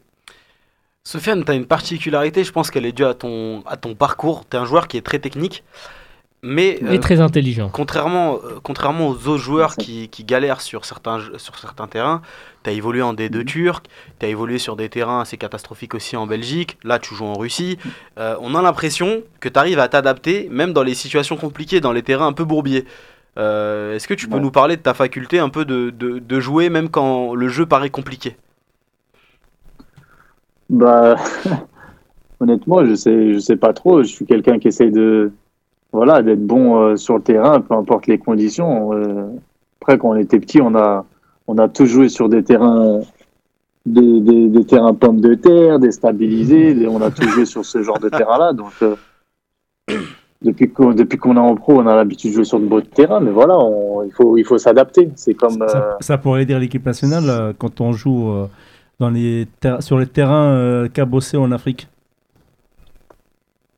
Sofiane, 1.04 1.44
tu 1.44 1.52
as 1.52 1.56
une 1.56 1.66
particularité, 1.66 2.44
je 2.44 2.52
pense 2.52 2.70
qu'elle 2.70 2.86
est 2.86 2.92
due 2.92 3.06
à 3.06 3.14
ton, 3.16 3.64
à 3.66 3.76
ton 3.76 3.96
parcours. 3.96 4.46
Tu 4.50 4.56
es 4.56 4.60
un 4.60 4.66
joueur 4.66 4.88
qui 4.88 4.98
est 4.98 5.02
très 5.02 5.18
technique, 5.18 5.64
mais 6.44 6.78
euh, 6.84 6.98
très 7.00 7.22
intelligent. 7.22 7.70
contrairement, 7.74 8.36
euh, 8.36 8.60
contrairement 8.62 9.08
aux 9.08 9.28
autres 9.28 9.38
joueurs 9.38 9.76
qui, 9.76 10.10
qui 10.10 10.24
galèrent 10.24 10.62
sur 10.62 10.86
certains, 10.86 11.18
jeux- 11.20 11.40
sur 11.40 11.58
certains 11.58 11.88
terrains, 11.88 12.22
tu 12.64 12.70
as 12.70 12.74
évolué 12.74 13.02
en 13.02 13.16
D2 13.16 13.44
turc, 13.46 13.88
tu 14.20 14.28
as 14.28 14.30
évolué 14.30 14.60
sur 14.60 14.76
des 14.76 14.90
terrains 14.90 15.22
assez 15.22 15.38
catastrophiques 15.38 15.96
aussi 15.96 16.16
en 16.16 16.28
Belgique, 16.28 16.78
là 16.84 17.00
tu 17.00 17.16
joues 17.16 17.26
en 17.26 17.34
Russie. 17.36 17.80
Euh, 18.20 18.36
on 18.40 18.54
a 18.54 18.62
l'impression 18.62 19.24
que 19.40 19.50
tu 19.50 19.58
arrives 19.58 19.80
à 19.80 19.88
t'adapter, 19.88 20.50
même 20.52 20.72
dans 20.72 20.84
les 20.84 20.94
situations 20.94 21.36
compliquées, 21.36 21.82
dans 21.82 21.94
les 21.94 22.04
terrains 22.04 22.28
un 22.28 22.34
peu 22.34 22.46
bourbiers. 22.46 22.86
Est-ce 23.38 24.08
que 24.08 24.14
tu 24.14 24.28
peux 24.28 24.36
Ouais. 24.36 24.42
nous 24.42 24.52
parler 24.52 24.78
de 24.78 24.82
ta 24.84 24.94
faculté 24.94 25.40
un 25.40 25.50
peu 25.50 25.66
de, 25.66 25.90
de, 25.90 26.20
de 26.20 26.40
jouer, 26.40 26.70
même 26.70 26.90
quand 26.90 27.34
le 27.34 27.48
jeu 27.48 27.66
paraît 27.66 27.90
compliqué? 27.90 28.36
Bah, 30.72 31.18
honnêtement, 32.40 32.86
je 32.86 32.96
sais, 32.96 33.34
je 33.34 33.40
sais 33.40 33.58
pas 33.58 33.74
trop. 33.74 34.02
Je 34.04 34.08
suis 34.08 34.26
quelqu'un 34.26 34.58
qui 34.58 34.70
essaie 34.70 34.90
de, 34.90 35.32
voilà, 35.92 36.22
d'être 36.24 36.46
bon 36.48 36.78
euh, 36.82 36.96
sur 36.96 37.18
le 37.18 37.22
terrain, 37.22 37.60
peu 37.62 37.76
importe 37.76 38.08
les 38.08 38.18
conditions. 38.18 38.94
Euh, 38.94 39.26
après, 39.82 39.98
quand 39.98 40.10
on 40.12 40.16
était 40.16 40.40
petit, 40.40 40.62
on 40.62 40.74
a, 40.76 41.06
on 41.48 41.58
a 41.58 41.68
tous 41.68 41.86
joué 41.88 42.08
sur 42.08 42.30
des 42.30 42.42
terrains, 42.44 43.02
des, 43.86 44.22
des, 44.22 44.48
des 44.48 44.64
terrains 44.66 44.94
pommes 44.94 45.20
de 45.22 45.34
terre, 45.34 45.78
déstabilisés. 45.78 46.74
Des- 46.74 46.88
On 46.88 47.02
a 47.02 47.12
tous 47.12 47.28
joué 47.28 47.46
sur 47.46 47.66
ce 47.66 47.84
genre 47.84 48.00
de 48.00 48.08
terrain-là. 48.10 48.54
Donc, 48.54 48.72
euh, 48.82 48.96
depuis 50.42 50.70
qu'on, 50.72 50.94
depuis 50.94 51.18
qu'on 51.18 51.36
est 51.36 51.40
en 51.40 51.56
pro, 51.56 51.82
on 51.82 51.86
a 51.88 51.96
l'habitude 51.96 52.32
de 52.32 52.36
jouer 52.36 52.46
sur 52.46 52.60
de 52.62 52.66
beaux 52.66 52.80
terrains. 52.82 53.20
Mais 53.20 53.32
voilà, 53.32 53.58
on- 53.60 54.04
il 54.04 54.12
faut, 54.12 54.38
il 54.38 54.46
faut 54.46 54.58
s'adapter. 54.58 55.12
C'est 55.16 55.34
comme, 55.34 55.64
Ça, 55.68 55.98
ça 56.00 56.18
pourrait 56.18 56.46
dire 56.46 56.60
l'équipe 56.60 56.86
nationale 56.86 57.54
quand 57.60 57.82
on 57.82 57.92
joue 57.92 58.32
les 59.10 59.48
sur 59.80 59.98
les 59.98 60.08
terrains 60.08 60.54
euh, 60.54 60.88
cabossés 60.88 61.38
en 61.38 61.52
Afrique. 61.52 61.88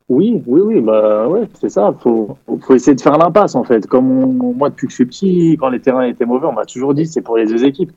Oui, 0.09 0.43
oui, 0.45 0.61
oui, 0.61 0.82
bah 0.82 1.28
ouais, 1.28 1.47
c'est 1.59 1.69
ça. 1.69 1.93
Faut, 1.99 2.38
faut 2.61 2.76
essayer 2.76 2.95
de 2.95 3.01
faire 3.01 3.17
l'impasse 3.17 3.55
en 3.55 3.63
fait. 3.63 3.88
Comme 3.88 4.38
moi 4.38 4.69
depuis 4.69 4.88
que 4.88 4.91
je 4.91 4.95
suis 4.95 5.05
petit, 5.05 5.57
quand 5.59 5.69
les 5.69 5.80
terrains 5.80 6.03
étaient 6.03 6.26
mauvais, 6.26 6.47
on 6.47 6.53
m'a 6.53 6.65
toujours 6.65 6.93
dit 6.93 7.05
c'est 7.07 7.21
pour 7.21 7.38
les 7.38 7.45
deux 7.45 7.63
équipes. 7.63 7.91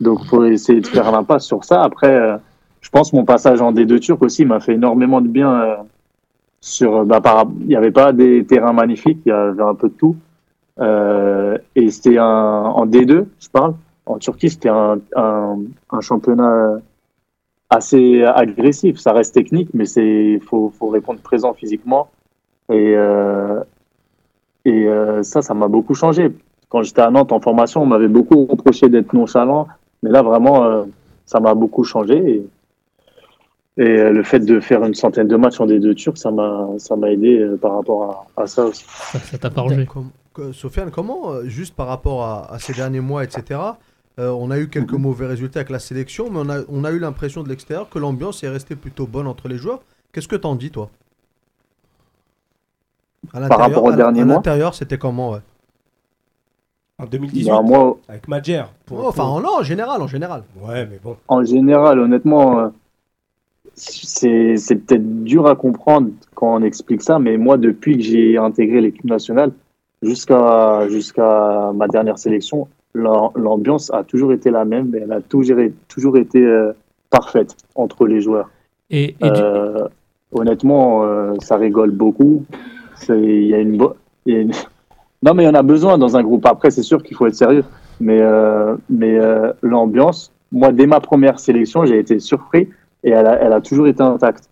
Donc 0.00 0.24
faut 0.26 0.44
essayer 0.44 0.80
de 0.80 0.86
faire 0.86 1.10
l'impasse 1.12 1.46
sur 1.46 1.64
ça. 1.64 1.82
Après, 1.82 2.14
euh, 2.14 2.36
je 2.80 2.90
pense 2.90 3.12
mon 3.12 3.24
passage 3.24 3.60
en 3.62 3.72
D2 3.72 4.00
turc 4.00 4.22
aussi 4.22 4.44
m'a 4.44 4.60
fait 4.60 4.74
énormément 4.74 5.20
de 5.20 5.28
bien. 5.28 5.52
euh, 5.62 5.76
sur, 6.60 7.04
bah, 7.04 7.20
par, 7.20 7.46
il 7.60 7.66
n'y 7.66 7.76
avait 7.76 7.90
pas 7.90 8.12
des 8.12 8.44
terrains 8.46 8.72
magnifiques, 8.72 9.18
il 9.26 9.30
y 9.30 9.32
avait 9.32 9.62
un 9.62 9.74
peu 9.74 9.88
de 9.88 9.94
tout. 9.94 10.16
Euh, 10.80 11.58
et 11.76 11.90
c'était 11.90 12.18
en 12.18 12.86
D2, 12.86 13.26
je 13.40 13.48
parle. 13.50 13.74
En 14.06 14.18
Turquie, 14.18 14.50
c'était 14.50 14.68
un, 14.68 14.98
un, 15.16 15.58
un 15.90 16.00
championnat 16.00 16.78
assez 17.70 18.22
agressif. 18.24 18.98
Ça 18.98 19.12
reste 19.12 19.34
technique, 19.34 19.70
mais 19.74 19.86
c'est 19.86 20.40
faut, 20.46 20.72
faut 20.78 20.88
répondre 20.88 21.20
présent 21.20 21.54
physiquement. 21.54 22.08
Et, 22.70 22.94
euh, 22.96 23.60
et 24.64 24.86
euh, 24.86 25.22
ça, 25.22 25.42
ça 25.42 25.54
m'a 25.54 25.68
beaucoup 25.68 25.94
changé. 25.94 26.30
Quand 26.68 26.82
j'étais 26.82 27.02
à 27.02 27.10
Nantes 27.10 27.32
en 27.32 27.40
formation, 27.40 27.82
on 27.82 27.86
m'avait 27.86 28.08
beaucoup 28.08 28.46
reproché 28.46 28.88
d'être 28.88 29.12
nonchalant, 29.12 29.68
mais 30.02 30.10
là, 30.10 30.22
vraiment, 30.22 30.64
euh, 30.64 30.84
ça 31.26 31.38
m'a 31.40 31.54
beaucoup 31.54 31.84
changé. 31.84 32.16
Et, 32.16 32.46
et 33.82 33.98
euh, 34.00 34.10
le 34.12 34.22
fait 34.22 34.40
de 34.40 34.60
faire 34.60 34.84
une 34.84 34.94
centaine 34.94 35.28
de 35.28 35.36
matchs 35.36 35.60
en 35.60 35.66
D2 35.66 35.94
Turcs, 35.94 36.18
ça 36.18 36.30
m'a 36.30 36.68
ça 36.78 36.94
m'a 36.96 37.10
aidé 37.10 37.38
euh, 37.38 37.56
par 37.56 37.74
rapport 37.76 38.26
à, 38.36 38.42
à 38.42 38.46
ça 38.46 38.64
aussi. 38.66 38.84
Ça 38.86 39.38
t'a 39.38 39.48
que- 40.34 40.52
Sofiane, 40.52 40.90
comment, 40.90 41.42
juste 41.44 41.74
par 41.74 41.86
rapport 41.88 42.22
à, 42.24 42.52
à 42.54 42.58
ces 42.58 42.72
derniers 42.72 43.00
mois, 43.00 43.22
etc., 43.24 43.60
euh, 44.18 44.30
on 44.30 44.50
a 44.50 44.58
eu 44.58 44.68
quelques 44.68 44.92
mauvais 44.92 45.26
résultats 45.26 45.60
avec 45.60 45.70
la 45.70 45.78
sélection, 45.78 46.30
mais 46.30 46.38
on 46.40 46.48
a, 46.50 46.60
on 46.68 46.84
a 46.84 46.90
eu 46.90 46.98
l'impression 46.98 47.42
de 47.42 47.48
l'extérieur 47.48 47.88
que 47.88 47.98
l'ambiance 47.98 48.42
est 48.44 48.48
restée 48.48 48.76
plutôt 48.76 49.06
bonne 49.06 49.26
entre 49.26 49.48
les 49.48 49.56
joueurs. 49.58 49.80
Qu'est-ce 50.12 50.28
que 50.28 50.36
t'en 50.36 50.54
dis, 50.54 50.70
toi? 50.70 50.90
À 53.32 53.40
l'intérieur- 53.40 53.68
rapport 53.68 53.88
à- 53.90 53.92
À 53.94 54.10
mois 54.12 54.24
l'intérieur, 54.24 54.74
c'était 54.74 54.98
comment 54.98 55.30
ouais? 55.32 55.38
En 56.98 57.06
2018, 57.06 57.48
Bah, 57.50 57.62
moi, 57.62 57.96
avec 58.08 58.28
Madjer. 58.28 58.64
pour- 58.86 58.98
Oh, 58.98 59.06
Enfin, 59.08 59.22
pour- 59.24 59.32
en, 59.32 59.40
non, 59.40 59.58
en 59.60 59.62
général, 59.62 60.02
en 60.02 60.06
général. 60.06 60.42
Ouais, 60.60 60.86
mais 60.86 60.98
bon. 61.02 61.16
En 61.28 61.42
général, 61.44 61.98
honnêtement, 61.98 62.58
euh, 62.60 62.68
c'est 63.74 64.76
peut-être 64.86 65.24
dur 65.24 65.46
à 65.46 65.56
comprendre 65.56 66.10
quand 66.34 66.54
on 66.54 66.62
explique 66.62 67.02
ça, 67.02 67.18
mais 67.18 67.36
moi, 67.38 67.56
depuis 67.56 67.96
que 67.96 68.02
j'ai 68.02 68.36
intégré 68.36 68.80
l'équipe 68.80 69.04
nationale 69.04 69.52
jusqu'à 70.02 70.88
jusqu'à 70.88 71.72
ma 71.74 71.88
dernière 71.88 72.18
sélection, 72.18 72.68
l'ambiance 72.94 73.90
a 73.92 74.04
toujours 74.04 74.32
été 74.32 74.50
la 74.50 74.64
même, 74.64 74.94
et 74.94 74.98
elle 74.98 75.12
a 75.12 75.20
toujours, 75.20 75.58
toujours 75.88 76.16
été 76.18 76.44
euh, 76.44 76.72
parfaite 77.10 77.56
entre 77.74 78.06
les 78.06 78.20
joueurs. 78.20 78.50
Et, 78.90 79.16
et 79.20 79.30
du- 79.30 79.40
Euh, 79.40 79.88
honnêtement, 80.32 81.04
euh, 81.04 81.34
ça 81.40 81.56
rigole 81.56 81.90
beaucoup. 81.90 82.44
Il 83.08 83.46
y 83.46 83.54
a 83.54 83.58
une, 83.58 83.82
y 84.26 84.34
a 84.36 84.38
une- 84.40 84.52
Non, 85.22 85.34
mais 85.34 85.44
il 85.44 85.46
y 85.46 85.48
en 85.48 85.54
a 85.54 85.62
besoin 85.62 85.98
dans 85.98 86.16
un 86.16 86.22
groupe. 86.22 86.44
Après, 86.46 86.70
c'est 86.70 86.82
sûr 86.82 87.02
qu'il 87.02 87.16
faut 87.16 87.26
être 87.26 87.34
sérieux. 87.34 87.64
Mais, 88.00 88.20
euh, 88.20 88.76
mais 88.90 89.16
euh, 89.18 89.52
l'ambiance, 89.62 90.32
moi, 90.50 90.72
dès 90.72 90.86
ma 90.86 90.98
première 91.00 91.38
sélection, 91.38 91.84
j'ai 91.84 91.98
été 91.98 92.18
surpris 92.18 92.68
et 93.04 93.10
elle 93.10 93.26
a, 93.26 93.34
elle 93.40 93.52
a 93.52 93.60
toujours 93.60 93.86
été 93.86 94.02
intacte. 94.02 94.48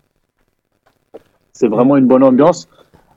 C'est 1.51 1.67
vraiment 1.67 1.97
une 1.97 2.05
bonne 2.07 2.23
ambiance. 2.23 2.69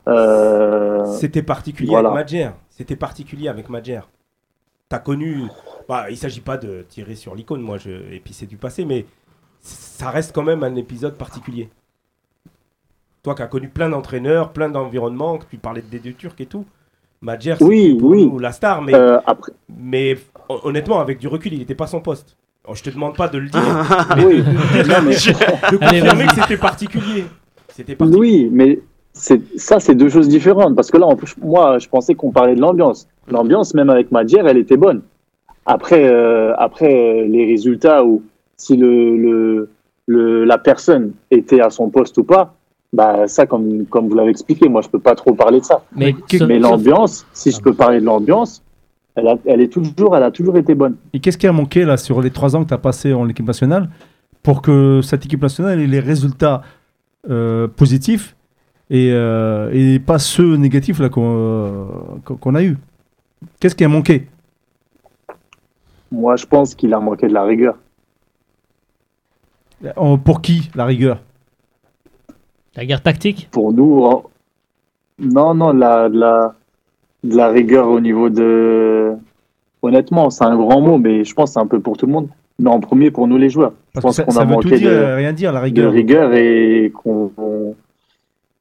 Euh, 0.08 1.04
C'était 1.06 1.42
particulier 1.42 1.90
voilà. 1.90 2.08
avec 2.10 2.18
Madjer. 2.24 2.50
C'était 2.70 2.96
particulier 2.96 3.48
avec 3.48 3.70
Madjer. 3.70 4.00
T'as 4.94 5.00
connu. 5.00 5.42
Bah, 5.88 6.06
il 6.08 6.16
s'agit 6.16 6.40
pas 6.40 6.56
de 6.56 6.86
tirer 6.88 7.16
sur 7.16 7.34
l'icône, 7.34 7.60
moi, 7.60 7.78
je... 7.78 7.90
et 7.90 8.20
puis 8.24 8.32
c'est 8.32 8.46
du 8.46 8.56
passé, 8.56 8.84
mais 8.84 9.06
ça 9.60 10.10
reste 10.10 10.32
quand 10.32 10.44
même 10.44 10.62
un 10.62 10.76
épisode 10.76 11.16
particulier. 11.16 11.68
Toi 13.24 13.34
qui 13.34 13.42
as 13.42 13.48
connu 13.48 13.68
plein 13.68 13.88
d'entraîneurs, 13.88 14.52
plein 14.52 14.68
d'environnements, 14.68 15.38
que 15.38 15.46
tu 15.50 15.56
parlais 15.56 15.82
de 15.82 15.98
D2 15.98 16.14
Turcs 16.14 16.34
et 16.38 16.46
tout. 16.46 16.64
Madjer, 17.22 17.56
Oui, 17.60 17.98
oui. 18.00 18.24
nous 18.24 18.38
la 18.38 18.52
star, 18.52 18.82
mais, 18.82 18.94
euh, 18.94 19.18
après, 19.26 19.50
mais 19.68 20.16
hon- 20.48 20.60
honnêtement, 20.62 21.00
avec 21.00 21.18
du 21.18 21.26
recul, 21.26 21.52
il 21.54 21.58
n'était 21.58 21.74
pas 21.74 21.88
son 21.88 22.00
poste. 22.00 22.36
Je 22.72 22.80
te 22.80 22.90
demande 22.90 23.16
pas 23.16 23.26
de 23.26 23.38
le 23.38 23.48
dire, 23.48 23.60
oui, 24.18 24.42
de, 24.42 25.00
mais- 25.02 25.72
de 25.72 25.76
confirmer 25.76 26.24
vas-y. 26.24 26.26
que 26.36 26.40
c'était 26.40 26.56
particulier. 26.56 27.24
C'était 27.68 27.96
particulier. 27.96 28.20
oui, 28.20 28.48
mais 28.52 28.78
ça, 29.14 29.80
c'est 29.80 29.94
deux 29.94 30.08
choses 30.08 30.28
différentes. 30.28 30.74
Parce 30.74 30.90
que 30.90 30.98
là, 30.98 31.06
moi, 31.42 31.78
je 31.78 31.88
pensais 31.88 32.14
qu'on 32.14 32.30
parlait 32.30 32.54
de 32.54 32.60
l'ambiance. 32.60 33.06
L'ambiance, 33.30 33.72
même 33.74 33.90
avec 33.90 34.10
Madjer, 34.12 34.42
elle 34.44 34.58
était 34.58 34.76
bonne. 34.76 35.02
Après, 35.66 36.04
euh, 36.06 36.52
après 36.58 36.92
euh, 37.22 37.26
les 37.26 37.46
résultats 37.46 38.04
ou 38.04 38.22
si 38.56 38.76
le, 38.76 39.16
le, 39.16 39.70
le, 40.06 40.44
la 40.44 40.58
personne 40.58 41.12
était 41.30 41.60
à 41.60 41.70
son 41.70 41.88
poste 41.88 42.18
ou 42.18 42.24
pas, 42.24 42.54
bah 42.92 43.26
ça, 43.26 43.46
comme, 43.46 43.86
comme 43.86 44.08
vous 44.08 44.14
l'avez 44.14 44.30
expliqué, 44.30 44.68
moi, 44.68 44.82
je 44.82 44.88
peux 44.88 44.98
pas 44.98 45.14
trop 45.14 45.32
parler 45.34 45.60
de 45.60 45.64
ça. 45.64 45.82
Mais, 45.96 46.14
l'ambiance, 46.58 47.26
si 47.32 47.50
je 47.50 47.60
peux 47.60 47.72
parler 47.72 48.00
de 48.00 48.04
l'ambiance, 48.04 48.62
elle, 49.16 49.28
a- 49.28 49.38
elle 49.46 49.60
est 49.60 49.72
toujours, 49.72 50.16
elle 50.16 50.22
a 50.22 50.30
toujours 50.30 50.56
été 50.58 50.74
bonne. 50.74 50.96
Et 51.12 51.20
qu'est-ce 51.20 51.38
qui 51.38 51.46
a 51.46 51.52
manqué 51.52 51.84
là 51.84 51.96
sur 51.96 52.20
les 52.20 52.30
trois 52.30 52.54
ans 52.54 52.62
que 52.62 52.68
tu 52.68 52.74
as 52.74 52.78
passé 52.78 53.12
en 53.12 53.28
équipe 53.28 53.46
nationale 53.46 53.88
pour 54.42 54.60
que 54.60 55.00
cette 55.02 55.24
équipe 55.24 55.40
nationale 55.42 55.80
ait 55.80 55.86
les 55.86 56.00
résultats 56.00 56.62
euh, 57.30 57.66
positifs 57.68 58.36
et, 58.90 59.10
euh, 59.12 59.70
et 59.72 59.98
pas 59.98 60.18
ceux 60.18 60.56
négatifs 60.56 60.98
là 61.00 61.08
qu'on 61.08 61.22
euh, 61.36 61.84
qu'on- 62.24 62.36
qu'on 62.36 62.54
a 62.54 62.62
eu 62.62 62.76
Qu'est-ce 63.60 63.74
qui 63.74 63.84
a 63.84 63.88
manqué? 63.88 64.26
Moi, 66.10 66.36
je 66.36 66.46
pense 66.46 66.74
qu'il 66.74 66.94
a 66.94 67.00
manqué 67.00 67.26
de 67.28 67.34
la 67.34 67.44
rigueur. 67.44 67.76
En- 69.96 70.16
Pour 70.18 70.40
qui 70.40 70.70
la 70.74 70.84
rigueur? 70.86 71.20
La 72.76 72.84
guerre 72.86 73.02
tactique? 73.02 73.48
Pour 73.50 73.72
nous, 73.72 74.02
en- 74.02 74.24
non, 75.18 75.54
non, 75.54 75.72
la, 75.72 76.08
de 76.08 76.18
la, 76.18 76.54
de 77.22 77.36
la 77.36 77.48
rigueur 77.48 77.88
au 77.88 78.00
niveau 78.00 78.30
de. 78.30 79.12
Honnêtement, 79.82 80.30
c'est 80.30 80.44
un 80.44 80.56
grand 80.56 80.80
mot, 80.80 80.96
mais 80.98 81.24
je 81.24 81.34
pense 81.34 81.50
que 81.50 81.54
c'est 81.54 81.60
un 81.60 81.66
peu 81.66 81.80
pour 81.80 81.96
tout 81.96 82.06
le 82.06 82.12
monde. 82.12 82.28
Mais 82.58 82.70
en 82.70 82.80
premier, 82.80 83.10
pour 83.10 83.26
nous 83.28 83.36
les 83.36 83.50
joueurs. 83.50 83.72
Je 83.88 83.92
Parce 84.00 84.04
pense 84.04 84.16
ça, 84.16 84.24
qu'on 84.24 84.30
ça 84.30 84.40
a 84.42 84.44
veut 84.44 84.56
tout 84.56 84.68
manqué 84.68 84.78
dire, 84.78 84.90
de, 84.90 85.14
rien 85.16 85.32
dire 85.32 85.52
la 85.52 85.60
de 85.60 85.64
rigueur. 85.64 85.92
rigueur 85.92 86.32
et 86.34 86.90
qu'on. 86.94 87.74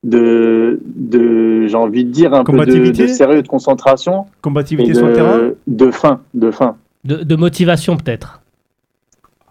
De, 0.04 0.80
de 0.96 1.68
j'ai 1.68 1.76
envie 1.76 2.04
de 2.06 2.12
dire, 2.12 2.34
un 2.34 2.44
peu 2.44 2.52
de, 2.52 2.58
Combativité 2.58 3.04
de 3.04 3.08
sérieux, 3.08 3.42
de 3.42 3.48
concentration 3.48 4.24
et 4.24 4.42
Combativité 4.42 4.94
sur 4.94 5.08
le 5.08 5.14
terrain 5.14 5.40
de, 5.68 5.92
faim, 5.92 6.22
de 6.34 6.52
faim. 6.52 6.76
de, 7.06 7.18
de 7.24 7.36
motivation 7.36 7.96
peut-être. 7.98 8.42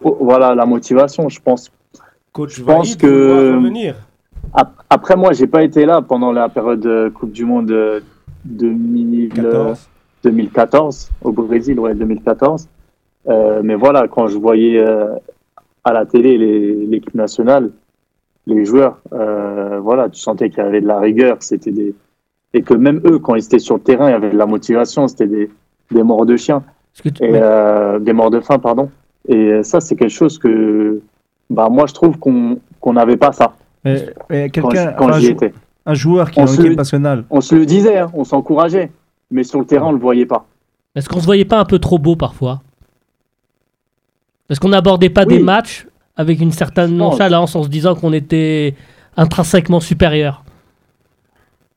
Oh, 0.03 0.17
Voilà, 0.21 0.53
la 0.53 0.65
motivation, 0.65 1.29
je 1.29 1.39
pense. 1.41 1.71
Coach 2.31 2.55
Je 2.57 2.63
pense 2.63 2.95
valide, 2.97 3.01
que- 3.01 3.93
Après, 4.89 5.15
moi, 5.15 5.33
j'ai 5.33 5.47
pas 5.47 5.63
été 5.63 5.85
là 5.85 6.01
pendant 6.01 6.31
la 6.31 6.49
période 6.49 6.85
euh, 6.85 7.09
Coupe 7.09 7.31
du 7.31 7.45
Monde 7.45 7.71
euh, 7.71 7.99
2000, 8.45 9.31
euh, 9.39 9.51
14. 9.51 9.89
2014 10.23 11.09
au 11.23 11.31
Brésil, 11.31 11.79
ouais, 11.79 11.95
2014. 11.95 12.67
Euh, 13.27 13.61
mais 13.63 13.75
voilà, 13.75 14.07
quand 14.07 14.27
je 14.27 14.37
voyais 14.37 14.79
euh, 14.79 15.07
à 15.83 15.93
la 15.93 16.05
télé 16.05 16.37
l'équipe 16.87 17.13
nationale, 17.15 17.69
les 18.45 18.65
joueurs, 18.65 18.97
euh, 19.13 19.79
voilà, 19.81 20.09
tu 20.09 20.19
sentais 20.19 20.49
qu'il 20.49 20.59
y 20.63 20.65
avait 20.67 20.81
de 20.81 20.87
la 20.87 20.99
rigueur, 20.99 21.37
c'était 21.39 21.71
des 21.71 21.95
et 22.55 22.61
que 22.61 22.73
même 22.75 23.01
eux, 23.05 23.17
quand 23.17 23.33
ils 23.35 23.43
étaient 23.43 23.57
sur 23.59 23.75
le 23.75 23.81
terrain, 23.81 24.09
il 24.09 24.11
y 24.11 24.15
avait 24.15 24.29
de 24.29 24.37
la 24.37 24.45
motivation, 24.45 25.07
c'était 25.07 25.25
des, 25.27 25.49
des 25.91 26.03
morts 26.03 26.25
de 26.25 26.37
chiens 26.37 26.61
tu- 26.93 27.07
et 27.07 27.13
euh, 27.33 27.97
des 27.99 28.13
morts 28.13 28.29
de 28.29 28.39
faim, 28.41 28.59
pardon. 28.59 28.91
Et 29.27 29.63
ça, 29.63 29.79
c'est 29.79 29.95
quelque 29.95 30.11
chose 30.11 30.37
que, 30.37 31.01
bah, 31.49 31.69
moi, 31.69 31.85
je 31.87 31.93
trouve 31.93 32.17
qu'on 32.19 32.59
qu'on 32.79 32.93
n'avait 32.93 33.17
pas 33.17 33.31
ça 33.31 33.55
Mais- 33.85 34.05
mais 34.29 34.49
quand, 34.49 34.67
Quelqu'un, 34.69 34.91
quand 34.97 35.05
enfin, 35.05 35.13
un, 35.15 35.19
j'y 35.19 35.25
jou- 35.27 35.31
étais. 35.31 35.53
un 35.85 35.93
joueur 35.95 36.29
qui 36.29 36.39
est 36.39 36.43
On 36.43 36.45
en 36.45 36.47
se 36.47 36.53
équipe 36.55 36.69
le- 36.69 36.75
nationale, 36.75 37.23
On 37.31 37.41
se 37.41 37.55
le 37.55 37.65
disait, 37.65 37.97
hein, 37.97 38.11
on 38.13 38.23
s'encourageait, 38.25 38.91
mais 39.31 39.43
sur 39.43 39.59
le 39.59 39.65
terrain, 39.65 39.87
on 39.87 39.91
le 39.93 39.97
voyait 39.99 40.25
pas. 40.27 40.45
Est-ce 40.93 41.09
qu'on 41.09 41.19
se 41.21 41.25
voyait 41.25 41.45
pas 41.45 41.59
un 41.59 41.65
peu 41.65 41.79
trop 41.79 41.97
beau 41.97 42.15
parfois? 42.15 42.61
Est-ce 44.49 44.59
qu'on 44.59 44.69
n'abordait 44.69 45.09
pas 45.09 45.23
Oui. 45.25 45.37
des 45.37 45.43
matchs 45.43 45.87
avec 46.15 46.39
une 46.41 46.51
certaine 46.51 46.95
nonchalance 46.95 47.55
en 47.55 47.63
se 47.63 47.69
disant 47.69 47.95
qu'on 47.95 48.13
était 48.13 48.75
intrinsèquement 49.17 49.79
supérieur 49.79 50.43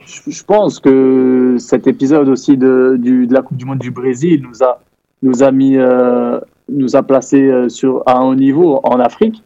Je, 0.05 0.43
pense 0.45 0.79
que 0.79 1.57
cet 1.59 1.87
épisode 1.87 2.29
aussi 2.29 2.57
de, 2.57 2.97
du, 2.99 3.27
de 3.27 3.35
la 3.35 3.43
Coupe 3.43 3.57
du 3.57 3.65
Monde 3.65 3.79
du 3.79 3.91
Brésil 3.91 4.43
nous 4.43 4.63
a, 4.63 4.81
nous 5.23 5.43
a 5.43 5.51
mis, 5.51 5.77
euh, 5.77 6.39
nous 6.69 6.97
a 6.97 7.03
placé 7.03 7.43
euh, 7.43 7.69
sur, 7.69 8.03
à 8.07 8.19
un 8.19 8.25
haut 8.25 8.35
niveau 8.35 8.81
en 8.85 9.01
Afrique 9.01 9.43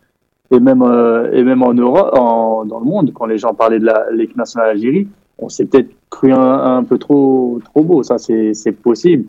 et 0.51 0.59
même, 0.61 0.83
euh, 0.83 1.31
et 1.33 1.45
même 1.45 1.63
en 1.63 1.73
Europe, 1.73 2.11
en, 2.19 2.65
dans 2.65 2.81
le 2.81 2.85
monde. 2.85 3.13
Quand 3.15 3.27
les 3.27 3.39
gens 3.39 3.55
parlaient 3.55 3.79
de 3.79 3.87
la- 3.87 4.07
l'équipe 4.13 4.37
nationale 4.37 4.71
Algérie, 4.71 5.07
on 5.39 5.49
s'est 5.49 5.65
peut-être 5.65 5.91
cru 6.11 6.33
un, 6.33 6.77
un 6.79 6.85
peu 6.85 6.99
trop, 6.99 7.61
trop 7.65 7.83
beau. 7.85 8.03
Ça, 8.03 8.19
c'est 8.19 8.53
c'est 8.53 8.73
possible. 8.73 9.25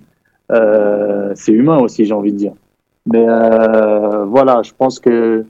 Euh, 0.51 1.31
c'est 1.35 1.53
humain 1.53 1.77
aussi, 1.77 2.03
j'ai 2.05 2.13
envie 2.13 2.33
de 2.33 2.37
dire. 2.37 2.53
Mais 3.05 3.25
euh, 3.27 4.25
voilà, 4.25 4.61
je 4.63 4.71
pense 4.77 4.99
que 4.99 5.45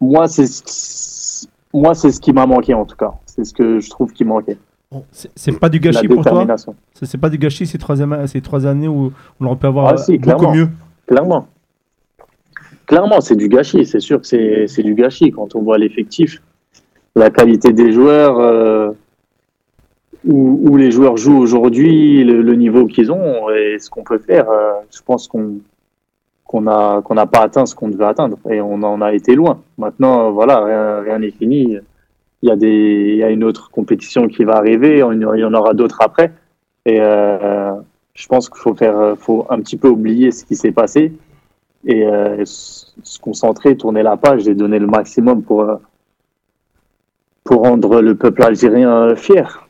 moi, 0.00 0.28
c'est 0.28 0.46
ce- 0.46 1.46
moi, 1.74 1.94
c'est 1.94 2.10
ce 2.10 2.20
qui 2.20 2.32
m'a 2.32 2.46
manqué 2.46 2.72
en 2.74 2.84
tout 2.84 2.96
cas. 2.96 3.12
C'est 3.26 3.44
ce 3.44 3.52
que 3.52 3.80
je 3.80 3.90
trouve 3.90 4.12
qui 4.12 4.24
manquait. 4.24 4.56
c'est 5.12 5.30
c'est 5.36 5.58
pas 5.58 5.68
du 5.68 5.78
gâchis 5.80 6.08
pour 6.08 6.24
toi. 6.24 6.46
C'est 7.02 7.18
pas 7.18 7.28
du 7.28 7.38
gâchis 7.38 7.66
ces 7.66 7.78
trois, 7.78 7.96
ces 8.26 8.40
trois 8.40 8.66
années 8.66 8.88
où 8.88 9.12
on 9.40 9.46
aurait 9.46 9.56
pu 9.56 9.66
avoir 9.66 9.88
Ah, 9.88 9.96
si, 9.98 10.16
beaucoup 10.18 10.38
clairement. 10.38 10.54
mieux 10.54 10.68
Clairement. 11.06 11.46
Clairement, 12.86 13.20
c'est 13.20 13.36
du 13.36 13.48
gâchis. 13.48 13.84
C'est 13.84 14.00
sûr 14.00 14.20
que 14.20 14.26
c'est 14.26 14.66
c'est 14.66 14.82
du 14.82 14.94
gâchis 14.94 15.30
quand 15.30 15.54
on 15.54 15.62
voit 15.62 15.76
l'effectif, 15.76 16.42
la 17.14 17.28
qualité 17.28 17.74
des 17.74 17.92
joueurs, 17.92 18.38
euh, 18.38 18.90
où, 20.24 20.70
où 20.70 20.76
les 20.78 20.90
joueurs 20.90 21.18
jouent 21.18 21.38
aujourd'hui, 21.38 22.24
le, 22.24 22.40
le 22.40 22.54
niveau 22.54 22.86
qu'ils 22.86 23.12
ont 23.12 23.50
et 23.50 23.78
ce 23.78 23.90
qu'on 23.90 24.04
peut 24.04 24.18
faire. 24.18 24.48
euh, 24.48 24.72
je 24.90 25.02
pense 25.02 25.28
qu'on 25.28 25.56
qu'on 26.60 27.14
n'a 27.14 27.26
pas 27.26 27.40
atteint 27.40 27.66
ce 27.66 27.74
qu'on 27.74 27.88
devait 27.88 28.04
atteindre 28.04 28.38
et 28.50 28.60
on 28.60 28.82
en 28.82 29.00
a 29.00 29.12
été 29.12 29.34
loin. 29.34 29.60
Maintenant, 29.76 30.30
voilà, 30.32 31.00
rien 31.02 31.18
n'est 31.18 31.30
fini. 31.30 31.76
Il 32.42 32.48
y 32.48 32.52
a 32.52 32.56
des 32.56 33.10
il 33.12 33.16
y 33.16 33.22
a 33.24 33.30
une 33.30 33.44
autre 33.44 33.70
compétition 33.70 34.28
qui 34.28 34.44
va 34.44 34.56
arriver. 34.56 34.98
Il 35.12 35.38
y 35.40 35.44
en 35.44 35.54
aura 35.54 35.74
d'autres 35.74 36.00
après. 36.02 36.32
Et 36.86 36.98
euh, 37.00 37.72
je 38.14 38.26
pense 38.26 38.48
qu'il 38.48 38.58
faut 38.60 38.74
faire, 38.74 39.16
faut 39.18 39.46
un 39.50 39.60
petit 39.60 39.76
peu 39.76 39.88
oublier 39.88 40.30
ce 40.30 40.44
qui 40.44 40.56
s'est 40.56 40.72
passé 40.72 41.12
et 41.84 42.06
euh, 42.06 42.42
se 42.44 43.18
concentrer, 43.20 43.76
tourner 43.76 44.02
la 44.02 44.16
page 44.16 44.48
et 44.48 44.54
donner 44.54 44.78
le 44.78 44.86
maximum 44.86 45.42
pour 45.42 45.62
euh, 45.62 45.76
pour 47.44 47.62
rendre 47.62 48.00
le 48.00 48.14
peuple 48.14 48.42
algérien 48.42 49.14
fier. 49.16 49.64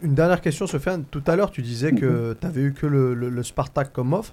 Une 0.00 0.14
dernière 0.14 0.40
question, 0.40 0.66
Sofiane. 0.66 1.04
Tout 1.10 1.22
à 1.26 1.36
l'heure, 1.36 1.50
tu 1.50 1.60
disais 1.60 1.92
que 1.92 2.34
tu 2.40 2.46
avais 2.46 2.62
eu 2.62 2.72
que 2.72 2.86
le, 2.86 3.14
le- 3.14 3.28
le 3.28 3.42
Spartak 3.42 3.92
comme 3.92 4.12
offre. 4.14 4.32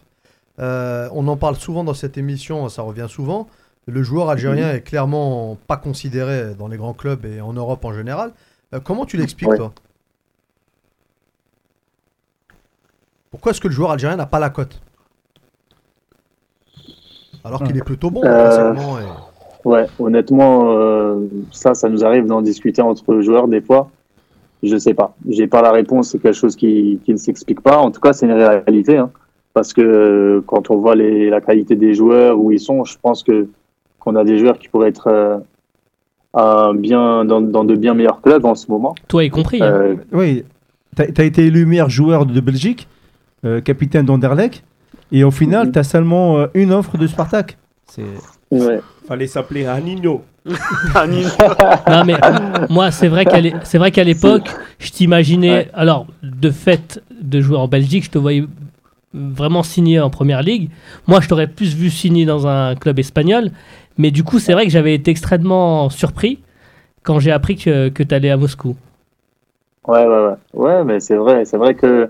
Euh, 0.60 1.08
on 1.14 1.28
en 1.28 1.38
parle 1.38 1.56
souvent 1.56 1.84
dans 1.84 1.94
cette 1.94 2.18
émission, 2.18 2.68
ça 2.70 2.82
revient 2.82 3.08
souvent. 3.10 3.48
Le 3.88 4.04
joueur 4.04 4.30
algérien 4.30 4.72
est 4.74 4.82
clairement 4.82 5.58
pas 5.68 5.78
considéré 5.78 6.54
dans 6.58 6.68
les 6.68 6.78
grands 6.78 6.94
clubs 6.94 7.26
et 7.26 7.42
en 7.42 7.54
Europe 7.54 7.84
en 7.86 7.94
général. 7.94 8.32
Euh, 8.74 8.80
comment 8.80 9.06
tu 9.06 9.18
l'expliques, 9.18 9.50
Ouais. 9.50 9.58
toi? 9.58 9.72
Pourquoi 13.32 13.52
est-ce 13.52 13.62
que 13.62 13.68
le 13.68 13.74
joueur 13.74 13.92
algérien 13.92 14.18
n'a 14.18 14.26
pas 14.26 14.40
la 14.40 14.50
cote? 14.50 14.82
Alors 17.44 17.64
qu'il 17.64 17.78
est 17.78 17.84
plutôt 17.84 18.12
bon, 18.12 18.22
Euh, 18.26 18.74
et- 18.74 19.06
Ouais, 19.66 19.88
honnêtement, 20.00 20.72
euh, 20.72 21.28
ça, 21.52 21.74
ça 21.74 21.90
nous 21.90 22.06
arrive 22.06 22.26
d'en 22.26 22.42
discuter 22.42 22.82
entre 22.82 23.20
joueurs 23.20 23.48
des 23.50 23.60
fois. 23.62 23.90
Je 24.64 24.78
sais 24.78 24.94
pas. 24.94 25.16
J'ai 25.28 25.48
pas 25.48 25.62
la 25.62 25.72
réponse. 25.72 26.10
C'est 26.12 26.20
quelque 26.20 26.34
chose 26.36 26.56
qui, 26.56 27.00
qui 27.04 27.12
ne 27.12 27.18
s'explique 27.18 27.62
pas. 27.62 27.78
En 27.78 27.92
tout 27.92 28.00
cas, 28.00 28.14
c'est 28.14 28.26
une 28.26 28.32
réalité. 28.34 28.98
Hein. 28.98 29.10
Parce 29.54 29.74
que 29.74 29.82
euh, 29.82 30.42
quand 30.46 30.70
on 30.70 30.78
voit 30.78 30.96
les, 30.96 31.30
la 31.30 31.42
qualité 31.42 31.76
des 31.76 31.94
joueurs, 31.94 32.38
où 32.40 32.52
ils 32.52 32.60
sont, 32.60 32.84
je 32.86 32.96
pense 33.02 33.24
que 33.24 33.48
qu'on 34.00 34.16
a 34.16 34.24
des 34.24 34.38
joueurs 34.38 34.58
qui 34.58 34.68
pourraient 34.70 34.90
être 34.90 35.08
euh, 36.38 36.74
bien, 36.74 37.26
dans, 37.26 37.42
dans 37.42 37.64
de 37.64 37.76
bien 37.76 37.94
meilleurs 37.94 38.22
clubs 38.22 38.46
en 38.46 38.56
ce 38.56 38.70
moment. 38.72 38.96
Toi 39.08 39.24
y 39.26 39.30
compris. 39.30 39.62
hein. 39.62 39.66
Euh, 39.66 39.96
Oui, 40.12 40.44
tu 40.96 41.02
as, 41.22 41.24
été 41.24 41.46
élu 41.48 41.66
meilleur 41.66 41.90
joueur 41.90 42.26
de 42.26 42.40
Belgique, 42.40 42.88
euh, 43.46 43.60
capitaine 43.62 44.06
d'Anderlecht, 44.06 44.64
et 45.12 45.24
au 45.24 45.32
final, 45.32 45.68
Mhm. 45.68 45.72
tu 45.74 45.80
as 45.80 45.84
seulement 45.84 46.46
une 46.54 46.72
offre 46.72 46.98
de 46.98 47.08
Spartak. 47.08 47.58
C'est 47.88 48.04
ouais. 48.52 48.80
Fallait 49.08 49.28
s'appeler 49.28 49.66
Anino. 49.66 50.22
Non 50.46 52.06
mais 52.06 52.16
moi 52.70 52.92
c'est 52.92 53.08
vrai 53.08 53.26
qu'à 53.26 53.40
l'é- 53.42 53.54
c'est 53.64 53.78
vrai 53.78 53.92
qu'à 53.92 54.04
l'époque 54.04 54.50
je 54.80 54.90
t'imaginais 54.92 55.52
Ouais. 55.52 55.70
alors 55.74 56.08
de 56.24 56.50
fait 56.50 57.02
de 57.22 57.42
jouer 57.42 57.58
en 57.58 57.68
Belgique 57.68 58.06
je 58.06 58.10
te 58.12 58.18
voyais 58.18 58.46
vraiment 59.14 59.64
signer 59.64 60.00
en 60.00 60.10
première 60.10 60.44
ligue 60.44 60.70
moi 61.08 61.20
je 61.22 61.28
t'aurais 61.28 61.48
plus 61.48 61.76
vu 61.76 61.90
signer 61.90 62.26
dans 62.26 62.48
un 62.48 62.76
club 62.76 63.00
espagnol 63.00 63.52
mais 63.98 64.12
du 64.12 64.24
coup 64.24 64.40
c'est 64.40 64.54
vrai 64.54 64.66
que 64.66 64.72
j'avais 64.72 64.94
été 64.94 65.12
extrêmement 65.12 65.90
surpris 65.90 66.40
quand 67.04 67.20
j'ai 67.20 67.32
appris 67.32 67.56
que, 67.56 67.90
que 67.90 68.04
tu 68.04 68.14
allais 68.16 68.30
à 68.30 68.38
Moscou 68.38 68.76
Ouais, 69.88 70.06
ouais, 70.06 70.26
ouais. 70.28 70.34
Ouais, 70.54 70.84
mais 70.84 71.00
c'est 71.00 71.16
vrai. 71.16 71.46
C'est 71.46 71.58
vrai 71.58 71.74
que, 71.74 72.10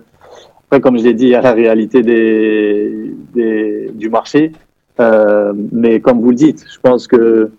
après, 0.65 0.81
comme 0.81 0.97
je 0.97 1.03
l'ai 1.03 1.13
dit, 1.13 1.25
il 1.25 1.29
y 1.29 1.35
a 1.35 1.41
la 1.41 1.53
réalité 1.53 2.01
du 2.03 4.09
marché. 4.09 4.51
Euh, 4.99 5.53
mais 5.71 6.01
comme 6.01 6.19
vous 6.21 6.31
le 6.31 6.35
dites, 6.35 6.65
je 6.69 6.77
pense 6.79 7.07
que 7.07 7.51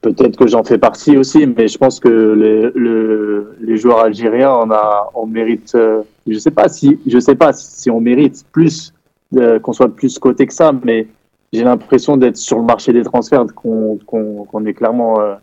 peut-être 0.00 0.36
que 0.36 0.46
j'en 0.46 0.64
fais 0.64 0.78
partie 0.78 1.16
aussi, 1.16 1.46
mais 1.46 1.68
je 1.68 1.78
pense 1.78 2.00
que 2.00 2.08
les, 2.08 2.70
le, 2.74 3.56
les 3.60 3.76
joueurs 3.76 4.00
algériens, 4.00 4.52
on, 4.52 4.70
a, 4.70 5.10
on 5.14 5.26
mérite. 5.26 5.72
euh, 5.74 6.02
je 6.28 6.38
sais 6.38 6.50
pas 6.50 6.68
si, 6.68 6.98
je 7.06 7.18
sais 7.18 7.34
pas 7.34 7.52
si 7.52 7.90
on 7.90 8.00
mérite 8.00 8.44
plus, 8.52 8.92
euh, 9.36 9.58
qu'on 9.58 9.72
soit 9.72 9.88
plus 9.94 10.18
coté 10.18 10.46
que 10.46 10.54
ça, 10.54 10.72
mais 10.84 11.06
j'ai 11.52 11.64
l'impression 11.64 12.16
d'être 12.16 12.36
sur 12.36 12.58
le 12.58 12.64
marché 12.64 12.92
des 12.92 13.02
transferts, 13.02 13.46
qu'on 13.54 14.64
est 14.66 14.74
clairement. 14.74 15.20
euh, 15.20 15.34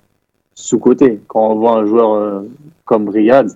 sous-côté. 0.55 1.19
Quand 1.27 1.51
on 1.51 1.55
voit 1.55 1.73
un 1.79 1.85
joueur 1.85 2.13
euh, 2.13 2.41
comme 2.85 3.09
Riyad, 3.09 3.51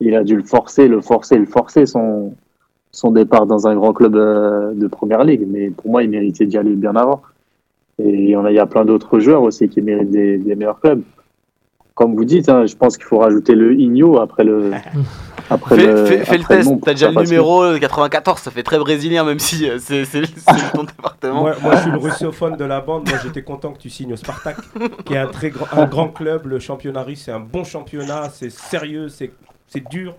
il 0.00 0.14
a 0.14 0.22
dû 0.22 0.36
le 0.36 0.44
forcer, 0.44 0.88
le 0.88 1.00
forcer, 1.00 1.36
le 1.36 1.46
forcer 1.46 1.84
son, 1.84 2.34
son 2.92 3.10
départ 3.10 3.46
dans 3.46 3.66
un 3.66 3.74
grand 3.74 3.92
club 3.92 4.14
de 4.14 4.86
première 4.86 5.24
ligue. 5.24 5.44
Mais 5.48 5.70
pour 5.70 5.90
moi, 5.90 6.02
il 6.04 6.10
méritait 6.10 6.46
d'y 6.46 6.56
aller 6.56 6.74
bien 6.74 6.94
avant. 6.96 7.22
Et 7.98 8.34
en 8.36 8.44
a, 8.44 8.50
il 8.50 8.54
y 8.54 8.58
a 8.60 8.66
plein 8.66 8.84
d'autres 8.84 9.18
joueurs 9.18 9.42
aussi 9.42 9.68
qui 9.68 9.80
méritent 9.82 10.10
des, 10.10 10.38
des 10.38 10.54
meilleurs 10.54 10.80
clubs. 10.80 11.02
Comme 11.94 12.14
vous 12.16 12.24
dites, 12.24 12.48
hein, 12.48 12.66
je 12.66 12.74
pense 12.74 12.96
qu'il 12.96 13.06
faut 13.06 13.18
rajouter 13.18 13.54
le 13.54 13.74
Igno 13.78 14.18
après 14.18 14.44
le. 14.44 14.70
Après 15.52 15.76
Fais, 15.76 15.86
le, 15.86 16.06
fais- 16.06 16.24
fais 16.24 16.36
le 16.38 16.42
après 16.44 16.56
test, 16.58 16.70
t'as 16.84 16.92
déjà 16.92 17.10
le 17.10 17.22
numéro 17.22 17.62
euh, 17.62 17.78
94, 17.78 18.40
ça 18.40 18.50
fait 18.50 18.62
très 18.62 18.78
brésilien 18.78 19.24
même 19.24 19.38
si 19.38 19.68
euh, 19.68 19.78
c'est 19.78 20.04
c'est- 20.04 20.22
c'est 20.26 20.72
ton 20.74 20.84
département. 20.84 21.40
Moi, 21.42 21.54
moi, 21.60 21.76
je 21.76 21.82
suis 21.82 21.90
le 21.90 21.98
russophone 21.98 22.56
de 22.56 22.64
la 22.64 22.80
bande. 22.80 23.08
Moi, 23.08 23.18
j'étais 23.22 23.42
content 23.42 23.72
que 23.72 23.78
tu 23.78 23.90
signes 23.90 24.12
au 24.12 24.16
Spartak, 24.16 24.56
qui 25.04 25.14
est 25.14 25.18
un 25.18 25.26
très 25.28 25.50
grand, 25.50 25.66
un 25.72 25.86
grand 25.86 26.08
club. 26.08 26.46
Le 26.46 26.58
championnat 26.58 27.02
russe, 27.02 27.22
c'est 27.24 27.32
un 27.32 27.40
bon 27.40 27.64
championnat. 27.64 28.30
C'est 28.32 28.50
sérieux, 28.50 29.08
c'est 29.08 29.32
c'est 29.66 29.88
dur. 29.88 30.14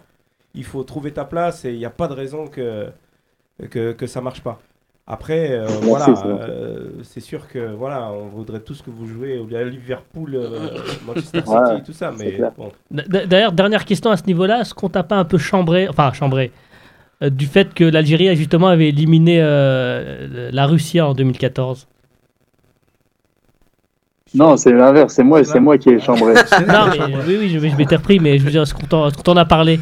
Il 0.55 0.63
faut 0.65 0.83
trouver 0.83 1.11
ta 1.11 1.25
place 1.25 1.65
et 1.65 1.71
il 1.71 1.77
n'y 1.79 1.85
a 1.85 1.89
pas 1.89 2.07
de 2.07 2.13
raison 2.13 2.47
que, 2.47 2.89
que, 3.71 3.91
que 3.93 4.07
ça 4.07 4.21
marche 4.21 4.41
pas. 4.41 4.59
Après, 5.05 5.51
euh, 5.51 5.67
Merci, 5.83 5.85
voilà, 5.85 6.15
euh, 6.25 6.89
c'est 7.03 7.19
sûr 7.19 7.49
que 7.49 7.73
voilà, 7.73 8.09
on 8.13 8.27
voudrait 8.27 8.61
tous 8.61 8.81
que 8.81 8.89
vous 8.89 9.05
jouez 9.05 9.37
au 9.37 9.45
Liverpool, 9.45 10.33
euh, 10.35 10.69
Manchester 11.05 11.41
City, 11.41 11.51
Ouais, 11.51 11.81
tout 11.85 11.91
ça, 11.91 12.13
mais 12.17 12.39
bon. 12.57 12.71
D'ailleurs, 12.89 13.51
dernière 13.51 13.83
question 13.83 14.11
à 14.11 14.17
ce 14.17 14.23
niveau-là, 14.27 14.61
est-ce 14.61 14.73
qu'on 14.73 14.87
t'a 14.87 15.03
pas 15.03 15.17
un 15.17 15.25
peu 15.25 15.37
chambré, 15.37 15.89
enfin 15.89 16.13
chambré, 16.13 16.53
euh, 17.21 17.29
du 17.29 17.47
fait 17.47 17.73
que 17.73 17.83
l'Algérie 17.83 18.33
justement 18.37 18.67
avait 18.67 18.87
éliminé 18.89 19.39
euh, 19.41 20.49
la 20.53 20.65
Russie 20.67 21.01
en 21.01 21.13
2014 21.13 21.85
Non, 24.35 24.55
c'est 24.55 24.71
l'inverse. 24.71 25.13
C'est 25.13 25.23
moi, 25.23 25.43
c'est 25.43 25.59
moi 25.59 25.77
qui 25.77 25.89
ai 25.89 25.99
chambré. 25.99 26.33
Non, 26.67 26.87
mais 26.91 27.13
oui, 27.27 27.37
oui, 27.41 27.49
je, 27.49 27.59
je 27.59 27.75
m'étais 27.75 27.97
repris, 27.97 28.21
mais 28.21 28.37
je 28.37 28.43
veux 28.45 28.51
dire, 28.51 28.61
est-ce 28.61 28.73
qu'on 28.73 28.87
t'en 28.87 29.07
est-ce 29.07 29.17
qu'on 29.17 29.23
t'en 29.23 29.37
a 29.37 29.43
parlé? 29.43 29.81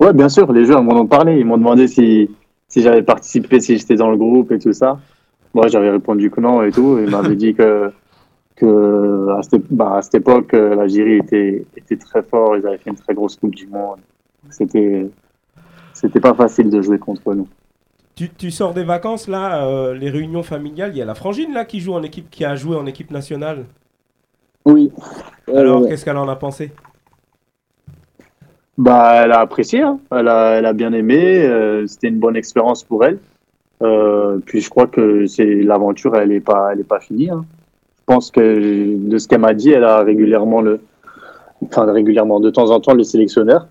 Ouais, 0.00 0.12
bien 0.12 0.28
sûr, 0.28 0.52
les 0.52 0.64
joueurs 0.64 0.82
m'en 0.82 1.00
ont 1.00 1.06
parlé. 1.06 1.38
Ils 1.38 1.46
m'ont 1.46 1.56
demandé 1.56 1.86
si, 1.86 2.28
si 2.76 2.82
j'avais 2.82 3.02
participé, 3.02 3.58
si 3.58 3.78
j'étais 3.78 3.94
dans 3.94 4.10
le 4.10 4.18
groupe 4.18 4.52
et 4.52 4.58
tout 4.58 4.74
ça. 4.74 5.00
Moi, 5.54 5.66
j'avais 5.68 5.88
répondu 5.88 6.30
que 6.30 6.42
non 6.42 6.62
et 6.62 6.70
tout. 6.70 6.98
Ils 7.02 7.08
m'avaient 7.08 7.34
dit 7.34 7.54
que, 7.54 7.90
que 8.54 9.30
à, 9.30 9.42
cette, 9.42 9.72
bah, 9.72 9.94
à 9.96 10.02
cette 10.02 10.16
époque, 10.16 10.52
euh, 10.52 10.74
l'Algérie 10.74 11.16
était, 11.16 11.64
était 11.74 11.96
très 11.96 12.22
fort. 12.22 12.54
Ils 12.54 12.66
avaient 12.66 12.76
fait 12.76 12.90
une 12.90 12.96
très 12.96 13.14
grosse 13.14 13.36
Coupe 13.36 13.54
du 13.54 13.66
Monde. 13.66 14.00
C'était, 14.50 15.08
c'était 15.94 16.20
pas 16.20 16.34
facile 16.34 16.68
de 16.68 16.82
jouer 16.82 16.98
contre 16.98 17.32
nous. 17.32 17.48
Tu, 18.14 18.28
tu 18.28 18.50
sors 18.50 18.74
des 18.74 18.84
vacances 18.84 19.26
là, 19.26 19.66
euh, 19.66 19.94
les 19.94 20.10
réunions 20.10 20.42
familiales, 20.42 20.90
il 20.92 20.98
y 20.98 21.02
a 21.02 21.06
la 21.06 21.14
frangine 21.14 21.54
là 21.54 21.64
qui 21.64 21.80
joue 21.80 21.94
en 21.94 22.02
équipe, 22.02 22.28
qui 22.28 22.44
a 22.44 22.56
joué 22.56 22.76
en 22.76 22.84
équipe 22.84 23.10
nationale. 23.10 23.64
Oui. 24.66 24.92
Alors, 25.48 25.82
Euh, 25.82 25.88
qu'est-ce 25.88 26.04
qu'elle 26.04 26.18
en 26.18 26.28
a 26.28 26.36
pensé? 26.36 26.72
Bah, 28.78 29.22
elle 29.24 29.32
a 29.32 29.40
apprécié, 29.40 29.80
hein. 29.82 29.98
elle, 30.10 30.28
a, 30.28 30.58
elle 30.58 30.66
a 30.66 30.72
bien 30.74 30.92
aimé, 30.92 31.42
euh, 31.46 31.86
c'était 31.86 32.08
une 32.08 32.18
bonne 32.18 32.36
expérience 32.36 32.84
pour 32.84 33.04
elle. 33.04 33.18
Euh, 33.82 34.38
puis 34.44 34.60
je 34.60 34.68
crois 34.70 34.86
que 34.86 35.26
c'est 35.26 35.62
l'aventure, 35.62 36.14
elle 36.16 36.28
n'est 36.30 36.40
pas, 36.40 36.70
elle 36.72 36.80
est 36.80 36.84
pas 36.84 37.00
finie. 37.00 37.30
hein. 37.30 37.44
Je 37.98 38.14
pense 38.14 38.30
que 38.30 38.96
de 39.08 39.18
ce 39.18 39.26
qu'elle 39.28 39.40
m'a 39.40 39.54
dit, 39.54 39.70
elle 39.70 39.84
a 39.84 40.02
régulièrement 40.02 40.60
le, 40.60 40.80
enfin 41.64 41.90
régulièrement, 41.90 42.38
de 42.38 42.50
temps 42.50 42.70
en 42.70 42.80
temps 42.80 42.94
le 42.94 43.02
sélectionneur 43.02 43.66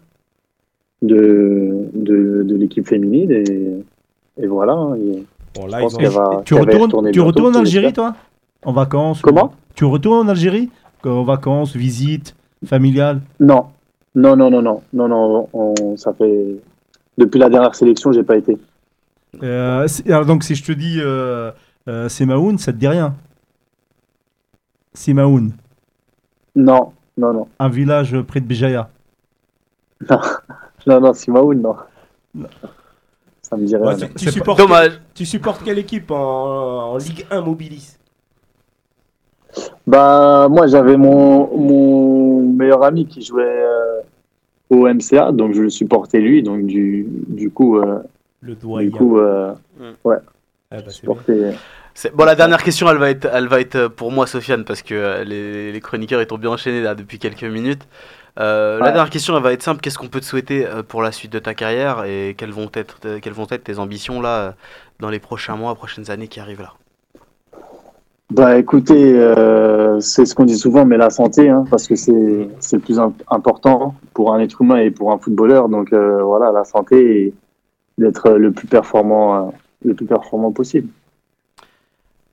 de, 1.02 1.88
de, 1.94 2.44
de 2.44 2.56
l'équipe 2.56 2.88
féminine 2.88 3.32
et, 3.32 4.44
et 4.44 4.48
voilà. 4.48 4.74
hein. 4.74 4.96
Et 4.96 5.24
Bon, 5.56 5.68
je 5.70 5.78
pense 5.78 5.94
ont- 5.94 6.10
va, 6.10 6.42
Tu 6.44 6.54
retournes, 6.56 7.12
tu 7.12 7.22
retournes 7.22 7.56
en 7.56 7.60
Algérie, 7.60 7.94
toi? 7.94 8.16
En 8.66 8.74
vacances? 8.74 9.20
Ou- 9.20 9.24
Comment? 9.24 9.54
Tu 9.76 9.86
retournes 9.86 10.26
en 10.28 10.30
Algérie? 10.30 10.70
En 11.06 11.24
vacances, 11.24 11.76
visite, 11.76 12.36
familiale? 12.66 13.22
Non, 13.40 13.68
non, 14.16 14.36
non, 14.36 14.50
non, 14.50 14.62
non, 14.62 14.82
non, 14.94 15.08
non. 15.08 15.50
on- 15.54 15.98
ça 15.98 16.14
fait 16.14 16.56
depuis 17.18 17.40
la 17.40 17.50
dernière 17.50 17.76
sélection, 17.76 18.12
j'ai 18.12 18.24
pas 18.24 18.38
été. 18.38 18.58
Euh, 19.44 19.88
c'est- 19.88 20.10
alors 20.10 20.26
donc 20.26 20.44
si 20.44 20.56
je 20.56 20.64
te 20.64 20.72
dis 20.72 21.00
euh, 21.02 21.52
euh, 21.88 22.08
Semaoun, 22.10 22.58
ça 22.58 22.72
te 22.72 22.78
dit 22.78 22.88
rien? 22.88 23.16
Semaoun, 24.94 25.52
Non, 26.56 26.94
non, 27.18 27.34
non, 27.34 27.48
un 27.60 27.70
village 27.70 28.20
près 28.22 28.40
de 28.40 28.46
Béjaïa? 28.48 28.90
non, 30.88 31.02
non, 31.02 31.14
Simaoun, 31.14 31.62
non. 31.62 31.76
Ça 33.42 33.58
me 33.58 33.66
dirait. 33.66 33.82
Ouais, 33.82 33.94
rien. 33.96 34.08
tu, 34.08 34.14
tu 34.16 34.26
c'est 34.26 34.32
supportes 34.32 34.60
Dommage. 34.60 35.02
tu 35.14 35.26
supportes 35.26 35.64
quelle 35.64 35.78
équipe 35.80 36.12
en, 36.12 36.92
en 36.94 36.98
Ligue 36.98 37.26
1 37.30 37.42
Mobilis? 37.42 37.98
Bah, 39.88 40.48
moi, 40.50 40.68
j'avais 40.68 40.98
mon, 40.98 41.48
mon 41.56 42.42
meilleur 42.42 42.84
ami 42.84 43.06
qui 43.06 43.22
jouait 43.22 43.44
euh, 43.46 44.02
au 44.70 44.88
MCA, 44.88 45.32
donc 45.32 45.54
je 45.54 45.62
le 45.64 45.70
supportais 45.70 46.20
lui. 46.20 46.42
Donc, 46.44 46.66
du, 46.66 47.06
du 47.28 47.50
coup, 47.52 47.78
euh, 47.78 48.00
Le 48.42 48.56
du 48.56 48.62
doyen. 48.62 48.90
coup 48.92 49.20
euh, 49.20 49.54
Ah, 50.72 50.78
bah, 50.82 51.14
Bon, 52.14 52.26
la 52.26 52.36
dernière 52.36 52.62
question, 52.64 52.90
elle 52.90 52.98
va 52.98 53.10
être, 53.10 53.30
elle 53.32 53.48
va 53.48 53.62
être 53.62 53.88
pour 53.88 54.12
moi, 54.12 54.28
Sofiane, 54.28 54.66
parce 54.66 54.82
que 54.82 55.24
les, 55.24 55.72
les 55.72 55.80
chroniqueurs 55.80 56.22
ils 56.22 56.28
t'ont 56.28 56.38
bien 56.38 56.50
enchaîné 56.50 56.82
là 56.82 56.94
depuis 56.94 57.20
quelques 57.20 57.44
minutes. 57.44 57.88
Euh, 58.38 58.80
La 58.80 58.88
Ouais. 58.88 58.92
dernière 58.92 59.10
question, 59.10 59.38
elle 59.38 59.44
va 59.44 59.54
être 59.54 59.64
simple. 59.64 59.80
Qu'est-ce 59.80 59.98
qu'on 59.98 60.10
peut 60.10 60.20
te 60.20 60.26
souhaiter 60.26 60.68
pour 60.90 61.02
la 61.02 61.14
suite 61.14 61.32
de 61.32 61.40
ta 61.40 61.54
carrière 61.54 62.04
et 62.04 62.36
quelles 62.38 62.52
vont 62.52 62.70
être, 62.74 63.00
quelles 63.22 63.34
vont 63.34 63.48
être 63.50 63.64
tes 63.64 63.80
ambitions 63.80 64.20
là 64.20 64.56
dans 65.00 65.10
les 65.10 65.20
prochains 65.20 65.56
mois, 65.56 65.74
prochaines 65.76 66.12
années 66.12 66.28
qui 66.28 66.42
arrivent 66.42 66.62
là? 66.62 66.74
Bah, 68.32 68.58
écoutez, 68.58 69.14
euh, 69.20 70.00
c'est 70.00 70.26
ce 70.26 70.34
qu'on 70.34 70.46
dit 70.46 70.58
souvent, 70.58 70.84
mais 70.84 70.98
la 70.98 71.10
santé, 71.12 71.48
hein, 71.50 71.64
parce 71.70 71.88
que 71.88 71.96
c'est 71.96 72.50
c'est 72.60 72.78
le 72.78 72.82
plus 72.82 73.00
im- 73.00 73.14
important 73.30 73.94
pour 74.14 74.34
un 74.34 74.40
être 74.40 74.62
humain 74.62 74.78
et 74.78 74.90
pour 74.92 75.12
un 75.12 75.20
footballeur. 75.20 75.70
Donc, 75.70 75.94
euh, 75.94 76.24
voilà, 76.24 76.52
la 76.52 76.64
santé 76.64 77.20
et 77.28 77.34
d'être 77.98 78.32
le 78.32 78.52
plus 78.52 78.68
performant, 78.68 79.36
euh, 79.36 79.52
le 79.86 79.94
plus 79.94 80.06
performant 80.08 80.52
possible. 80.52 80.90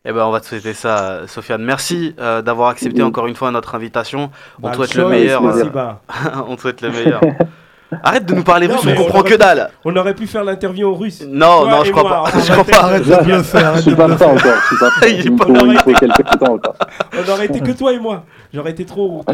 Eh 0.04 0.12
ben, 0.12 0.24
on 0.24 0.30
va 0.32 0.40
te 0.40 0.46
souhaiter 0.46 0.72
ça, 0.72 1.28
Sofiane. 1.28 1.62
Merci 1.62 2.14
euh, 2.18 2.42
d'avoir 2.42 2.70
accepté 2.70 3.02
Oui. 3.02 3.08
encore 3.08 3.26
une 3.28 3.36
fois 3.36 3.50
notre 3.52 3.74
invitation. 3.74 4.30
On 4.58 4.62
te 4.62 4.66
Bah, 4.68 4.72
souhaite 4.74 4.94
le 4.94 5.06
meilleur. 5.08 5.42
merci, 5.42 5.68
on 6.48 6.56
te 6.56 6.60
souhaite 6.62 6.80
le 6.80 6.90
meilleur. 6.90 7.20
Arrête 8.02 8.24
de 8.26 8.34
nous 8.34 8.42
parler 8.42 8.66
russe, 8.66 8.80
on 8.86 8.94
comprend 8.94 9.22
que 9.22 9.34
dalle. 9.34 9.70
On 9.84 9.94
aurait 9.96 10.14
pu 10.14 10.26
faire 10.26 10.44
l'interview 10.44 10.88
en 10.90 10.94
russe. 10.94 11.22
Non, 11.28 11.66
non, 11.68 11.84
je 11.84 11.90
crois 11.90 12.08
pas. 12.08 12.24
Je 12.38 12.52
crois 12.52 12.64
pas. 12.64 12.78
Arrête 12.84 13.04
de 13.06 13.24
bluffer, 13.24 13.58
Je 13.58 13.64
arrête 13.64 13.82
suis 13.82 13.90
de 13.90 13.96
bluffer. 13.96 14.24
encore. 14.24 14.38
Je 14.60 14.66
suis 14.66 14.76
pas 14.78 14.90
prêt. 14.96 15.12
Il 15.14 15.78
faut, 15.78 15.92
quelques 15.92 16.38
temps 16.38 16.52
encore. 16.54 16.74
On 17.12 17.30
aurait 17.32 17.46
été 17.46 17.60
que 17.60 17.72
toi 17.72 17.92
et 17.92 17.98
moi. 17.98 18.24
J'aurais 18.54 18.70
été 18.72 18.84
trop, 18.84 19.24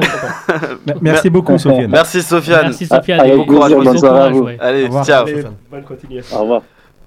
Merci 1.00 1.30
beaucoup, 1.30 1.58
Sofiane. 1.58 1.90
Merci, 1.90 2.22
Sofiane. 2.22 2.62
Merci 2.66 2.86
Sofiane. 2.86 3.26
Et 3.26 3.36
bon 3.36 3.44
courage. 3.46 3.72
Allez, 4.60 4.82
Au 4.84 4.86
revoir. 4.86 5.04
ciao. 5.04 5.26
Bonne 5.70 5.82
continuation. 5.82 6.36
Au 6.36 6.42
revoir. 6.42 6.62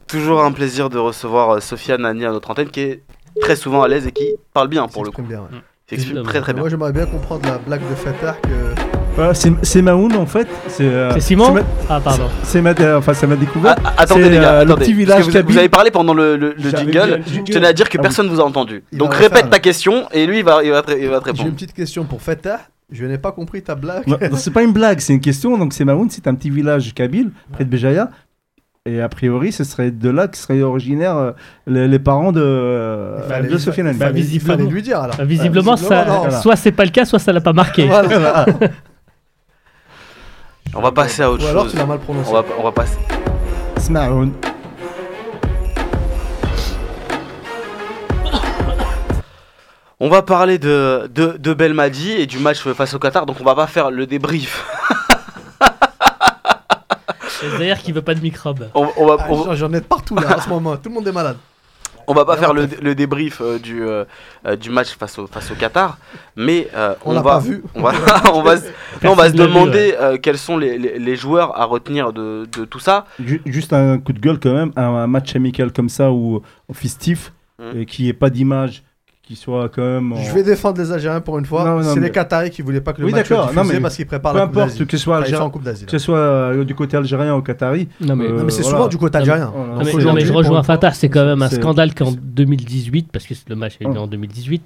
Toujours 0.08 0.44
un 0.44 0.52
plaisir 0.52 0.90
de 0.90 0.98
recevoir 0.98 1.52
euh, 1.52 1.60
Sofiane 1.62 2.06
Annie 2.06 2.26
à 2.26 2.32
notre 2.32 2.52
antenne 2.52 2.70
qui 2.70 2.82
est 2.82 3.04
très 3.40 3.56
souvent 3.56 3.82
à 3.84 3.88
l'aise 3.88 4.08
et 4.08 4.12
qui 4.12 4.26
parle 4.54 4.68
bien 4.68 4.88
pour 4.88 5.06
le 5.06 5.12
coup. 5.12 5.22
S'exprime 5.22 5.28
bien, 5.28 5.40
ouais. 5.40 5.48
Il 5.54 5.90
s'exprime 5.90 6.18
Évidemment. 6.18 6.30
très 6.30 6.42
très 6.42 6.54
bien. 6.54 6.62
Moi, 6.64 6.70
j'aimerais 6.70 6.92
bien 6.92 7.06
comprendre 7.06 7.48
la 7.48 7.58
blague 7.60 7.90
de 7.90 7.96
Fatah 7.96 8.36
que. 8.44 8.71
Voilà, 9.22 9.34
c'est 9.62 9.82
Maoun 9.82 10.16
en 10.16 10.26
fait. 10.26 10.48
C'est 10.68 10.84
euh, 10.84 11.12
C'est 11.14 11.20
Simon 11.22 11.52
ma- 11.52 11.62
Ah, 11.90 12.00
pardon. 12.04 12.24
C'est 12.44 12.62
ma, 12.62 12.72
euh, 12.80 12.98
enfin, 12.98 13.14
ma 13.28 13.34
Ah, 13.34 13.38
découverte. 13.38 13.80
ah, 13.84 13.94
attendez 13.98 14.24
C'est, 14.24 14.30
les 14.30 14.36
gars, 14.38 14.54
euh, 14.54 14.66
le 14.66 14.72
attendez. 14.72 14.86
petit 14.86 14.92
Parce 14.94 14.98
village 14.98 15.28
que 15.28 15.38
vous, 15.44 15.50
vous 15.54 15.58
avez 15.58 15.70
parlé 15.70 15.92
pendant 15.92 16.14
le, 16.14 16.38
le- 16.38 16.56
le 16.58 16.70
jingle. 16.72 17.22
Je 17.28 17.42
tenais 17.54 17.68
à 17.68 17.74
dire 17.74 17.88
que 17.90 17.98
Ah 17.98 18.02
oui. 18.02 18.04
personne 18.04 18.28
vous 18.30 18.40
a 18.42 18.44
entendu. 18.44 18.84
Il 18.92 18.98
Donc 18.98 19.14
répète 19.14 19.50
ta 19.50 19.60
question 19.60 20.08
et 20.12 20.26
lui 20.26 20.40
il 20.40 20.44
va, 20.44 20.64
il 20.64 20.72
va, 20.72 20.82
il 21.00 21.08
va 21.10 21.20
te 21.20 21.26
J'ai 21.26 21.32
une 21.32 21.38
répondre. 21.38 21.52
petite 21.54 21.74
question 21.74 22.04
pour 22.06 22.22
Fatah. 22.22 22.60
Je 22.92 23.06
n'ai 23.06 23.18
pas 23.18 23.32
compris 23.32 23.62
ta 23.62 23.76
blague. 23.76 24.04
C'est 24.36 24.52
pas 24.52 24.64
une 24.64 24.74
blague, 24.74 25.00
c'est 25.00 25.14
une 25.14 25.22
question. 25.22 25.58
Donc, 25.58 25.72
c'est 25.74 25.86
Maoun, 25.86 26.10
c'est 26.10 26.28
un 26.28 26.36
petit 26.36 26.50
village 26.50 26.94
kabyle 26.94 27.32
près 27.54 27.64
de 27.64 27.70
Béjaïa. 27.70 28.10
Et 28.86 29.00
a 29.00 29.08
priori, 29.10 29.52
ce 29.52 29.64
serait 29.64 29.92
de 29.92 30.10
là 30.10 30.28
que 30.28 30.36
seraient 30.36 30.62
originaires 30.64 31.16
euh, 31.16 31.32
les, 31.68 31.88
les 31.88 32.00
parents 32.00 32.32
de, 32.32 32.42
euh, 32.42 33.22
fallait- 33.30 33.48
de 33.48 33.58
Sofiane 33.60 33.96
il 33.98 34.06
visiblement. 34.12 34.70
lui 34.70 34.82
dire 34.82 35.00
alors. 35.00 35.16
Bah, 35.16 35.24
visiblement, 35.24 35.78
ça, 35.78 35.84
Visiblement, 36.00 36.14
non. 36.16 36.20
voilà. 36.24 36.42
soit 36.42 36.56
c'est 36.56 36.72
pas 36.72 36.84
le 36.84 36.90
cas, 36.90 37.06
soit 37.06 37.20
ça 37.20 37.32
l'a 37.32 37.42
pas 37.42 37.54
marqué. 37.54 37.86
Voilà. 37.86 38.46
On 40.74 40.82
va 40.82 40.92
passer 40.92 41.22
à 41.22 41.32
autre 41.32 41.44
Ou 41.46 41.48
alors 41.48 41.64
chose. 41.64 41.72
tu 41.74 41.78
l'as 41.78 41.86
mal 41.86 42.00
prononcé. 42.00 42.30
On 42.30 42.34
va, 42.34 42.44
on 42.60 42.64
va 42.64 42.72
passer. 42.72 42.98
C'est 43.78 43.90
Maoun. 43.92 44.34
On 50.00 50.10
va 50.10 50.24
parler 50.24 50.58
de, 50.58 51.10
de, 51.14 51.38
de 51.38 51.54
Belmadi 51.54 52.12
et 52.14 52.26
du 52.26 52.40
match 52.40 52.60
face 52.74 52.94
au 52.96 53.00
Qatar. 53.00 53.26
Donc 53.26 53.38
on 53.40 53.44
va 53.44 53.54
pas 53.56 53.68
faire 53.68 53.92
le 53.92 54.08
débrief. 54.08 54.66
D'ailleurs, 57.58 57.80
qui 57.80 57.92
veut 57.92 58.02
pas 58.04 58.14
de 58.14 58.20
microbes. 58.22 58.68
On, 58.76 58.88
on 58.98 59.06
va, 59.08 59.18
Ah, 59.20 59.26
on- 59.30 59.44
j'en- 59.46 59.56
J'en 59.56 59.74
ai 59.74 59.80
de 59.80 59.86
partout 59.86 60.16
là 60.16 60.38
en 60.38 60.42
ce 60.42 60.50
moment. 60.50 60.78
Tout 60.78 60.90
le 60.90 60.96
monde 60.96 61.08
est 61.08 61.12
malade. 61.12 61.38
On 62.08 62.14
va 62.14 62.26
pas 62.26 62.38
faire 62.38 62.54
le, 62.54 62.68
débrief 62.96 63.42
euh, 63.42 63.58
du, 63.60 63.84
euh, 63.84 64.06
euh, 64.46 64.56
du 64.56 64.70
match 64.70 64.96
face 64.98 65.18
au, 65.20 65.28
face 65.28 65.52
au 65.52 65.56
Qatar. 65.56 65.98
Mais 66.36 66.68
euh, 66.76 66.94
On 67.06 67.20
va, 67.22 67.40
vu. 67.40 67.64
on 67.76 67.82
va, 67.82 67.92
on 68.34 68.42
va, 68.42 68.56
non, 68.56 69.12
on 69.12 69.14
va 69.14 69.30
se 69.30 69.36
demander 69.36 69.96
euh, 70.00 70.18
quels 70.18 70.38
sont 70.38 70.58
les, 70.58 70.78
les, 70.78 71.00
les 71.00 71.16
joueurs 71.16 71.60
à 71.60 71.66
retenir 71.66 72.14
de, 72.14 72.48
de 72.58 72.66
tout 72.66 72.80
ça. 72.80 73.06
Ju- 73.24 73.42
Juste 73.46 73.74
un 73.74 73.98
coup 74.00 74.14
de 74.14 74.20
gueule 74.20 74.40
quand 74.40 74.54
même, 74.54 74.72
un, 74.76 74.84
un 74.84 75.08
match 75.08 75.36
amical 75.36 75.72
comme 75.72 75.90
ça 75.90 76.12
ou 76.12 76.42
festif, 76.74 77.34
et 77.76 77.86
qui 77.86 78.10
est 78.10 78.14
pas 78.14 78.30
d'image, 78.32 78.82
qui 79.32 79.36
qui 79.38 79.42
soit 79.42 79.70
quand 79.70 79.82
même. 79.82 80.12
en- 80.12 80.18
Je 80.18 80.34
vais 80.34 80.44
défendre 80.44 80.82
les 80.82 80.92
Algériens 80.92 81.22
pour 81.22 81.40
une 81.40 81.46
fois. 81.46 81.64
Non, 81.64 81.78
non, 81.78 81.84
c'est 81.84 82.00
mais- 82.00 82.08
les 82.08 82.12
Qataris 82.12 82.50
qui 82.50 82.62
voulaient 82.62 82.82
pas 82.82 82.92
que 82.94 83.00
le 83.00 83.06
Oui, 83.08 83.12
match 83.14 83.28
soit 83.28 83.38
d'accord. 83.38 83.54
Non, 83.54 83.62
diffusé 83.62 83.74
mais 83.76 83.82
parce 83.82 83.96
qu'ils 83.96 84.06
préparent 84.06 84.34
Peu 84.34 84.40
la 84.40 84.46
Coupe 84.46 84.58
importe 84.58 84.68
d'Asie. 84.72 84.86
que 84.86 84.98
ce 84.98 85.04
soit, 85.04 85.20
Enfin, 85.22 85.50
Coupe 85.50 85.64
d'Asie. 85.64 85.86
que 85.86 85.92
ce 85.92 85.98
soit 86.00 86.18
euh, 86.18 86.64
du 86.66 86.76
côté 86.76 86.98
algérien 86.98 87.36
ou 87.36 87.42
qatari. 87.42 87.88
Non, 88.02 88.16
mais, 88.16 88.26
Euh, 88.26 88.38
Non, 88.38 88.44
mais 88.44 88.52
c'est 88.52 88.62
voilà. 88.64 88.78
souvent 88.78 88.88
du 88.90 88.98
côté 88.98 89.18
algérien. 89.20 89.46
Non, 89.56 89.76
mais, 89.78 89.82
aujourd'hui, 89.88 90.06
non, 90.06 90.14
mais 90.14 90.26
je 90.26 90.34
rejoins 90.34 90.64
Fatah, 90.64 90.92
c'est 90.92 91.10
quand 91.10 91.26
même 91.26 91.42
un 91.42 91.50
scandale 91.50 91.94
qu'en 91.94 92.12
2018, 92.12 93.08
parce 93.12 93.26
que 93.26 93.34
le 93.48 93.56
match 93.56 93.78
est 93.80 93.86
né 93.88 93.98
en 93.98 94.08
2018, 94.08 94.64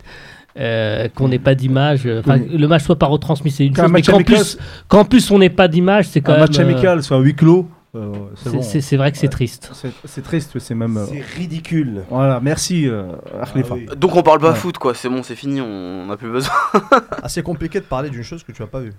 euh, 0.58 1.08
qu'on 1.14 1.28
n'ait 1.28 1.38
pas 1.40 1.54
d'image. 1.54 2.08
Enfin, 2.20 2.40
Oui. 2.40 2.58
le 2.58 2.68
match 2.68 2.84
soit 2.84 2.98
pas 2.98 3.06
retransmis, 3.08 3.52
c'est 3.52 3.66
une 3.66 3.74
Qu'un 3.74 3.84
chose, 3.84 3.92
mais 3.92 4.00
match 4.00 4.10
qu'en 4.10 4.24
plus, 4.24 4.58
qu'en 4.88 5.06
plus 5.06 5.30
on 5.32 5.38
n'ait 5.40 5.50
pas 5.50 5.68
d'image, 5.68 6.08
c'est 6.08 6.22
quand 6.22 6.32
un 6.32 6.36
même. 6.38 6.42
match 6.48 6.58
euh, 6.58 6.64
amical 6.64 7.04
soit 7.04 7.20
huis 7.20 7.36
clos, 7.36 7.68
euh, 7.96 8.14
c'est 8.36 8.50
c'est- 8.50 8.56
bon. 8.56 8.62
c'est 8.62 8.82
c'est 8.82 8.98
vrai 8.98 9.12
que 9.12 9.18
c'est 9.18 9.28
triste. 9.30 9.70
C'est 9.74 9.92
c'est 10.06 10.22
triste, 10.22 10.58
c'est 10.60 10.76
même. 10.76 10.98
euh, 10.98 11.06
C'est 11.08 11.22
ridicule. 11.22 12.04
Voilà, 12.10 12.40
merci 12.42 12.88
euh. 12.88 13.04
Ah 13.42 13.46
oui. 13.56 13.86
Donc 13.98 14.16
on 14.16 14.24
parle 14.24 14.40
pas 14.40 14.50
Ouais. 14.52 14.56
foot 14.56 14.78
quoi, 14.78 14.94
c'est 14.94 15.10
bon, 15.10 15.24
c'est 15.24 15.36
fini, 15.36 15.62
on 15.62 16.06
n'a 16.06 16.18
plus 16.18 16.30
besoin. 16.30 16.54
Assez 17.24 17.42
compliqué 17.44 17.80
de 17.80 17.86
parler 17.86 18.10
d'une 18.10 18.24
chose 18.24 18.44
que 18.44 18.52
tu 18.52 18.62
as 18.64 18.68
pas 18.68 18.80
vue. 18.82 18.94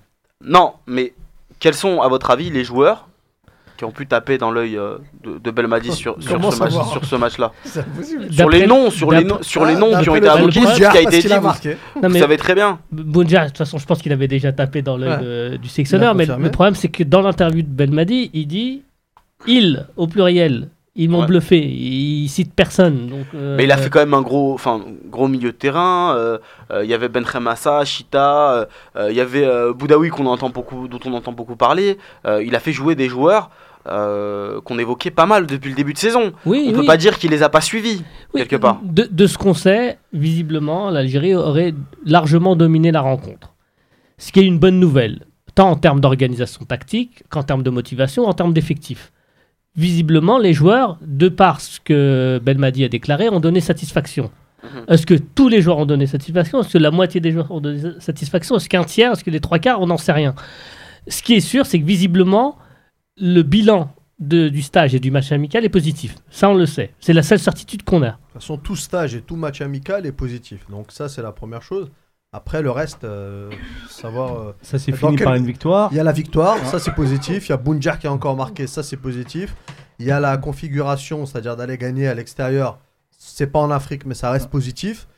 Non, 0.45 0.75
mais 0.87 1.13
quels 1.61 1.75
sont 1.75 2.01
à 2.01 2.09
votre 2.09 2.31
avis 2.31 2.51
les 2.51 2.65
joueurs 2.65 3.09
qui 3.79 3.85
ont 3.85 3.91
pu 3.91 4.07
taper 4.07 4.39
dans 4.39 4.51
l'œil 4.51 4.79
euh, 4.79 4.97
de, 5.23 5.37
de 5.37 5.51
Belmadi 5.51 5.93
sur, 5.93 6.17
sur 6.23 6.53
ce 6.53 6.59
match, 6.61 6.73
sur 6.93 7.05
ce 7.05 7.17
match-là? 7.17 7.53
C'est 7.65 7.81
impossible. 7.81 8.33
Sur 8.33 8.49
les 8.49 8.67
noms, 8.67 8.91
sur 8.91 9.11
les 9.13 9.27
sur 9.43 9.67
les 9.67 9.75
noms 9.77 10.01
qui 10.03 10.09
ont 10.09 10.17
été 10.17 10.29
invoqués, 10.29 10.61
qui 10.61 10.83
a 10.85 11.01
été 11.03 11.19
dit, 11.21 11.33
a 11.33 11.41
vous. 11.41 11.51
Non, 12.03 12.11
savez 12.19 12.39
très 12.39 12.55
bien. 12.55 12.79
Bounja, 12.91 13.43
de 13.45 13.49
toute 13.49 13.59
façon, 13.59 13.77
je 13.77 13.85
pense 13.85 14.01
qu'il 14.01 14.13
avait 14.13 14.29
déjà 14.29 14.51
tapé 14.53 14.81
dans 14.81 14.97
l'œil 14.97 15.51
Ouais. 15.53 15.59
du 15.59 15.69
sélectionneur, 15.69 16.15
mais 16.15 16.25
le 16.27 16.51
problème, 16.51 16.75
c'est 16.75 16.89
que 16.89 17.03
dans 17.03 17.21
l'interview 17.21 17.61
de 17.63 17.69
Belmadi, 17.69 18.31
il 18.33 18.47
dit 18.47 18.83
il 19.47 19.87
au 19.97 20.07
pluriel. 20.07 20.69
Ils 20.99 21.11
m'ont 21.11 21.21
Ouais. 21.21 21.27
bluffé. 21.27 21.59
Il 21.59 22.27
cite 22.29 22.55
personne. 22.55 23.09
Donc, 23.09 23.27
euh, 23.35 23.57
Mais 23.59 23.65
il 23.65 23.71
a 23.73 23.77
fait 23.77 23.91
quand 23.91 23.99
même 23.99 24.15
un 24.15 24.23
gros, 24.23 24.55
enfin, 24.55 24.83
gros 25.11 25.29
milieu 25.29 25.53
de 25.53 25.57
terrain. 25.57 26.15
euh, 26.17 26.39
euh, 26.71 26.85
Il 26.85 26.89
y 26.91 26.95
avait 26.95 27.11
Ben 27.11 27.23
Khemassa, 27.23 27.85
Chita, 27.85 28.67
il 28.99 29.15
y 29.15 29.21
avait 29.21 29.47
Boudaoui 29.75 30.09
qu'on 30.09 30.25
entend 30.25 30.49
beaucoup, 30.49 30.89
dont 30.89 30.99
on 31.05 31.13
entend 31.13 31.33
beaucoup 31.33 31.55
parler. 31.57 31.99
Il 32.43 32.55
a 32.55 32.61
fait 32.61 32.73
jouer 32.73 32.95
des 32.95 33.09
joueurs 33.11 33.51
qu'on 33.85 34.79
évoquait 34.79 35.11
pas 35.11 35.27
mal 35.27 35.47
depuis 35.47 35.69
le 35.69 35.77
début 35.77 35.93
de 35.93 35.99
saison. 35.99 36.33
oui, 36.47 36.65
On 36.67 36.71
oui. 36.71 36.75
peut 36.81 36.87
pas 36.87 36.97
dire 36.97 37.19
qu'il 37.19 37.31
les 37.31 37.43
a 37.43 37.51
pas 37.51 37.61
suivis 37.61 38.03
Oui, 38.33 38.41
quelque 38.41 38.57
part. 38.57 38.81
De, 38.83 39.07
de 39.11 39.27
ce 39.27 39.37
qu'on 39.37 39.55
sait, 39.55 39.99
visiblement, 40.15 40.89
l'Algérie 40.91 41.35
aurait 41.35 41.75
largement 42.07 42.57
dominé 42.57 42.91
la 42.91 43.03
rencontre. 43.03 43.53
Ce 44.17 44.33
qui 44.33 44.41
est 44.41 44.47
une 44.47 44.59
bonne 44.59 44.81
nouvelle, 44.81 45.27
tant 45.55 45.69
en 45.71 45.77
termes 45.77 46.01
d'organisation 46.01 46.65
tactique 46.65 47.23
qu'en 47.29 47.43
termes 47.43 47.63
de 47.63 47.71
motivation, 47.71 48.25
en 48.25 48.33
termes 48.33 48.55
d'effectifs. 48.55 49.13
Visiblement, 49.77 50.39
les 50.39 50.55
joueurs, 50.55 50.99
de 51.03 51.29
par 51.29 51.61
ce 51.61 51.81
que 51.81 52.41
Belmadi 52.43 52.85
a 52.85 52.89
déclaré, 52.89 53.29
ont 53.29 53.41
donné 53.41 53.61
satisfaction. 53.61 54.31
Mhm. 54.63 54.85
Est-ce 54.89 55.07
que 55.07 55.15
tous 55.15 55.49
les 55.49 55.61
joueurs 55.61 55.79
ont 55.79 55.87
donné 55.87 56.07
satisfaction? 56.07 56.61
Est-ce 56.61 56.73
que 56.73 56.79
la 56.79 56.91
moitié 56.91 57.21
des 57.21 57.31
joueurs 57.33 57.51
ont 57.51 57.61
donné 57.61 57.81
satisfaction? 58.01 58.57
Est-ce 58.57 58.69
qu'un 58.69 58.85
tiers? 58.85 59.13
Est-ce 59.13 59.23
que 59.23 59.31
les 59.31 59.41
trois 59.41 59.59
quarts? 59.59 59.81
On 59.81 59.87
n'en 59.87 59.99
sait 59.99 60.13
rien. 60.13 60.35
Ce 61.09 61.23
qui 61.23 61.35
est 61.35 61.41
sûr, 61.41 61.67
c'est 61.67 61.79
que 61.79 61.85
visiblement, 61.85 62.57
le 63.19 63.43
bilan 63.43 63.93
de- 64.19 64.49
du 64.49 64.63
stage 64.63 64.95
et 64.95 64.99
du 64.99 65.11
match 65.11 65.31
amical 65.31 65.65
est 65.65 65.69
positif. 65.69 66.17
Ça, 66.31 66.49
on 66.49 66.55
le 66.55 66.65
sait. 66.67 66.95
C'est 67.01 67.13
la 67.13 67.23
seule 67.23 67.39
certitude 67.39 67.83
qu'on 67.85 68.03
a. 68.03 68.07
De 68.07 68.11
toute 68.13 68.33
façon, 68.41 68.57
tout 68.57 68.77
stage 68.77 69.15
et 69.15 69.21
tout 69.21 69.37
match 69.37 69.61
amical 69.61 70.07
est 70.07 70.13
positif. 70.13 70.65
Donc 70.71 70.91
ça, 70.91 71.09
c'est 71.11 71.23
la 71.23 71.33
première 71.33 71.63
chose. 71.63 71.91
Après, 72.37 72.61
le 72.61 72.71
reste, 72.71 73.05
euh, 73.05 73.51
savoir... 73.89 74.37
euh, 74.39 74.53
Ça 74.61 74.79
s'est 74.79 74.91
Dans 74.93 74.99
fini 74.99 75.17
quel- 75.17 75.25
par 75.25 75.35
une 75.37 75.47
victoire. 75.47 75.89
Il 75.91 75.97
y 75.97 76.01
a 76.01 76.05
la 76.05 76.13
victoire, 76.13 76.59
ça 76.67 76.79
c'est 76.79 76.95
positif. 76.95 77.47
Il 77.49 77.51
y 77.51 77.53
a 77.53 77.57
Bounjar 77.57 77.99
qui 77.99 78.07
a 78.07 78.13
encore 78.13 78.37
marqué, 78.37 78.67
ça 78.67 78.83
c'est 78.83 78.99
positif. 78.99 79.55
Il 79.99 80.05
y 80.07 80.11
a 80.11 80.21
la 80.21 80.37
configuration, 80.37 81.25
c'est-à-dire 81.25 81.57
d'aller 81.57 81.79
gagner 81.79 82.07
à 82.09 82.15
l'extérieur. 82.15 82.79
C'est 83.11 83.47
pas 83.47 83.59
en 83.61 83.71
Afrique, 83.71 84.05
mais 84.05 84.15
ça 84.15 84.31
reste 84.31 84.51
positif. 84.51 85.09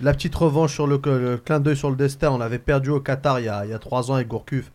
La 0.00 0.12
petite 0.12 0.34
revanche 0.34 0.72
sur 0.74 0.88
le, 0.88 1.00
le 1.04 1.36
clin 1.36 1.60
d'œil 1.60 1.76
sur 1.76 1.90
le 1.90 1.96
destin, 1.96 2.30
on 2.32 2.40
avait 2.40 2.58
perdu 2.58 2.90
au 2.90 2.98
Qatar 3.00 3.38
il 3.38 3.46
y 3.46 3.48
a, 3.48 3.64
il 3.64 3.70
y 3.70 3.74
a 3.74 3.78
trois 3.78 4.10
ans 4.10 4.14
avec 4.14 4.26
Gourcuff. 4.26 4.72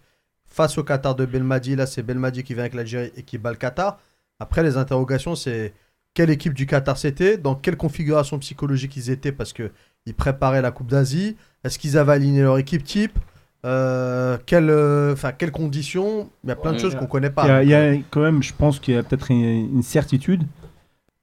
Face 0.48 0.78
au 0.78 0.84
Qatar 0.86 1.16
de 1.16 1.26
Belmadi, 1.26 1.76
là 1.76 1.86
c'est 1.86 2.02
Belmadi 2.02 2.44
qui 2.44 2.54
vient 2.54 2.64
avec 2.64 2.74
l'Algérie 2.76 3.12
et 3.18 3.24
qui 3.24 3.38
bat 3.38 3.52
le 3.52 3.58
Qatar. 3.58 4.00
Après, 4.40 4.64
les 4.64 4.78
interrogations, 4.78 5.36
c'est 5.36 5.74
quelle 6.14 6.30
équipe 6.30 6.54
du 6.54 6.66
Qatar 6.66 6.98
c'était, 6.98 7.38
dans 7.38 7.56
quelle 7.56 7.76
configuration 7.76 8.40
psychologique 8.40 8.96
ils 8.96 9.10
étaient 9.10 9.34
parce 9.34 9.52
que 9.52 9.70
ils 10.06 10.14
préparaient 10.14 10.62
la 10.62 10.72
Coupe 10.72 10.90
d'Asie. 10.90 11.36
Est-ce 11.64 11.78
qu'ils 11.80 11.98
avaient 11.98 12.14
aligné 12.14 12.42
leur 12.42 12.58
équipe 12.58 12.84
type? 12.84 13.18
Euh, 13.66 14.38
quelles, 14.46 14.70
euh, 14.70 15.12
enfin, 15.14 15.32
quelles 15.34 15.52
conditions? 15.52 16.30
Il 16.46 16.50
y 16.50 16.52
a 16.52 16.56
plein 16.56 16.72
de 16.72 16.78
Ouais, 16.78 16.82
choses 16.82 16.96
qu'on 16.96 17.08
connaît 17.08 17.28
Il 17.28 17.32
y, 17.32 17.34
pas. 17.34 17.44
a, 17.56 17.64
il 17.64 17.70
y 17.70 17.74
a 17.76 17.94
quand 18.10 18.22
même, 18.22 18.42
je 18.42 18.54
pense 18.58 18.80
qu'il 18.80 18.94
y 18.94 18.98
a 18.98 19.04
peut-être 19.04 19.30
une, 19.32 19.44
une 19.76 19.84
certitude. 19.84 20.44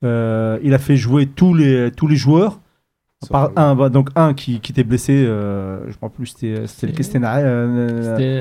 Euh, 0.04 0.58
il 0.62 0.74
a 0.74 0.78
fait 0.78 0.96
jouer 0.96 1.26
tous 1.26 1.54
les, 1.54 1.90
tous 1.90 2.06
les 2.06 2.16
joueurs. 2.16 2.60
Par 3.30 3.50
un. 3.56 3.74
bah, 3.74 3.88
donc 3.88 4.10
un 4.14 4.34
qui, 4.34 4.60
qui 4.60 4.72
était 4.72 4.84
blessé, 4.84 5.24
euh, 5.26 5.80
je 5.84 5.88
ne 5.88 5.94
crois 5.94 6.10
plus, 6.10 6.26
c'était 6.26 6.64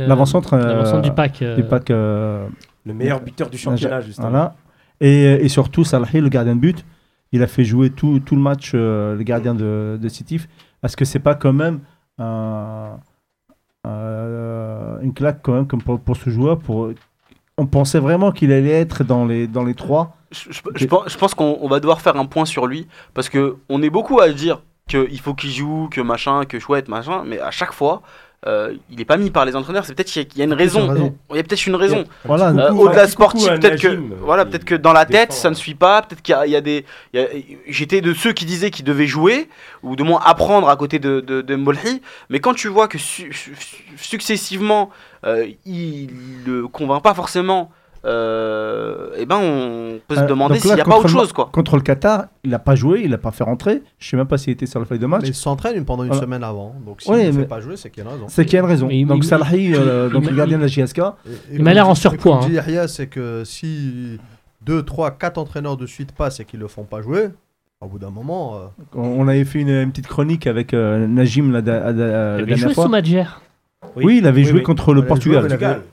l'avant-centre 0.07 0.53
euh, 0.53 0.67
L'avancement 0.67 0.99
du 0.99 1.11
pack. 1.11 1.41
euh, 1.41 1.55
du 1.55 1.63
pack. 1.63 1.89
euh, 1.91 2.45
Le 2.85 2.93
meilleur 2.93 3.21
buteur 3.21 3.49
du 3.49 3.57
championnat, 3.57 4.01
justement. 4.01 4.29
voilà. 4.29 4.55
Et, 4.99 5.23
et 5.45 5.49
surtout, 5.49 5.83
Salahi, 5.85 6.19
le 6.21 6.29
gardien 6.29 6.55
de 6.55 6.59
but, 6.59 6.85
il 7.35 7.43
a 7.43 7.47
fait 7.47 7.63
jouer 7.65 7.89
tout, 7.89 8.19
tout 8.19 8.35
le 8.35 8.41
match, 8.41 8.71
euh, 8.73 9.15
le 9.15 9.23
gardien 9.23 9.53
de, 9.53 9.97
de 10.01 10.09
Sétif. 10.09 10.47
Est-ce 10.83 10.95
que 10.97 11.05
c'est 11.05 11.19
pas 11.19 11.35
quand 11.35 11.53
même 11.53 11.79
un- 12.17 12.97
un- 13.83 14.99
une 15.01 15.13
claque 15.13 15.39
quand 15.41 15.53
même 15.53 15.67
comme 15.67 15.81
pour, 15.81 15.99
pour 15.99 16.17
ce 16.17 16.29
joueur 16.29 16.57
pour... 16.59 16.91
On 17.57 17.67
pensait 17.67 17.99
vraiment 17.99 18.31
qu'il 18.33 18.51
allait 18.51 18.69
être 18.81 19.05
dans 19.05 19.25
les, 19.25 19.47
dans 19.47 19.63
les 19.63 19.75
trois. 19.75 20.17
Je, 20.31 20.51
je- 20.51 20.61
je 20.75 20.85
pense, 20.87 21.09
je 21.09 21.17
pense 21.17 21.33
qu'on 21.33 21.57
on 21.61 21.69
va 21.69 21.79
devoir 21.79 22.01
faire 22.01 22.17
un 22.17 22.25
point 22.25 22.43
sur 22.45 22.67
lui 22.67 22.85
parce 23.13 23.29
que 23.29 23.55
on 23.69 23.81
est 23.81 23.89
beaucoup 23.89 24.19
à 24.19 24.29
dire 24.29 24.61
qu'il 24.89 25.19
faut 25.21 25.33
qu'il 25.33 25.51
joue, 25.51 25.87
que 25.89 26.01
machin, 26.01 26.43
que 26.45 26.59
chouette, 26.59 26.89
machin, 26.89 27.23
mais 27.25 27.39
à 27.39 27.51
chaque 27.51 27.71
fois, 27.71 28.01
euh, 28.47 28.73
il 28.91 29.01
est 29.01 29.05
pas 29.05 29.17
mis 29.17 29.31
par 29.31 29.43
les 29.45 29.55
entraîneurs. 29.55 29.85
C'est 29.85 29.95
peut-être 29.95 30.07
qu'il 30.11 30.21
y 30.21 30.25
a- 30.25 30.27
qu'il 30.29 30.39
y 30.39 30.41
a 30.41 30.45
une 30.45 30.53
raison. 30.53 31.13
Il 31.31 31.35
y 31.35 31.39
a 31.39 31.43
peut-être 31.43 31.65
une 31.65 31.75
raison. 31.75 32.03
Voilà. 32.25 32.49
Euh, 32.49 32.71
Au-delà 32.71 33.07
sportif, 33.07 33.47
peut-être 33.59 33.81
que, 33.81 33.99
voilà, 34.21 34.45
peut-être 34.45 34.65
que 34.65 34.75
dans 34.75 34.93
la 34.93 35.05
tête, 35.05 35.29
défend. 35.29 35.41
ça 35.41 35.49
ne 35.49 35.55
suit 35.55 35.73
pas. 35.75 36.01
Peut-être 36.03 36.21
qu'il 36.21 36.33
y 36.33 36.35
a, 36.35 36.45
il 36.45 36.51
y 36.51 36.55
a 36.55 36.61
des. 36.61 36.85
J'étais 37.67 38.01
de 38.01 38.13
ceux 38.13 38.33
qui 38.33 38.45
disaient 38.45 38.69
qu'il 38.71 38.85
devait 38.85 39.07
jouer, 39.07 39.49
ou 39.83 39.95
de 39.95 40.03
moins 40.03 40.21
apprendre 40.23 40.69
à 40.69 40.75
côté 40.75 40.99
de, 40.99 41.21
de, 41.21 41.41
de. 41.41 41.55
Mais 42.29 42.39
quand 42.39 42.53
tu 42.53 42.67
vois 42.67 42.87
que 42.87 42.97
su- 42.97 43.33
su- 43.33 43.55
successivement, 43.97 44.89
euh, 45.25 45.47
il 45.65 46.09
ne 46.45 46.61
convainc 46.67 47.01
pas 47.01 47.13
forcément, 47.13 47.71
euh, 48.05 49.09
eh 49.17 49.25
ben 49.25 49.37
on 49.37 49.99
peut 50.07 50.15
se 50.15 50.21
Euh, 50.21 50.25
demander 50.27 50.59
s'il 50.59 50.73
n'y 50.73 50.81
a 50.81 50.85
pas 50.85 50.97
autre 50.97 51.07
chose. 51.07 51.33
quoi. 51.33 51.49
Contre 51.51 51.75
le 51.75 51.81
Qatar, 51.81 52.25
il 52.43 52.51
n'a 52.51 52.59
pas 52.59 52.75
joué, 52.75 53.01
il 53.03 53.09
n'a 53.11 53.17
pas 53.17 53.31
fait 53.31 53.43
rentrer. 53.43 53.81
Je 53.99 54.09
sais 54.09 54.17
même 54.17 54.27
pas 54.27 54.37
s'il 54.37 54.53
était 54.53 54.65
sur 54.65 54.79
la 54.79 54.85
feuille 54.85 54.99
de 54.99 55.05
match. 55.05 55.21
Mais 55.23 55.29
il 55.29 55.33
s'entraîne 55.35 55.83
pendant 55.85 56.03
une 56.03 56.13
semaine 56.13 56.43
avant. 56.43 56.75
Donc 56.85 57.01
s'il 57.01 57.11
Ouais, 57.11 57.27
ne 57.27 57.31
fait 57.31 57.45
pas 57.45 57.59
jouer, 57.59 57.75
c'est 57.77 57.89
qu'il 57.89 58.03
y 58.03 58.07
a 58.07 58.09
une 58.09 58.15
raison. 58.15 58.25
C'est 58.29 58.45
qu'il 58.45 58.53
y 58.53 58.57
a 58.57 58.61
une 58.61 58.67
raison. 58.69 58.89
Donc 59.07 59.23
Salahi, 59.23 59.73
euh, 59.75 60.07
il- 60.07 60.13
donc 60.13 60.29
le 60.29 60.35
gardien 60.35 60.57
de 60.57 60.63
la 60.63 60.67
JSK, 60.67 61.01
Il 61.51 61.63
m'a 61.63 61.73
l'air 61.73 61.87
en 61.89 61.95
surpoids, 61.95 62.39
Comme 62.39 62.49
dit 62.49 62.55
Yahya, 62.55 62.87
c'est 62.87 63.07
que 63.07 63.43
si 63.45 64.19
2, 64.65 64.83
3, 64.83 65.11
4 65.11 65.37
entraîneurs 65.37 65.77
de 65.77 65.85
suite 65.85 66.11
passent 66.11 66.39
et 66.39 66.45
qu'ils 66.45 66.59
le 66.59 66.67
font 66.67 66.83
pas 66.83 67.01
jouer, 67.01 67.29
au 67.81 67.87
bout 67.87 67.99
d'un 67.99 68.09
moment. 68.09 68.55
euh, 68.55 68.59
on 68.95 69.27
avait 69.27 69.45
fait 69.45 69.59
une, 69.59 69.69
une 69.69 69.91
petite 69.91 70.07
chronique 70.07 70.47
avec 70.47 70.73
euh, 70.73 71.05
Najim 71.07 71.51
la, 71.51 71.61
la- 71.61 71.91
la 71.91 71.91
Il 71.91 72.43
avait 72.43 72.45
dernière 72.45 72.71
fois. 72.73 72.85
Oui, 73.95 74.17
il 74.19 74.27
avait 74.27 74.41
Oui, 74.41 74.47
joué 74.47 74.59
oui. 74.59 74.63
contre 74.63 74.93
le 74.93 75.01
Il 75.01 75.07
Portugal. 75.07 75.43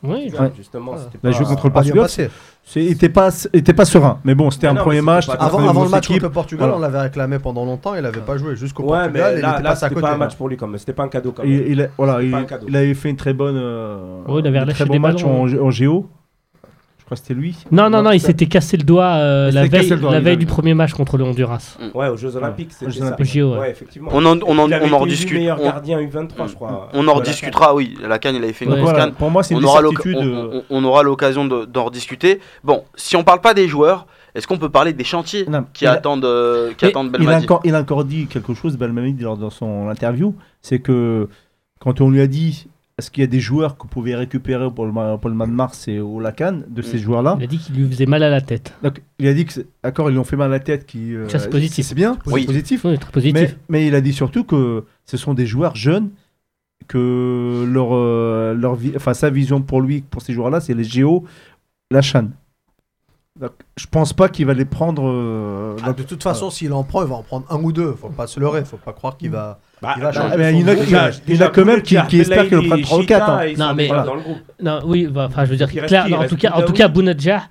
Oui. 0.03 0.30
Portugal. 0.30 0.53
Justement, 0.57 0.95
Il 1.22 1.28
a 1.28 1.32
joué 1.32 1.45
contre 1.47 1.66
le 1.66 1.72
Portugal. 1.72 2.07
Il 2.76 2.93
était 2.93 3.09
pas, 3.09 3.30
il 3.53 3.59
était 3.61 3.72
pas 3.72 3.84
serein. 3.84 4.18
Mais 4.24 4.34
bon, 4.34 4.51
c'était 4.51 4.68
un 4.68 4.74
non, 4.74 4.82
premier 4.82 5.01
match. 5.01 5.28
Avant, 5.28 5.59
le 5.84 5.88
match 5.88 6.09
contre 6.09 6.22
le 6.22 6.30
Portugal, 6.30 6.68
Voilà. 6.68 6.76
on 6.76 6.80
l'avait 6.80 7.01
réclamé 7.07 7.38
pendant 7.38 7.64
longtemps. 7.64 7.95
Il 7.95 8.03
n'avait 8.03 8.20
pas 8.20 8.36
joué 8.36 8.55
jusqu'au 8.57 8.84
Ouais, 8.84 8.88
Portugal. 9.01 9.32
mais 9.32 9.38
il 9.38 9.43
là, 9.43 9.55
était 9.55 9.62
là 9.62 9.74
c'était 9.76 10.01
pas 10.01 10.12
un 10.12 10.16
match 10.16 10.36
pour 10.36 10.49
lui 10.49 10.57
quand 10.57 10.68
même. 10.68 10.78
C'était 10.78 10.93
pas 10.93 11.03
un 11.05 11.09
cadeau 11.09 11.32
quand 11.32 11.43
même. 11.43 11.53
Il, 11.53 11.72
il 11.72 11.82
a, 11.82 11.88
voilà, 11.97 12.14
Pas 12.14 12.22
il, 12.22 12.34
un 12.34 12.45
cadeau. 12.45 12.66
il 12.68 12.76
avait 12.76 12.95
fait 12.95 13.11
une 13.11 13.16
très 13.16 13.32
bonne, 13.32 13.57
euh, 13.57 14.22
Ouais, 14.28 14.40
il 14.40 14.47
avait 14.47 14.59
un 14.59 14.66
très 14.66 14.84
bon 14.84 14.99
match 15.01 15.24
en, 15.24 15.47
en 15.47 15.70
géo. 15.70 16.07
Je 17.13 17.17
crois 17.17 17.23
que 17.25 17.29
c'était 17.29 17.41
lui. 17.41 17.57
Non, 17.71 17.91
non, 17.91 18.03
non, 18.03 18.11
il 18.13 18.21
s'était 18.21 18.47
cassé 18.47 18.77
le 18.77 18.85
doigt 18.85 19.05
euh, 19.17 19.51
la 19.51 19.63
veille, 19.63 19.71
cassé 19.71 19.91
le 19.91 20.01
doigt, 20.01 20.13
la 20.13 20.19
il 20.19 20.25
veille 20.25 20.33
a- 20.35 20.37
du 20.37 20.47
premier 20.47 20.73
match 20.73 20.93
contre 20.95 21.19
le 21.19 21.25
Honduras. 21.25 21.77
Ouais, 21.95 22.09
aux 22.09 22.17
Jeux 22.17 22.37
Olympiques, 22.37 22.73
c'était 22.73 22.91
Jeux 22.91 23.01
ça. 23.01 23.07
Olympiques. 23.09 23.27
JO, 23.27 23.53
ouais. 23.53 23.59
Ouais, 23.59 23.71
effectivement. 23.71 24.11
On 24.15 24.25
en, 24.25 24.39
on 24.47 24.59
en, 24.59 24.67
Il 24.67 24.75
avait 24.75 24.91
on 24.91 24.93
en 24.95 24.99
rediscute. 24.99 25.37
meilleur 25.37 25.61
On, 25.61 25.65
gardien 25.65 26.01
U23, 26.01 26.49
je 26.49 26.55
crois. 26.55 26.89
on 26.95 27.07
en 27.09 27.15
rediscutera, 27.15 27.75
oui. 27.75 27.97
La 28.07 28.19
Cannes, 28.19 28.37
il 28.37 28.45
avait 28.45 28.53
fait 28.53 28.65
une 28.65 28.71
Ouais. 28.73 28.79
grosse 28.79 28.91
Voilà, 28.91 29.07
canne. 29.07 29.15
pour 29.15 29.31
moi, 29.31 29.43
c'est 29.43 29.55
on 29.55 29.59
une 29.59 29.65
aura, 29.67 29.83
euh, 29.83 30.63
on- 30.71 30.85
aura 30.85 31.03
l'occasion 31.03 31.45
de- 31.45 31.65
d'en 31.67 31.85
rediscuter. 31.85 32.41
Bon, 32.65 32.85
si 32.95 33.17
on 33.17 33.25
parle 33.25 33.41
pas 33.41 33.53
des 33.53 33.69
joueurs, 33.69 34.07
est-ce 34.35 34.47
qu'on 34.47 34.59
peut 34.59 34.71
parler 34.71 34.93
des 34.95 35.05
chantiers 35.05 35.45
non, 35.49 35.65
qui 35.75 35.87
attendent, 35.87 36.25
euh, 36.25 36.73
qui 36.79 36.87
attendent 36.87 37.09
il, 37.11 37.17
a 37.17 37.19
Belmadi 37.19 37.45
encore, 37.45 37.61
il 37.65 37.75
a 37.75 37.81
encore 37.81 38.05
dit 38.05 38.27
quelque 38.27 38.55
chose, 38.55 38.79
Belmadi, 38.79 39.23
lors 39.23 39.37
de 39.37 39.51
son 39.51 39.89
interview. 39.89 40.35
C'est 40.63 40.79
que 40.79 41.29
quand 41.79 42.01
on 42.01 42.09
lui 42.11 42.21
a 42.23 42.27
dit 42.27 42.69
est-ce 42.99 43.11
qu'il 43.11 43.22
y 43.22 43.24
a 43.24 43.26
des 43.26 43.40
joueurs 43.40 43.76
que 43.76 43.82
vous 43.82 43.88
pouvez 43.88 44.14
récupérer 44.14 44.70
pour 44.70 44.84
le, 44.86 44.93
pour 45.18 45.28
le 45.30 45.34
mois 45.36 45.47
de 45.47 45.53
mars 45.53 45.88
et 45.88 45.99
au 45.99 46.20
Lacan, 46.20 46.61
de 46.68 46.82
ces 46.82 46.99
Mm. 46.99 47.01
joueurs-là 47.01 47.36
Il 47.38 47.45
a 47.45 47.47
dit 47.47 47.59
qu'il 47.59 47.74
lui 47.76 47.88
faisait 47.90 48.07
mal 48.07 48.22
à 48.22 48.28
la 48.30 48.40
tête. 48.40 48.74
Donc, 48.82 49.03
il 49.18 49.26
a 49.28 49.34
dit 49.34 49.45
que, 49.47 49.53
d'accord, 49.82 50.09
ils 50.11 50.12
lui 50.12 50.18
ont 50.18 50.24
fait 50.24 50.36
mal 50.36 50.49
à 50.49 50.57
la 50.57 50.61
tête. 50.61 50.84
Qui, 50.86 51.14
euh, 51.14 51.28
Ça, 51.28 51.38
c'est 51.38 51.49
positif. 51.51 51.86
C'est 51.86 51.95
bien, 51.95 52.18
Oui. 52.26 52.45
positif. 52.45 52.84
Oui, 52.84 52.99
très 52.99 53.11
positif. 53.11 53.34
Mais, 53.34 53.57
mais 53.68 53.86
il 53.86 53.95
a 53.95 54.01
dit 54.01 54.12
surtout 54.12 54.45
que 54.45 54.84
ce 55.07 55.16
sont 55.16 55.32
des 55.34 55.47
joueurs 55.47 55.74
jeunes, 55.76 56.11
que 56.88 57.64
leur, 57.70 57.95
euh, 57.95 58.55
leur 58.55 58.76
vi- 58.76 58.93
enfin, 58.97 59.14
sa 59.14 59.30
vision 59.30 59.62
pour 59.62 59.80
lui, 59.80 60.03
pour 60.03 60.20
ces 60.22 60.32
joueurs-là, 60.32 60.61
c'est 60.61 60.74
les 60.74 60.84
Géo, 60.84 61.24
la 61.90 62.03
Chan. 62.03 62.28
Donc, 63.43 63.51
je 63.76 63.86
pense 63.86 64.12
pas 64.12 64.28
qu'il 64.28 64.47
va 64.47 64.55
les 64.55 64.64
prendre. 64.64 65.03
euh, 65.07 65.76
Ah, 65.84 65.93
de 65.93 66.03
toute 66.05 66.22
façon, 66.22 66.49
s'il 66.49 66.72
en 66.72 66.84
prend, 66.84 67.03
il 67.03 67.09
va 67.09 67.16
en 67.16 67.22
prendre 67.22 67.45
un 67.51 67.57
ou 67.61 67.72
deux. 67.72 67.93
Faut 68.01 68.09
pas 68.09 68.26
se 68.28 68.38
leurrer. 68.40 68.64
Faut 68.64 68.76
pas 68.76 68.93
croire 68.93 69.16
qu'il 69.16 69.30
va. 69.30 69.59
Bah, 69.82 69.95
Il 69.97 70.03
va 70.03 70.12
bah, 70.12 70.12
changer 70.12 70.34
Ah, 70.45 70.51
il 70.53 70.61
y 70.61 70.64
en 70.64 70.68
a- 70.68 70.74
groupe. 70.74 70.86
il 70.88 70.93
y 70.93 70.97
en 70.97 71.01
a- 71.01 71.11
il 71.26 71.34
y 71.34 71.38
en 71.43 71.47
a 71.47 71.49
quand 71.51 71.64
même 71.64 71.82
qui, 71.82 71.97
qui 72.09 72.20
espèrent 72.20 72.47
qu'il 72.49 72.59
en 72.59 72.62
prenne 72.68 72.82
3 72.82 72.99
ou 73.01 73.05
4. 73.05 73.28
hein. 73.28 73.40
Non, 73.59 73.74
mais- 73.74 73.88
dans 73.88 74.14
le 74.14 74.20
groupe. 74.20 74.38
Non, 74.62 74.80
oui, 74.84 75.09
bah, 75.09 75.26
enfin, 75.28 75.45
je 75.45 75.51
veux 75.51 75.57
dire, 75.57 75.68
clair, 75.68 76.09
non, 76.09 76.18
en 76.20 76.26
tout 76.28 76.36
cas, 76.36 76.53
en 76.55 76.62
tout 76.62 76.72
cas, 76.72 76.86
Bounedjah, 76.86 77.43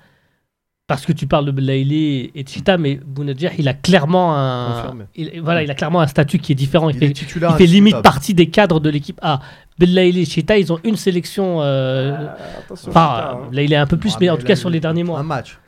parce 0.86 1.04
que 1.06 1.12
tu 1.12 1.26
parles 1.26 1.44
de 1.46 1.50
Belaïli 1.52 2.30
et 2.34 2.42
de 2.42 2.48
Chita, 2.48 2.78
mais 2.78 2.96
Bounedjah, 3.04 3.50
il 3.58 3.68
a 3.68 3.74
clairement 3.74 4.34
un, 4.36 4.94
voilà, 5.42 5.62
il 5.62 5.70
a 5.70 5.74
clairement 5.74 6.00
un 6.00 6.06
statut 6.06 6.38
qui 6.38 6.52
est 6.52 6.54
différent. 6.54 6.88
Il, 6.88 6.96
fait, 6.96 7.12
titulaire. 7.12 7.50
il 7.52 7.56
fait 7.58 7.66
limite 7.70 8.00
partie 8.02 8.32
des 8.34 8.46
cadres 8.48 8.80
de 8.80 8.88
l'équipe 8.88 9.18
A. 9.22 9.40
Belaïli 9.78 10.22
et 10.22 10.24
Chita, 10.24 10.56
ils 10.58 10.72
ont 10.72 10.78
une 10.84 10.96
sélection. 10.96 11.60
euh, 11.62 12.14
Ah, 12.18 12.36
Enfin, 12.88 13.14
hein. 13.20 13.38
là, 13.52 13.62
il 13.62 13.72
est 13.72 13.76
un 13.76 13.86
peu 13.86 13.96
plus, 13.98 14.12
Ah, 14.14 14.18
mais 14.20 14.30
en 14.30 14.36
tout 14.38 14.46
cas 14.46 14.56
sur 14.56 14.70
les 14.70 14.80
derniers 14.80 15.04
mois. 15.04 15.18
Un 15.18 15.22
match. 15.22 15.58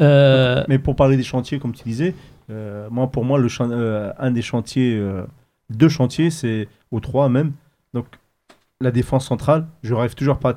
Euh, 0.00 0.64
Mais 0.68 0.78
pour 0.78 0.96
parler 0.96 1.16
des 1.16 1.22
chantiers, 1.22 1.58
comme 1.58 1.72
tu 1.72 1.84
disais, 1.84 2.14
euh, 2.50 2.88
moi, 2.90 3.06
pour 3.10 3.24
moi, 3.24 3.38
le 3.38 3.48
chan- 3.48 3.70
euh, 3.70 4.10
un 4.18 4.30
des 4.30 4.42
chantiers, 4.42 4.96
euh, 4.98 5.22
deux 5.70 5.88
chantiers, 5.88 6.30
c'est 6.30 6.68
aux 6.90 7.00
trois 7.00 7.28
même. 7.28 7.52
Donc, 7.94 8.06
la 8.80 8.90
défense 8.90 9.26
centrale, 9.26 9.66
je 9.82 9.94
rêve 9.94 10.14
toujours 10.14 10.38
pas 10.38 10.54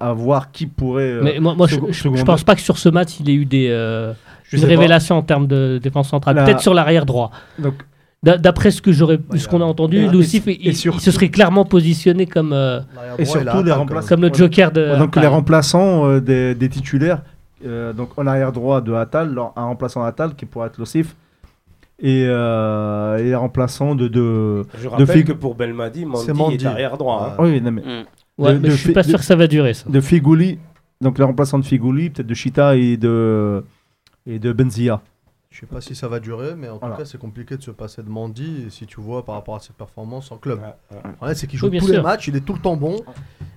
à, 0.00 0.12
voir 0.12 0.50
qui 0.50 0.66
pourrait. 0.66 1.04
euh, 1.12 1.20
mais 1.22 1.38
moi, 1.40 1.54
moi 1.54 1.66
je, 1.68 1.76
je- 1.90 2.24
pense 2.24 2.42
pas 2.42 2.54
que 2.56 2.60
sur 2.62 2.78
ce 2.78 2.88
match, 2.88 3.20
il 3.20 3.30
ait 3.30 3.34
eu 3.34 3.44
des, 3.44 3.68
euh, 3.70 4.12
une 4.52 4.58
sais 4.58 4.66
pas. 4.66 4.70
révélation 4.70 5.16
en 5.16 5.22
termes 5.22 5.46
de 5.46 5.78
défense 5.80 6.08
centrale. 6.08 6.34
La- 6.36 6.44
Peut-être 6.44 6.60
sur 6.60 6.74
l'arrière 6.74 7.06
droit. 7.06 7.30
Donc, 7.58 7.74
D'a- 8.22 8.36
D'après 8.36 8.70
ce 8.70 8.82
que 8.82 8.92
j'aurais, 8.92 9.18
ce 9.34 9.48
qu'on 9.48 9.62
a 9.62 9.64
entendu, 9.64 10.06
Lucif, 10.08 10.42
il, 10.46 10.58
il 10.66 10.76
se 10.76 11.10
serait 11.10 11.30
clairement 11.30 11.64
positionné 11.64 12.26
comme, 12.26 12.52
euh, 12.52 12.80
Et 13.18 13.24
surtout, 13.24 13.62
les 13.62 13.72
remplaçants. 13.72 14.08
comme 14.08 14.20
le 14.20 14.30
joker 14.34 14.72
de. 14.72 14.98
donc 14.98 15.16
les 15.16 15.26
remplaçants 15.26 16.06
euh, 16.06 16.20
des, 16.20 16.54
des 16.54 16.68
titulaires, 16.68 17.22
euh, 17.64 17.92
donc 17.92 18.10
en 18.18 18.26
arrière 18.26 18.52
droit 18.52 18.80
de 18.80 18.92
Attal, 18.92 19.32
leur- 19.34 19.52
un 19.56 19.64
remplaçant 19.64 20.02
d'Attal 20.04 20.34
qui 20.34 20.46
pourrait 20.46 20.68
être 20.68 20.78
Lossif, 20.78 21.16
et, 22.02 22.24
euh, 22.26 23.18
et 23.18 23.34
un 23.34 23.38
remplaçant 23.38 23.94
de. 23.94 24.08
de... 24.08 24.62
Je 24.80 24.88
rappelle 24.88 25.06
Fig- 25.06 25.24
que 25.26 25.32
pour 25.32 25.54
Belmadi, 25.54 26.04
Mandi, 26.06 26.24
C'est 26.24 26.32
Mandi. 26.32 26.54
est 26.64 26.66
arrière 26.66 26.96
droit. 26.96 27.34
hein. 27.38 27.42
Oui, 27.42 27.60
non, 27.60 27.70
mais 27.72 27.82
Mm. 27.82 28.04
Ouais, 28.38 28.54
de- 28.54 28.58
mais 28.58 28.68
de 28.68 28.72
je 28.74 28.76
suis 28.78 28.92
pas 28.92 29.02
de- 29.02 29.08
sûr 29.08 29.18
que 29.18 29.24
ça 29.24 29.36
va 29.36 29.46
durer 29.46 29.74
ça. 29.74 29.88
de 29.90 30.00
Figouli, 30.00 30.58
donc 31.02 31.18
le 31.18 31.24
remplaçant 31.26 31.58
de 31.58 31.64
Figouli, 31.64 32.08
peut-être 32.08 32.26
de 32.26 32.34
Chita 32.34 32.76
et 32.76 32.96
de, 32.96 33.62
et 34.26 34.38
de 34.38 34.52
Benzia. 34.52 35.02
Je 35.52 35.58
sais 35.58 35.66
pas 35.66 35.80
si 35.80 35.96
ça 35.96 36.06
va 36.06 36.20
durer, 36.20 36.54
mais 36.56 36.68
en 36.68 36.78
Voilà. 36.78 36.94
tout 36.94 37.02
cas, 37.02 37.04
c'est 37.04 37.18
compliqué 37.18 37.56
de 37.56 37.62
se 37.62 37.72
passer 37.72 38.04
de 38.04 38.08
Mandy. 38.08 38.66
Et 38.68 38.70
si 38.70 38.86
tu 38.86 39.00
vois 39.00 39.24
par 39.24 39.34
rapport 39.34 39.56
à 39.56 39.60
ses 39.60 39.72
performances 39.72 40.30
en 40.30 40.36
club, 40.36 40.60
Ouais, 40.60 40.96
ouais. 40.96 41.28
Ouais, 41.28 41.34
c'est 41.34 41.48
qu'il 41.48 41.58
joue 41.58 41.66
Oui, 41.68 41.78
tous 41.80 41.86
sûr. 41.86 41.94
les 41.96 42.00
matchs, 42.02 42.28
il 42.28 42.36
est 42.36 42.40
tout 42.40 42.52
le 42.52 42.60
temps 42.60 42.76
bon. 42.76 42.94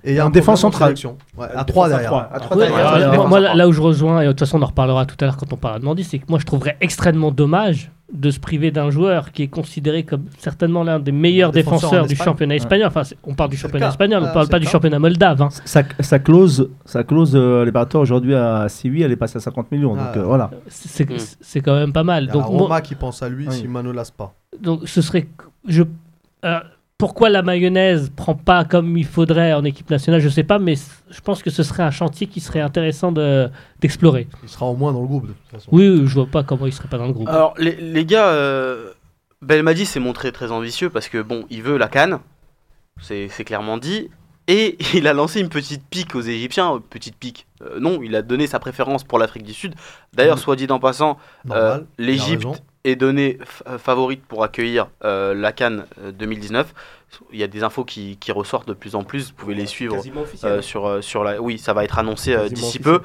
Et 0.04 0.14
il 0.14 0.16
y 0.16 0.20
a 0.20 0.24
En 0.24 0.28
un 0.30 0.32
défense 0.32 0.62
centrale. 0.62 0.96
Ouais, 1.38 1.46
Euh, 1.46 1.50
à 1.56 1.64
3 1.64 1.64
défense 1.66 1.84
à 1.86 1.90
derrière. 1.90 2.10
trois. 2.10 2.30
À 2.34 2.40
trois 2.40 2.58
Ouais, 2.58 2.66
derrière. 2.68 2.88
alors, 2.88 3.24
ouais, 3.26 3.30
moi, 3.30 3.40
là 3.40 3.68
où 3.68 3.72
je 3.72 3.80
rejoins, 3.80 4.22
et 4.22 4.26
de 4.26 4.32
toute 4.32 4.40
façon 4.40 4.58
on 4.58 4.64
en 4.64 4.66
reparlera 4.66 5.06
tout 5.06 5.16
à 5.22 5.26
l'heure 5.26 5.38
quand 5.38 5.54
on 5.54 5.58
parlera 5.58 5.80
de 5.80 5.86
Mandy, 5.86 6.04
c'est 6.04 6.18
que 6.18 6.26
moi 6.30 6.40
je 6.40 6.46
trouverais 6.48 6.78
extrêmement 6.82 7.30
dommage 7.30 7.92
de 8.12 8.30
se 8.32 8.40
priver 8.40 8.70
d'un 8.70 8.92
joueur 8.92 9.32
qui 9.32 9.44
est 9.44 9.48
considéré 9.48 10.04
comme 10.04 10.26
certainement 10.38 10.84
l'un 10.84 11.00
des 11.00 11.12
meilleurs 11.12 11.52
Défenseur 11.52 11.90
en 11.90 11.92
défenseurs 12.04 12.08
du 12.08 12.16
championnat 12.16 12.56
espagnol. 12.56 12.88
Enfin, 12.88 13.04
on 13.24 13.34
parle 13.34 13.50
du 13.50 13.58
championnat 13.58 13.88
espagnol, 13.90 14.22
on 14.24 14.28
Ah, 14.28 14.34
parle 14.34 14.50
pas 14.50 14.60
du 14.60 14.68
championnat 14.68 15.00
moldave. 15.00 15.42
hein. 15.42 15.50
Sa, 15.66 15.84
sa 16.00 16.20
clause, 16.20 16.70
sa 16.86 17.04
clause 17.04 17.32
euh, 17.36 17.64
libératoire 17.66 18.02
aujourd'hui 18.04 18.36
à 18.36 18.68
Séville, 18.70 19.04
elle 19.04 19.12
est 19.12 19.16
passée 19.16 19.38
à 19.38 19.40
50 19.42 19.72
millions. 19.72 19.96
Donc 19.96 20.06
Ah. 20.14 20.18
euh, 20.20 20.24
voilà. 20.24 20.52
C'est 20.68 21.10
Mm. 21.10 21.18
c'est 21.42 21.62
quand 21.62 21.76
même 21.76 21.94
pas 21.94 22.04
mal. 22.04 22.24
Il 22.26 22.28
y 22.28 22.30
a 22.30 22.34
Donc, 22.34 22.44
la 22.44 22.50
moi- 22.52 22.62
Roma 22.64 22.82
qui 22.82 22.96
pense 22.96 23.24
à 23.24 23.30
lui 23.30 23.48
Oui. 23.48 23.56
si 23.56 23.68
Manolas 23.68 24.12
pas. 24.16 24.34
donc 24.62 24.82
ce 24.88 25.02
serait 25.02 25.28
je 25.68 25.84
euh, 26.46 26.60
pourquoi 27.04 27.30
la 27.30 27.42
mayonnaise 27.42 28.14
prend 28.16 28.34
pas 28.34 28.64
comme 28.64 28.98
il 28.98 29.04
faudrait 29.04 29.52
en 29.52 29.66
équipe 29.66 29.90
nationale 29.90 30.22
je 30.22 30.30
sais 30.30 30.46
pas 30.46 30.58
mais 30.58 30.76
je 31.10 31.20
pense 31.20 31.44
que 31.44 31.50
ce 31.50 31.62
serait 31.62 31.84
un 31.84 31.92
chantier 31.92 32.28
qui 32.28 32.40
serait 32.40 32.62
intéressant 32.62 33.12
de 33.12 33.50
d'explorer 33.82 34.30
Il 34.42 34.48
sera 34.48 34.68
au 34.68 34.78
moins 34.78 34.94
dans 34.94 35.02
le 35.02 35.08
groupe 35.08 35.28
de 35.28 35.34
toute 35.34 35.52
façon. 35.52 35.70
oui, 35.74 35.90
oui, 35.90 36.08
je 36.08 36.14
vois 36.14 36.28
pas 36.28 36.44
comment 36.44 36.66
il 36.66 36.72
serait 36.72 36.88
pas 36.88 36.98
dans 36.98 37.08
le 37.08 37.12
groupe 37.12 37.28
Alors, 37.28 37.56
les, 37.58 37.76
les 37.76 38.06
gars, 38.06 38.28
euh, 38.28 38.94
Belmadi 39.42 39.86
s'est 39.86 40.00
montré 40.00 40.32
très 40.32 40.50
ambitieux 40.54 40.90
parce 40.90 41.10
que, 41.10 41.22
bon, 41.22 41.44
il 41.50 41.62
veut 41.62 41.76
la 41.76 41.90
canne, 41.90 42.20
c'est 43.02 43.28
c'est 43.28 43.44
clairement 43.44 43.78
dit, 43.78 44.10
et 44.48 44.78
il 44.94 45.06
a 45.10 45.14
lancé 45.14 45.42
une 45.42 45.50
petite 45.50 45.84
pique 45.90 46.16
aux 46.16 46.22
Égyptiens, 46.22 46.76
euh, 46.76 46.80
petite 46.80 47.18
pique. 47.18 47.48
Euh, 47.62 47.82
non, 47.82 48.02
il 48.02 48.16
a 48.16 48.22
donné 48.22 48.48
sa 48.48 48.60
préférence 48.60 49.04
pour 49.04 49.20
l'Afrique 49.20 49.44
du 49.44 49.54
Sud. 49.54 49.76
D'ailleurs, 50.14 50.40
soit 50.40 50.56
dit 50.56 50.68
en 50.70 50.80
passant, 50.80 51.18
euh, 51.52 51.82
l'Égypte. 51.98 52.64
Est 52.84 52.96
donnée 52.96 53.38
euh, 53.68 53.78
favorite 53.78 54.24
pour 54.26 54.44
accueillir 54.44 54.88
euh, 55.04 55.34
la 55.34 55.52
Cannes 55.52 55.86
euh, 56.02 56.12
2019. 56.12 56.74
Il 57.32 57.40
y 57.40 57.44
a 57.44 57.48
des 57.48 57.64
infos 57.64 57.86
qui, 57.86 58.18
qui 58.18 58.32
ressortent 58.32 58.68
de 58.68 58.74
plus 58.74 58.96
en 58.96 59.04
plus, 59.04 59.30
vous 59.30 59.36
pouvez 59.36 59.54
les 59.56 59.66
suivre 59.68 60.02
euh, 60.44 60.62
sur, 60.62 60.86
euh, 60.88 61.02
sur 61.02 61.24
la... 61.24 61.42
Oui, 61.42 61.58
ça 61.60 61.74
va 61.74 61.84
être 61.84 62.00
annoncé 62.00 62.34
euh, 62.34 62.50
d'ici 62.50 62.80
peu. 62.80 63.02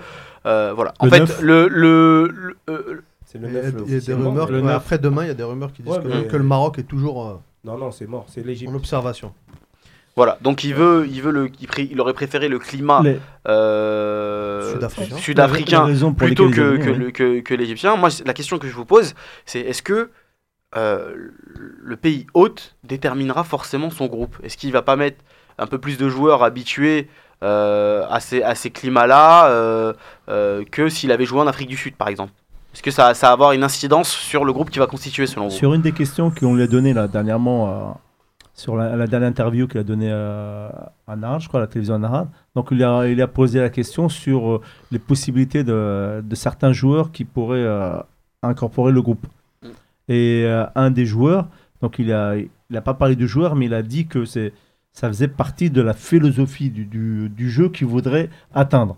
Euh, 0.47 0.73
voilà. 0.75 0.95
En 0.99 1.05
Le 1.07 1.11
fait, 1.11 1.21
9. 1.21 1.41
le, 1.43 1.69
le, 1.69 2.29
le- 2.29 2.57
euh, 2.71 3.03
C'est 3.27 3.39
le 3.39 3.49
Il 3.49 3.55
y 3.55 3.59
a, 3.59 3.63
9 3.71 3.83
il 3.87 3.93
y 3.93 3.97
a 3.97 4.01
des 4.01 4.15
rumeurs. 4.15 4.47
mais- 4.47 4.53
le 4.53 4.59
ouais, 4.61 4.67
9. 4.69 4.77
après 4.77 4.99
demain, 4.99 5.25
il 5.25 5.29
y 5.29 5.31
a 5.31 5.35
des 5.35 5.43
rumeurs 5.43 5.73
qui 5.73 5.83
disent 5.83 5.93
Ouais, 5.93 6.03
que, 6.03 6.09
mais- 6.09 6.27
que 6.27 6.37
le 6.37 6.45
Maroc 6.45 6.79
est 6.79 6.85
toujours 6.85 7.27
euh, 7.29 7.35
Non, 7.65 7.77
non, 7.77 7.91
c'est 7.91 8.07
mort, 8.07 8.25
c'est 8.29 8.45
l'Égypte. 8.45 8.73
en 8.73 8.77
observation. 8.77 9.35
Voilà. 10.19 10.37
Donc 10.43 10.65
il 10.65 10.75
veut, 10.75 11.07
il 11.11 11.23
veut 11.23 11.31
le, 11.31 11.49
il, 11.61 11.67
pré- 11.67 11.89
il 11.91 11.99
aurait 12.01 12.13
préféré 12.13 12.49
le 12.49 12.59
climat 12.59 13.01
Les- 13.03 13.19
euh, 13.49 14.73
Sud-africain. 15.17 15.85
plutôt 16.13 16.51
que, 16.51 16.77
ils 16.77 16.85
que, 16.85 16.91
ont 16.91 16.93
mis, 16.93 16.99
le- 17.05 17.11
que, 17.11 17.41
que 17.41 17.55
l'Égyptien. 17.55 17.97
Moi, 17.97 18.09
la 18.27 18.35
question 18.35 18.59
que 18.59 18.69
je 18.69 18.75
vous 18.75 18.85
pose, 18.85 19.15
c'est 19.47 19.61
est-ce 19.61 19.83
que 19.83 20.11
euh, 20.77 21.15
le 21.83 21.97
pays 21.97 22.27
hôte 22.35 22.77
déterminera 22.85 23.45
forcément 23.45 23.91
son 23.91 24.07
groupe? 24.07 24.37
Est-ce 24.43 24.57
qu'il 24.57 24.73
va 24.73 24.83
pas 24.83 24.97
mettre 24.97 25.19
un 25.59 25.67
peu 25.67 25.79
plus 25.79 25.97
de 25.99 26.09
joueurs 26.09 26.43
habitués 26.43 27.09
euh, 27.43 28.05
à 28.11 28.21
ces, 28.21 28.43
à 28.43 28.55
ces 28.55 28.71
climats-là 28.71 29.49
euh, 29.51 29.93
euh, 30.29 30.65
que 30.71 30.89
s'il 30.89 31.13
avait 31.13 31.25
joué 31.25 31.41
en 31.41 31.47
Afrique 31.47 31.69
du 31.69 31.77
Sud, 31.77 31.95
par 31.97 32.09
exemple? 32.09 32.33
Est-ce 32.75 32.83
que 32.83 32.91
ça, 32.91 33.15
ça 33.15 33.29
va 33.29 33.33
avoir 33.33 33.53
une 33.53 33.65
incidence 33.65 34.11
sur 34.11 34.45
le 34.45 34.53
groupe 34.53 34.71
qui 34.71 34.79
va 34.79 34.87
constituer 34.87 35.27
selon 35.27 35.49
vous? 35.49 35.55
Sur 35.57 35.73
une 35.75 35.81
des 35.81 35.93
questions 35.93 36.31
qu'on 36.31 36.55
lui 36.55 36.63
a 36.63 36.67
données 36.67 36.93
là, 36.93 37.09
dernièrement, 37.09 37.69
euh, 37.69 37.73
sur 38.59 38.77
la, 38.77 38.97
la 38.97 39.07
dernière 39.07 39.29
interview 39.29 39.69
qu'il 39.69 39.79
a 39.79 39.85
donnée 39.85 40.11
euh, 40.11 40.69
à 41.07 41.15
Nahar, 41.15 41.39
je 41.39 41.47
crois, 41.47 41.61
à 41.61 41.63
la 41.63 41.69
télévision 41.69 41.97
Nahar, 41.97 42.27
donc 42.57 42.69
il 42.73 42.83
a, 42.83 43.07
il 43.07 43.23
a 43.23 43.29
posé 43.29 43.61
la 43.61 43.71
question 43.71 44.09
sur 44.09 44.51
euh, 44.51 44.61
les 44.91 44.99
possibilités 44.99 45.63
de, 45.63 46.21
de 46.23 46.35
certains 46.35 46.73
joueurs 46.73 47.13
qui 47.13 47.25
pourraient 47.25 47.59
euh, 47.63 48.01
incorporer 48.43 48.91
le 48.91 49.01
groupe. 49.01 49.25
Mm. 49.63 49.67
Et 50.09 50.43
euh, 50.45 50.67
un 50.75 50.91
des 50.91 51.07
joueurs, 51.07 51.47
donc 51.81 52.01
il 52.01 52.13
a, 52.13 52.37
il 52.37 52.51
n'a 52.71 52.81
pas 52.81 52.95
parlé 52.95 53.15
de 53.15 53.27
joueur, 53.27 53.55
mais 53.55 53.67
il 53.67 53.75
a 53.75 53.83
dit 53.83 54.07
que 54.09 54.25
c'est, 54.25 54.53
ça 54.93 55.07
faisait 55.07 55.29
partie 55.29 55.71
de 55.71 55.81
la 55.81 55.93
philosophie 55.93 56.71
du, 56.71 56.85
du, 56.85 57.29
du 57.29 57.51
jeu 57.51 57.69
qu'il 57.69 57.87
voudrait 57.87 58.29
atteindre. 58.53 58.97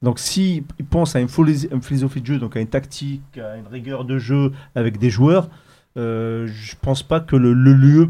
Donc 0.00 0.18
s'il 0.18 0.64
pense 0.88 1.14
à 1.16 1.20
une, 1.20 1.28
philo- 1.28 1.68
une 1.70 1.82
philosophie 1.82 2.22
de 2.22 2.26
jeu, 2.26 2.38
donc 2.38 2.56
à 2.56 2.60
une 2.60 2.68
tactique, 2.68 3.36
à 3.36 3.58
une 3.58 3.66
rigueur 3.66 4.06
de 4.06 4.16
jeu 4.18 4.52
avec 4.74 4.96
des 4.96 5.10
joueurs, 5.10 5.50
je 5.96 6.74
pense 6.80 7.02
pas 7.02 7.20
que 7.20 7.36
le, 7.36 7.52
le 7.52 7.74
lieu 7.74 8.08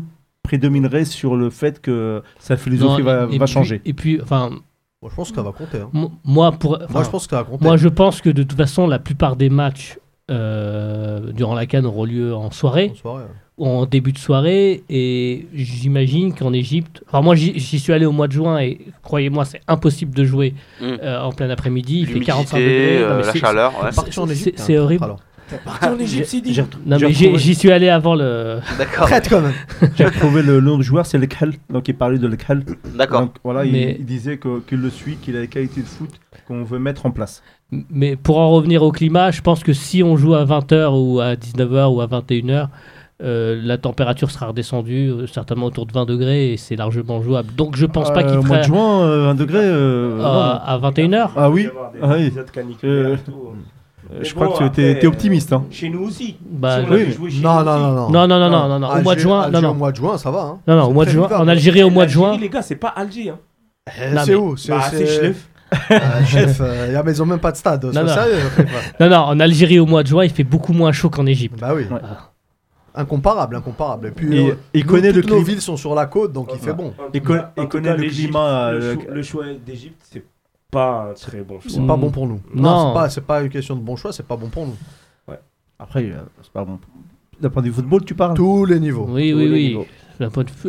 prédominerait 0.50 1.04
sur 1.04 1.36
le 1.36 1.48
fait 1.50 1.80
que 1.80 2.22
sa 2.40 2.56
philosophie 2.56 3.02
Non, 3.02 3.04
va, 3.04 3.28
et 3.30 3.38
va 3.38 3.44
puis- 3.44 3.54
changer. 3.54 3.80
et 3.84 3.92
puis 3.92 4.20
enfin 4.20 4.50
Moi, 5.00 5.10
je 5.10 5.14
pense 5.14 5.30
que 5.30 5.36
ça 5.36 5.42
va 5.42 5.52
compter. 5.52 5.78
hein. 5.78 6.10
moi 6.24 6.50
pour 6.52 6.78
Moi, 6.90 7.04
je 7.04 7.08
pense 7.10 7.26
que 7.26 7.30
ça 7.30 7.42
va 7.42 7.44
compter. 7.48 7.64
Moi, 7.64 7.76
je 7.76 7.88
pense 7.88 8.20
que 8.20 8.30
de 8.30 8.42
toute 8.42 8.56
façon, 8.58 8.86
la 8.88 8.98
plupart 8.98 9.36
des 9.36 9.48
matchs 9.48 9.98
euh, 10.30 11.32
durant 11.32 11.54
la 11.54 11.66
Cannes 11.66 11.86
auront 11.86 12.04
lieu 12.04 12.34
en 12.34 12.50
soirée, 12.50 12.90
En 12.92 12.96
soirée, 12.96 13.22
ouais. 13.24 13.30
ou 13.58 13.66
en 13.66 13.86
début 13.86 14.12
de 14.12 14.18
soirée, 14.18 14.82
et 14.88 15.46
j'imagine 15.54 16.34
qu'en 16.34 16.52
Égypte, 16.52 17.02
enfin 17.08 17.20
moi 17.20 17.34
j'y 17.34 17.78
suis 17.78 17.92
allé 17.92 18.06
au 18.06 18.12
mois 18.12 18.26
de 18.28 18.32
juin 18.32 18.58
et 18.60 18.78
croyez-moi, 19.02 19.44
c'est 19.44 19.60
impossible 19.68 20.14
de 20.14 20.24
jouer 20.24 20.54
Mm. 20.80 20.84
euh, 21.02 21.20
en 21.22 21.32
plein 21.32 21.50
après-midi. 21.50 22.00
Il 22.00 22.06
fait 22.06 22.12
L'humidité, 22.14 22.32
45 22.32 22.58
degrés. 22.58 22.98
Euh, 23.02 23.18
la 23.18 23.32
c'est- 23.32 23.38
chaleur. 23.38 23.72
ouais. 23.82 23.90
C'est- 24.56 24.78
horrible. 24.78 25.04
alors. 25.04 25.20
Non, 25.52 25.96
mais 25.98 26.06
j'ai- 26.06 27.26
retrouvé, 27.26 27.38
j'y 27.38 27.54
suis 27.54 27.70
allé 27.72 27.88
avant 27.88 28.14
le. 28.14 28.58
D'accord. 28.78 29.06
Prête 29.06 29.28
quand 29.28 29.40
même. 29.40 29.52
j'ai 29.96 30.04
retrouvé 30.04 30.42
le 30.42 30.60
nom 30.60 30.76
du 30.78 30.84
joueur, 30.84 31.06
c'est 31.06 31.18
Lekhal. 31.18 31.54
Donc 31.70 31.88
il 31.88 31.94
parlait 31.94 32.18
de 32.18 32.26
Lekhal. 32.26 32.62
D'accord. 32.96 33.20
Donc 33.22 33.34
voilà, 33.44 33.64
il- 33.64 33.72
Mais- 33.72 33.96
il, 33.98 34.04
disait 34.04 34.36
que- 34.38 34.60
qu'il 34.60 34.78
le 34.80 34.90
suit, 34.90 35.16
qu'il 35.16 35.36
a 35.36 35.40
les 35.40 35.48
qualités 35.48 35.80
de 35.82 35.86
foot 35.86 36.10
qu'on 36.46 36.62
veut 36.64 36.78
mettre 36.78 37.06
en 37.06 37.10
place. 37.10 37.42
Mais 37.90 38.16
pour 38.16 38.38
en 38.38 38.50
revenir 38.50 38.82
au 38.82 38.90
climat, 38.92 39.30
je 39.30 39.40
pense 39.42 39.62
que 39.62 39.72
si 39.72 40.02
on 40.02 40.16
joue 40.16 40.34
à 40.34 40.44
20h 40.44 40.90
ou 40.92 41.20
à 41.20 41.36
19h 41.36 41.94
ou 41.94 42.00
à 42.00 42.06
21h, 42.06 42.68
euh, 43.22 43.60
la 43.62 43.76
température 43.76 44.30
sera 44.30 44.46
redescendue 44.46 45.10
euh, 45.10 45.26
certainement 45.26 45.66
autour 45.66 45.84
de 45.86 45.92
20 45.92 46.06
degrés 46.06 46.52
et 46.52 46.56
c'est 46.56 46.74
largement 46.74 47.20
jouable. 47.22 47.54
Donc 47.54 47.76
je 47.76 47.84
pense 47.84 48.10
pas 48.12 48.22
Euh, 48.22 48.28
qu'il 48.28 48.38
Au 48.38 48.42
mois 48.42 48.46
ferait 48.46 48.58
de 48.60 48.64
juin, 48.64 49.02
euh, 49.02 49.30
1 49.30 49.34
degré. 49.34 49.58
euh, 49.58 50.18
euh, 50.18 50.18
non. 50.18 50.24
à 50.24 50.78
21h. 50.82 51.28
Ah 51.36 51.50
oui, 51.50 51.62
Il 51.62 51.66
va 51.68 51.72
y 51.72 51.76
avoir 51.76 51.92
des 51.92 51.98
ah 52.02 52.08
oui. 52.16 52.24
épisodes 52.26 52.50
caniculaires 52.50 53.14
et 53.14 53.18
tout. 53.18 53.32
Euh, 54.12 54.16
Mais 54.18 54.24
je 54.24 54.34
bon, 54.34 54.44
crois 54.46 54.68
que 54.68 54.74
tu 54.74 54.88
étais, 54.90 55.06
optimiste. 55.06 55.52
Hein. 55.52 55.64
Chez 55.70 55.88
nous 55.88 56.02
aussi. 56.04 56.36
Bah, 56.50 56.80
Si 56.80 56.86
on 56.86 56.92
oui. 56.94 57.00
avait 57.02 57.12
joué 57.12 57.30
chez 57.30 57.40
Non, 57.40 57.58
nous 57.60 57.64
non, 57.64 57.70
aussi. 57.72 57.80
non, 57.82 57.92
non. 57.92 58.10
Non, 58.10 58.26
non, 58.28 58.38
non, 58.40 58.50
non, 58.50 58.68
non, 58.68 58.78
non. 58.80 58.88
Au 58.88 59.02
mois 59.02 59.14
de 59.14 59.20
juin, 59.20 59.48
non, 59.50 59.60
non. 59.60 59.70
Au 59.70 59.74
mois 59.74 59.92
de 59.92 59.96
juin, 59.96 60.18
ça 60.18 60.30
va. 60.30 60.40
hein. 60.40 60.58
Non, 60.66 60.76
non, 60.76 60.84
au 60.86 60.92
mois 60.92 61.04
de 61.04 61.10
juin, 61.10 61.28
en 61.32 61.46
Algérie 61.48 61.82
au 61.84 61.90
mois 61.90 62.06
de 62.06 62.10
juin. 62.10 62.36
Les 62.38 62.48
gars, 62.48 62.62
c'est 62.62 62.76
pas 62.76 62.88
Alger. 62.88 63.30
Hein. 63.30 63.38
Eh, 63.88 64.16
C'est 64.24 64.34
où? 64.34 64.56
C'est 64.56 64.72
Bah, 64.72 64.82
Schleff. 64.90 65.46
Ah, 65.88 66.24
chef, 66.24 66.60
euh, 66.60 67.00
ils 67.06 67.22
ont 67.22 67.26
même 67.26 67.38
pas 67.38 67.52
de 67.52 67.56
stade. 67.56 67.84
Non, 67.84 68.06
sérieux. 68.08 68.34
Non, 68.98 69.08
non, 69.08 69.16
en 69.18 69.38
Algérie 69.38 69.78
au 69.78 69.86
mois 69.86 70.02
de 70.02 70.08
juin, 70.08 70.24
il 70.24 70.30
fait 70.30 70.42
beaucoup 70.42 70.72
moins 70.72 70.90
chaud 70.90 71.10
qu'en 71.10 71.26
Égypte. 71.26 71.60
bah 71.60 71.72
oui. 71.76 71.84
Incomparable, 72.92 73.54
incomparable. 73.54 74.08
Et 74.08 74.10
puis, 74.10 74.36
Et 74.36 74.50
euh, 74.50 74.54
il 74.74 74.84
nous, 74.84 74.90
connaît 74.90 75.12
le 75.12 75.20
toutes 75.22 75.30
nos 75.30 75.36
climat. 75.36 75.48
villes 75.48 75.60
sont 75.60 75.76
sur 75.76 75.94
la 75.94 76.06
côte, 76.06 76.32
donc 76.32 76.50
il 76.52 76.58
fait 76.58 76.72
bon. 76.72 76.92
Il 77.14 77.22
con- 77.22 77.40
il 77.56 77.68
connaît 77.68 77.90
cas, 77.90 77.94
le 77.94 78.02
l'Égypte, 78.02 78.30
climat, 78.32 78.72
Le, 78.72 78.78
euh, 78.80 78.94
choix- 78.94 79.04
le 79.14 79.22
choix 79.22 79.44
d'Égypte, 79.64 80.00
c'est 80.10 80.24
pas 80.70 81.08
un 81.10 81.14
très 81.14 81.40
bon 81.42 81.60
choix. 81.60 81.70
C'est 81.70 81.86
pas 81.86 81.96
bon 81.96 82.10
pour 82.10 82.26
nous. 82.26 82.40
Non. 82.54 82.88
c'est 82.88 82.94
pas, 82.94 83.08
c'est 83.10 83.20
pas 83.26 83.42
une 83.42 83.48
question 83.50 83.76
de 83.76 83.80
bon 83.80 83.96
choix, 83.96 84.12
c'est 84.12 84.26
pas 84.26 84.36
bon 84.36 84.48
pour 84.48 84.66
nous. 84.66 84.76
Après, 85.78 86.02
euh, 86.04 86.20
c'est 86.42 86.52
pas 86.52 86.64
bon. 86.64 86.78
D'un 87.40 87.48
point 87.48 87.62
de 87.62 87.68
vue 87.68 87.72
football, 87.72 88.04
tu 88.04 88.14
parles 88.14 88.34
Tous 88.34 88.66
les 88.66 88.78
niveaux. 88.78 89.06
Oui, 89.08 89.30
Tous 89.32 89.38
oui, 89.38 89.48
oui. 89.50 89.68
niveaux. 89.68 89.86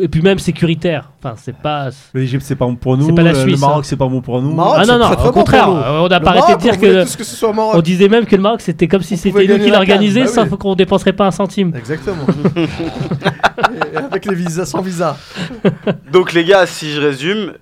Et 0.00 0.08
puis 0.08 0.22
même 0.22 0.38
sécuritaire. 0.38 1.10
Enfin, 1.18 1.34
c'est 1.36 1.54
pas. 1.54 1.90
L'Égypte, 2.14 2.42
c'est 2.46 2.56
pas 2.56 2.64
bon 2.64 2.76
pour 2.76 2.96
nous. 2.96 3.04
C'est 3.04 3.12
pas 3.14 3.22
la 3.22 3.32
le- 3.32 3.38
Suisse, 3.38 3.56
Le 3.56 3.60
Maroc, 3.60 3.80
hein. 3.80 3.82
c'est 3.84 3.96
pas 3.98 4.08
bon 4.08 4.22
pour 4.22 4.40
nous. 4.40 4.54
Maroc, 4.54 4.76
Ah 4.78 4.86
non, 4.86 4.92
c'est 4.94 4.98
non, 4.98 5.04
très, 5.04 5.16
très 5.16 5.28
au 5.28 5.32
contraire. 5.32 5.68
euh, 5.68 6.00
On 6.00 6.06
a 6.10 6.20
pas 6.20 6.30
arrêté 6.30 6.54
de 6.54 6.58
dire 6.62 6.80
que. 6.80 7.02
tous 7.04 7.16
que 7.16 7.24
ce 7.24 7.36
soit 7.36 7.50
au 7.50 7.52
Maroc. 7.52 7.74
On 7.76 7.82
disait 7.82 8.08
même 8.08 8.24
que 8.24 8.34
le 8.34 8.40
Maroc, 8.40 8.62
c'était 8.62 8.88
comme 8.88 9.02
si 9.02 9.12
On 9.12 9.16
c'était 9.18 9.46
nous 9.46 9.58
qui 9.62 9.70
CAN, 9.70 9.80
bah 10.24 10.26
sauf 10.26 10.48
oui. 10.52 10.56
qu'on 10.56 10.74
dépenserait 10.74 11.12
pas 11.12 11.26
un 11.26 11.30
centime. 11.30 11.74
Exactement. 11.76 12.24
Avec 14.10 14.24
les 14.24 14.34
visas, 14.34 14.64
sans 14.64 14.80
visa. 14.80 15.18
Donc 16.12 16.32
les 16.32 16.44
gars, 16.46 16.64
si 16.64 16.90
je 16.92 17.00
résume, 17.02 17.52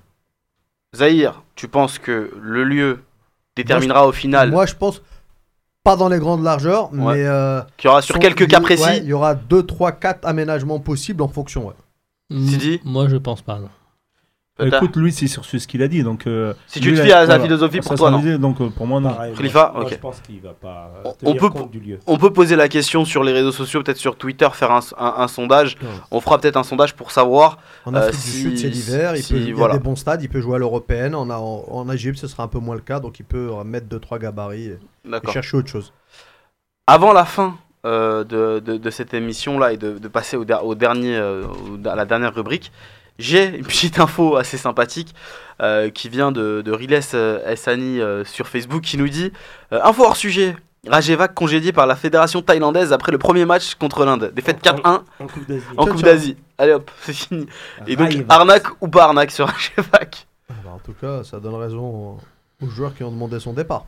Zahir, 0.95 1.43
tu 1.61 1.69
penses 1.69 1.99
que 1.99 2.31
le 2.41 2.65
lieu 2.65 3.01
déterminera 3.55 4.07
au 4.09 4.13
final 4.13 4.51
Moi, 4.51 4.65
je 4.65 4.75
pense 4.75 5.03
pas 5.85 5.95
dans 5.97 6.09
les 6.09 6.19
grandes 6.19 6.43
largeurs, 6.43 6.91
Ouais. 6.93 7.15
mais 7.17 7.27
euh, 7.27 7.61
qu'il 7.77 7.89
y 7.89 7.91
aura 7.91 8.01
sur 8.01 8.19
quelques 8.19 8.41
il 8.41 8.45
y- 8.45 8.49
cas 8.49 8.61
précis 8.61 8.83
ouais, 8.83 8.99
il 8.99 9.05
y 9.05 9.13
aura 9.13 9.35
2, 9.35 9.63
3, 9.65 9.93
4 9.93 10.27
aménagements 10.27 10.81
possibles 10.81 11.23
en 11.23 11.29
fonction. 11.29 11.67
ouais. 11.69 11.75
Sidi 12.33 12.81
Moi, 12.85 13.09
je 13.09 13.17
pense 13.17 13.43
pas. 13.43 13.59
non. 13.59 13.69
Écoute, 14.67 14.97
lui, 14.97 15.13
c'est 15.13 15.27
sur 15.27 15.45
ce 15.45 15.57
qu'il 15.67 15.83
a 15.83 15.89
dit. 15.89 16.03
Donc, 16.03 16.27
euh, 16.27 16.55
Si 16.67 16.81
tu 16.81 16.95
te 16.95 17.03
fies 17.03 17.13
à 17.13 17.27
sa 17.27 17.39
philosophie, 17.41 17.81
pour 17.81 17.95
toi, 17.95 18.11
non 18.11 18.19
idée, 18.21 18.39
donc 18.39 18.61
euh, 18.61 18.69
pour 18.71 18.87
moi, 18.87 19.01
non. 19.01 19.11
Pareil, 19.11 19.35
Khalifa, 19.35 19.73
moi, 19.75 19.87
je 19.91 19.95
pense 19.97 20.21
qu'il 20.21 20.41
va 20.41 20.53
pas 20.55 20.91
euh, 21.05 21.11
On- 21.25 21.35
peut- 21.35 21.51
du 21.71 21.81
lieu. 21.81 21.99
On 22.07 22.17
peut 22.19 22.33
poser 22.33 22.57
la 22.57 22.69
question 22.69 23.05
sur 23.05 23.23
les 23.25 23.33
réseaux 23.33 23.53
sociaux, 23.53 23.83
peut-être 23.83 23.97
sur 23.99 24.17
Twitter, 24.17 24.49
faire 24.53 24.71
un, 24.73 24.81
un- 24.99 25.15
un 25.19 25.29
sondage. 25.29 25.77
Ouais. 25.83 25.89
On 26.11 26.21
fera 26.21 26.39
peut-être 26.39 26.57
un 26.57 26.63
sondage 26.63 26.95
pour 26.95 27.11
savoir. 27.11 27.59
En 27.85 27.95
Euh, 27.95 27.99
Afrique 28.09 28.15
si- 28.21 28.43
du 28.45 28.51
Sud, 28.51 28.59
c'est 28.59 28.69
l'hiver. 28.69 29.17
Il, 29.17 29.23
si- 29.23 29.33
peut, 29.35 29.39
il 29.41 29.49
y 29.49 29.53
a 29.53 29.55
voilà. 29.55 29.75
des 29.75 29.81
bons 29.81 29.97
stades. 29.97 30.23
Il 30.23 30.29
peut 30.29 30.41
jouer 30.41 30.57
à 30.57 30.59
l'européenne. 30.59 31.15
En, 31.15 31.29
en, 31.31 31.65
en 31.69 31.91
Égypte, 31.91 32.19
ce 32.19 32.27
sera 32.27 32.43
un 32.43 32.49
peu 32.49 32.59
moins 32.59 32.75
le 32.75 32.81
cas. 32.83 33.01
Donc, 33.01 33.19
il 33.21 33.25
peut 33.25 33.51
mettre 33.65 33.87
2-3 33.89 34.19
gabarits 34.19 34.67
et, 34.67 34.79
chercher 35.33 35.57
autre 35.57 35.69
chose. 35.69 35.93
Avant 36.87 37.13
la 37.13 37.25
fin 37.25 37.57
euh, 37.87 38.25
de, 38.25 38.59
de- 38.61 38.77
de 38.77 38.91
cette 38.91 39.15
émission-là 39.15 39.73
et 39.73 39.77
de, 39.79 39.99
de 39.99 40.09
passer 40.09 40.37
au, 40.37 40.45
der- 40.45 40.65
au 40.67 40.75
dernier, 40.75 41.17
euh, 41.17 41.45
au- 41.47 41.89
à 41.89 41.95
la 41.95 42.05
dernière 42.05 42.35
rubrique, 42.35 42.71
j'ai 43.21 43.57
une 43.59 43.65
petite 43.67 43.99
info 44.01 44.37
assez 44.37 44.57
sympathique 44.57 45.15
euh, 45.63 45.91
qui 45.91 46.09
vient 46.09 46.33
de, 46.33 46.63
de 46.65 46.73
Riles 46.73 46.99
euh, 47.15 47.47
Essani 47.53 48.01
euh, 48.01 48.25
sur 48.25 48.49
Facebook 48.49 48.83
qui 48.83 48.97
nous 48.99 49.09
dit 49.09 49.33
euh, 49.73 49.81
Info 49.85 50.05
hors 50.05 50.17
sujet. 50.17 50.57
Rajevac 50.89 51.35
congédié 51.35 51.73
par 51.73 51.87
la 51.87 51.95
fédération 51.95 52.41
thaïlandaise 52.41 52.95
après 52.95 53.13
le 53.13 53.19
premier 53.19 53.45
match 53.45 53.75
contre 53.75 54.07
l'Inde. 54.07 54.33
Défaite 54.35 54.65
4-1 54.65 55.03
En 55.21 55.27
Coupe 55.27 55.47
d'Asie. 55.47 55.65
en 55.77 55.85
Ciao, 55.85 55.93
Coupe 55.93 56.01
ciao. 56.03 56.11
d'Asie. 56.15 56.37
Allez 56.57 56.73
hop, 56.73 56.91
c'est 57.03 57.13
fini. 57.13 57.47
Et 57.87 57.97
donc, 57.97 58.11
arnaque 58.31 58.65
ou 58.81 58.89
pas 58.89 59.05
arnaque 59.05 59.31
sur 59.31 59.47
Rajevac 59.77 60.27
Ah 60.49 60.55
bah, 60.65 60.71
en 60.75 60.79
tout 60.79 60.95
cas, 60.99 61.23
ça 61.23 61.39
donne 61.39 61.57
raison 61.57 62.17
aux 62.63 62.67
joueurs 62.71 62.95
qui 62.95 63.05
ont 63.05 63.11
demandé 63.11 63.39
son 63.41 63.53
départ. 63.53 63.85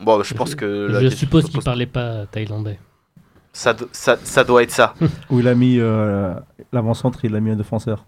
Bon, 0.00 0.20
je 0.24 0.34
pense 0.34 0.56
que. 0.56 0.88
Je 1.00 1.08
suppose 1.10 1.42
se 1.44 1.46
qu'il 1.50 1.56
pose- 1.58 1.64
parlait 1.64 1.86
pas 1.86 2.26
thaïlandais. 2.26 2.80
ça, 3.52 3.72
do- 3.72 3.88
ça, 3.92 4.16
ça 4.24 4.42
doit 4.42 4.64
être 4.64 4.72
ça. 4.72 4.94
Où 5.30 5.38
il 5.38 5.46
a 5.46 5.54
mis 5.54 5.78
euh, 5.78 6.34
l'avant-centre, 6.72 7.24
il 7.24 7.36
a 7.36 7.40
mis 7.40 7.52
un 7.52 7.56
défenseur. 7.56 8.04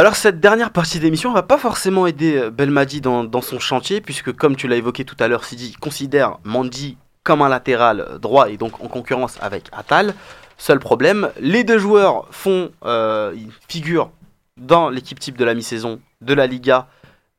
Alors 0.00 0.16
cette 0.16 0.40
dernière 0.40 0.70
partie 0.70 0.98
d'émission 0.98 1.30
va 1.30 1.42
pas 1.42 1.58
forcément 1.58 2.06
aider 2.06 2.34
euh, 2.34 2.50
Belmadi 2.50 3.02
dans, 3.02 3.22
dans 3.22 3.42
son 3.42 3.58
chantier 3.58 4.00
puisque 4.00 4.32
comme 4.32 4.56
tu 4.56 4.66
l'as 4.66 4.76
évoqué 4.76 5.04
tout 5.04 5.16
à 5.20 5.28
l'heure 5.28 5.44
Sidi 5.44 5.74
considère 5.78 6.38
Mandy 6.42 6.96
comme 7.22 7.42
un 7.42 7.50
latéral 7.50 8.00
euh, 8.00 8.18
droit 8.18 8.48
et 8.48 8.56
donc 8.56 8.82
en 8.82 8.88
concurrence 8.88 9.36
avec 9.42 9.64
Atal. 9.72 10.14
Seul 10.56 10.78
problème, 10.78 11.28
les 11.38 11.64
deux 11.64 11.76
joueurs 11.78 12.26
font 12.30 12.70
euh, 12.86 13.34
ils 13.36 13.50
figurent 13.68 14.10
dans 14.56 14.88
l'équipe 14.88 15.20
type 15.20 15.36
de 15.36 15.44
la 15.44 15.52
mi-saison 15.52 16.00
de 16.22 16.32
la 16.32 16.46
Liga 16.46 16.86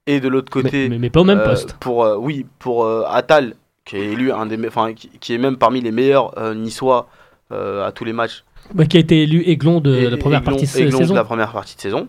et 0.06 0.20
de 0.20 0.28
l'autre 0.28 0.52
côté 0.52 0.88
mais- 0.88 1.00
mais 1.00 1.10
pas 1.10 1.22
au 1.22 1.24
même 1.24 1.40
euh, 1.40 1.46
poste. 1.50 1.74
pour 1.80 2.04
euh, 2.04 2.16
oui 2.16 2.46
pour 2.60 2.88
Atal 3.10 3.56
qui 3.86 3.96
est 3.96 4.06
élu 4.12 4.32
un 4.32 4.46
des 4.46 4.60
qui, 4.96 5.10
qui 5.20 5.34
est 5.34 5.40
même 5.40 5.58
parmi 5.58 5.82
les 5.82 5.92
meilleurs 5.92 6.32
niçois 6.54 7.08
à 7.50 7.92
tous 7.96 8.06
les 8.06 8.14
matchs 8.14 8.44
Bah, 8.76 8.86
qui 8.86 8.98
a 8.98 9.00
été 9.00 9.24
élu 9.24 9.42
aiglon 9.48 9.82
de 9.82 9.96
et- 9.96 10.10
la 10.12 10.18
première 10.18 10.42
Aiglon- 10.42 10.52
partie 10.52 10.66
de 10.68 10.80
Aiglon 10.86 11.08
de 11.08 11.14
la 11.16 11.24
première 11.24 11.52
partie 11.54 11.76
de 11.76 11.82
saison. 11.82 12.08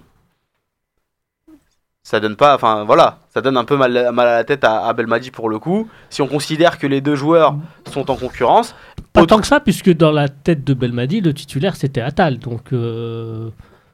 Ça 2.04 2.18
donne 2.18 2.34
pas, 2.34 2.56
enfin 2.56 2.82
voilà, 2.82 3.18
ça 3.32 3.40
donne 3.40 3.56
un 3.56 3.64
peu 3.64 3.76
mal, 3.76 4.10
mal 4.12 4.26
à 4.26 4.34
la 4.34 4.44
tête 4.44 4.64
à, 4.64 4.86
à 4.86 4.92
Belmadi 4.92 5.30
pour 5.30 5.48
le 5.48 5.60
coup. 5.60 5.88
Si 6.10 6.20
on 6.20 6.26
considère 6.26 6.78
que 6.78 6.88
les 6.88 7.00
deux 7.00 7.14
joueurs 7.14 7.54
sont 7.92 8.10
en 8.10 8.16
concurrence, 8.16 8.74
Pas 9.12 9.22
autre- 9.22 9.36
tant 9.36 9.40
que 9.40 9.46
ça, 9.46 9.60
puisque 9.60 9.92
dans 9.94 10.10
la 10.10 10.28
tête 10.28 10.64
de 10.64 10.74
Belmadi, 10.74 11.20
le 11.20 11.32
titulaire 11.32 11.76
c'était 11.76 12.00
Atal. 12.00 12.40
Donc, 12.40 12.72
euh, 12.72 13.50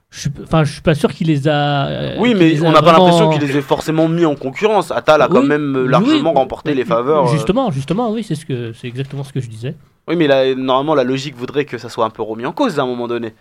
je 0.09 0.31
enfin, 0.43 0.65
je 0.65 0.73
suis 0.73 0.81
pas 0.81 0.95
sûr 0.95 1.13
qu'il 1.13 1.27
les 1.27 1.49
a. 1.49 1.87
euh, 1.89 2.17
oui, 2.19 2.35
mais 2.35 2.59
a 2.59 2.67
on 2.67 2.73
n'a 2.73 2.81
pas 2.81 2.93
l'impression 2.93 3.29
qu'il 3.29 3.43
les 3.43 3.59
ait 3.59 3.61
forcément 3.61 4.09
mis 4.09 4.25
en 4.25 4.37
concurrence. 4.37 4.91
Atal 4.91 5.21
a 5.21 5.29
quand 5.29 5.43
même 5.43 5.77
euh, 5.77 5.83
oui, 5.85 5.91
largement 5.91 6.31
oui. 6.33 6.39
remporté 6.39 6.73
les 6.73 6.87
faveurs. 6.87 7.27
Justement, 7.27 7.71
justement, 7.71 8.11
oui, 8.11 8.23
c'est 8.25 8.37
ce 8.37 8.47
que, 8.47 8.73
c'est 8.73 8.87
exactement 8.89 9.23
ce 9.23 9.35
que 9.35 9.41
je 9.41 9.51
disais. 9.51 9.75
Oui, 10.09 10.17
mais 10.17 10.27
là, 10.27 10.55
normalement, 10.55 10.95
la 10.95 11.05
logique 11.05 11.37
voudrait 11.37 11.67
que 11.67 11.77
ça 11.77 11.91
soit 11.91 12.07
un 12.07 12.11
peu 12.11 12.23
remis 12.23 12.47
en 12.47 12.53
cause 12.53 12.79
à 12.79 12.83
un 12.85 12.87
moment 12.87 13.07
donné. 13.07 13.35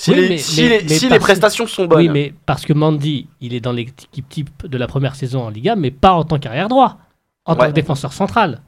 Si, 0.00 0.10
Oui, 0.12 0.16
les, 0.16 0.28
mais- 0.28 0.38
si, 0.38 0.62
mais- 0.62 0.68
les, 0.68 0.82
mais 0.84 0.88
si 0.90 1.04
les 1.06 1.08
parce- 1.08 1.22
prestations 1.24 1.66
sont 1.66 1.86
bonnes. 1.86 1.98
Oui, 1.98 2.08
mais 2.08 2.32
parce 2.46 2.64
que 2.64 2.72
Mandy, 2.72 3.26
il 3.40 3.52
est 3.52 3.58
dans 3.58 3.72
l'équipe 3.72 4.28
type 4.28 4.64
de 4.64 4.78
la 4.78 4.86
première 4.86 5.16
saison 5.16 5.42
en 5.42 5.50
Liga, 5.50 5.74
mais 5.74 5.90
pas 5.90 6.12
en 6.12 6.22
tant 6.22 6.38
qu'arrière 6.38 6.68
droit, 6.68 6.98
en 7.44 7.56
tant 7.56 7.66
que 7.66 7.72
défenseur 7.72 8.12
central. 8.12 8.60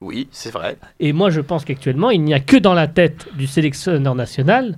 Oui, 0.00 0.26
c'est 0.32 0.50
vrai. 0.50 0.76
Et 0.98 1.12
moi, 1.12 1.30
je 1.30 1.40
pense 1.40 1.64
qu'actuellement, 1.64 2.10
il 2.10 2.22
n'y 2.22 2.34
a 2.34 2.40
que 2.40 2.56
dans 2.56 2.74
la 2.74 2.88
tête 2.88 3.28
du 3.36 3.46
sélectionneur 3.46 4.16
national 4.16 4.76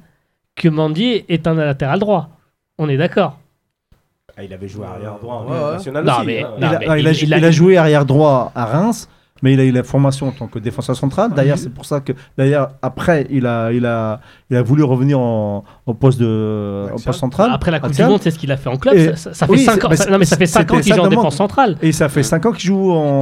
que 0.55 0.69
Mandy 0.69 1.25
est 1.31 1.47
un 1.47 1.55
latéral 1.55 1.99
droit. 1.99 2.29
On 2.77 2.91
est 2.91 2.99
d'accord. 2.99 3.39
Ah, 4.37 4.45
il 4.45 4.53
avait 4.53 4.69
joué 4.69 4.85
arrière 4.85 5.19
droit 5.19 5.37
en 5.37 5.45
Ouais, 5.47 5.59
Non, 5.59 5.77
aussi. 5.77 5.91
mais- 6.27 6.43
hein. 6.43 6.51
Il 6.59 6.65
a, 6.65 6.73
Non, 6.73 6.79
il 6.81 6.91
a- 6.91 6.97
il- 7.13 7.23
il 7.23 7.33
a- 7.33 7.39
il 7.39 7.45
a 7.47 7.51
joué 7.51 7.79
arrière 7.79 8.05
droit 8.05 8.53
à 8.55 8.67
Reims, 8.67 9.09
mais 9.43 9.53
il 9.53 9.61
a 9.61 9.65
eu 9.65 9.71
la 9.71 9.83
formation 9.83 10.29
en 10.29 10.33
tant 10.33 10.47
que 10.47 10.59
défenseur 10.59 10.97
central. 10.97 11.33
D'ailleurs, 11.35 11.57
oui. 11.57 11.63
c'est 11.63 11.73
pour 11.73 11.85
ça 11.85 12.01
que, 12.01 12.13
d'ailleurs, 12.39 12.71
après, 12.83 13.27
il 13.31 13.47
a, 13.47 13.73
il 13.73 13.85
a, 13.87 14.21
il 14.51 14.57
a 14.57 14.63
voulu 14.63 14.83
revenir 14.83 15.19
en, 15.21 15.65
au 15.87 15.95
poste 15.95 16.19
de, 16.21 16.87
au 16.93 16.99
poste 16.99 17.19
central. 17.19 17.51
Après 17.53 17.71
la 17.71 17.79
Coupe 17.81 17.91
Axial. 17.91 18.09
du 18.09 18.13
Monde, 18.13 18.21
c'est 18.23 18.31
ce 18.31 18.39
qu'il 18.39 18.51
a 18.53 18.57
fait 18.57 18.69
en 18.69 18.77
club. 18.77 19.15
Ça, 19.17 19.33
fait 19.33 19.53
oui, 19.53 19.59
5 19.65 19.85
ans. 19.85 19.91
ça- 19.95 20.11
non, 20.11 20.19
mais 20.19 20.25
ça 20.25 20.37
fait 20.37 20.47
cinq 20.47 20.61
c'était 20.61 20.75
ans 20.75 20.81
qu'il 20.81 20.95
joue 20.95 21.01
en 21.01 21.09
défense 21.09 21.37
centrale. 21.37 21.77
Et 21.83 21.93
ça 21.93 22.09
fait 22.09 22.23
5 22.23 22.47
ans 22.47 22.53
qu'il 22.53 22.67
joue 22.67 22.93
en. 22.93 23.21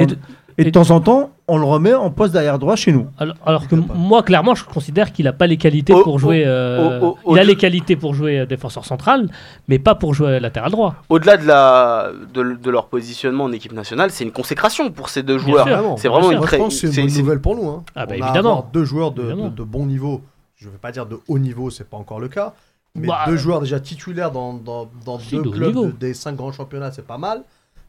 Et 0.57 0.63
Et 0.63 0.65
de- 0.67 0.71
temps 0.71 0.91
en 0.91 1.01
temps, 1.01 1.31
on 1.49 1.59
le 1.59 1.65
remet 1.65 1.95
en 1.95 2.11
poste 2.11 2.33
d'arrière 2.35 2.59
droit 2.61 2.77
chez 2.77 2.93
nous. 2.93 3.07
Alors, 3.19 3.35
alors 3.45 3.67
que 3.69 3.75
moi, 3.75 4.23
clairement, 4.23 4.55
je 4.55 4.65
considère 4.65 5.13
qu'il 5.13 5.25
n'a 5.25 5.33
pas 5.33 5.47
les 5.49 5.57
qualités 5.57 5.93
pour 5.93 6.19
jouer. 6.19 6.45
euh, 6.47 7.11
il 7.29 7.39
a 7.39 7.45
les 7.45 7.57
qualités 7.57 7.97
pour 7.97 8.15
jouer 8.15 8.39
euh, 8.41 8.47
défenseur 8.47 8.85
central, 8.85 9.29
mais 9.69 9.79
pas 9.81 9.95
pour 9.97 10.15
jouer 10.15 10.39
latéral 10.39 10.71
droit. 10.71 10.95
Au-delà 11.09 11.37
de, 11.37 11.47
la, 11.47 12.11
de, 12.33 12.55
de 12.55 12.71
leur 12.71 12.87
positionnement 12.87 13.45
en 13.45 13.53
équipe 13.53 13.73
nationale, 13.73 14.11
c'est 14.13 14.23
une 14.25 14.31
consécration 14.33 14.91
pour 14.93 15.09
ces 15.09 15.23
deux 15.25 15.37
Bien 15.39 15.47
joueurs. 15.47 15.67
Vraiment. 15.67 15.97
C'est 15.97 16.09
vraiment 16.09 16.31
une 16.31 16.41
très. 16.41 16.71
c'est 16.71 16.95
une 17.03 17.19
nouvelle 17.19 17.41
pour 17.41 17.57
nous. 17.57 17.69
hein. 17.69 17.83
Ah 17.97 18.07
bah, 18.07 18.15
On 18.19 18.23
a 18.23 18.25
évidemment. 18.29 18.51
avoir 18.51 18.63
deux 18.73 18.85
joueurs 18.85 19.11
de, 19.11 19.23
Évidemment. 19.23 19.49
de- 19.49 19.57
de 19.57 19.63
bon 19.65 19.87
niveau. 19.87 20.21
Je 20.57 20.67
ne 20.69 20.73
vais 20.73 20.79
pas 20.79 20.93
dire 20.93 21.07
de 21.07 21.19
haut 21.29 21.39
niveau, 21.39 21.69
c'est 21.71 21.89
pas 21.89 21.97
encore 21.97 22.21
le 22.21 22.29
cas. 22.29 22.55
Mais 22.95 23.09
Bah, 23.09 23.25
deux 23.27 23.37
joueurs 23.37 23.61
déjà 23.61 23.81
titulaires 23.81 24.31
dans, 24.31 24.53
dans, 24.55 24.89
dans 25.05 25.19
deux 25.19 25.43
clubs 25.43 25.99
des 25.99 26.15
cinq 26.15 26.37
grands 26.37 26.53
championnats, 26.53 26.93
c'est 26.93 27.05
pas 27.07 27.19
mal. 27.19 27.43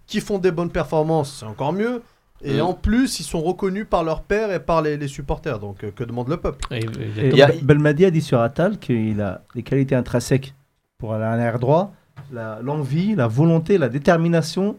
Qui 0.08 0.20
font 0.20 0.40
des 0.40 0.52
bonnes 0.52 0.72
performances, 0.72 1.38
c'est 1.40 1.46
encore 1.46 1.74
mieux. 1.74 2.02
Et 2.44 2.58
Mm. 2.58 2.62
en 2.62 2.74
plus, 2.74 3.20
ils 3.20 3.24
sont 3.24 3.42
reconnus 3.42 3.86
par 3.90 4.04
leur 4.04 4.22
père 4.22 4.52
et 4.52 4.60
par 4.60 4.82
les, 4.82 4.98
les 4.98 5.08
supporters. 5.08 5.58
Donc, 5.60 5.84
euh, 5.84 5.92
que 5.92 6.04
demande 6.04 6.28
le 6.30 6.38
peuple? 6.38 6.66
Et- 6.72 7.30
y 7.36 7.42
a- 7.42 7.48
Bel- 7.48 7.64
Belmadi 7.64 8.06
a 8.06 8.12
dit 8.12 8.22
sur 8.22 8.40
Atal 8.42 8.78
qu'il 8.78 9.22
a 9.22 9.42
des 9.56 9.64
qualités 9.64 9.96
intrinsèques 9.96 10.54
pour 10.98 11.14
aller 11.14 11.24
à 11.24 11.32
l'arrière 11.32 11.60
droit, 11.60 11.94
la- 12.32 12.60
l'envie, 12.62 13.16
la 13.16 13.28
volonté, 13.28 13.78
la 13.78 13.90
détermination. 13.90 14.78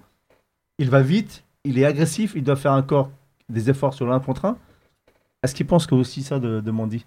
Il 0.79 0.91
va 0.91 1.01
vite, 1.01 1.45
il 1.65 1.79
est 1.79 1.85
agressif, 1.87 2.33
il 2.37 2.45
doit 2.45 2.57
faire 2.57 2.73
encore 2.73 3.11
des 3.49 3.71
efforts 3.71 3.95
sur 3.95 4.07
l'un 4.07 4.21
contre 4.21 4.45
un. 4.45 4.57
Est-ce 5.43 5.55
qu'il 5.55 5.67
pense 5.67 5.87
que 5.87 5.95
aussi 5.95 6.23
ça 6.23 6.39
de, 6.39 6.61
de 6.61 6.71
Mandy 6.71 7.07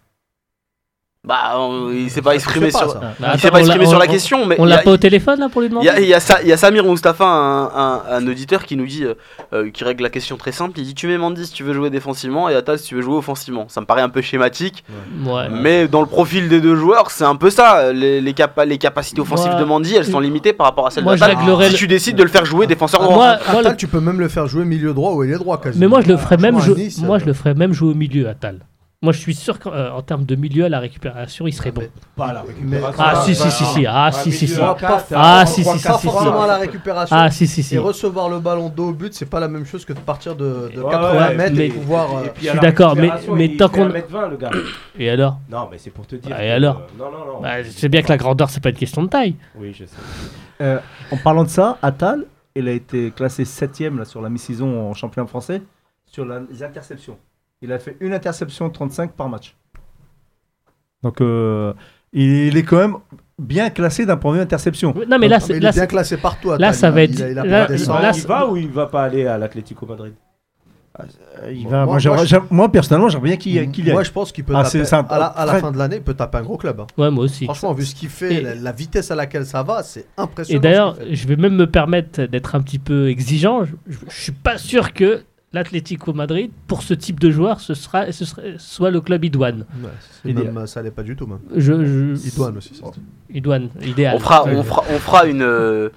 Bah, 1.28 1.56
on- 1.58 1.92
il 1.92 2.10
s'est 2.10 2.22
pas 2.22 2.34
exprimé 2.34 2.72
pas, 2.72 2.78
sur. 2.80 2.92
ça. 2.94 3.00
Bah, 3.00 3.12
Il 3.20 3.26
attends, 3.26 3.38
s'est 3.40 3.52
pas 3.52 3.58
on 3.58 3.60
exprimé 3.60 3.86
sur 3.86 3.98
on- 3.98 4.00
la 4.00 4.06
on- 4.06 4.10
question, 4.10 4.46
mais 4.46 4.56
On 4.58 4.64
l'a 4.64 4.78
pas 4.78 4.92
au 4.92 4.98
téléphone 4.98 5.38
là 5.42 5.50
pour 5.50 5.60
lui 5.60 5.68
demander 5.68 5.90
il 5.98 6.06
y 6.06 6.14
a 6.14 6.20
y 6.44 6.58
Samir 6.58 6.86
Mustafa, 6.86 7.26
un, 7.26 7.66
un- 7.66 8.02
un 8.10 8.26
auditeur, 8.28 8.64
qui 8.64 8.78
nous 8.78 8.86
dit, 8.86 9.04
euh, 9.04 9.16
euh, 9.52 9.70
qui 9.70 9.84
règle 9.84 10.02
la 10.04 10.10
question 10.10 10.38
très 10.38 10.54
simple. 10.54 10.80
Il 10.80 10.86
dit 10.86 10.96
Tu 10.96 11.08
mets 11.08 11.18
Mandy 11.18 11.46
si 11.46 11.52
tu 11.52 11.64
veux 11.64 11.74
jouer 11.74 11.90
défensivement 11.90 12.48
et 12.48 12.56
Atal 12.56 12.80
si 12.80 12.86
tu 12.88 12.96
veux 12.96 13.02
jouer 13.02 13.18
offensivement. 13.18 13.66
Ça 13.68 13.82
me 13.82 13.86
paraît 13.86 14.02
un 14.02 14.08
peu 14.08 14.22
schématique, 14.22 14.86
Ouais. 15.26 15.50
mais 15.52 15.90
dans 15.90 16.00
le 16.00 16.08
profil 16.08 16.48
des 16.48 16.62
deux 16.62 16.78
joueurs, 16.78 17.12
c'est 17.12 17.26
un 17.26 17.36
peu 17.36 17.50
ça. 17.50 17.92
Les, 17.92 18.22
les, 18.22 18.34
capa- 18.34 18.64
les 18.66 18.78
capacités 18.78 19.20
offensives 19.20 19.52
Moi- 19.52 19.60
de 19.60 19.66
Mandy, 19.66 19.96
elles 19.98 20.06
sont 20.06 20.22
limitées 20.22 20.54
par 20.54 20.68
rapport 20.68 20.88
à 20.88 20.92
celles 20.92 21.04
d'Atal. 21.04 21.36
Si 21.70 21.76
tu 21.76 21.88
décides 21.88 22.16
de 22.16 22.24
le 22.24 22.30
faire 22.30 22.46
jouer 22.46 22.66
défenseur 22.66 23.02
Ah, 23.04 23.06
droit. 23.06 23.16
moi- 23.18 23.38
moi, 23.52 23.60
Atal, 23.60 23.72
le- 23.74 23.78
tu 23.78 23.88
peux 23.88 24.00
même 24.00 24.22
le 24.22 24.30
faire 24.30 24.48
jouer 24.48 24.64
milieu 24.64 24.94
droit 24.94 25.12
ou 25.12 25.24
ailier 25.26 25.36
droit 25.36 25.60
quasiment. 25.60 25.82
Mais 25.82 25.88
moi, 25.90 26.00
je 26.02 26.08
le 26.08 26.16
ferais 26.16 26.38
même, 26.38 26.54
Franchement, 26.56 26.74
à 26.74 26.78
jou- 26.78 26.82
Nice, 26.82 27.02
moi, 27.02 27.18
euh, 27.18 27.20
je 27.20 27.26
le 27.26 27.34
ferais 27.34 27.54
même 27.56 27.74
jouer 27.74 27.92
au 27.92 27.96
milieu, 27.96 28.30
Atal. 28.30 28.60
Moi, 29.02 29.14
je 29.14 29.20
suis 29.20 29.34
sûr 29.34 29.60
qu'en 29.60 30.02
termes 30.02 30.26
de 30.26 30.36
milieu 30.36 30.66
à 30.66 30.70
la 30.70 30.80
récupération, 30.82 31.48
il 31.48 31.54
serait 31.54 31.72
bon. 31.72 31.84
Pas 32.18 32.34
la 32.34 32.44
Mais- 32.44 32.80
récupération. 32.80 33.02
Ah, 33.08 33.22
si, 33.24 33.34
si, 33.34 33.50
si, 33.50 33.64
si. 33.64 33.86
Ah, 33.88 34.12
si, 34.12 34.30
si, 34.30 34.46
si. 34.46 34.60
Ah, 34.62 34.76
ah, 34.82 35.46
si, 35.46 35.62
trois, 35.62 35.78
si, 35.78 35.84
Pas 35.88 35.94
si, 35.94 36.00
si. 36.02 36.08
forcément 36.08 36.46
la 36.46 36.58
récupération. 36.58 37.16
Ah, 37.18 37.32
si, 37.32 37.48
si, 37.48 37.64
si. 37.64 37.76
Et 37.76 37.78
recevoir 37.78 38.28
le 38.28 38.40
ballon 38.42 38.68
dos 38.68 38.90
au 38.90 38.92
but, 38.92 39.14
c'est 39.14 39.26
pas 39.30 39.40
la 39.40 39.48
même 39.48 39.66
chose 39.66 39.86
que 39.86 39.94
de 39.94 40.00
partir 40.00 40.36
de, 40.36 40.70
de 40.76 40.82
Ouais, 40.82 40.92
80 40.92 41.18
ouais, 41.30 41.36
mètres 41.38 41.56
mais- 41.56 41.68
et 41.68 41.70
pouvoir. 41.70 42.14
euh, 42.18 42.24
Je 42.42 42.50
suis 42.50 42.60
d'accord, 42.60 42.98
mais- 42.98 43.56
tant 43.56 43.70
qu'on- 43.70 43.88
1m20, 43.88 44.28
le 44.32 44.36
gars. 44.36 44.52
Et 44.98 45.10
alors? 45.10 45.40
Non, 45.50 45.70
mais 45.72 45.78
c'est 45.78 45.92
pour 45.92 46.06
te 46.06 46.18
dire. 46.18 46.36
Ah, 46.38 46.44
et 46.44 46.48
que- 46.50 46.54
alors? 46.56 46.82
Non, 46.98 47.06
non, 47.10 47.26
non. 47.36 47.42
bah, 47.42 47.64
Je 47.64 47.70
sais 47.70 47.88
bien 47.88 48.02
que 48.02 48.10
la 48.10 48.18
grandeur, 48.18 48.50
c'est 48.50 48.62
pas 48.62 48.72
une 48.72 48.76
question 48.76 49.02
de 49.04 49.08
taille. 49.08 49.36
Oui, 49.56 49.72
je 49.74 49.86
sais. 49.86 49.96
Euh, 50.60 50.78
en 51.12 51.16
parlant 51.16 51.46
de 51.46 51.50
ça, 51.50 51.78
Atal, 51.82 52.26
il 52.54 52.68
a 52.68 52.74
été 52.74 53.12
classé 53.12 53.46
7ème 53.46 53.98
là, 53.98 54.04
sur 54.04 54.22
la 54.22 54.28
mi-saison 54.28 54.90
en 54.90 54.94
championnat 54.94 55.26
français 55.26 55.62
sur 56.06 56.26
la- 56.26 56.42
les 56.52 56.64
interceptions. 56.64 57.18
Il 57.62 57.72
a 57.72 57.80
fait 57.80 57.98
une 58.00 58.14
interception 58.14 58.70
35 58.70 59.12
par 59.14 59.28
match. 59.30 59.56
Donc 61.04 61.22
euh, 61.22 61.74
il 62.14 62.56
est 62.58 62.64
quand 62.64 62.78
même 62.78 62.96
bien 63.38 63.70
classé 63.70 64.06
d'un 64.06 64.18
point 64.18 64.32
de 64.34 64.38
vue 64.38 64.44
interception. 64.44 64.94
Non, 65.08 65.18
mais 65.20 65.28
là, 65.28 65.38
Ah, 65.38 65.40
c'est- 65.40 65.58
il 65.58 65.64
là, 65.64 65.70
est 65.70 65.74
bien 65.74 65.86
classé 65.88 66.18
partout. 66.18 66.50
là, 66.50 66.56
Attal. 66.56 66.74
ça 66.76 66.92
va 66.92 67.04
être- 67.04 67.12
il 67.14 67.24
a- 67.24 67.30
il 67.32 67.40
a 67.40 67.46
là- 67.46 67.62
pas 67.62 67.68
de 67.68 67.74
Il 67.76 67.80
descente. 67.80 68.02
va, 68.28 68.40
là, 68.40 68.48
ou 68.48 68.58
il 68.58 68.70
va 68.70 68.88
pas 68.88 69.04
aller 69.04 69.26
à 69.28 69.38
l'Atlético 69.38 69.86
Madrid? 69.86 70.14
Il 71.50 71.62
Moi- 71.62 71.72
va- 71.72 71.78
moi- 71.78 71.86
moi, 71.86 72.00
j'aimerais- 72.00 72.18
moi, 72.18 72.26
je- 72.26 72.30
j'aime- 72.30 72.44
moi, 72.52 72.70
personnellement, 72.70 73.08
j'aimerais 73.08 73.30
bien 73.30 73.38
qu'il 73.38 73.54
y 73.54 73.60
aille. 73.60 73.70
Moi, 73.94 74.04
je 74.04 74.12
pense 74.12 74.34
qu'il 74.34 74.44
peut 74.44 74.52
Ah, 74.54 74.64
taper. 74.64 74.80
un- 74.94 75.06
à 75.06 75.18
la, 75.20 75.26
à 75.28 75.46
la 75.46 75.52
très- 75.54 75.62
fin 75.62 75.72
de 75.72 75.78
l'année, 75.78 75.96
il 75.98 76.02
peut 76.02 76.14
taper 76.14 76.40
un 76.40 76.42
gros 76.42 76.58
club. 76.58 76.82
hein. 76.82 76.88
ouais, 76.98 77.10
moi 77.10 77.24
aussi. 77.24 77.46
Franchement, 77.46 77.72
vu 77.72 77.86
ce 77.86 77.96
qu'il 77.96 78.10
fait, 78.10 78.34
Et- 78.34 78.42
la, 78.42 78.56
la 78.56 78.72
vitesse 78.74 79.10
à 79.10 79.16
laquelle 79.16 79.46
ça 79.46 79.64
va, 79.64 79.82
c'est 79.84 80.08
impressionnant. 80.18 80.58
Et 80.58 80.62
d'ailleurs, 80.62 80.98
je 81.10 81.28
vais 81.28 81.38
même 81.38 81.56
me 81.56 81.68
permettre 81.68 82.24
d'être 82.24 82.54
un 82.56 82.62
petit 82.62 82.80
peu 82.80 83.08
exigeant. 83.08 83.64
Je, 83.64 83.72
je, 83.88 83.98
je 84.10 84.22
suis 84.24 84.32
pas 84.34 84.58
sûr 84.58 84.92
que 84.92 85.22
l'Atlético 85.54 86.14
Madrid, 86.14 86.52
pour 86.68 86.84
ce 86.84 86.94
type 86.94 87.20
de 87.20 87.32
joueur, 87.32 87.60
ce 87.60 87.74
sera, 87.74 88.12
ce 88.12 88.24
serait, 88.26 88.56
soit 88.58 88.92
le 88.92 89.02
club 89.02 89.24
idoine. 89.26 89.66
Ouais, 90.26 90.34
même, 90.34 90.68
ça 90.68 90.80
allait 90.82 90.92
pas 90.92 91.04
du 91.04 91.16
tout, 91.16 91.26
même. 91.26 91.40
Je, 91.56 91.74
je- 92.16 92.28
Idoine 92.28 92.58
aussi. 92.58 92.72
c'est 92.76 92.82
ça. 92.86 92.92
Idoine, 93.32 93.70
idéal. 93.82 94.16
On 94.16 94.20
fera, 94.20 94.46
on 94.46 94.64
fera, 94.64 94.84
on 94.92 95.00
fera 95.00 95.26
une, 95.26 95.42
euh, 95.42 95.86
une- 95.88 95.92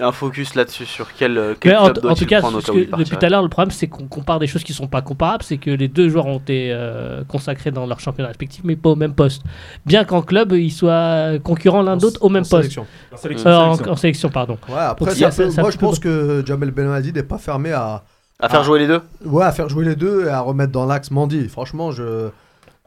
un 0.00 0.12
focus 0.12 0.54
là-dessus 0.54 0.86
sur 0.86 1.12
quel, 1.14 1.38
euh, 1.38 1.54
quel 1.58 1.76
en, 1.76 1.90
club 1.90 2.06
en 2.06 2.14
tout 2.14 2.26
cas, 2.26 2.40
prendre 2.40 2.60
ce 2.60 2.70
que- 2.70 2.90
depuis 2.90 3.04
tout 3.04 3.16
à 3.24 3.28
l'heure, 3.28 3.42
le 3.42 3.48
problème, 3.48 3.70
c'est 3.70 3.86
qu'on 3.86 4.06
compare 4.06 4.38
des 4.38 4.46
choses 4.46 4.64
qui 4.64 4.72
sont 4.72 4.86
pas 4.86 5.02
comparables. 5.02 5.42
C'est 5.44 5.58
que 5.58 5.70
les 5.70 5.88
deux 5.88 6.08
joueurs 6.08 6.26
ont 6.26 6.38
été 6.38 6.70
euh, 6.72 7.22
consacrés 7.24 7.70
dans 7.70 7.86
leur 7.86 8.00
championnat 8.00 8.28
respectif, 8.28 8.62
mais 8.64 8.76
pas 8.76 8.90
au 8.90 8.96
même 8.96 9.14
poste. 9.14 9.42
Bien 9.86 10.04
qu'en 10.04 10.22
club, 10.22 10.52
ils 10.52 10.70
soient 10.72 11.38
concurrents 11.42 11.82
l'un 11.82 11.96
d'autre 11.96 12.18
au 12.22 12.28
même 12.28 12.42
En 12.44 12.48
poste. 12.48 12.62
sélection. 12.70 12.86
En 13.12 13.16
sélection. 13.16 13.50
Euh, 13.50 13.56
en, 13.56 13.72
sélection. 13.74 13.92
en 13.92 13.96
sélection, 13.96 14.28
pardon. 14.30 14.58
Ouais, 14.68 14.74
après, 14.78 15.06
Donc, 15.06 15.14
ça 15.14 15.30
ça- 15.30 15.44
peut- 15.44 15.50
ça 15.50 15.62
moi, 15.62 15.70
je 15.70 15.78
pense 15.78 15.98
que 15.98 16.42
Jamel 16.46 16.70
Belmadi 16.70 17.12
n'est 17.12 17.22
pas 17.22 17.38
fermé 17.38 17.72
à, 17.72 18.04
À 18.40 18.48
faire 18.48 18.64
jouer 18.64 18.80
les 18.80 18.86
deux 18.86 19.00
ouais, 19.24 19.44
à 19.44 19.52
faire 19.52 19.68
jouer 19.68 19.84
les 19.84 19.96
deux 19.96 20.26
et 20.26 20.28
à 20.28 20.40
remettre 20.40 20.72
dans 20.72 20.86
l'axe 20.86 21.10
Mandy. 21.10 21.48
Franchement, 21.48 21.92
je. 21.92 22.28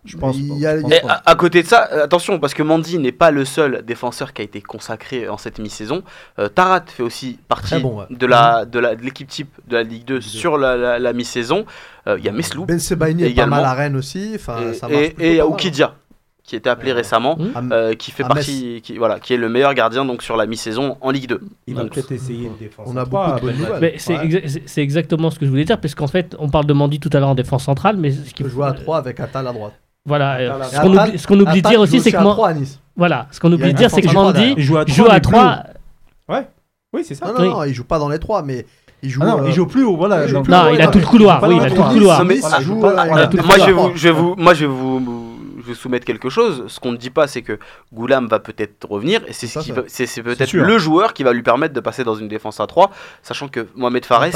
Je 0.08 0.18
pense 0.18 0.36
il 0.38 0.48
pas. 0.50 0.56
y 0.56 0.66
a- 0.66 0.82
pense 0.82 0.92
à, 1.08 1.22
à 1.26 1.36
côté 1.36 1.62
de 1.64 1.68
ça, 1.68 1.90
euh, 1.92 2.04
attention, 2.06 2.40
parce 2.40 2.54
que 2.54 2.64
Mandy 2.64 2.98
n'est 2.98 3.12
pas 3.12 3.30
le 3.32 3.46
seul 3.46 3.84
défenseur 3.86 4.34
qui 4.34 4.42
a 4.42 4.46
été 4.46 4.62
consacré 4.62 5.28
en 5.30 5.38
cette 5.38 5.60
mi-saison. 5.60 6.02
Euh, 6.40 6.48
Tarat 6.50 6.84
fait 6.88 7.04
aussi 7.04 7.38
partie 7.48 7.68
Très 7.72 7.80
bon, 7.80 8.00
ouais. 8.00 8.06
de 8.10 8.26
la 8.26 8.66
de 8.66 8.80
la 8.80 8.96
de 8.96 9.04
l'équipe 9.04 9.28
type 9.28 9.50
de 9.68 9.76
la 9.76 9.84
Ligue 9.84 10.06
2 10.06 10.22
sur 10.22 10.58
la, 10.58 10.76
la- 10.78 11.00
la 11.00 11.14
mi-saison. 11.14 11.66
Euh, 12.08 12.16
Il 12.18 12.26
y 12.26 12.30
a 12.30 12.32
Meslou 12.32 12.66
Ben 12.66 12.80
Sebaini 12.80 13.24
est 13.24 13.26
pas 13.26 13.32
Également. 13.32 13.56
mal 13.58 13.66
à 13.66 13.74
Rennes 13.74 13.96
aussi. 13.98 14.32
Enfin, 14.36 14.72
et 14.72 14.74
ça 14.74 14.88
marche 14.88 15.02
et- 15.02 15.08
plutôt 15.10 15.22
et 15.24 15.30
il 15.32 15.36
y 15.36 15.40
a 15.40 15.44
pas 15.44 15.50
mal. 15.50 15.54
Oukidia 15.54 15.96
qui 16.44 16.56
était 16.56 16.70
appelé 16.70 16.94
récemment, 16.94 17.36
Mmh. 17.38 17.46
Ah, 17.56 17.62
euh, 17.74 17.94
qui 17.94 18.10
fait 18.12 18.24
à 18.24 18.28
partie, 18.30 18.80
qui, 18.82 18.98
voilà, 18.98 19.20
qui 19.20 19.34
est 19.34 19.38
le 19.38 19.50
meilleur 19.50 19.74
gardien 19.74 20.06
donc 20.06 20.24
sur 20.24 20.38
la 20.38 20.46
mi-saison 20.46 20.96
en 21.02 21.12
Ligue 21.12 21.28
2. 21.28 21.42
Il 21.68 21.76
va 21.76 21.84
peut-être 21.84 22.10
essayer 22.14 22.46
une 22.46 22.56
défense. 22.56 22.88
On 22.90 22.96
a 22.96 23.04
beaucoup 23.04 23.26
de 23.26 23.32
bonnes 23.32 23.40
Belmadi. 23.52 23.64
nouvelles. 23.66 23.82
Mais 23.82 23.96
c'est 23.98 24.18
Ouais. 24.18 24.26
exa- 24.28 24.48
c'est- 24.48 24.64
c'est 24.66 24.82
exactement 24.82 25.30
ce 25.30 25.40
que 25.40 25.46
je 25.46 25.50
voulais 25.50 25.66
dire, 25.66 25.78
parce 25.82 25.94
qu'en 25.94 26.08
fait, 26.08 26.38
on 26.40 26.48
parle 26.48 26.66
de 26.66 26.72
Mandy 26.72 27.02
tout 27.02 27.10
à 27.12 27.20
l'heure 27.20 27.28
en 27.28 27.36
défense 27.36 27.66
centrale, 27.66 27.98
mais 27.98 28.12
ce 28.12 28.20
Il 28.26 28.32
qui 28.34 28.44
peut 28.44 28.48
jouer 28.50 28.66
à 28.66 28.72
3 28.72 28.96
avec 28.98 29.20
Attal 29.20 29.46
à 29.46 29.52
droite. 29.52 29.74
Voilà, 30.08 30.38
ce 30.72 30.80
qu'on 30.80 30.98
oublie, 30.98 31.20
ce 31.20 31.28
qu'on 31.28 31.40
oublie 31.40 31.62
dire 31.62 31.80
aussi, 31.80 32.00
c'est 32.00 32.12
que 32.12 32.18
à 32.18 32.22
Man- 32.24 32.34
3 32.34 32.48
à 32.50 32.54
Nice. 32.54 32.80
voilà, 32.96 33.28
ce 33.32 33.40
qu'on 33.40 33.50
Il 33.50 33.56
oublie 33.56 33.70
a 33.70 33.74
dire, 33.74 33.90
c'est 33.92 34.02
que 34.02 34.08
défense 34.08 34.30
à 34.30 34.32
trois 34.34 34.42
Mandy 34.42 34.54
Il 34.58 34.64
joue 34.64 34.78
à 34.78 34.86
joue 34.88 35.04
3, 35.04 35.14
à 35.14 35.20
3. 35.20 35.64
Oui, 36.94 37.04
c'est 37.06 37.16
ça. 37.16 37.26
Non, 37.28 37.34
non, 37.34 37.42
Oui. 37.42 37.50
non, 37.50 37.64
il 37.66 37.74
joue 37.74 37.84
pas 37.84 38.00
dans 38.00 38.08
les 38.08 38.18
3, 38.18 38.42
mais 38.44 38.66
il 39.04 39.10
joue. 39.10 39.20
Ah 39.22 39.26
non, 39.28 39.40
euh, 39.44 39.48
il 39.50 39.54
joue 39.54 39.66
plus 39.68 39.84
haut, 39.84 39.98
voilà. 39.98 40.24
il 40.24 40.30
joue 40.30 40.36
donc- 40.36 40.46
plus 40.46 40.52
Non, 40.54 40.64
haut, 40.64 40.74
il 40.74 40.82
a 40.82 40.86
non, 40.86 40.92
tout 40.92 41.00
le 41.00 41.06
couloir, 41.06 41.44
oui, 41.44 41.58
il 41.58 41.62
a 41.62 41.70
tout 41.70 41.76
le 41.84 41.90
couloir. 41.90 42.24
Non, 42.24 42.30
il 42.32 42.38
il 42.38 42.42
il 42.42 43.20
a 43.20 43.44
moi, 43.44 43.58
je 43.60 44.08
vais, 44.08 44.12
vous, 44.12 44.36
moi 44.38 44.54
je, 44.54 44.62
vais 44.62 44.66
vous, 44.72 45.00
vous 45.68 45.76
soumettre 45.76 46.06
quelque 46.06 46.30
chose. 46.30 46.64
Ce 46.68 46.80
qu'on 46.80 46.92
ne 46.92 46.98
dit 46.98 47.10
pas, 47.10 47.28
c'est 47.28 47.42
que 47.42 47.60
Goulam 47.94 48.28
va 48.28 48.40
peut-être 48.40 48.88
revenir. 48.90 49.22
Et 49.28 49.34
c'est 49.34 49.48
ce 49.48 50.22
peut-être 50.22 50.54
le 50.54 50.78
joueur 50.78 51.14
qui 51.14 51.24
va 51.24 51.34
lui 51.34 51.44
permettre 51.44 51.74
de 51.74 51.80
passer 51.80 52.04
dans 52.04 52.16
une 52.16 52.28
défense 52.28 52.60
à 52.60 52.68
3, 52.68 52.92
sachant 53.22 53.48
que 53.48 53.68
Mohamed 53.76 54.06
Fares 54.06 54.26
et 54.26 54.32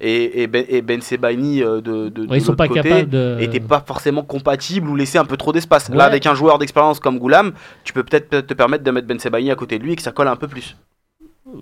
et, 0.00 0.42
et 0.42 0.46
Ben, 0.46 0.64
et 0.68 0.82
Ben 0.82 1.00
Sebaini 1.00 1.62
euh, 1.62 1.80
de, 1.80 2.08
de, 2.08 2.24
de 2.24 2.26
Ouais, 2.28 2.38
ils 2.38 2.40
sont 2.40 2.52
l'autre 2.52 2.56
pas 2.56 2.68
côté 2.68 3.04
de. 3.04 3.36
n'étaient 3.40 3.60
pas 3.60 3.82
forcément 3.86 4.22
compatibles 4.22 4.88
ou 4.88 4.96
laissaient 4.96 5.18
un 5.18 5.24
peu 5.24 5.36
trop 5.36 5.52
d'espace. 5.52 5.88
Ouais. 5.88 5.96
Là, 5.96 6.04
avec 6.04 6.26
un 6.26 6.34
joueur 6.34 6.58
d'expérience 6.58 7.00
comme 7.00 7.18
Goulam, 7.18 7.52
tu 7.84 7.92
peux 7.92 8.02
peut-être 8.02 8.40
te 8.46 8.54
permettre 8.54 8.84
de 8.84 8.90
mettre 8.90 9.06
Ben 9.06 9.18
Sebaini 9.18 9.50
à 9.50 9.54
côté 9.54 9.78
de 9.78 9.84
lui 9.84 9.92
et 9.92 9.96
que 9.96 10.02
ça 10.02 10.12
colle 10.12 10.28
un 10.28 10.36
peu 10.36 10.48
plus. 10.48 10.76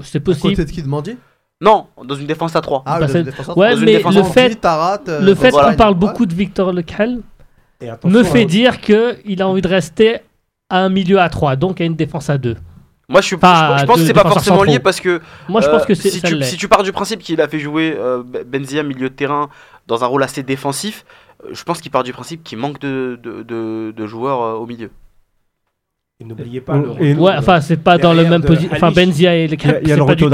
C'est 0.02 0.18
À 0.18 0.20
possible. 0.20 0.50
côté 0.54 0.64
de 0.64 0.70
qui 0.70 0.82
de 0.82 0.88
Mandy? 0.88 1.16
Non, 1.62 1.88
dans 2.02 2.14
une 2.14 2.26
défense 2.26 2.56
à 2.56 2.60
3. 2.62 2.82
Ah, 2.86 2.98
Bah, 3.00 3.06
Ouais, 3.56 3.70
Dans 3.72 3.76
une 3.76 3.84
mais 3.84 3.96
défense 3.96 4.14
le 4.14 4.20
en 4.22 4.24
fait, 4.24 4.54
Tarat, 4.56 5.00
euh, 5.08 5.20
le 5.20 5.34
fait 5.34 5.50
voilà. 5.50 5.70
qu'on 5.70 5.76
parle 5.76 5.92
Ouais. 5.94 6.00
beaucoup 6.00 6.24
de 6.24 6.32
Victor 6.34 6.72
Lecal 6.72 7.18
me 8.04 8.22
fait 8.22 8.42
hein, 8.42 8.46
dire 8.46 8.80
qu'il 8.80 9.40
a 9.42 9.48
envie 9.48 9.62
de 9.62 9.68
rester 9.68 10.18
à 10.68 10.78
un 10.84 10.88
milieu 10.88 11.18
à 11.20 11.28
3, 11.28 11.56
donc 11.56 11.80
à 11.80 11.84
une 11.84 11.96
défense 11.96 12.30
à 12.30 12.38
2. 12.38 12.56
Moi, 13.08 13.20
je, 13.22 13.26
suis, 13.26 13.36
Pas 13.36 13.76
je, 13.76 13.80
je 13.82 13.86
pense 13.86 13.96
de 13.96 14.02
que 14.02 14.06
c'est 14.06 14.12
pas 14.12 14.22
forcément 14.28 14.62
lié 14.62 14.78
parce 14.78 15.00
que 15.00 15.20
Moi, 15.48 15.60
je 15.60 15.66
Euh, 15.66 15.70
pense 15.72 15.84
que 15.84 15.94
c'est 15.94 16.10
si, 16.10 16.20
ça 16.20 16.28
tu, 16.28 16.36
l'est. 16.36 16.44
si 16.44 16.56
tu 16.56 16.68
pars 16.68 16.84
du 16.84 16.92
principe 16.92 17.20
qu'il 17.20 17.40
a 17.40 17.48
fait 17.48 17.58
jouer 17.58 17.96
euh, 17.98 18.22
Be- 18.22 18.44
Benzia 18.44 18.84
milieu 18.84 19.08
de 19.08 19.14
terrain 19.14 19.48
dans 19.88 20.04
un 20.04 20.06
rôle 20.06 20.22
assez 20.22 20.44
défensif, 20.44 21.04
euh, 21.44 21.48
je 21.52 21.64
pense 21.64 21.80
qu'il 21.80 21.90
part 21.90 22.04
du 22.04 22.12
principe 22.12 22.44
qu'il 22.44 22.58
manque 22.58 22.78
de, 22.78 23.18
de, 23.20 23.42
de- 23.42 23.92
de 23.96 24.06
joueurs 24.06 24.42
euh, 24.42 24.52
au 24.54 24.66
milieu. 24.66 24.90
Et 26.22 26.24
n'oubliez 26.26 26.60
pas 26.60 26.76
le 26.76 27.02
Et- 27.02 27.14
Ouais, 27.14 27.32
enfin, 27.38 27.62
c'est 27.62 27.78
pas 27.78 27.96
dans 27.96 28.12
le 28.12 28.24
même 28.24 28.42
de 28.42 28.46
position. 28.46 28.68
Enfin. 28.74 28.90
Benzia 28.90 29.34
et 29.36 29.44
Il 29.44 29.54
a- 29.54 29.56
il 29.80 29.88
y 29.88 29.92
a 29.92 29.94
c'est 29.94 30.00
le 30.00 30.04
pas 30.06 30.14
du 30.14 30.24
tout 30.24 30.28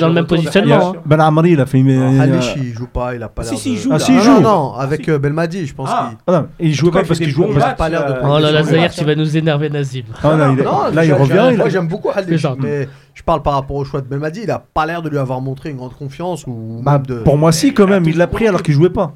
dans 0.00 0.08
le 0.08 0.14
même 0.14 0.24
Il 0.24 0.26
positionnement. 0.26 0.74
a- 0.92 0.96
hein. 0.96 1.02
Ben 1.04 1.20
Amari, 1.20 1.50
il 1.50 1.60
a 1.60 1.66
fait. 1.66 1.82
Ah, 1.86 2.22
Halish, 2.22 2.54
il 2.56 2.72
joue 2.72 2.86
pas, 2.86 3.14
il 3.14 3.22
a 3.22 3.28
pas 3.28 3.42
Ah, 3.42 3.50
l'air 3.50 3.52
si, 3.54 3.58
si, 3.58 3.68
de- 3.68 3.74
il 3.74 3.78
joue, 3.78 3.90
Ah, 3.92 3.98
si, 3.98 4.12
il 4.12 4.16
non, 4.16 4.22
joue. 4.22 4.32
non, 4.36 4.40
non, 4.40 4.72
avec 4.74 5.04
Si. 5.04 5.10
euh, 5.10 5.18
Belmadi, 5.18 5.66
je 5.66 5.74
pense 5.74 5.90
Ah. 5.92 6.08
qu'il. 6.08 6.18
Ah 6.28 6.32
il 6.58 6.72
cas, 6.90 7.00
pas 7.02 7.06
parce 7.08 7.20
il 7.20 7.24
qu'il 7.24 7.26
des 7.26 7.32
jouait 7.34 7.46
bons 7.48 7.52
pas. 7.76 7.88
l'air 7.90 8.06
de- 8.06 8.12
euh, 8.12 8.16
Oh 8.24 8.38
là 8.38 8.50
là, 8.52 8.60
il 8.60 8.64
joue 8.64 8.70
Zahir, 8.70 8.90
tu 8.90 9.04
vas 9.04 9.14
nous 9.14 9.36
énerver, 9.36 9.68
Nazim. 9.68 10.02
Ah 10.22 10.34
non, 10.34 10.56
il 10.56 10.64
là, 10.94 11.04
il 11.04 11.12
revient. 11.12 11.48
il 11.50 11.56
Moi, 11.58 11.66
a- 11.66 11.68
j'aime 11.68 11.88
beaucoup 11.88 12.08
Halish, 12.14 12.46
mais 12.58 12.88
je 13.12 13.22
parle 13.22 13.42
par 13.42 13.52
rapport 13.52 13.76
au 13.76 13.84
choix 13.84 14.00
de 14.00 14.06
Belmadi. 14.06 14.40
Il 14.44 14.50
a 14.50 14.58
pas 14.72 14.86
l'air 14.86 15.02
de 15.02 15.10
lui 15.10 15.18
avoir 15.18 15.42
montré 15.42 15.68
une 15.68 15.76
grande 15.76 15.92
confiance 15.94 16.46
ou 16.46 16.80
Bah. 16.82 17.02
Pour 17.24 17.36
moi, 17.36 17.52
si, 17.52 17.74
quand 17.74 17.84
Il 17.86 17.92
a 17.92 18.00
même. 18.00 18.08
Il 18.08 18.16
l'a 18.16 18.28
pris 18.28 18.48
alors 18.48 18.62
qu'il 18.62 18.72
jouait 18.72 18.88
pas. 18.88 19.12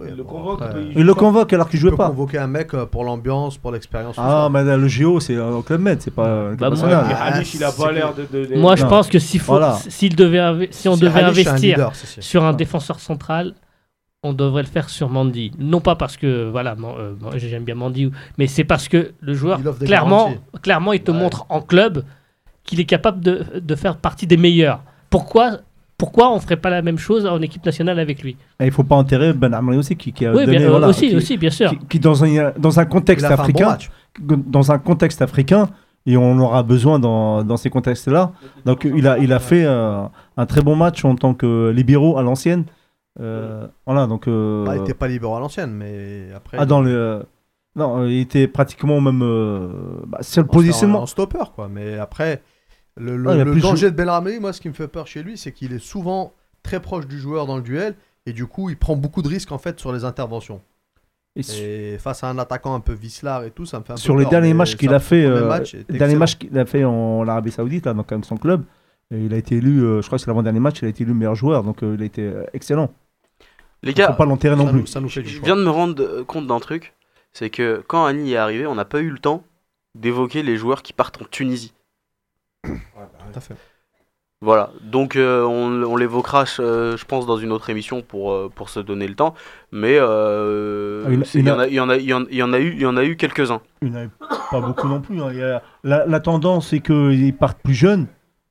Ouais, 0.00 0.06
Il 0.10 0.16
le 0.16 0.22
bon, 0.22 0.28
convoque, 0.30 0.62
après, 0.62 0.82
il 0.82 0.98
Il 0.98 1.04
le 1.04 1.14
convoque 1.14 1.52
alors 1.52 1.68
qu'il 1.68 1.78
jouait 1.78 1.94
pas. 1.94 2.08
convoquer 2.08 2.38
un 2.38 2.46
mec 2.46 2.72
euh, 2.72 2.86
pour 2.86 3.04
l'ambiance, 3.04 3.58
pour 3.58 3.70
l'expérience. 3.70 4.14
Ah, 4.18 4.48
mais 4.50 4.64
le 4.64 4.88
JO, 4.88 5.20
c'est 5.20 5.36
au 5.38 5.60
Club 5.62 5.80
Med, 5.82 6.00
c'est 6.00 6.10
pas 6.14 6.26
euh, 6.26 6.56
Bah, 6.56 6.70
moi, 6.70 6.88
Ah, 6.90 7.24
Halish, 7.26 7.54
il 7.54 7.62
a 7.64 7.70
c'est 7.70 7.82
pas 7.84 7.92
l'air 7.92 8.14
de. 8.14 8.22
de- 8.32 8.46
de- 8.46 8.56
Moi, 8.56 8.76
je 8.76 8.84
Non. 8.84 8.88
pense 8.88 9.08
que 9.08 9.18
s'il 9.18 9.40
faut, 9.40 9.52
Voilà. 9.52 9.74
s'il 9.88 10.16
devait, 10.16 10.68
si 10.70 10.88
on 10.88 10.96
devait 10.96 11.20
Halish, 11.22 11.42
c'est 11.44 11.48
un 11.48 11.52
investir 11.54 11.70
leader, 11.76 11.92
sur 11.94 12.44
un 12.44 12.52
défenseur 12.54 12.98
central, 12.98 13.54
on 14.22 14.32
devrait 14.32 14.62
le 14.62 14.68
faire 14.68 14.88
sur 14.88 15.08
Mandy. 15.10 15.52
Non 15.58 15.80
pas 15.80 15.96
parce 15.96 16.16
que, 16.16 16.48
voilà, 16.50 16.74
man- 16.74 16.94
euh, 16.98 17.14
j'aime 17.36 17.64
bien 17.64 17.74
Mandy, 17.74 18.10
mais 18.38 18.46
c'est 18.46 18.64
parce 18.64 18.88
que 18.88 19.12
le 19.20 19.34
joueur, 19.34 19.60
clairement, 19.80 20.24
garanties. 20.28 20.40
clairement, 20.62 20.92
il 20.94 21.02
te 21.02 21.10
Ouais. 21.10 21.18
montre 21.18 21.44
en 21.50 21.60
club 21.60 22.04
qu'il 22.64 22.80
est 22.80 22.84
capable 22.86 23.20
de, 23.20 23.44
de 23.58 23.74
faire 23.74 23.96
partie 23.96 24.26
des 24.26 24.36
meilleurs. 24.36 24.82
Pourquoi, 25.10 25.58
pourquoi 26.00 26.32
on 26.34 26.40
ferait 26.40 26.56
pas 26.64 26.70
la 26.70 26.82
même 26.82 26.98
chose 26.98 27.24
en 27.26 27.40
équipe 27.42 27.64
nationale 27.64 27.98
avec 27.98 28.22
lui 28.24 28.36
Et 28.58 28.66
il 28.66 28.72
faut 28.72 28.84
pas 28.84 28.96
enterrer 28.96 29.32
Ben 29.32 29.52
Amri 29.54 29.76
aussi, 29.76 29.94
qui, 29.96 30.12
qui 30.12 30.24
a 30.26 30.32
Oui, 30.32 30.44
donné, 30.46 30.58
bien, 30.58 30.70
voilà, 30.70 30.88
aussi, 30.88 31.08
qui- 31.10 31.16
aussi, 31.16 31.36
bien 31.36 31.50
sûr. 31.50 31.70
qui, 31.70 31.78
qui 31.90 31.98
dans 32.00 32.24
un 32.24 32.52
dans 32.58 32.80
un 32.80 32.86
contexte 32.86 33.26
un 33.26 33.36
bon 33.36 33.42
africain, 33.42 33.78
dans 34.56 34.72
un 34.72 34.78
contexte 34.78 35.20
africain, 35.22 35.68
et 36.06 36.16
on 36.16 36.32
en 36.32 36.40
aura 36.40 36.62
besoin 36.62 36.98
dans, 36.98 37.44
dans 37.44 37.56
ces 37.58 37.70
contextes-là. 37.70 38.32
Donc 38.64 38.78
il 39.00 39.06
a 39.06 39.18
il 39.18 39.32
a 39.32 39.38
fait 39.38 39.64
euh, 39.66 40.02
un 40.36 40.46
très 40.46 40.62
bon 40.62 40.74
match 40.74 41.04
en 41.04 41.14
tant 41.14 41.34
que 41.34 41.70
libéraux 41.70 42.16
à 42.18 42.22
l'ancienne. 42.22 42.64
Euh, 43.20 43.66
voilà, 43.86 44.06
donc. 44.06 44.26
euh, 44.28 44.64
Bah, 44.64 44.76
il 44.76 44.82
était 44.82 44.94
pas 44.94 45.08
libéraux 45.08 45.36
à 45.36 45.40
l'ancienne, 45.40 45.72
mais 45.72 46.28
après. 46.34 46.56
ah 46.60 46.66
dans 46.66 46.80
le 46.80 47.22
non, 47.76 48.04
il 48.06 48.20
était 48.20 48.48
pratiquement 48.48 48.96
au 48.96 49.00
même 49.00 49.22
euh, 49.22 49.68
bah, 50.06 50.18
c'est 50.22 50.40
le 50.40 50.46
positionnement. 50.46 51.00
En, 51.00 51.02
en 51.02 51.06
stopper, 51.06 51.44
quoi. 51.54 51.68
Mais 51.68 51.98
après, 51.98 52.42
le, 52.96 53.16
le- 53.16 53.30
Ah, 53.30 53.44
le 53.44 53.60
danger 53.60 53.90
de 53.90 53.96
Belramé, 53.96 54.38
moi, 54.38 54.52
ce 54.52 54.60
qui 54.60 54.68
me 54.68 54.74
fait 54.74 54.88
peur 54.88 55.06
chez 55.06 55.22
lui, 55.22 55.36
c'est 55.38 55.52
qu'il 55.52 55.72
est 55.72 55.78
souvent 55.78 56.32
très 56.62 56.80
proche 56.80 57.06
du 57.06 57.18
joueur 57.18 57.46
dans 57.46 57.56
le 57.56 57.62
duel. 57.62 57.94
Et 58.26 58.32
du 58.32 58.46
coup, 58.46 58.68
il 58.68 58.76
prend 58.76 58.96
beaucoup 58.96 59.22
de 59.22 59.28
risques, 59.28 59.50
en 59.52 59.58
fait, 59.58 59.78
sur 59.80 59.92
les 59.92 60.04
interventions. 60.04 60.60
Et 61.36 61.42
su- 61.42 61.62
Et 61.62 61.96
face 61.98 62.22
à 62.24 62.28
un 62.28 62.38
attaquant 62.38 62.74
un 62.74 62.80
peu 62.80 62.92
vicelard 62.92 63.44
et 63.44 63.50
tout, 63.50 63.64
ça 63.64 63.78
me 63.78 63.84
fait 63.84 63.92
un 63.92 63.96
peu 63.96 64.00
sur 64.00 64.16
les 64.16 64.24
peur, 64.24 64.30
derniers 64.32 64.52
matchs 64.52 64.76
qu'il 64.76 64.92
a 64.92 64.98
fait, 64.98 65.24
euh, 65.24 65.46
match 65.48 65.74
matchs 66.16 66.36
qu'il 66.38 66.58
a 66.58 66.66
fait 66.66 66.84
en 66.84 67.26
Arabie 67.26 67.52
Saoudite, 67.52 67.86
là, 67.86 67.94
donc 67.94 68.10
avec 68.12 68.24
son 68.24 68.36
club, 68.36 68.64
et 69.12 69.18
il 69.24 69.32
a 69.32 69.36
été 69.36 69.56
élu, 69.56 69.80
euh, 69.82 70.02
je 70.02 70.06
crois 70.06 70.18
que 70.18 70.22
c'est 70.24 70.26
l'avant-dernier 70.30 70.58
match, 70.60 70.82
il 70.82 70.86
a 70.86 70.88
été 70.88 71.04
élu 71.04 71.14
meilleur 71.14 71.36
joueur, 71.36 71.62
donc 71.62 71.82
euh, 71.84 71.94
il 71.96 72.02
a 72.02 72.04
été 72.04 72.30
excellent. 72.52 72.92
Les 73.82 73.94
gars, 73.94 74.08
faut 74.08 74.14
pas 74.14 74.26
l'enterrer 74.26 74.56
non 74.56 74.66
ça 74.66 74.70
plus. 74.72 74.80
nous, 74.80 74.86
ça 74.86 75.00
nous 75.00 75.08
fait 75.08 75.22
du 75.22 75.28
je 75.30 75.40
viens 75.40 75.56
de 75.56 75.62
me 75.62 75.70
rendre 75.70 76.22
compte 76.24 76.46
d'un 76.48 76.58
truc, 76.60 76.94
c'est 77.32 77.48
que 77.48 77.82
quand 77.86 78.04
Annie 78.04 78.32
est 78.32 78.36
arrivé, 78.36 78.66
on 78.66 78.74
n'a 78.74 78.84
pas 78.84 79.00
eu 79.00 79.08
le 79.10 79.18
temps 79.18 79.44
d'évoquer 79.96 80.42
les 80.42 80.56
joueurs 80.56 80.82
qui 80.82 80.92
partent 80.92 81.22
en 81.22 81.24
Tunisie. 81.30 81.72
Ouais, 82.64 82.72
bah, 82.96 83.08
Tout 83.32 83.38
à 83.38 83.40
fait. 83.40 83.54
Voilà, 84.42 84.70
donc 84.82 85.16
euh, 85.16 85.44
on, 85.44 85.82
on 85.82 85.96
l'évoquera, 85.96 86.44
euh, 86.60 86.96
je 86.96 87.04
pense, 87.04 87.26
dans 87.26 87.36
une 87.36 87.52
autre 87.52 87.68
émission 87.68 88.00
pour, 88.00 88.32
euh, 88.32 88.50
pour 88.54 88.70
se 88.70 88.80
donner 88.80 89.06
le 89.06 89.14
temps. 89.14 89.34
Mais 89.70 89.98
il 91.40 91.46
y, 91.46 91.50
en 91.50 91.58
a- 91.58 91.66
a- 91.92 91.98
a 92.54 92.58
eu, 92.58 92.72
il 92.72 92.80
y 92.80 92.86
en 92.86 92.96
a 92.96 93.04
eu 93.04 93.16
quelques-uns. 93.16 93.60
Il 93.82 93.88
n'y 93.90 93.96
en 93.96 93.98
avait 93.98 94.10
pas 94.50 94.60
beaucoup 94.62 94.88
non 94.88 95.02
plus. 95.02 95.20
hein. 95.20 95.28
A- 95.58 95.62
la, 95.84 96.06
la 96.06 96.20
tendance, 96.20 96.68
c'est 96.68 96.80
qu'ils 96.80 97.34
partent 97.36 97.60
plus 97.62 97.74
jeunes. 97.74 98.06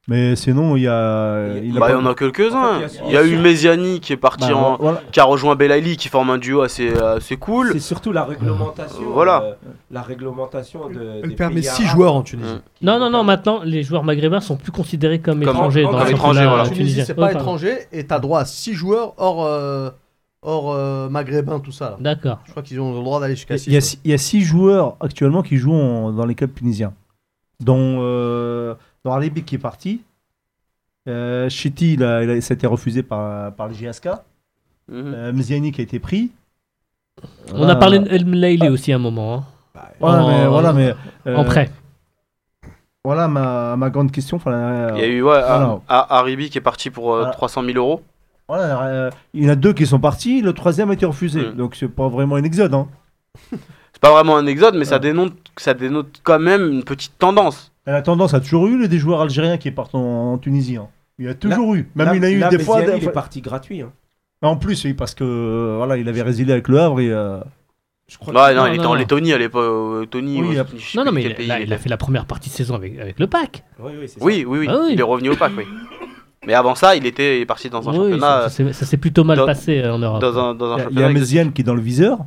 Mais 0.10 0.36
sinon, 0.36 0.76
il 0.76 0.82
y 0.84 0.88
a. 0.88 1.56
Il 1.64 1.74
y 1.76 1.78
Bah, 1.80 1.96
en 1.98 2.06
a 2.08 2.16
quelques-uns. 2.16 2.78
En 2.78 2.80
fait, 2.80 3.00
il 3.06 3.12
y 3.14 3.16
a- 3.16 3.20
a 3.20 3.24
eu 3.24 3.38
Mesiani 3.38 4.00
qui 4.00 4.12
est 4.12 4.18
parti 4.18 4.50
Bah, 4.50 4.56
en. 4.58 4.78
voilà. 4.78 5.02
qui 5.12 5.20
a 5.20 5.24
rejoint 5.24 5.56
Belaïli, 5.56 5.98
qui 5.98 6.08
forme 6.10 6.32
un 6.32 6.38
duo 6.40 6.62
assez, 6.62 6.92
assez 6.98 7.38
cool. 7.38 7.70
C'est 7.74 7.80
surtout 7.80 8.12
la 8.12 8.26
réglementation. 8.26 9.04
Voilà. 9.14 9.44
euh, 9.44 9.54
la 9.92 10.02
réglementation 10.02 10.90
de. 10.90 11.22
Elle 11.24 11.30
des 11.30 11.36
permet 11.36 11.56
pays 11.62 11.64
6 11.64 11.84
arabes 11.84 11.96
joueurs 11.96 12.16
en 12.16 12.22
Tunisie. 12.24 12.54
Mm. 12.56 12.62
qui 12.80 12.86
Non, 12.86 13.00
non, 13.00 13.10
non, 13.12 13.24
maintenant, 13.24 13.62
les 13.64 13.84
joueurs 13.84 14.04
maghrébins 14.04 14.40
sont 14.42 14.56
plus 14.58 14.72
considérés 14.72 15.20
comme, 15.20 15.44
Comme- 15.44 15.56
étrangers 15.56 15.84
comme 15.84 15.92
dans 15.94 16.04
le 16.04 16.10
étrangers, 16.12 16.46
voilà. 16.48 16.64
En 16.64 16.70
Tunisie, 16.70 17.04
c'est 17.06 17.14
pas 17.14 17.32
étranger 17.32 17.78
et 17.92 18.04
t'as 18.06 18.20
droit 18.20 18.40
à 18.40 18.46
6 18.46 18.74
joueurs 18.74 19.14
hors, 19.18 19.46
euh, 19.46 19.92
hors 20.42 20.72
euh, 20.74 21.08
maghrébin, 21.10 21.60
tout 21.60 21.72
ça. 21.72 21.98
D'accord. 22.00 22.40
Je 22.46 22.52
crois 22.52 22.64
qu'ils 22.64 22.80
ont 22.82 22.96
le 22.98 23.04
droit 23.04 23.20
d'aller 23.20 23.36
jusqu'à 23.36 23.60
6. 23.60 23.68
Il 23.68 23.74
y, 23.74 23.78
a, 23.78 23.82
six- 23.82 24.00
il 24.04 24.10
y 24.10 24.14
a 24.16 24.18
six 24.18 24.42
joueurs 24.42 24.96
actuellement 25.02 25.44
qui 25.44 25.58
jouent 25.58 25.76
en- 25.76 26.12
dans 26.12 26.26
les 26.26 26.34
clubs 26.34 26.54
tunisiens. 26.56 26.94
Dont, 27.62 28.76
dont 29.06 29.14
Alibi 29.14 29.44
qui 29.44 29.56
est 29.56 29.60
parti. 29.60 30.02
Euh, 31.08 31.50
Chiti, 31.50 31.94
il 31.94 32.04
a, 32.04 32.24
il 32.24 32.30
a- 32.30 32.42
ça 32.42 32.54
a 32.54 32.56
été 32.56 32.68
refusé 32.68 33.04
par, 33.04 33.54
par 33.54 33.68
le 33.68 33.74
JSK. 33.74 34.08
Mhm. 34.08 35.14
Euh, 35.16 35.34
Mziani 35.34 35.72
qui 35.72 35.82
a 35.82 35.84
été 35.84 36.00
pris. 36.00 36.32
On 37.54 37.68
a 37.68 37.76
parlé 37.76 38.00
de 38.00 38.08
El 38.10 38.26
Mlaili 38.26 38.70
aussi 38.70 38.92
à 38.94 38.96
un 38.96 39.00
moment, 39.00 39.36
hein, 39.36 39.44
Voilà, 40.00 40.18
mais, 40.28 40.46
en- 40.46 40.50
voilà, 40.52 40.74
mais, 40.74 40.94
euh, 41.28 41.36
en 41.36 41.44
prêt. 41.44 41.70
Voilà 43.04 43.28
ma, 43.28 43.76
ma 43.76 43.90
grande 43.90 44.12
question. 44.12 44.38
Enfin, 44.38 44.52
euh, 44.54 44.92
Il 44.96 45.02
y 45.02 45.04
a 45.04 45.08
eu 45.08 45.22
ouais, 45.22 45.22
voilà. 45.22 45.46
Ar- 45.62 45.82
Ar- 45.88 46.12
Haribi 46.12 46.50
qui 46.50 46.58
est 46.58 46.62
parti 46.62 46.90
pour 46.90 47.14
euh, 47.14 47.20
Voilà. 47.20 47.34
300 47.34 47.64
000 47.64 47.78
euros. 47.78 48.02
voilà, 48.48 48.84
euh, 48.84 49.10
il 49.34 49.44
y 49.44 49.48
en 49.48 49.52
a 49.52 49.56
deux 49.56 49.74
qui 49.74 49.86
sont 49.86 50.00
partis, 50.00 50.42
le 50.42 50.54
troisième 50.54 50.90
a 50.92 50.94
été 50.94 51.06
refusé. 51.06 51.42
Mm. 51.50 51.54
Donc 51.56 51.76
c'est 51.76 51.88
pas 51.88 52.08
vraiment 52.10 52.36
un 52.36 52.44
exode. 52.44 52.74
Hein. 52.74 52.88
C'est 54.02 54.08
pas 54.08 54.14
vraiment 54.14 54.38
un 54.38 54.46
exode, 54.48 54.76
mais 54.78 54.86
ça, 54.86 54.98
dénote, 54.98 55.34
ça 55.58 55.74
dénote 55.74 56.22
quand 56.24 56.40
même 56.40 56.72
une 56.72 56.84
petite 56.86 57.18
tendance. 57.20 57.74
Et 57.86 57.92
La 57.92 58.02
tendance 58.02 58.34
a 58.34 58.40
toujours 58.40 58.68
eu 58.68 58.80
les- 58.80 58.88
des 58.88 58.98
joueurs 58.98 59.20
algériens 59.20 59.58
qui 59.58 59.72
partent 59.72 59.94
en, 59.96 60.34
en 60.34 60.38
Tunisie. 60.38 60.78
hein. 60.78 60.88
Il 61.18 61.26
y 61.26 61.28
a 61.28 61.34
toujours 61.34 61.76
eu. 61.76 61.90
Même 61.96 62.08
Là- 62.08 62.16
il 62.16 62.24
a 62.24 62.30
eu 62.30 62.40
là, 62.40 62.48
des 62.50 62.60
fois. 62.60 62.82
Des- 62.82 62.96
il 62.98 63.04
est 63.04 63.10
parti 63.12 63.42
gratuit. 63.42 63.82
hein. 63.82 63.92
En 64.42 64.56
plus, 64.56 64.86
oui, 64.86 64.94
parce 64.94 65.14
que 65.16 65.26
euh, 65.26 65.74
voilà, 65.78 65.98
il 65.98 66.08
avait 66.08 66.22
résilié 66.22 66.54
avec 66.54 66.70
le 66.70 66.80
Havre 66.80 67.02
et. 67.02 67.12
euh, 67.12 67.40
Je 68.08 68.18
crois 68.18 68.34
Ouais, 68.34 68.56
non, 68.56 68.62
non, 68.62 68.68
il 68.68 68.76
était 68.76 68.84
non, 68.84 68.90
en. 68.92 68.94
Lettonie 68.96 69.34
à 69.34 69.38
l'époque. 69.38 70.10
Tony, 70.10 70.42
Oui, 70.42 70.56
Non, 70.96 71.04
non, 71.04 71.12
mais 71.12 71.24
quel 71.24 71.36
pays 71.36 71.48
là, 71.48 71.60
il 71.60 71.74
a 71.74 71.78
fait 71.78 71.90
la 71.90 71.98
première 71.98 72.26
partie 72.26 72.50
de 72.50 72.56
saison 72.56 72.76
avec, 72.76 72.98
avec 73.00 73.20
le 73.20 73.28
pack. 73.28 73.64
Oui, 73.80 73.92
oui, 74.00 74.08
c'est 74.08 74.20
ça. 74.20 74.26
Oui, 74.26 74.46
oui, 74.48 74.60
oui. 74.60 74.68
Ah 74.70 74.78
oui. 74.82 74.92
Il 74.94 75.00
est 75.00 75.04
revenu 75.04 75.30
au 75.32 75.36
pack, 75.36 75.52
oui. 75.58 75.66
Mais 76.48 76.54
avant 76.54 76.74
ça, 76.74 76.96
il 76.96 77.06
était 77.06 77.38
il 77.40 77.42
est 77.42 77.46
parti 77.46 77.70
dans 77.70 77.88
un 77.90 77.92
Oui, 77.92 77.98
championnat. 77.98 78.48
ça, 78.50 78.74
ça 78.74 78.86
s'est- 78.86 78.98
plutôt 78.98 79.26
mal 79.26 79.38
dans- 79.38 79.46
passé 79.46 79.80
euh, 79.80 79.94
en 79.94 80.00
Europe. 80.00 80.22
dans 80.22 80.40
un, 80.40 80.56
dans 80.56 80.72
un 80.72 80.88
Il 80.90 80.98
y 81.00 81.04
a-. 81.04 81.10
Méziane 81.10 81.52
qui 81.52 81.62
est 81.62 81.66
dans 81.66 81.76
le 81.76 81.82
viseur. 81.82 82.20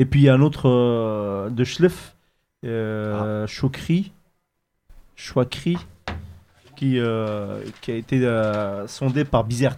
Et 0.00 0.06
puis 0.06 0.20
il 0.20 0.22
y 0.24 0.28
a 0.30 0.34
un 0.34 0.40
autre 0.40 0.66
euh, 0.66 1.50
de 1.50 1.62
Schleff, 1.62 2.16
euh, 2.64 3.46
Chokri, 3.46 4.12
Chouakri, 5.14 5.76
qui, 6.74 6.98
euh, 6.98 7.60
qui 7.82 7.90
a 7.92 7.94
été 7.96 8.24
euh, 8.24 8.86
sondé 8.86 9.24
par 9.26 9.44
Bizert. 9.44 9.76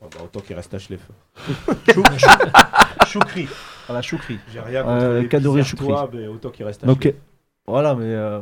Oh, 0.00 0.06
bah, 0.12 0.20
autant 0.24 0.38
qu'il 0.38 0.54
reste 0.54 0.72
à 0.74 0.78
Schleff. 0.78 1.00
Chou- 1.92 2.04
Chou- 2.18 3.06
Choukri. 3.06 3.48
Voilà, 3.88 4.00
Choukri. 4.00 4.38
J'ai 4.52 4.60
rien 4.60 4.86
Euh, 4.86 5.08
contre 5.16 5.22
les 5.22 5.28
Kadoré 5.28 5.62
Bizertois, 5.62 6.08
mais 6.12 6.26
autant 6.28 6.50
qu'il 6.50 6.64
reste 6.64 6.84
à 6.84 6.86
Donc 6.86 7.02
Schleff. 7.02 7.14
euh, 7.16 7.18
voilà, 7.66 7.96
mais 7.96 8.14
euh, 8.14 8.40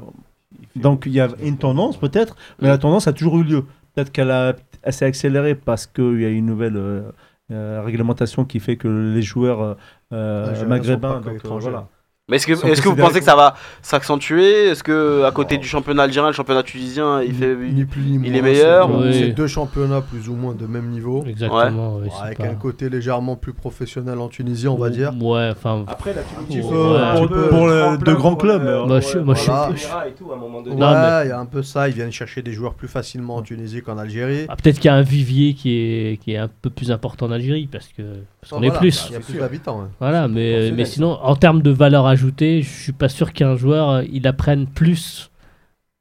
donc 0.76 1.04
il 1.06 1.12
y 1.12 1.20
a 1.20 1.28
une 1.42 1.56
tendance 1.56 1.96
peut-être, 1.96 2.36
mais 2.60 2.68
la 2.68 2.76
tendance 2.76 3.08
a 3.08 3.14
toujours 3.14 3.38
eu 3.38 3.44
lieu. 3.44 3.64
Peut-être 3.94 4.12
qu'elle 4.12 4.30
a 4.30 4.54
elle 4.82 4.92
s'est 4.92 5.06
accélérée 5.06 5.54
parce 5.54 5.86
qu'il 5.86 6.20
y 6.20 6.26
a 6.26 6.28
une 6.28 6.44
nouvelle 6.46 6.76
euh, 6.76 7.00
euh, 7.00 7.12
réglementation 7.50 8.44
qui 8.44 8.60
fait 8.60 8.76
que 8.76 8.88
les 8.88 9.22
joueurs 9.22 9.60
euh, 9.62 9.74
euh, 10.12 10.66
maghrébins, 10.66 11.20
donc, 11.20 11.44
euh, 11.44 11.58
voilà. 11.58 11.88
Mais 12.30 12.36
est-ce 12.36 12.46
que, 12.46 12.52
est-ce 12.66 12.82
que 12.82 12.88
vous 12.90 12.96
pensez 12.96 13.20
que 13.20 13.24
ça 13.24 13.34
va 13.36 13.54
s'accentuer? 13.80 14.66
Est-ce 14.66 14.82
que 14.82 15.24
à 15.24 15.30
côté 15.30 15.54
Non. 15.56 15.62
du 15.62 15.66
championnat 15.66 16.02
algérien, 16.02 16.28
le 16.28 16.34
championnat 16.34 16.62
tunisien, 16.62 17.22
il 17.22 17.32
fait. 17.34 17.56
Ni 17.56 17.86
plus 17.86 18.02
ni 18.02 18.14
il 18.14 18.18
moins, 18.20 18.34
est 18.38 18.42
meilleur 18.42 18.88
c'est- 19.12 19.24
Oui. 19.24 19.32
Deux 19.32 19.46
championnats 19.46 20.02
plus 20.02 20.28
ou 20.28 20.34
moins 20.34 20.54
de 20.54 20.66
même 20.66 20.88
niveau. 20.90 21.24
Exactement. 21.26 21.96
ouais, 21.96 22.08
c'est 22.14 22.26
avec 22.26 22.38
pas- 22.38 22.44
un 22.44 22.54
côté 22.54 22.90
légèrement 22.90 23.36
plus 23.36 23.54
professionnel 23.54 24.18
en 24.18 24.28
Tunisie, 24.28 24.68
on 24.68 24.76
va 24.76 24.90
dire. 24.90 25.12
Ouais, 25.20 25.48
enfin. 25.52 25.84
Après, 25.88 26.12
la 26.12 26.22
Tunisie, 26.22 26.60
Pour- 26.60 26.70
faut- 26.70 27.26
pour- 27.28 27.28
pour- 27.38 27.48
pour 27.48 27.66
le- 27.66 27.96
de 27.96 28.12
grands 28.14 28.36
clubs, 28.36 28.62
moi, 28.62 29.00
je- 29.00 29.18
moi, 29.20 29.34
je 29.34 29.44
pour 29.46 29.64
suis- 29.64 29.72
les 29.74 29.84
Émirats 29.84 30.08
et 30.08 30.12
tout, 30.12 30.30
à 30.30 30.34
un 30.34 30.38
moment 30.38 30.60
donné. 30.60 30.76
Ouais, 30.76 30.86
il 30.86 31.22
mais- 31.24 31.28
y 31.28 31.32
a 31.32 31.38
un 31.38 31.46
peu 31.46 31.62
ça. 31.62 31.88
Ils 31.88 31.94
viennent 31.94 32.12
chercher 32.12 32.42
des 32.42 32.52
joueurs 32.52 32.74
plus 32.74 32.88
facilement 32.88 33.36
en 33.36 33.42
Tunisie 33.42 33.80
qu'en 33.80 33.96
Algérie. 33.96 34.44
Ah, 34.50 34.56
Peut-être 34.56 34.76
qu'il 34.78 34.90
y 34.90 34.92
a 34.92 34.96
un 34.96 35.02
vivier 35.02 35.54
qui 35.54 35.78
est, 35.78 36.20
qui 36.22 36.32
est 36.32 36.36
un 36.38 36.48
peu 36.60 36.68
plus 36.68 36.90
important 36.90 37.24
en 37.26 37.30
Algérie 37.30 37.68
parce 37.72 37.88
que 37.88 38.02
parce 38.40 38.52
qu'on 38.52 38.62
est 38.62 38.70
plus. 38.76 39.06
Il 39.08 39.14
y 39.14 39.16
a 39.16 39.20
plus 39.20 39.34
d'habitants. 39.38 39.80
ouais. 39.80 39.86
Voilà, 39.98 40.28
mais 40.28 40.84
sinon, 40.84 41.18
en 41.22 41.36
termes 41.36 41.62
de 41.62 41.70
valeur 41.70 42.06
ajoutée, 42.18 42.62
je 42.62 42.68
suis 42.68 42.92
pas 42.92 43.08
sûr 43.08 43.32
qu'un 43.32 43.56
joueur 43.56 43.90
euh, 43.90 44.02
il 44.10 44.26
apprenne 44.26 44.66
plus 44.66 45.30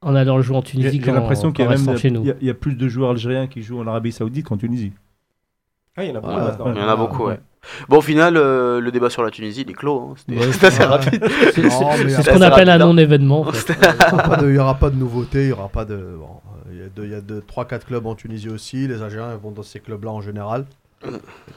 en 0.01 0.15
allant 0.15 0.41
jouer 0.41 0.57
en 0.57 0.61
Tunisie 0.61 0.99
j'ai 0.99 0.99
qu'en 0.99 1.13
l'impression 1.13 1.51
qu'il 1.51 1.63
y 1.65 1.67
qu'en 1.67 1.73
a 1.73 1.77
même 1.77 1.85
restant 1.87 2.01
chez 2.01 2.11
nous. 2.11 2.23
il 2.23 2.35
y 2.43 2.45
y 2.47 2.49
a 2.49 2.53
plus 2.53 2.75
de 2.75 2.87
joueurs 2.87 3.11
algériens 3.11 3.47
qui 3.47 3.61
jouent 3.63 3.79
en 3.79 3.87
Arabie 3.87 4.11
Saoudite 4.11 4.45
qu'en 4.45 4.57
Tunisie. 4.57 4.91
Ah, 5.95 6.03
il 6.03 6.09
y 6.09 6.11
en 6.11 6.15
a 6.15 6.19
beaucoup 6.21 6.33
Ouais, 6.35 6.41
maintenant. 6.41 6.73
Il 6.75 6.79
y 6.79 6.83
en 6.83 6.87
a 6.89 6.95
beaucoup, 6.95 7.23
ouais. 7.23 7.29
ouais. 7.33 7.39
Bon, 7.89 7.97
au 7.97 8.01
final, 8.01 8.37
euh, 8.37 8.79
le 8.79 8.91
débat 8.91 9.09
sur 9.09 9.23
la 9.23 9.31
Tunisie, 9.31 9.61
il 9.61 9.71
est 9.71 9.73
clos. 9.73 10.11
hein. 10.11 10.13
C'était 10.17 10.39
Ouais, 10.39 10.51
c'était 10.51 10.67
assez 10.67 10.79
ouais. 10.79 10.85
rapide. 10.85 11.25
C'est 11.53 11.69
ce 11.69 12.29
qu'on 12.29 12.41
appelle 12.41 12.69
un 12.69 12.73
rapide, 12.73 12.81
hein. 12.83 12.87
non-événement. 12.87 13.41
en 13.41 13.51
fait. 13.51 13.73
Il 13.73 13.79
n'y 13.79 14.13
aura, 14.13 14.23
pas 14.23 14.37
de- 14.37 14.49
il 14.49 14.55
y 14.55 14.59
aura 14.59 14.75
pas 14.75 14.89
de 14.91 14.95
nouveautés, 14.95 15.43
il 15.45 15.49
y 15.49 15.51
aura 15.53 15.69
pas 15.69 15.85
de. 15.85 15.95
bon, 15.95 16.27
euh, 16.67 16.71
il 16.71 16.77
y 16.77 16.83
a 16.83 16.89
deux- 16.89 17.05
il 17.05 17.11
y 17.11 17.15
a 17.15 17.21
deux- 17.21 17.41
trois, 17.45 17.65
quatre 17.65 17.87
clubs 17.87 18.05
en 18.05 18.13
Tunisie 18.15 18.49
aussi. 18.49 18.87
Les 18.87 19.01
Algériens 19.01 19.35
vont 19.37 19.49
dans 19.51 19.63
ces 19.63 19.79
clubs-là 19.79 20.11
en 20.11 20.21
général. 20.21 20.65
Puis 21.01 21.11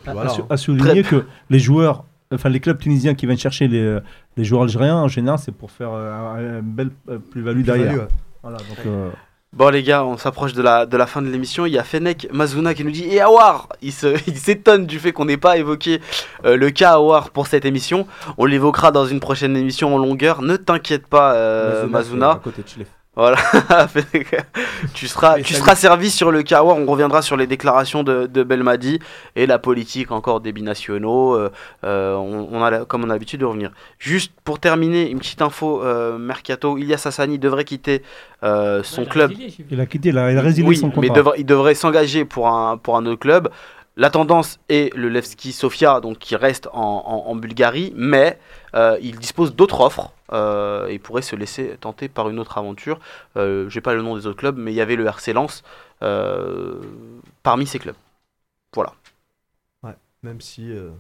À, 0.07 0.13
voilà, 0.15 0.31
sou- 0.31 0.43
hein. 0.43 0.47
à 0.51 0.57
souligner 0.57 1.03
que 1.03 1.25
les 1.51 1.59
joueurs, 1.59 2.05
enfin 2.33 2.49
les 2.49 2.61
clubs 2.61 2.79
tunisiens 2.79 3.15
qui 3.15 3.27
viennent 3.27 3.39
chercher 3.39 3.69
les, 3.69 3.99
les 4.37 4.45
joueurs 4.45 4.63
algériens, 4.63 4.97
en 4.97 5.09
général, 5.09 5.39
c'est 5.39 5.55
pour 5.55 5.71
faire 5.71 5.91
euh, 5.93 6.61
une 6.61 6.61
belle 6.63 6.91
euh, 7.09 7.19
plus-value 7.19 7.63
derrière. 7.63 7.89
Plus-value, 7.89 8.09
ouais. 8.09 8.15
Voilà, 8.43 8.57
donc, 8.59 8.87
euh, 8.87 9.11
Bon, 9.53 9.69
les 9.69 9.83
gars, 9.83 10.05
on 10.05 10.17
s'approche 10.17 10.53
de 10.53 10.63
la, 10.63 10.87
de 10.87 10.97
la 10.97 11.09
fin 11.09 11.23
de 11.23 11.29
l'émission. 11.29 11.67
Il 11.67 11.73
y 11.73 11.79
a 11.79 11.83
Fennec 11.83 12.29
Mazuna 12.33 12.73
qui 12.73 12.85
nous 12.85 12.93
dit 12.93 13.05
Et 13.11 13.21
Awar 13.21 13.69
Il 13.83 13.93
s'étonne 13.93 14.87
du 14.87 15.01
fait 15.01 15.11
qu'on 15.11 15.25
n'ait 15.25 15.37
pas 15.37 15.59
évoqué 15.59 16.01
euh, 16.45 16.57
le 16.57 16.71
cas 16.71 16.93
Awar 16.93 17.31
pour 17.31 17.49
cette 17.49 17.65
émission. 17.65 18.07
On 18.39 18.45
l'évoquera 18.45 18.93
dans 18.93 19.07
une 19.07 19.19
prochaine 19.19 19.57
émission 19.57 19.93
en 19.93 19.99
longueur. 19.99 20.43
Ne 20.43 20.57
t'inquiète 20.57 21.09
pas, 21.09 21.35
euh, 21.35 21.83
À 21.83 21.87
Mazuna. 21.89 22.41
côté 22.45 22.63
de 22.63 22.69
Schleff. 22.69 22.87
Voilà, 23.17 23.37
tu 24.95 25.09
seras, 25.09 25.37
Mais 25.37 25.43
tu 25.43 25.55
seras 25.55 25.75
servi 25.75 26.11
sur 26.11 26.31
le 26.31 26.43
Kawa. 26.43 26.75
On 26.75 26.87
reviendra 26.87 27.23
sur 27.23 27.37
les 27.37 27.47
déclarations 27.49 28.03
de, 28.03 28.27
de 28.27 28.43
Belmadi 28.45 29.01
et 29.37 29.47
la 29.47 29.59
politique 29.59 30.13
encore 30.13 30.41
des 30.41 30.53
binationaux. 30.53 31.35
euh, 31.35 31.51
euh, 31.85 32.15
on, 32.15 32.49
on 32.53 32.63
a 32.63 32.85
comme 32.85 33.03
on 33.05 33.11
a 33.11 33.13
l'habitude 33.15 33.41
de 33.41 33.45
revenir. 33.47 33.73
Juste 33.99 34.33
pour 34.45 34.61
terminer, 34.61 35.11
une 35.11 35.19
petite 35.19 35.43
info 35.43 35.83
euh, 35.83 36.19
mercato. 36.19 36.79
Ilyas 36.79 37.03
Hassani 37.05 37.39
devrait 37.39 37.65
quitter 37.65 38.03
euh, 38.45 38.83
son 38.85 39.05
club. 39.05 39.33
il 39.71 39.81
a 39.81 39.87
quitté, 39.87 40.11
il 40.11 40.19
a, 40.19 40.31
il 40.31 40.39
a 40.39 40.41
résilié 40.43 40.69
Oui, 40.69 40.77
son 40.77 40.87
mais 41.01 41.09
contrat. 41.09 41.15
devra- 41.23 41.35
il 41.37 41.45
devrait 41.47 41.75
s'engager 41.75 42.25
pour 42.25 42.49
un, 42.49 42.77
pour 42.77 42.97
un 42.97 43.05
autre 43.07 43.21
club. 43.21 43.49
La 43.97 44.09
tendance 44.09 44.59
est 44.69 44.95
le 44.97 45.09
Levski 45.09 45.53
Sofia, 45.53 46.01
donc 46.01 46.19
qui 46.19 46.37
reste 46.37 46.69
en, 46.73 46.81
en- 47.07 47.31
en 47.31 47.35
Bulgarie, 47.37 47.93
mais 47.97 48.39
euh, 48.75 48.97
il 49.03 49.19
dispose 49.19 49.55
d'autres 49.55 49.81
offres 49.81 50.11
euh, 50.33 50.87
et 50.87 50.99
pourrait 50.99 51.23
se 51.23 51.37
laisser 51.37 51.77
tenter 51.81 52.09
par 52.09 52.29
une 52.31 52.39
autre 52.39 52.57
aventure. 52.57 52.99
Euh, 53.37 53.69
J'ai 53.69 53.81
pas 53.81 53.93
le 53.95 54.03
nom 54.03 54.17
des 54.17 54.27
autres 54.27 54.39
clubs, 54.39 54.57
mais 54.57 54.73
il 54.73 54.77
y 54.77 54.81
avait 54.81 54.97
le 54.97 55.05
RC 55.07 55.33
Lens 55.33 55.63
euh, 56.03 56.75
parmi 57.43 57.67
ces 57.67 57.79
clubs. 57.79 57.97
Voilà. 58.75 58.93
Même 60.23 60.41
si. 60.41 60.71
euh, 60.71 60.91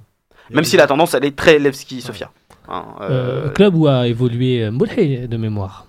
Même 0.51 0.65
si 0.65 0.77
la 0.79 0.87
tendance, 0.87 1.12
elle 1.15 1.25
est 1.27 1.37
très 1.37 1.59
Levski 1.59 2.01
Sofia. 2.01 2.31
Hein, 2.69 2.85
euh, 3.03 3.47
Euh, 3.47 3.49
club 3.51 3.75
où 3.77 3.87
a 3.87 4.07
évolué 4.09 4.71
Moulay 4.71 5.29
de 5.29 5.37
mémoire. 5.37 5.87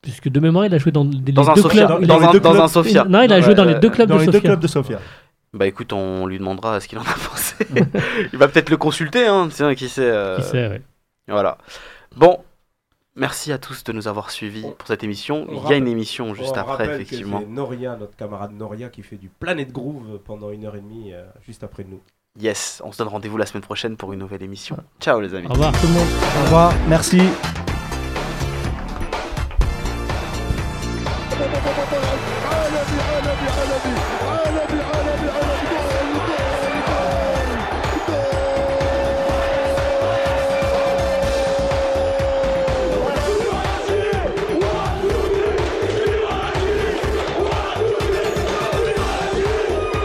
Puisque 0.00 0.28
de 0.28 0.38
mémoire, 0.38 0.64
il 0.66 0.72
a 0.74 0.78
joué 0.78 0.92
dans, 0.92 1.04
des- 1.04 1.32
Dans 1.32 1.42
les 1.42 1.48
un 1.48 1.54
deux 1.54 1.62
Sofia, 1.62 1.86
clubs. 1.86 2.04
dans 2.06 2.20
un- 2.22 2.30
deux 2.32 2.38
dans 2.40 2.50
clubs- 2.52 2.62
un 2.62 2.68
Sofia. 2.68 3.04
Non, 3.04 3.22
il 3.22 3.32
a 3.32 3.40
joué 3.40 3.54
dans 3.56 3.64
les 3.64 3.74
deux 3.74 3.90
clubs 3.90 4.08
dans 4.08 4.14
de 4.14 4.20
les 4.20 4.26
deux 4.26 4.32
Sofia. 4.34 4.50
clubs 4.50 4.60
de 4.60 4.66
Sofia. 4.68 5.00
Bah 5.56 5.66
écoute, 5.66 5.92
on 5.92 6.26
lui 6.26 6.38
demandera 6.38 6.78
ce 6.80 6.86
qu'il 6.88 6.98
en 6.98 7.02
a 7.02 7.04
pensé. 7.30 7.54
il 8.32 8.38
va 8.38 8.48
peut-être 8.48 8.70
le 8.70 8.76
consulter, 8.76 9.26
hein, 9.26 9.48
tiens, 9.50 9.74
qui 9.74 9.88
sait. 9.88 10.02
euh, 10.04 10.36
Qui 10.36 10.42
sait, 10.44 10.68
ouais. 10.68 10.82
Voilà. 11.28 11.58
Bon, 12.14 12.38
merci 13.14 13.52
à 13.52 13.58
tous 13.58 13.82
de 13.84 13.92
nous 13.92 14.06
avoir 14.06 14.30
suivis 14.30 14.62
pour 14.78 14.86
cette 14.86 15.02
émission. 15.02 15.46
On 15.48 15.64
Il 15.64 15.70
y 15.70 15.72
a 15.72 15.76
une 15.76 15.88
émission 15.88 16.34
juste 16.34 16.54
On 16.56 16.60
après, 16.60 16.86
que 16.86 16.92
effectivement. 16.92 17.42
Noria, 17.48 17.96
notre 17.96 18.16
camarade 18.16 18.52
Noria, 18.52 18.88
qui 18.90 19.02
fait 19.02 19.16
du 19.16 19.28
Planet 19.28 19.72
Groove 19.72 20.18
pendant 20.24 20.50
une 20.50 20.64
heure 20.66 20.76
et 20.76 20.80
demie, 20.80 21.12
euh, 21.12 21.24
juste 21.46 21.64
après 21.64 21.84
nous. 21.84 22.00
Yes, 22.38 22.82
on 22.84 22.92
se 22.92 22.98
donne 22.98 23.08
rendez-vous 23.08 23.38
la 23.38 23.46
semaine 23.46 23.62
prochaine 23.62 23.96
pour 23.96 24.12
une 24.12 24.18
nouvelle 24.20 24.42
émission. 24.42 24.76
Ciao 25.00 25.20
les 25.20 25.34
amis. 25.34 25.46
Au 25.48 25.52
revoir 25.54 25.72
tout 25.72 25.86
le 25.86 25.92
monde. 25.94 26.08
Au 26.40 26.44
revoir, 26.44 26.74
merci. 26.86 27.22